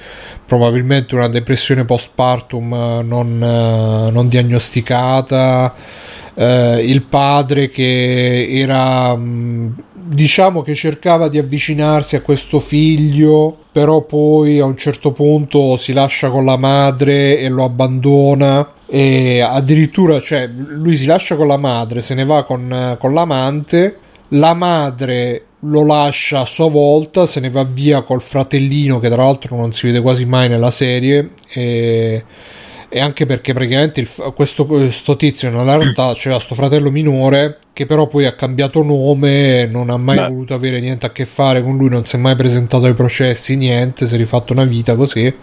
probabilmente 0.46 1.14
una 1.14 1.28
depressione 1.28 1.84
postpartum 1.84 2.72
eh, 2.72 3.02
non, 3.02 3.42
eh, 3.42 4.10
non 4.10 4.28
diagnosticata. 4.28 5.74
eh, 6.36 6.82
il 6.84 7.02
padre 7.04 7.68
che 7.68 8.48
era 8.50 9.14
mh, 9.14 9.74
diciamo 10.06 10.62
che 10.62 10.74
cercava 10.74 11.28
di 11.28 11.38
avvicinarsi 11.38 12.16
a 12.16 12.22
questo 12.22 12.60
figlio, 12.60 13.56
però 13.72 14.02
poi 14.02 14.60
a 14.60 14.64
un 14.64 14.76
certo 14.76 15.12
punto 15.12 15.76
si 15.76 15.92
lascia 15.92 16.30
con 16.30 16.44
la 16.44 16.56
madre 16.56 17.38
e 17.38 17.48
lo 17.48 17.64
abbandona. 17.64 18.72
E 18.86 19.40
addirittura, 19.40 20.20
cioè, 20.20 20.46
lui 20.48 20.96
si 20.96 21.06
lascia 21.06 21.36
con 21.36 21.46
la 21.46 21.56
madre, 21.56 22.00
se 22.00 22.14
ne 22.14 22.24
va 22.24 22.44
con, 22.44 22.96
con 22.98 23.12
l'amante. 23.12 23.98
La 24.28 24.54
madre 24.54 25.44
lo 25.60 25.84
lascia 25.84 26.40
a 26.40 26.46
sua 26.46 26.68
volta, 26.68 27.26
se 27.26 27.40
ne 27.40 27.50
va 27.50 27.64
via 27.64 28.02
col 28.02 28.20
fratellino, 28.22 28.98
che 28.98 29.08
tra 29.08 29.24
l'altro 29.24 29.56
non 29.56 29.72
si 29.72 29.86
vede 29.86 30.00
quasi 30.00 30.24
mai 30.24 30.48
nella 30.48 30.70
serie. 30.70 31.30
E 31.52 32.24
e 32.94 33.00
anche 33.00 33.26
perché 33.26 33.52
praticamente 33.52 33.98
il, 33.98 34.08
questo, 34.36 34.66
questo 34.66 35.16
tizio 35.16 35.50
nella 35.50 35.74
realtà 35.74 36.12
c'era 36.14 36.36
questo 36.36 36.54
fratello 36.54 36.92
minore 36.92 37.58
che 37.72 37.86
però 37.86 38.06
poi 38.06 38.24
ha 38.24 38.36
cambiato 38.36 38.84
nome, 38.84 39.66
non 39.66 39.90
ha 39.90 39.96
mai 39.96 40.16
Beh. 40.16 40.28
voluto 40.28 40.54
avere 40.54 40.78
niente 40.78 41.04
a 41.04 41.10
che 41.10 41.26
fare 41.26 41.60
con 41.60 41.76
lui, 41.76 41.88
non 41.88 42.04
si 42.04 42.14
è 42.14 42.20
mai 42.20 42.36
presentato 42.36 42.84
ai 42.86 42.94
processi, 42.94 43.56
niente, 43.56 44.06
si 44.06 44.14
è 44.14 44.16
rifatto 44.16 44.52
una 44.52 44.62
vita 44.62 44.94
così. 44.94 45.34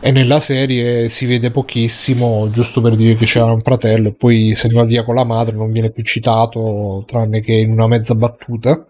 E 0.00 0.10
nella 0.12 0.40
serie 0.40 1.10
si 1.10 1.26
vede 1.26 1.50
pochissimo, 1.50 2.48
giusto 2.50 2.80
per 2.80 2.94
dire 2.94 3.16
che 3.16 3.26
c'era 3.26 3.52
un 3.52 3.60
fratello, 3.60 4.08
e 4.08 4.14
poi 4.14 4.54
se 4.54 4.68
ne 4.68 4.74
va 4.74 4.84
via 4.84 5.04
con 5.04 5.14
la 5.14 5.24
madre, 5.24 5.56
non 5.56 5.70
viene 5.70 5.90
più 5.90 6.02
citato, 6.04 7.04
tranne 7.06 7.42
che 7.42 7.52
in 7.52 7.70
una 7.70 7.86
mezza 7.86 8.14
battuta. 8.14 8.86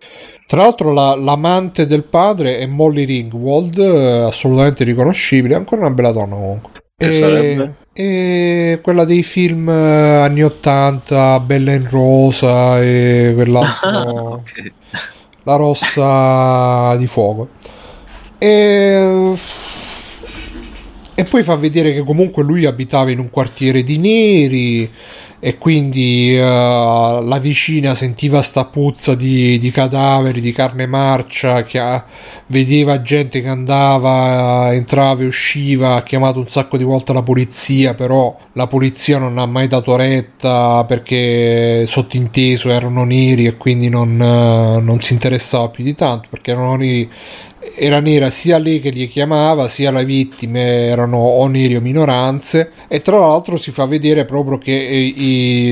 Tra 0.46 0.62
l'altro, 0.62 0.92
la, 0.92 1.16
l'amante 1.16 1.84
del 1.88 2.04
padre 2.04 2.58
è 2.58 2.66
Molly 2.66 3.04
Ringwald, 3.04 3.76
eh, 3.76 4.18
assolutamente 4.20 4.84
riconoscibile, 4.84 5.56
ancora 5.56 5.80
una 5.80 5.94
bella 5.94 6.12
donna 6.12 6.36
comunque. 6.36 6.70
Che 6.96 7.08
e... 7.08 7.12
sarebbe? 7.12 7.74
E 8.00 8.78
quella 8.80 9.04
dei 9.04 9.24
film 9.24 9.68
eh, 9.68 10.22
anni 10.22 10.44
80, 10.44 11.40
Bella 11.40 11.72
in 11.72 11.90
Rosa 11.90 12.80
e 12.80 13.32
quell'altro, 13.34 14.34
okay. 14.38 14.72
La 15.42 15.56
Rossa 15.56 16.94
di 16.96 17.08
Fuoco. 17.08 17.48
E... 18.38 19.34
e 21.12 21.24
poi 21.24 21.42
fa 21.42 21.56
vedere 21.56 21.92
che 21.92 22.04
comunque 22.04 22.44
lui 22.44 22.66
abitava 22.66 23.10
in 23.10 23.18
un 23.18 23.30
quartiere 23.30 23.82
di 23.82 23.98
neri 23.98 24.88
e 25.40 25.56
quindi 25.56 26.36
uh, 26.36 26.42
la 26.42 27.38
vicina 27.40 27.94
sentiva 27.94 28.42
sta 28.42 28.64
puzza 28.64 29.14
di, 29.14 29.58
di 29.58 29.70
cadaveri, 29.70 30.40
di 30.40 30.50
carne 30.52 30.86
marcia, 30.86 31.64
ha, 31.74 32.04
vedeva 32.46 33.02
gente 33.02 33.40
che 33.40 33.48
andava, 33.48 34.72
entrava 34.72 35.22
e 35.22 35.26
usciva, 35.26 35.94
ha 35.94 36.02
chiamato 36.02 36.40
un 36.40 36.48
sacco 36.48 36.76
di 36.76 36.82
volte 36.82 37.12
la 37.12 37.22
polizia, 37.22 37.94
però 37.94 38.36
la 38.54 38.66
polizia 38.66 39.18
non 39.18 39.38
ha 39.38 39.46
mai 39.46 39.68
dato 39.68 39.94
retta 39.94 40.84
perché 40.84 41.84
sottinteso 41.86 42.70
erano 42.70 43.04
neri 43.04 43.46
e 43.46 43.56
quindi 43.56 43.88
non, 43.88 44.18
uh, 44.18 44.80
non 44.80 45.00
si 45.00 45.12
interessava 45.12 45.68
più 45.68 45.84
di 45.84 45.94
tanto 45.94 46.26
perché 46.30 46.50
erano 46.50 46.74
neri 46.74 47.08
era 47.74 48.00
nera 48.00 48.30
sia 48.30 48.58
lei 48.58 48.80
che 48.80 48.90
li 48.90 49.06
chiamava, 49.08 49.68
sia 49.68 49.90
le 49.90 50.04
vittime 50.04 50.86
erano 50.86 51.18
o 51.18 51.46
neri 51.46 51.76
o 51.76 51.80
minoranze. 51.80 52.72
E 52.88 53.00
tra 53.00 53.18
l'altro 53.18 53.56
si 53.56 53.70
fa 53.70 53.86
vedere 53.86 54.24
proprio 54.24 54.58
che 54.58 54.72
i, 54.72 55.22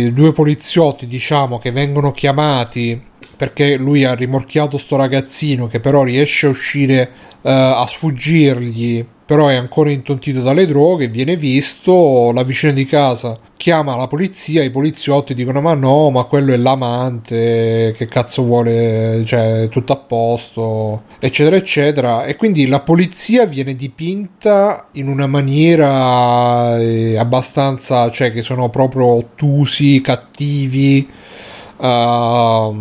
i 0.04 0.12
due 0.12 0.32
poliziotti 0.32 1.06
diciamo 1.06 1.58
che 1.58 1.70
vengono 1.70 2.12
chiamati 2.12 3.00
perché 3.36 3.76
lui 3.76 4.04
ha 4.04 4.14
rimorchiato 4.14 4.78
sto 4.78 4.96
ragazzino 4.96 5.66
che 5.66 5.78
però 5.78 6.02
riesce 6.02 6.46
a 6.46 6.50
uscire 6.50 7.10
uh, 7.42 7.48
a 7.48 7.86
sfuggirgli 7.86 9.04
però 9.26 9.48
è 9.48 9.56
ancora 9.56 9.90
intontito 9.90 10.40
dalle 10.40 10.66
droghe, 10.66 11.08
viene 11.08 11.36
visto, 11.36 12.30
la 12.32 12.44
vicina 12.44 12.72
di 12.72 12.86
casa 12.86 13.38
chiama 13.56 13.96
la 13.96 14.06
polizia, 14.06 14.62
i 14.62 14.70
poliziotti 14.70 15.34
dicono 15.34 15.60
ma 15.60 15.74
no, 15.74 16.10
ma 16.10 16.24
quello 16.24 16.52
è 16.52 16.56
l'amante, 16.56 17.94
che 17.96 18.06
cazzo 18.06 18.42
vuole, 18.42 19.22
cioè 19.24 19.68
tutto 19.70 19.92
a 19.92 19.96
posto, 19.96 21.02
eccetera, 21.18 21.56
eccetera. 21.56 22.24
E 22.24 22.36
quindi 22.36 22.66
la 22.68 22.80
polizia 22.80 23.46
viene 23.46 23.74
dipinta 23.74 24.88
in 24.92 25.08
una 25.08 25.26
maniera 25.26 26.78
eh, 26.78 27.16
abbastanza, 27.16 28.10
cioè 28.10 28.32
che 28.32 28.42
sono 28.42 28.68
proprio 28.68 29.06
ottusi, 29.06 30.00
cattivi 30.00 31.08
uh, 31.76 32.74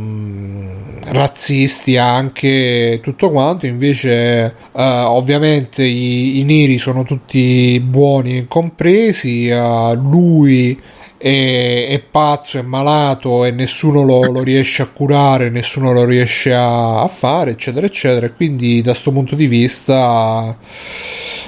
razzisti 1.08 1.98
anche 1.98 3.00
tutto 3.04 3.32
quanto 3.32 3.66
invece 3.66 4.56
uh, 4.72 4.80
ovviamente 4.82 5.84
i, 5.84 6.40
i, 6.40 6.44
neri 6.44 6.78
sono 6.78 7.04
tutti 7.04 7.80
buoni 7.80 8.38
e 8.38 8.48
compresi 8.48 9.50
uh, 9.50 9.94
lui 9.94 10.82
è, 11.18 11.88
è, 11.90 12.00
pazzo, 12.00 12.60
è 12.60 12.62
malato 12.62 13.46
e 13.46 13.52
nessuno 13.52 14.04
lo, 14.04 14.32
lo, 14.32 14.44
riesce 14.44 14.82
a 14.82 14.88
curare, 14.88 15.50
nessuno 15.50 15.92
lo 15.92 16.06
riesce 16.06 16.54
a, 16.54 17.02
a 17.02 17.08
fare, 17.08 17.52
eccetera, 17.52 17.86
eccetera. 17.86 18.30
Quindi 18.32 18.82
da 18.82 18.92
questo 18.92 19.12
punto 19.12 19.36
di 19.36 19.48
vista 19.48 20.56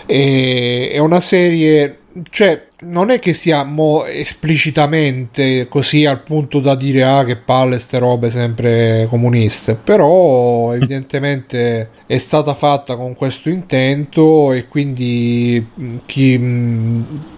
è, 0.06 0.90
è 0.92 0.98
una 0.98 1.22
serie, 1.22 1.97
cioè 2.30 2.68
non 2.82 3.10
è 3.10 3.20
che 3.20 3.34
sia 3.34 3.68
esplicitamente 4.08 5.68
così 5.68 6.06
al 6.06 6.22
punto 6.22 6.60
da 6.60 6.76
dire 6.76 7.04
ah 7.04 7.24
che 7.24 7.38
palle 7.38 7.80
ste 7.80 7.98
robe 8.00 8.30
sempre 8.30 9.08
comuniste 9.10 9.76
però 9.76 10.74
evidentemente 10.78 11.90
è 12.06 12.18
stata 12.18 12.54
fatta 12.54 12.96
con 12.96 13.16
questo 13.16 13.50
intento 13.50 14.52
e 14.54 14.68
quindi 14.68 15.66
chi 16.06 16.40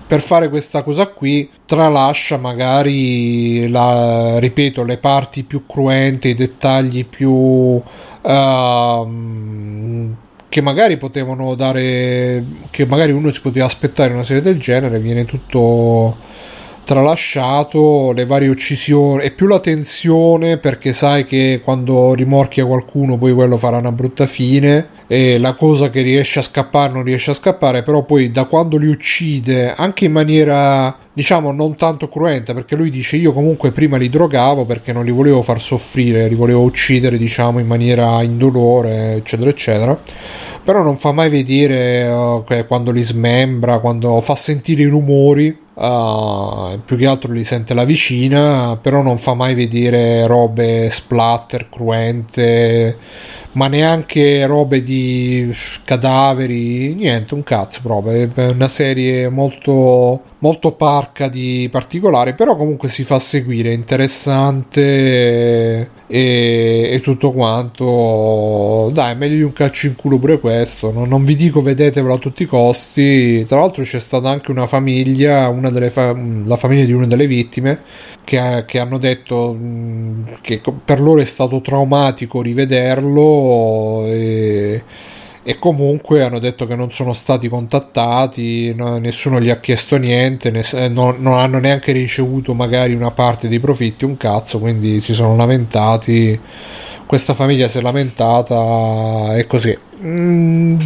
per 0.06 0.22
fare 0.22 0.50
questa 0.50 0.84
cosa 0.84 1.08
qui 1.08 1.50
tralascia 1.66 2.38
magari 2.38 3.70
la, 3.70 4.40
ripeto 4.40 4.84
le 4.84 4.98
parti 4.98 5.44
più 5.44 5.66
cruente 5.66 6.30
i 6.30 6.36
dettagli 6.36 7.06
più 7.06 7.32
uh, 7.32 7.82
che 10.50 10.62
magari 10.62 10.98
potevano 10.98 11.54
dare 11.54 12.44
che 12.72 12.86
magari 12.88 13.12
uno 13.12 13.30
si 13.30 13.40
poteva 13.40 13.68
aspettare 13.68 14.14
una 14.14 14.24
serie 14.24 14.42
del 14.42 14.60
genere 14.60 15.00
viene 15.00 15.24
tutto 15.24 16.18
tralasciato 16.90 18.14
le 18.14 18.26
varie 18.26 18.48
uccisioni 18.48 19.22
e 19.22 19.30
più 19.30 19.46
la 19.46 19.60
tensione 19.60 20.58
perché 20.58 20.96
sai 20.96 21.24
che 21.24 21.62
quando 21.64 22.16
rimorchia 22.16 22.66
qualcuno 22.66 23.16
poi 23.16 23.32
quello 23.32 23.58
farà 23.58 23.78
una 23.78 23.92
brutta 23.92 24.26
fine 24.26 24.98
e 25.06 25.38
la 25.38 25.54
cosa 25.54 25.92
che 25.92 26.02
riesce 26.02 26.40
a 26.40 26.42
scappare 26.42 26.92
non 26.92 27.04
riesce 27.04 27.30
a 27.30 27.36
scappare 27.36 27.84
però 27.84 28.02
poi 28.02 28.32
da 28.32 28.46
quando 28.46 28.78
li 28.78 28.88
uccide 28.88 29.72
anche 29.76 30.06
in 30.06 30.14
maniera 30.14 30.98
diciamo 31.14 31.52
non 31.52 31.76
tanto 31.76 32.10
cruenta 32.10 32.56
perché 32.56 32.76
lui 32.76 32.90
dice 32.90 33.18
io 33.18 33.34
comunque 33.34 33.70
prima 33.70 33.98
li 33.98 34.10
drogavo 34.10 34.66
perché 34.66 34.92
non 34.92 35.06
li 35.06 35.12
volevo 35.12 35.44
far 35.44 35.62
soffrire 35.62 36.28
li 36.28 36.34
volevo 36.34 36.62
uccidere 36.62 37.20
diciamo 37.20 37.60
in 37.60 37.68
maniera 37.68 38.24
indolore 38.24 39.14
eccetera 39.14 39.52
eccetera. 39.52 40.00
Però 40.62 40.84
non 40.84 40.98
fa 40.98 41.12
mai 41.12 41.30
vedere 41.30 42.08
uh, 42.08 42.44
quando 42.68 42.92
li 42.92 43.02
smembra 43.02 43.80
quando 43.80 44.20
fa 44.22 44.36
sentire 44.36 44.84
i 44.84 44.88
rumori 44.88 45.68
Uh, 45.82 46.78
più 46.84 46.98
che 46.98 47.08
altro 47.08 47.32
li 47.32 47.46
sente 47.46 47.74
la 47.74 47.86
vicina, 47.86 48.76
però 48.76 49.02
non 49.02 49.18
fa 49.18 49.34
mai 49.34 49.56
vedere 49.56 50.28
robe 50.28 50.90
splatter, 50.92 51.70
cruente, 51.70 52.98
ma 53.54 53.70
neanche 53.70 54.46
robe 54.46 54.84
di 54.84 55.56
cadaveri, 55.86 56.96
niente, 56.96 57.34
un 57.34 57.44
cazzo 57.44 57.80
proprio. 57.82 58.30
È 58.34 58.50
una 58.50 58.68
serie 58.68 59.30
molto, 59.30 60.22
molto 60.40 60.74
parca 60.74 61.30
di 61.30 61.70
particolari, 61.72 62.34
però 62.34 62.58
comunque 62.58 62.90
si 62.90 63.04
fa 63.04 63.18
seguire, 63.20 63.72
interessante 63.72 65.92
e, 66.12 66.90
e, 66.92 67.00
tutto 67.02 67.32
quanto. 67.32 68.90
Dai 68.92 69.16
meglio 69.16 69.36
di 69.36 69.42
un 69.44 69.54
calcio 69.54 69.88
in 69.88 69.96
culo 69.96 70.18
pure 70.18 70.40
questo. 70.40 70.92
Non, 70.92 71.08
non, 71.08 71.24
vi 71.24 71.36
dico 71.36 71.62
vedetevelo 71.62 72.16
a 72.16 72.18
tutti 72.18 72.44
i 72.44 72.46
costi. 72.48 73.46
Tra 73.46 73.60
l'altro 73.60 73.84
c'è 73.84 74.00
stata 74.00 74.30
anche 74.30 74.50
una 74.52 74.66
famiglia 74.68 75.48
una 75.50 75.72
fa- 75.90 76.18
la 76.44 76.56
famiglia 76.56 76.86
di 76.86 76.94
una 76.94 77.06
delle 77.06 77.28
vittime 77.28 77.82
che, 78.24 78.64
che 78.66 78.80
hanno 78.80 78.98
detto 78.98 79.54
mh, 79.54 80.40
che 80.42 80.62
per 80.84 81.00
loro 81.00 81.22
è 81.22 81.26
stato 81.26 81.62
traumatico 81.62 82.42
rivederlo 82.42 84.06
e 84.06 84.84
e 85.50 85.56
comunque 85.56 86.22
hanno 86.22 86.38
detto 86.38 86.68
che 86.68 86.76
non 86.76 86.92
sono 86.92 87.12
stati 87.14 87.50
contattati, 87.50 88.72
no, 88.76 89.00
nessuno 89.00 89.42
gli 89.42 89.50
ha 89.50 89.60
chiesto 89.60 89.98
niente, 89.98 90.52
ness- 90.52 90.74
eh, 90.74 90.90
non, 90.90 91.16
non, 91.22 91.40
hanno 91.40 91.58
neanche 91.58 91.92
ricevuto 91.92 92.54
magari 92.54 92.94
una 92.94 93.10
parte 93.10 93.48
dei 93.48 93.60
profitti, 93.60 94.06
un 94.06 94.16
cazzo, 94.16 94.60
quindi 94.60 95.02
si 95.02 95.16
sono 95.16 95.36
lamentati, 95.36 96.40
questa 97.08 97.34
famiglia 97.34 97.68
si 97.68 97.80
è 97.80 97.82
lamentata 97.82 99.36
e 99.36 99.48
così. 99.48 99.76
Mm. 100.04 100.80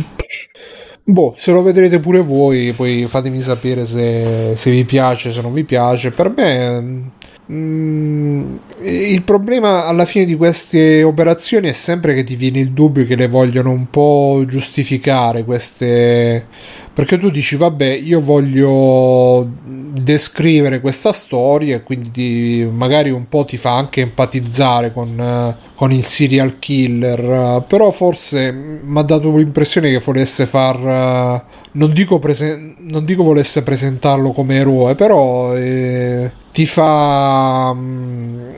Boh, 1.03 1.33
se 1.35 1.51
lo 1.51 1.61
vedrete 1.61 1.99
pure 1.99 2.21
voi, 2.21 2.71
poi 2.71 3.05
fatemi 3.05 3.41
sapere 3.41 3.83
se, 3.83 4.53
se 4.55 4.71
vi 4.71 4.85
piace, 4.85 5.33
se 5.33 5.41
non 5.41 5.51
vi 5.51 5.65
piace. 5.65 6.11
Per 6.11 6.29
me 6.29 6.81
Mm, 6.83 7.07
il 7.45 9.21
problema 9.25 9.85
alla 9.85 10.05
fine 10.05 10.23
di 10.25 10.35
queste 10.35 11.03
operazioni 11.03 11.67
è 11.67 11.73
sempre 11.73 12.13
che 12.13 12.23
ti 12.23 12.35
viene 12.35 12.59
il 12.59 12.71
dubbio 12.71 13.05
che 13.05 13.15
le 13.15 13.27
vogliono 13.27 13.71
un 13.71 13.89
po' 13.89 14.43
giustificare 14.47 15.43
queste 15.43 16.47
perché 16.93 17.17
tu 17.17 17.29
dici 17.29 17.55
vabbè 17.55 17.89
io 17.89 18.19
voglio 18.19 19.47
descrivere 19.63 20.79
questa 20.79 21.11
storia 21.11 21.77
e 21.77 21.83
quindi 21.83 22.11
ti, 22.11 22.69
magari 22.71 23.09
un 23.09 23.27
po' 23.27 23.45
ti 23.45 23.57
fa 23.57 23.75
anche 23.75 24.01
empatizzare 24.01 24.93
con, 24.93 25.55
con 25.75 25.91
il 25.91 26.03
serial 26.03 26.59
killer. 26.59 27.63
Però 27.67 27.89
forse 27.91 28.51
mi 28.51 28.99
ha 28.99 29.03
dato 29.03 29.35
l'impressione 29.35 29.89
che 29.91 29.99
volesse 29.99 30.45
far 30.45 31.43
non 31.73 31.93
dico, 31.93 32.19
prese- 32.19 32.75
non 32.77 33.05
dico 33.05 33.23
volesse 33.23 33.63
presentarlo 33.63 34.31
come 34.31 34.55
eroe 34.57 34.95
però 34.95 35.55
eh, 35.55 36.31
ti 36.51 36.65
fa 36.65 37.73
mm, 37.73 38.49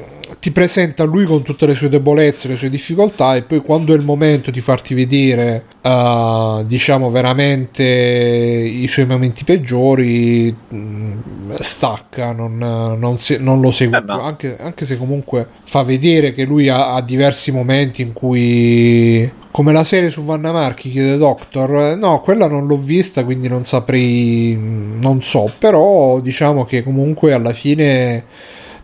ti 0.46 0.52
presenta 0.52 1.04
lui 1.06 1.26
con 1.26 1.42
tutte 1.42 1.66
le 1.66 1.74
sue 1.74 1.90
debolezze, 1.90 2.48
le 2.48 2.56
sue 2.56 2.70
difficoltà 2.70 3.36
e 3.36 3.42
poi 3.42 3.62
quando 3.62 3.94
è 3.94 3.96
il 3.96 4.04
momento 4.04 4.52
di 4.52 4.62
farti 4.62 4.94
vedere 4.94 5.66
uh, 5.82 6.64
diciamo 6.64 7.10
veramente 7.10 7.84
i 7.84 8.88
suoi 8.88 9.08
momenti 9.08 9.44
peggiori 9.44 10.56
mh, 10.56 10.78
mm, 10.78 11.52
stacca, 11.56 12.32
non, 12.32 12.58
non, 12.60 13.18
si, 13.18 13.38
non 13.40 13.60
lo 13.60 13.72
segue 13.72 13.98
eh 13.98 14.04
più, 14.04 14.14
anche, 14.14 14.56
anche, 14.60 14.86
se 14.86 15.00
comunque 15.00 15.48
fa 15.64 15.82
vedere 15.82 16.32
che 16.32 16.46
lui 16.46 16.70
ha, 16.70 16.94
ha 16.94 17.02
diversi 17.02 17.52
momenti 17.52 18.04
in 18.04 18.14
cui 18.14 19.28
come 19.50 19.74
la 19.74 19.84
serie 19.84 20.12
su 20.12 20.24
Vanna 20.24 20.52
Marchi 20.52 20.92
chiede 20.92 21.18
Doctor 21.18 21.98
no 21.98 22.22
quella 22.22 22.48
non 22.48 22.68
l'ho 22.68 22.78
vista 22.78 23.24
quindi 23.24 23.48
non 23.48 23.66
saprei 23.66 24.56
non 24.56 25.24
so 25.24 25.52
però 25.58 26.20
diciamo 26.20 26.66
che 26.66 26.84
comunque 26.84 27.34
alla 27.34 27.54
fine 27.54 28.26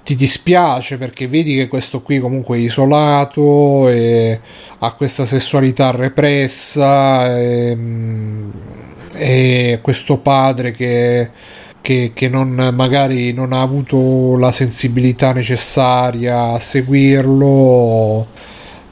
ti 0.03 0.15
dispiace 0.15 0.97
perché 0.97 1.27
vedi 1.27 1.55
che 1.55 1.67
questo 1.67 2.01
qui 2.01 2.19
comunque 2.19 2.57
è 2.57 2.61
isolato 2.61 3.87
e 3.89 4.39
ha 4.79 4.93
questa 4.93 5.25
sessualità 5.25 5.91
repressa 5.91 7.37
e, 7.37 7.77
e 9.13 9.79
questo 9.81 10.17
padre 10.17 10.71
che, 10.71 11.29
che, 11.81 12.11
che 12.13 12.29
non, 12.29 12.71
magari 12.73 13.31
non 13.33 13.53
ha 13.53 13.61
avuto 13.61 14.37
la 14.37 14.51
sensibilità 14.51 15.33
necessaria 15.33 16.53
a 16.53 16.59
seguirlo 16.59 18.27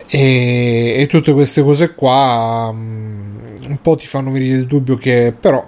e, 0.07 0.95
e 0.97 1.07
tutte 1.07 1.33
queste 1.33 1.63
cose 1.63 1.95
qua 1.95 2.71
un 2.71 3.77
po' 3.81 3.95
ti 3.95 4.05
fanno 4.05 4.31
venire 4.31 4.57
il 4.57 4.65
dubbio 4.67 4.95
che 4.95 5.33
però 5.37 5.65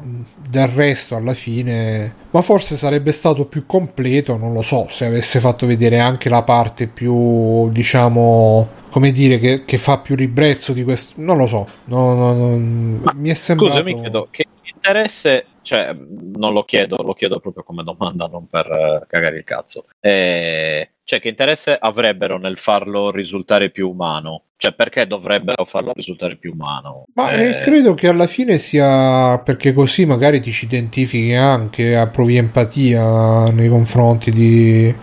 del 0.47 0.67
resto 0.67 1.15
alla 1.15 1.33
fine 1.33 2.20
ma 2.31 2.41
forse 2.41 2.75
sarebbe 2.75 3.11
stato 3.11 3.45
più 3.45 3.65
completo 3.65 4.37
non 4.37 4.53
lo 4.53 4.61
so 4.61 4.87
se 4.89 5.05
avesse 5.05 5.39
fatto 5.39 5.65
vedere 5.65 5.99
anche 5.99 6.29
la 6.29 6.43
parte 6.43 6.87
più 6.87 7.69
diciamo 7.69 8.79
come 8.89 9.11
dire 9.11 9.37
che, 9.37 9.63
che 9.65 9.77
fa 9.77 9.97
più 9.99 10.15
ribrezzo 10.15 10.73
di 10.73 10.83
questo 10.83 11.13
non 11.17 11.37
lo 11.37 11.47
so 11.47 11.67
no, 11.85 12.13
no, 12.13 12.33
no, 12.33 13.01
mi 13.15 13.29
è 13.29 13.33
sembrato 13.33 13.73
scusami 13.73 13.99
chiedo 13.99 14.27
che 14.31 14.45
interesse 14.63 15.45
cioè 15.61 15.95
non 15.95 16.53
lo 16.53 16.63
chiedo 16.63 16.97
lo 17.03 17.13
chiedo 17.13 17.39
proprio 17.39 17.63
come 17.63 17.83
domanda 17.83 18.27
non 18.27 18.47
per 18.47 18.67
uh, 18.69 19.05
cagare 19.07 19.37
il 19.37 19.43
cazzo 19.43 19.85
eh, 19.99 20.89
cioè 21.03 21.19
che 21.19 21.29
interesse 21.29 21.77
avrebbero 21.79 22.37
nel 22.37 22.57
farlo 22.57 23.11
risultare 23.11 23.69
più 23.69 23.89
umano 23.89 24.43
cioè, 24.61 24.73
perché 24.73 25.07
dovrebbero 25.07 25.65
farlo 25.65 25.91
risultare 25.95 26.35
più 26.35 26.51
umano? 26.51 27.05
Ma 27.15 27.31
eh... 27.31 27.47
Eh, 27.47 27.59
credo 27.61 27.95
che 27.95 28.07
alla 28.07 28.27
fine 28.27 28.59
sia 28.59 29.39
perché 29.39 29.73
così 29.73 30.05
magari 30.05 30.39
ti 30.39 30.51
ci 30.51 30.65
identifichi 30.65 31.33
anche, 31.33 32.07
provi 32.11 32.37
empatia 32.37 33.49
nei 33.49 33.67
confronti 33.69 34.31
di, 34.31 34.93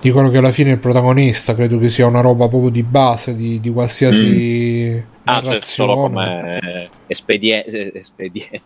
di 0.00 0.10
quello 0.10 0.30
che 0.30 0.38
alla 0.38 0.52
fine 0.52 0.70
è 0.70 0.72
il 0.72 0.78
protagonista. 0.78 1.54
Credo 1.54 1.76
che 1.76 1.90
sia 1.90 2.06
una 2.06 2.22
roba 2.22 2.48
proprio 2.48 2.70
di 2.70 2.82
base 2.82 3.36
di, 3.36 3.60
di 3.60 3.70
qualsiasi. 3.70 5.04
Mm. 5.04 5.16
Ah, 5.30 5.42
cioè 5.42 5.60
solo 5.60 5.94
come 5.94 6.90
espediente, 7.06 7.92
espedie... 7.92 8.62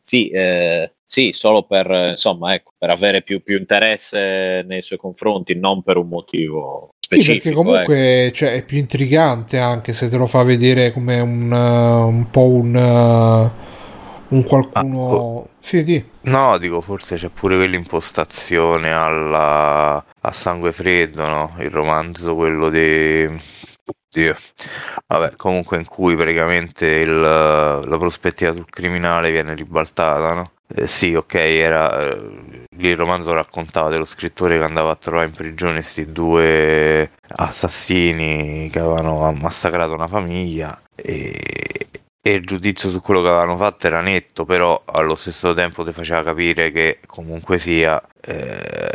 sì, 0.00 0.28
eh, 0.28 0.92
sì, 1.04 1.32
solo 1.32 1.64
per, 1.64 2.10
insomma, 2.10 2.54
ecco, 2.54 2.72
per 2.78 2.90
avere 2.90 3.22
più, 3.22 3.42
più 3.42 3.58
interesse 3.58 4.64
nei 4.66 4.80
suoi 4.80 4.98
confronti, 4.98 5.54
non 5.54 5.82
per 5.82 5.98
un 5.98 6.08
motivo 6.08 6.94
specifico. 6.98 7.32
Sì, 7.32 7.40
perché 7.40 7.54
comunque 7.54 8.24
ecco. 8.24 8.34
cioè, 8.34 8.52
è 8.54 8.64
più 8.64 8.78
intrigante 8.78 9.58
anche 9.58 9.92
se 9.92 10.08
te 10.08 10.16
lo 10.16 10.26
fa 10.26 10.42
vedere 10.42 10.90
come 10.90 11.20
un, 11.20 11.52
uh, 11.52 12.08
un 12.08 12.30
po' 12.30 12.46
un, 12.46 12.74
uh, 12.74 14.34
un 14.34 14.42
qualcuno. 14.42 15.08
Ah, 15.08 15.14
oh. 15.14 15.48
Sì, 15.60 15.84
di. 15.84 16.04
No, 16.22 16.58
dico, 16.58 16.80
forse 16.80 17.16
c'è 17.16 17.28
pure 17.28 17.56
quell'impostazione 17.56 18.92
alla... 18.92 20.04
a 20.20 20.32
sangue 20.32 20.72
freddo, 20.72 21.26
no? 21.26 21.54
Il 21.58 21.70
romanzo, 21.70 22.34
quello 22.34 22.70
di. 22.70 23.54
Dio. 24.10 24.36
Vabbè, 25.06 25.36
comunque 25.36 25.76
in 25.76 25.84
cui 25.84 26.16
praticamente 26.16 26.86
il, 26.86 27.20
la 27.20 27.96
prospettiva 27.98 28.52
sul 28.54 28.68
criminale 28.68 29.30
viene 29.30 29.54
ribaltata, 29.54 30.34
no? 30.34 30.50
Eh, 30.74 30.88
sì, 30.88 31.14
ok, 31.14 31.34
era 31.34 32.12
eh, 32.12 32.64
il 32.78 32.96
romanzo 32.96 33.32
raccontava 33.32 33.88
dello 33.88 34.04
scrittore 34.04 34.58
che 34.58 34.64
andava 34.64 34.90
a 34.90 34.96
trovare 34.96 35.28
in 35.28 35.32
prigione 35.34 35.74
questi 35.74 36.10
due 36.10 37.12
assassini 37.28 38.68
che 38.70 38.80
avevano 38.80 39.32
massacrato 39.32 39.92
una 39.92 40.08
famiglia 40.08 40.80
e, 40.96 41.38
e, 42.20 42.32
il 42.32 42.44
giudizio 42.44 42.90
su 42.90 43.00
quello 43.00 43.22
che 43.22 43.28
avevano 43.28 43.56
fatto 43.56 43.86
era 43.86 44.00
netto, 44.00 44.44
però 44.44 44.82
allo 44.86 45.14
stesso 45.14 45.54
tempo 45.54 45.84
ti 45.84 45.92
faceva 45.92 46.24
capire 46.24 46.72
che 46.72 46.98
comunque 47.06 47.58
sia 47.58 48.02
eh, 48.22 48.90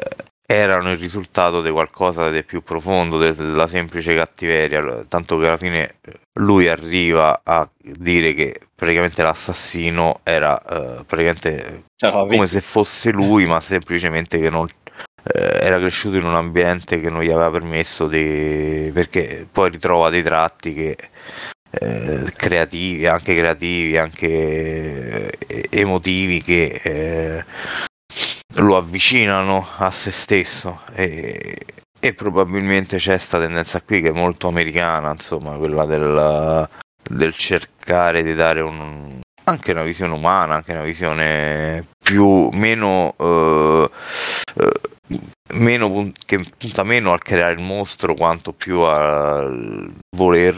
erano 0.52 0.92
il 0.92 0.98
risultato 0.98 1.62
di 1.62 1.72
qualcosa 1.72 2.30
di 2.30 2.44
più 2.44 2.62
profondo 2.62 3.18
della 3.18 3.68
semplice 3.68 4.14
cattiveria, 4.16 5.06
tanto 5.08 5.38
che 5.40 5.48
alla 5.48 5.58
fine 5.58 5.96
lui 6.40 6.68
arriva 6.68 7.42
a 7.44 7.68
dire 7.82 8.34
che 8.34 8.60
praticamente 8.76 9.24
l'assassino 9.24 10.20
era 10.24 10.54
uh, 10.54 11.06
praticamente 11.06 11.86
come 12.00 12.48
se 12.48 12.60
fosse 12.62 13.12
lui, 13.12 13.46
ma 13.46 13.60
semplicemente 13.62 14.40
che 14.40 14.50
non 14.50 14.64
uh, 14.64 14.68
era 15.24 15.78
cresciuto 15.80 16.18
in 16.18 16.26
un 16.26 16.36
ambiente 16.36 17.00
che 17.00 17.10
non 17.10 17.22
gli 17.22 17.32
aveva 17.32 17.52
permesso 17.52 18.08
di 18.08 18.92
perché 18.94 19.48
poi 19.50 19.70
ritrova 19.70 20.10
dei 20.10 20.24
tratti 20.24 20.74
che 20.74 20.98
uh, 21.80 22.26
creativi, 22.36 23.06
anche 23.06 23.36
creativi, 23.36 23.98
anche 23.98 25.32
emotivi 25.70 26.42
che 26.42 27.46
lo 28.56 28.78
avvicinano 28.78 29.68
a 29.78 29.92
se 29.92 30.12
stesso 30.12 30.82
e, 30.94 31.66
e 32.00 32.14
probabilmente 32.14 32.98
c'è 32.98 33.12
questa 33.12 33.40
tendenza 33.40 33.82
qui 33.82 34.02
che 34.02 34.10
è 34.10 34.14
molto 34.14 34.48
americana, 34.48 35.12
insomma, 35.12 35.56
quella 35.56 35.86
del, 35.86 36.68
del 37.04 37.34
cercare 37.36 38.24
di 38.24 38.34
dare 38.34 38.62
un, 38.62 39.20
anche 39.44 39.72
una 39.72 39.84
visione 39.84 40.14
umana, 40.14 40.56
anche 40.56 40.72
una 40.72 40.84
visione 40.84 41.88
più 42.04 42.50
meno, 42.54 43.14
uh, 43.18 43.24
uh, 43.24 43.90
meno 45.54 46.12
che 46.26 46.44
punta 46.58 46.84
meno 46.84 47.12
al 47.12 47.22
creare 47.22 47.54
il 47.54 47.60
mostro 47.60 48.16
quanto 48.16 48.52
più 48.54 48.80
a 48.80 49.48
voler, 50.16 50.56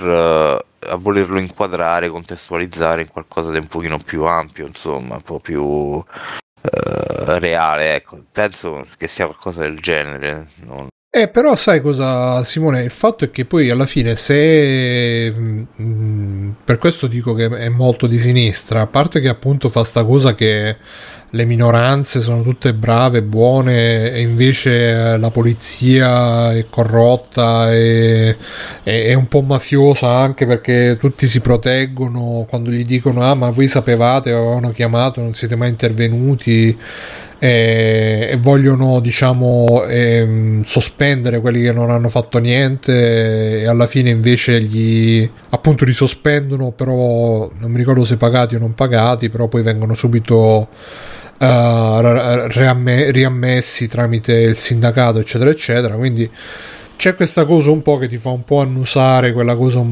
a 0.79 0.95
volerlo 0.95 1.39
inquadrare, 1.39 2.09
contestualizzare 2.09 3.01
in 3.01 3.09
qualcosa 3.09 3.51
di 3.51 3.57
un 3.57 3.67
pochino 3.67 3.97
più 3.97 4.23
ampio, 4.25 4.65
insomma, 4.65 5.15
un 5.15 5.21
po' 5.21 5.39
più 5.39 6.03
uh, 6.63 7.37
reale, 7.39 7.95
ecco. 7.95 8.23
Penso 8.31 8.85
che 8.97 9.07
sia 9.07 9.25
qualcosa 9.25 9.61
del 9.61 9.79
genere. 9.79 10.47
Non... 10.65 10.87
Eh, 11.15 11.27
però 11.27 11.55
sai 11.55 11.79
cosa, 11.79 12.43
Simone? 12.43 12.83
Il 12.83 12.89
fatto 12.89 13.23
è 13.23 13.29
che 13.29 13.45
poi 13.45 13.69
alla 13.69 13.85
fine, 13.85 14.15
se 14.15 15.31
mh, 15.31 15.67
mm, 15.79 16.51
per 16.63 16.79
questo 16.79 17.05
dico 17.05 17.35
che 17.35 17.45
è 17.45 17.69
molto 17.69 18.07
di 18.07 18.17
sinistra, 18.17 18.81
a 18.81 18.87
parte 18.87 19.19
che 19.19 19.29
appunto 19.29 19.69
fa 19.69 19.83
sta 19.83 20.03
cosa 20.03 20.33
che 20.33 20.77
le 21.35 21.45
minoranze 21.45 22.21
sono 22.21 22.43
tutte 22.43 22.75
brave, 22.75 23.23
buone 23.23 24.11
e 24.11 24.21
invece 24.21 25.17
la 25.17 25.31
polizia 25.31 26.53
è 26.53 26.67
corrotta 26.69 27.73
e 27.73 28.37
è 28.83 29.13
un 29.15 29.27
po' 29.27 29.41
mafiosa 29.41 30.15
anche 30.15 30.45
perché 30.45 30.95
tutti 30.99 31.25
si 31.25 31.39
proteggono 31.39 32.45
quando 32.47 32.69
gli 32.69 32.85
dicono 32.85 33.21
ah 33.23 33.33
ma 33.33 33.49
voi 33.49 33.67
sapevate, 33.67 34.31
avevano 34.31 34.71
chiamato, 34.71 35.21
non 35.21 35.33
siete 35.33 35.55
mai 35.55 35.69
intervenuti. 35.69 36.77
E, 37.39 38.29
e 38.31 38.37
vogliono 38.37 39.01
diciamo 39.01 39.83
ehm, 39.83 40.63
sospendere 40.63 41.41
quelli 41.41 41.61
che 41.61 41.73
non 41.73 41.89
hanno 41.89 42.07
fatto 42.07 42.37
niente 42.37 43.59
e 43.59 43.67
alla 43.67 43.85
fine 43.85 44.11
invece 44.11 44.61
gli 44.61 45.29
appunto 45.49 45.83
li 45.83 45.91
sospendono 45.91 46.71
però 46.71 47.51
non 47.57 47.69
mi 47.69 47.77
ricordo 47.77 48.05
se 48.05 48.15
pagati 48.15 48.55
o 48.55 48.59
non 48.59 48.73
pagati 48.75 49.29
però 49.29 49.49
poi 49.49 49.61
vengono 49.61 49.93
subito 49.93 50.69
uh, 51.43 52.47
riamme- 52.47 53.11
riammessi 53.11 53.87
tramite 53.87 54.33
il 54.33 54.57
sindacato, 54.57 55.19
eccetera, 55.19 55.49
eccetera. 55.49 55.95
Quindi 55.95 56.29
c'è 56.95 57.15
questa 57.15 57.45
cosa 57.45 57.71
un 57.71 57.81
po' 57.81 57.97
che 57.97 58.07
ti 58.07 58.17
fa 58.17 58.29
un 58.29 58.43
po' 58.43 58.61
annusare 58.61 59.33
quella 59.33 59.55
cosa, 59.55 59.83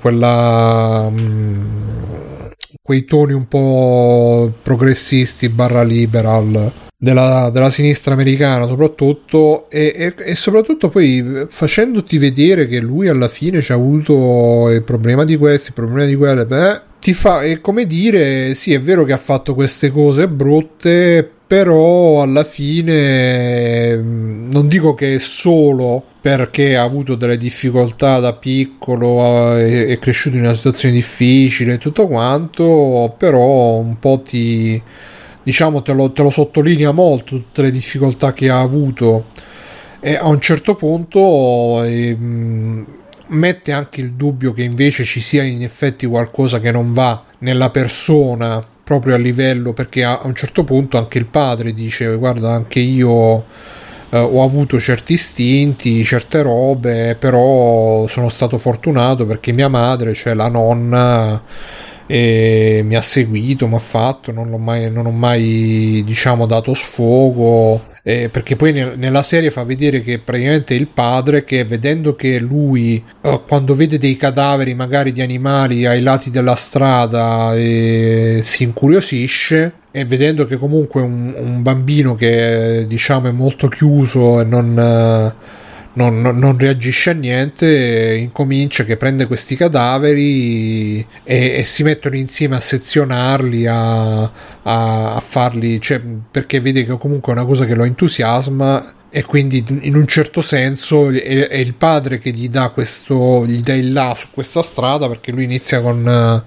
quella, 0.00 1.06
um, 1.08 2.50
quei 2.82 3.04
toni 3.04 3.32
un 3.32 3.48
po' 3.48 4.52
progressisti 4.62 5.48
barra 5.48 5.82
liberal 5.82 6.72
della, 6.96 7.48
della 7.50 7.70
sinistra 7.70 8.12
americana 8.12 8.66
soprattutto 8.66 9.70
e, 9.70 9.92
e, 9.96 10.14
e, 10.18 10.34
soprattutto 10.36 10.90
poi 10.90 11.46
facendoti 11.48 12.18
vedere 12.18 12.66
che 12.66 12.78
lui 12.78 13.08
alla 13.08 13.28
fine 13.28 13.62
ci 13.62 13.72
ha 13.72 13.74
avuto 13.74 14.68
il 14.68 14.82
problema 14.82 15.24
di 15.24 15.36
questo, 15.38 15.68
il 15.68 15.74
problema 15.74 16.06
di 16.06 16.14
quelle, 16.14 16.44
beh, 16.44 16.80
ti 17.00 17.14
fa, 17.14 17.40
è 17.42 17.60
come 17.60 17.86
dire, 17.86 18.54
sì 18.54 18.72
è 18.72 18.80
vero 18.80 19.04
che 19.04 19.12
ha 19.12 19.18
fatto 19.18 19.54
queste 19.54 19.90
cose 19.90 20.28
brutte, 20.28 21.28
però 21.46 22.22
alla 22.22 22.44
fine 22.44 23.96
mm, 23.96 24.50
non 24.50 24.68
dico 24.68 24.94
che 24.94 25.16
è 25.16 25.18
solo 25.18 26.04
perché 26.20 26.76
ha 26.76 26.82
avuto 26.82 27.16
delle 27.16 27.38
difficoltà 27.38 28.20
da 28.20 28.34
piccolo, 28.34 29.56
è, 29.56 29.98
cresciuto 29.98 30.36
in 30.36 30.42
una 30.42 30.54
situazione 30.54 30.94
difficile 30.94 31.74
e 31.74 31.78
tutto 31.78 32.06
quanto, 32.06 33.14
però 33.18 33.78
un 33.78 33.98
po' 33.98 34.22
ti 34.24 34.80
diciamo 35.42 35.82
te 35.82 35.92
lo, 35.94 36.12
te 36.12 36.22
lo 36.22 36.30
sottolinea 36.30 36.92
molto 36.92 37.36
tutte 37.36 37.62
le 37.62 37.70
difficoltà 37.70 38.32
che 38.32 38.50
ha 38.50 38.60
avuto. 38.60 39.26
E 40.00 40.16
a 40.16 40.28
un 40.28 40.40
certo 40.40 40.74
punto 40.74 41.82
eh, 41.84 42.16
mette 43.30 43.72
anche 43.72 44.00
il 44.00 44.12
dubbio 44.12 44.52
che 44.52 44.62
invece 44.62 45.04
ci 45.04 45.20
sia 45.20 45.42
in 45.42 45.62
effetti 45.62 46.06
qualcosa 46.06 46.60
che 46.60 46.70
non 46.70 46.92
va 46.92 47.24
nella 47.38 47.70
persona 47.70 48.64
proprio 48.82 49.14
a 49.14 49.18
livello 49.18 49.72
perché 49.72 50.04
a, 50.04 50.20
un 50.24 50.34
certo 50.34 50.64
punto 50.64 50.98
anche 50.98 51.18
il 51.18 51.26
padre 51.26 51.72
dice 51.72 52.14
guarda 52.16 52.52
anche 52.52 52.80
io 52.80 53.44
eh, 54.10 54.18
ho 54.18 54.42
avuto 54.42 54.80
certi 54.80 55.12
istinti 55.12 56.02
certe 56.04 56.42
robe 56.42 57.16
però 57.18 58.08
sono 58.08 58.28
stato 58.28 58.58
fortunato 58.58 59.26
perché 59.26 59.52
mia 59.52 59.68
madre 59.68 60.12
cioè 60.14 60.34
la 60.34 60.48
nonna 60.48 61.40
e 62.12 62.82
mi 62.84 62.96
ha 62.96 63.02
seguito, 63.02 63.68
mi 63.68 63.76
ha 63.76 63.78
fatto, 63.78 64.32
non, 64.32 64.50
mai, 64.60 64.90
non 64.90 65.06
ho 65.06 65.12
mai 65.12 66.02
diciamo 66.04 66.44
dato 66.44 66.74
sfogo. 66.74 67.86
Eh, 68.02 68.28
perché 68.30 68.56
poi 68.56 68.72
nel, 68.72 68.94
nella 68.98 69.22
serie 69.22 69.50
fa 69.50 69.62
vedere 69.62 70.00
che 70.02 70.18
praticamente 70.18 70.74
il 70.74 70.88
padre 70.88 71.44
che 71.44 71.64
vedendo 71.64 72.16
che 72.16 72.40
lui 72.40 73.00
eh, 73.20 73.40
quando 73.46 73.74
vede 73.74 73.98
dei 73.98 74.16
cadaveri 74.16 74.74
magari 74.74 75.12
di 75.12 75.20
animali 75.20 75.86
ai 75.86 76.00
lati 76.00 76.30
della 76.30 76.56
strada 76.56 77.54
eh, 77.54 78.40
si 78.42 78.62
incuriosisce 78.64 79.74
e 79.92 80.04
vedendo 80.06 80.46
che 80.46 80.56
comunque 80.56 81.02
un, 81.02 81.34
un 81.36 81.62
bambino 81.62 82.14
che 82.14 82.86
diciamo 82.88 83.28
è 83.28 83.32
molto 83.32 83.68
chiuso 83.68 84.40
e 84.40 84.44
non 84.44 85.34
eh, 85.94 86.10
non, 86.10 86.20
non, 86.20 86.58
reagisce 86.58 87.10
a 87.10 87.14
niente, 87.14 88.16
incomincia 88.20 88.84
che 88.84 88.96
prende 88.96 89.26
questi 89.26 89.56
cadaveri 89.56 91.00
e, 91.24 91.58
e 91.58 91.64
si 91.64 91.82
mettono 91.82 92.16
insieme 92.16 92.56
a 92.56 92.60
sezionarli, 92.60 93.66
a, 93.66 94.22
a, 94.22 95.14
a 95.14 95.20
farli, 95.20 95.80
cioè, 95.80 96.00
perché 96.00 96.60
vede 96.60 96.84
che 96.84 96.96
comunque 96.98 97.32
è 97.32 97.36
una 97.36 97.46
cosa 97.46 97.64
che 97.64 97.74
lo 97.74 97.84
entusiasma 97.84 98.94
e 99.12 99.24
quindi 99.24 99.64
in 99.80 99.96
un 99.96 100.06
certo 100.06 100.40
senso 100.40 101.10
è, 101.10 101.56
il 101.56 101.74
padre 101.74 102.18
che 102.18 102.30
gli 102.30 102.48
dà 102.48 102.68
questo 102.68 103.44
gli 103.44 103.60
dà 103.60 103.74
il 103.74 103.92
là 103.92 104.14
su 104.16 104.28
questa 104.30 104.62
strada 104.62 105.08
perché 105.08 105.32
lui 105.32 105.42
inizia 105.42 105.80
con, 105.80 106.44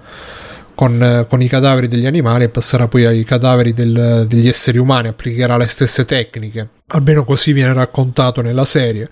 con, 0.74 1.26
con 1.28 1.40
i 1.40 1.48
cadaveri 1.48 1.88
degli 1.88 2.06
animali 2.06 2.44
e 2.44 2.48
passerà 2.48 2.88
poi 2.88 3.04
ai 3.06 3.24
cadaveri 3.24 3.72
del, 3.72 4.26
degli 4.28 4.48
esseri 4.48 4.78
umani 4.78 5.08
applicherà 5.08 5.56
le 5.56 5.66
stesse 5.66 6.04
tecniche 6.04 6.68
almeno 6.88 7.24
così 7.24 7.52
viene 7.52 7.72
raccontato 7.72 8.42
nella 8.42 8.64
serie. 8.64 9.08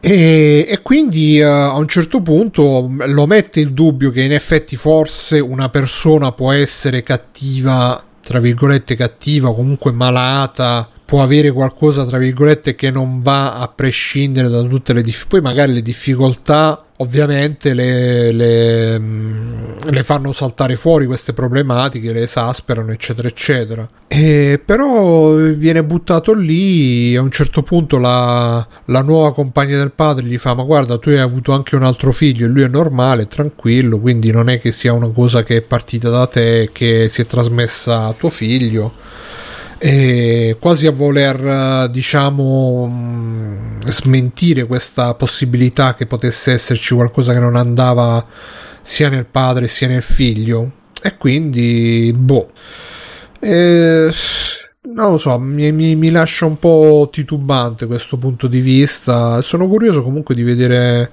E, 0.00 0.66
e 0.68 0.80
quindi 0.82 1.40
uh, 1.40 1.46
a 1.46 1.76
un 1.76 1.88
certo 1.88 2.22
punto 2.22 2.88
lo 3.06 3.26
mette 3.26 3.60
il 3.60 3.72
dubbio 3.72 4.10
che 4.10 4.22
in 4.22 4.32
effetti 4.32 4.76
forse 4.76 5.40
una 5.40 5.68
persona 5.70 6.32
può 6.32 6.52
essere 6.52 7.02
cattiva, 7.02 8.02
tra 8.22 8.38
virgolette 8.38 8.94
cattiva, 8.94 9.52
comunque 9.52 9.90
malata, 9.92 10.88
può 11.04 11.22
avere 11.22 11.50
qualcosa, 11.50 12.06
tra 12.06 12.18
virgolette, 12.18 12.74
che 12.74 12.90
non 12.90 13.22
va 13.22 13.54
a 13.54 13.66
prescindere 13.68 14.48
da 14.48 14.62
tutte 14.62 14.92
le 14.92 15.02
difficoltà. 15.02 15.28
Poi 15.28 15.40
magari 15.40 15.72
le 15.72 15.82
difficoltà 15.82 16.84
ovviamente 16.98 17.74
le, 17.74 18.32
le, 18.32 18.98
mm, 18.98 19.78
le, 19.90 20.02
fanno 20.02 20.32
saltare 20.32 20.76
fuori 20.76 21.06
queste 21.06 21.32
problematiche, 21.32 22.12
le 22.12 22.22
esasperano, 22.22 22.92
eccetera, 22.92 23.28
eccetera. 23.28 23.88
E 24.06 24.60
però 24.64 25.34
viene 25.34 25.84
buttato 25.84 26.32
lì. 26.32 27.14
A 27.16 27.22
un 27.22 27.30
certo 27.30 27.62
punto 27.62 27.98
la, 27.98 28.66
la, 28.86 29.02
nuova 29.02 29.32
compagna 29.32 29.76
del 29.76 29.92
padre 29.92 30.26
gli 30.26 30.38
fa: 30.38 30.54
Ma 30.54 30.62
guarda, 30.62 30.98
tu 30.98 31.10
hai 31.10 31.18
avuto 31.18 31.52
anche 31.52 31.76
un 31.76 31.82
altro 31.82 32.12
figlio 32.12 32.46
e 32.46 32.48
lui 32.48 32.62
è 32.62 32.68
normale, 32.68 33.26
tranquillo. 33.26 33.98
Quindi 33.98 34.30
non 34.30 34.48
è 34.48 34.60
che 34.60 34.72
sia 34.72 34.92
una 34.92 35.08
cosa 35.08 35.42
che 35.42 35.58
è 35.58 35.62
partita 35.62 36.08
da 36.10 36.26
te 36.26 36.70
che 36.72 37.08
si 37.08 37.20
è 37.20 37.24
trasmessa 37.24 38.06
a 38.06 38.12
tuo 38.12 38.30
figlio 38.30 38.92
e 39.78 40.56
quasi 40.58 40.86
a 40.86 40.90
voler 40.90 41.88
diciamo 41.90 42.88
mm, 42.90 43.80
smentire 43.86 44.66
questa 44.66 45.14
possibilità 45.14 45.94
che 45.94 46.06
potesse 46.06 46.52
esserci 46.52 46.94
qualcosa 46.94 47.32
che 47.32 47.38
non 47.38 47.54
andava 47.54 48.26
sia 48.82 49.08
nel 49.08 49.26
padre 49.26 49.68
sia 49.68 49.86
nel 49.86 50.02
figlio. 50.02 50.72
E 51.00 51.16
quindi 51.16 52.12
boh. 52.16 52.50
E, 53.38 54.10
non 54.94 55.12
lo 55.12 55.18
so 55.18 55.38
mi, 55.38 55.70
mi, 55.70 55.94
mi 55.94 56.10
lascia 56.10 56.46
un 56.46 56.58
po' 56.58 57.08
titubante 57.12 57.86
questo 57.86 58.16
punto 58.16 58.48
di 58.48 58.60
vista. 58.60 59.40
Sono 59.42 59.68
curioso 59.68 60.02
comunque 60.02 60.34
di 60.34 60.42
vedere 60.42 61.12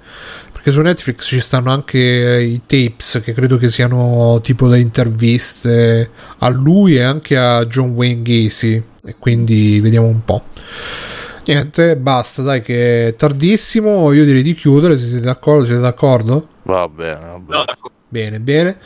perché 0.66 0.72
su 0.72 0.82
Netflix 0.82 1.28
ci 1.28 1.40
stanno 1.40 1.72
anche 1.72 2.00
i 2.00 2.62
tapes 2.66 3.22
che 3.24 3.34
credo 3.34 3.58
che 3.58 3.70
siano 3.70 4.40
tipo 4.42 4.68
da 4.68 4.78
interviste 4.78 6.10
a 6.40 6.50
lui 6.50 6.96
e 6.96 7.04
anche 7.04 7.38
a 7.38 7.64
John 7.68 7.90
Wayne 7.90 8.24
Gacy 8.24 8.84
e 9.04 9.16
quindi 9.20 9.80
vediamo 9.80 10.08
un 10.08 10.24
po'. 10.24 10.46
Niente, 11.46 11.96
basta, 11.98 12.42
dai 12.42 12.64
che 12.64 13.10
è 13.10 13.16
tardissimo, 13.16 14.12
io 14.12 14.26
direi 14.26 14.42
di 14.42 14.56
chiudere 14.56 14.98
se 14.98 15.06
siete 15.06 15.26
d'accordo, 15.26 15.66
siete 15.66 15.82
d'accordo? 15.82 16.48
Va 16.64 16.88
bene, 16.88 17.20
va 17.20 17.38
bene. 17.38 17.66
No, 17.68 17.90
bene, 18.08 18.40
bene. 18.40 18.78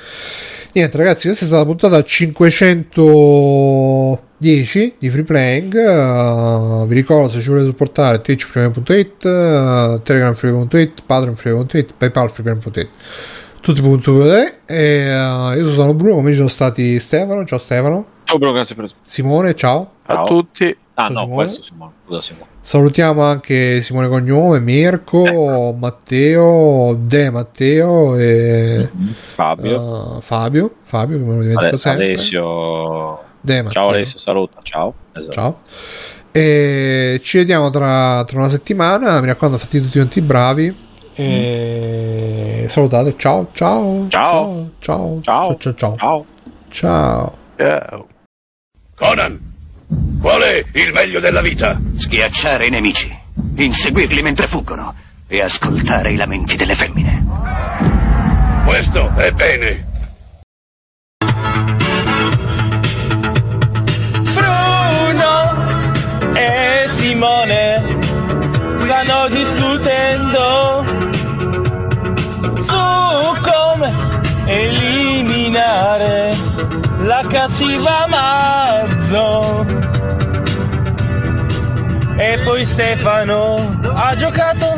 Niente 0.74 0.98
ragazzi, 0.98 1.28
questa 1.28 1.46
è 1.46 1.48
stata 1.48 1.64
la 1.64 1.68
puntata 1.68 2.04
500 2.04 4.28
10 4.40 4.96
di 4.98 5.10
free 5.10 5.24
playing. 5.24 5.74
Uh, 5.74 6.88
vi 6.88 6.96
ricordo 6.96 7.30
se 7.30 7.41
ci 7.41 7.50
volete 7.50 7.68
supportare 7.68 8.22
twitch.it 8.22 9.24
uh, 9.26 10.00
telegram 10.02 10.34
free.it 10.34 11.04
patreon 11.06 11.36
free.it 11.36 11.94
paypal 11.98 12.32
free.it 12.32 12.90
tutti 13.62 13.82
punti 13.82 14.10
e 14.66 15.14
uh, 15.14 15.58
io 15.58 15.70
sono 15.70 15.94
Bruno 15.94 16.16
come 16.16 16.32
ci 16.32 16.38
sono 16.38 16.48
stati 16.48 17.00
Stefano. 17.00 17.46
Ciao 17.46 17.60
Stefano. 17.60 18.06
Ciao 18.24 18.38
Bruno 18.38 18.54
grazie 18.54 18.76
per 18.76 18.90
Simone 19.06 19.56
ciao, 19.56 19.91
ciao. 20.06 20.22
a 20.22 20.26
tutti. 20.26 20.76
Ah 20.94 21.04
ciao, 21.04 21.12
no 21.12 21.20
Simone. 21.20 21.36
questo 21.36 21.64
Simone 21.64 21.91
scusa 22.06 22.22
Simone 22.22 22.48
Salutiamo 22.61 23.23
anche 23.23 23.81
Simone 23.81 24.07
Cognome, 24.07 24.60
Mirko, 24.60 25.26
ecco. 25.26 25.76
Matteo, 25.77 26.95
De 26.99 27.30
Matteo 27.30 28.15
e 28.15 28.90
mm-hmm. 28.95 29.11
Fabio. 29.11 29.81
Uh, 29.81 30.22
Fabio, 30.22 30.76
Fabio 30.84 31.18
che 31.18 31.23
me 31.23 31.36
lo 31.36 31.41
dimentico 31.41 31.68
Ale- 31.68 31.77
sempre. 31.77 32.06
Alessio. 32.06 33.19
De 33.41 33.61
Matteo. 33.61 33.81
Ciao 33.81 33.90
Alessio, 33.90 34.19
saluta, 34.19 34.60
ciao. 34.61 34.94
Esatto. 35.14 35.31
Ciao. 35.31 35.60
E 36.31 37.19
ci 37.23 37.38
vediamo 37.38 37.69
tra, 37.69 38.23
tra, 38.26 38.38
una 38.38 38.49
settimana. 38.49 39.19
Mi 39.19 39.27
raccomando, 39.27 39.57
fate 39.57 39.81
tutti 39.81 39.98
quanti 39.98 40.22
bravi. 40.22 40.88
E 41.15 42.61
mm. 42.64 42.68
salutate. 42.68 43.15
Ciao 43.18 43.48
ciao. 43.53 44.06
Ciao. 44.10 44.69
Ciao. 44.80 45.19
Ciao. 45.22 45.57
Ciao. 45.57 45.57
Ciao. 45.57 45.73
ciao. 45.73 45.95
ciao. 45.98 46.26
ciao. 46.69 47.38
ciao. 47.57 48.07
Conan 48.95 49.48
qual 50.20 50.41
è 50.41 50.64
il 50.74 50.91
meglio 50.94 51.20
della 51.20 51.41
vita? 51.41 51.80
Schiacciare 51.95 52.68
i 52.68 52.70
nemici, 52.70 53.16
inseguirli 53.56 54.22
mentre 54.22 54.48
fuggono 54.48 54.95
e 55.28 55.41
ascoltare 55.41 56.11
i 56.11 56.16
lamenti 56.16 56.56
delle 56.56 56.76
femmine. 56.76 57.26
Questo 58.66 59.16
è 59.16 59.32
bene. 59.32 59.88
Simone 66.99 67.82
stanno 68.78 69.30
discutendo 69.30 70.84
su 72.61 72.78
come 73.41 73.94
eliminare 74.45 76.39
la 76.99 77.23
cattiva 77.27 78.05
Mazzo. 78.07 79.65
E 82.17 82.39
poi 82.43 82.65
Stefano 82.65 83.80
ha 83.93 84.15
giocato 84.15 84.77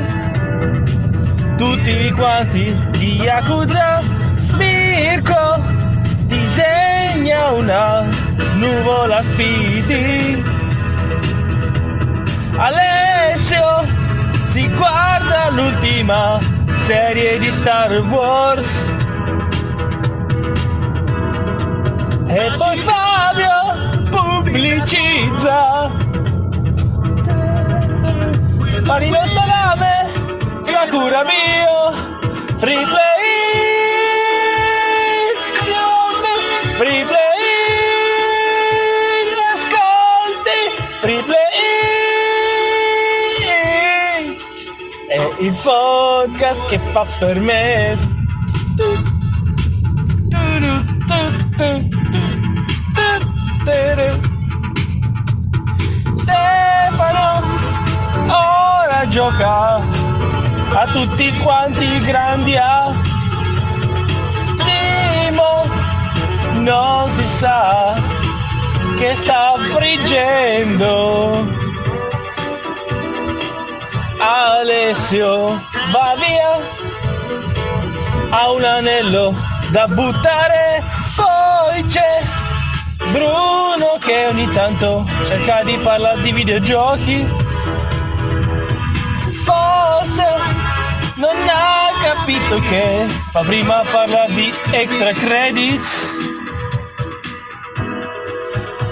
tutti 1.57 2.11
quanti 2.11 2.75
di 2.97 3.15
Yakuza. 3.21 4.01
Mirko 4.57 5.59
disegna 6.27 7.51
una 7.51 8.05
nuvola 8.55 9.23
spiti 9.23 10.43
Alessio 12.57 13.87
si 14.43 14.67
guarda 14.75 15.49
l'ultima 15.49 16.39
serie 16.85 17.39
di 17.39 17.49
Star 17.49 17.91
Wars. 18.01 18.85
E 22.33 22.49
poi 22.57 22.77
Fabio 22.77 24.07
pubblicizza. 24.09 25.91
Marino 28.85 29.27
Salame, 29.27 30.09
la 30.71 30.87
cura 30.89 31.23
mio, 31.25 31.91
free 32.55 32.85
play. 32.85 33.19
Free 36.77 37.05
play, 37.05 37.43
ascolti, 39.53 40.59
free 40.99 41.23
play. 41.23 41.37
È 45.09 45.19
il 45.39 45.53
podcast 45.61 46.65
che 46.67 46.79
fa 46.91 47.05
per 47.19 47.39
me. 47.39 48.10
Stefano 56.15 57.41
ora 58.27 59.07
gioca 59.07 59.75
a 59.75 60.87
tutti 60.91 61.31
quanti 61.37 61.99
grandi 61.99 62.57
a. 62.57 62.91
Simo 64.57 65.65
non 66.53 67.09
si 67.11 67.25
sa 67.37 67.95
che 68.97 69.15
sta 69.15 69.53
friggendo. 69.73 71.59
Alessio 74.17 75.61
va 75.91 76.15
via 76.17 76.59
ha 78.33 78.51
un 78.51 78.63
anello 78.63 79.35
da 79.71 79.87
buttare 79.87 80.83
poi 81.15 81.83
c'è 81.85 82.21
Bruno 83.11 83.97
che 83.99 84.27
ogni 84.27 84.49
tanto 84.51 85.05
cerca 85.25 85.63
di 85.63 85.77
parlare 85.77 86.21
di 86.21 86.31
videogiochi. 86.31 87.27
Forse 89.43 90.25
non 91.15 91.35
ha 91.47 91.89
capito 92.01 92.59
che 92.69 93.05
fa 93.31 93.41
prima 93.41 93.83
parlare 93.91 94.33
di 94.33 94.53
extra 94.71 95.11
credits. 95.11 96.15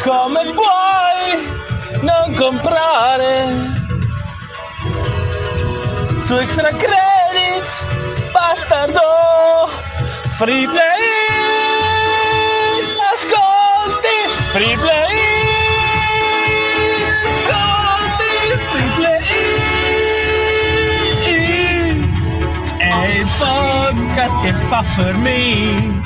Come 0.03 0.43
puoi 0.53 2.01
non 2.01 2.33
comprare? 2.35 3.77
Su 6.19 6.35
extra 6.35 6.69
credits 6.71 7.87
bastardo 8.31 9.69
free 10.37 10.67
play 10.67 11.07
ascolti 13.13 13.58
free 14.51 14.75
play. 14.77 15.13
Ascolti 17.49 18.57
free 18.71 18.91
play 18.95 19.21
è 22.77 23.05
il 23.19 23.27
podcast 23.39 24.41
che 24.41 24.53
fa 24.69 24.83
per 24.95 25.15
me. 25.17 25.97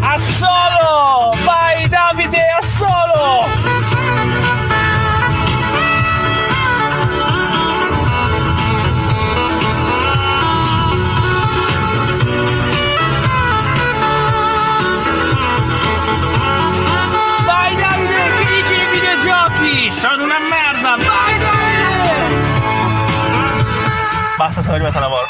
A 0.00 0.18
solo 0.18 1.34
vai 1.44 1.88
Davide 1.88 2.50
a 2.50 2.62
solo 2.62 4.03
Basta, 24.36 24.62
sono 24.62 24.74
arrivato 24.74 24.98
a 24.98 25.00
lavoro. 25.00 25.22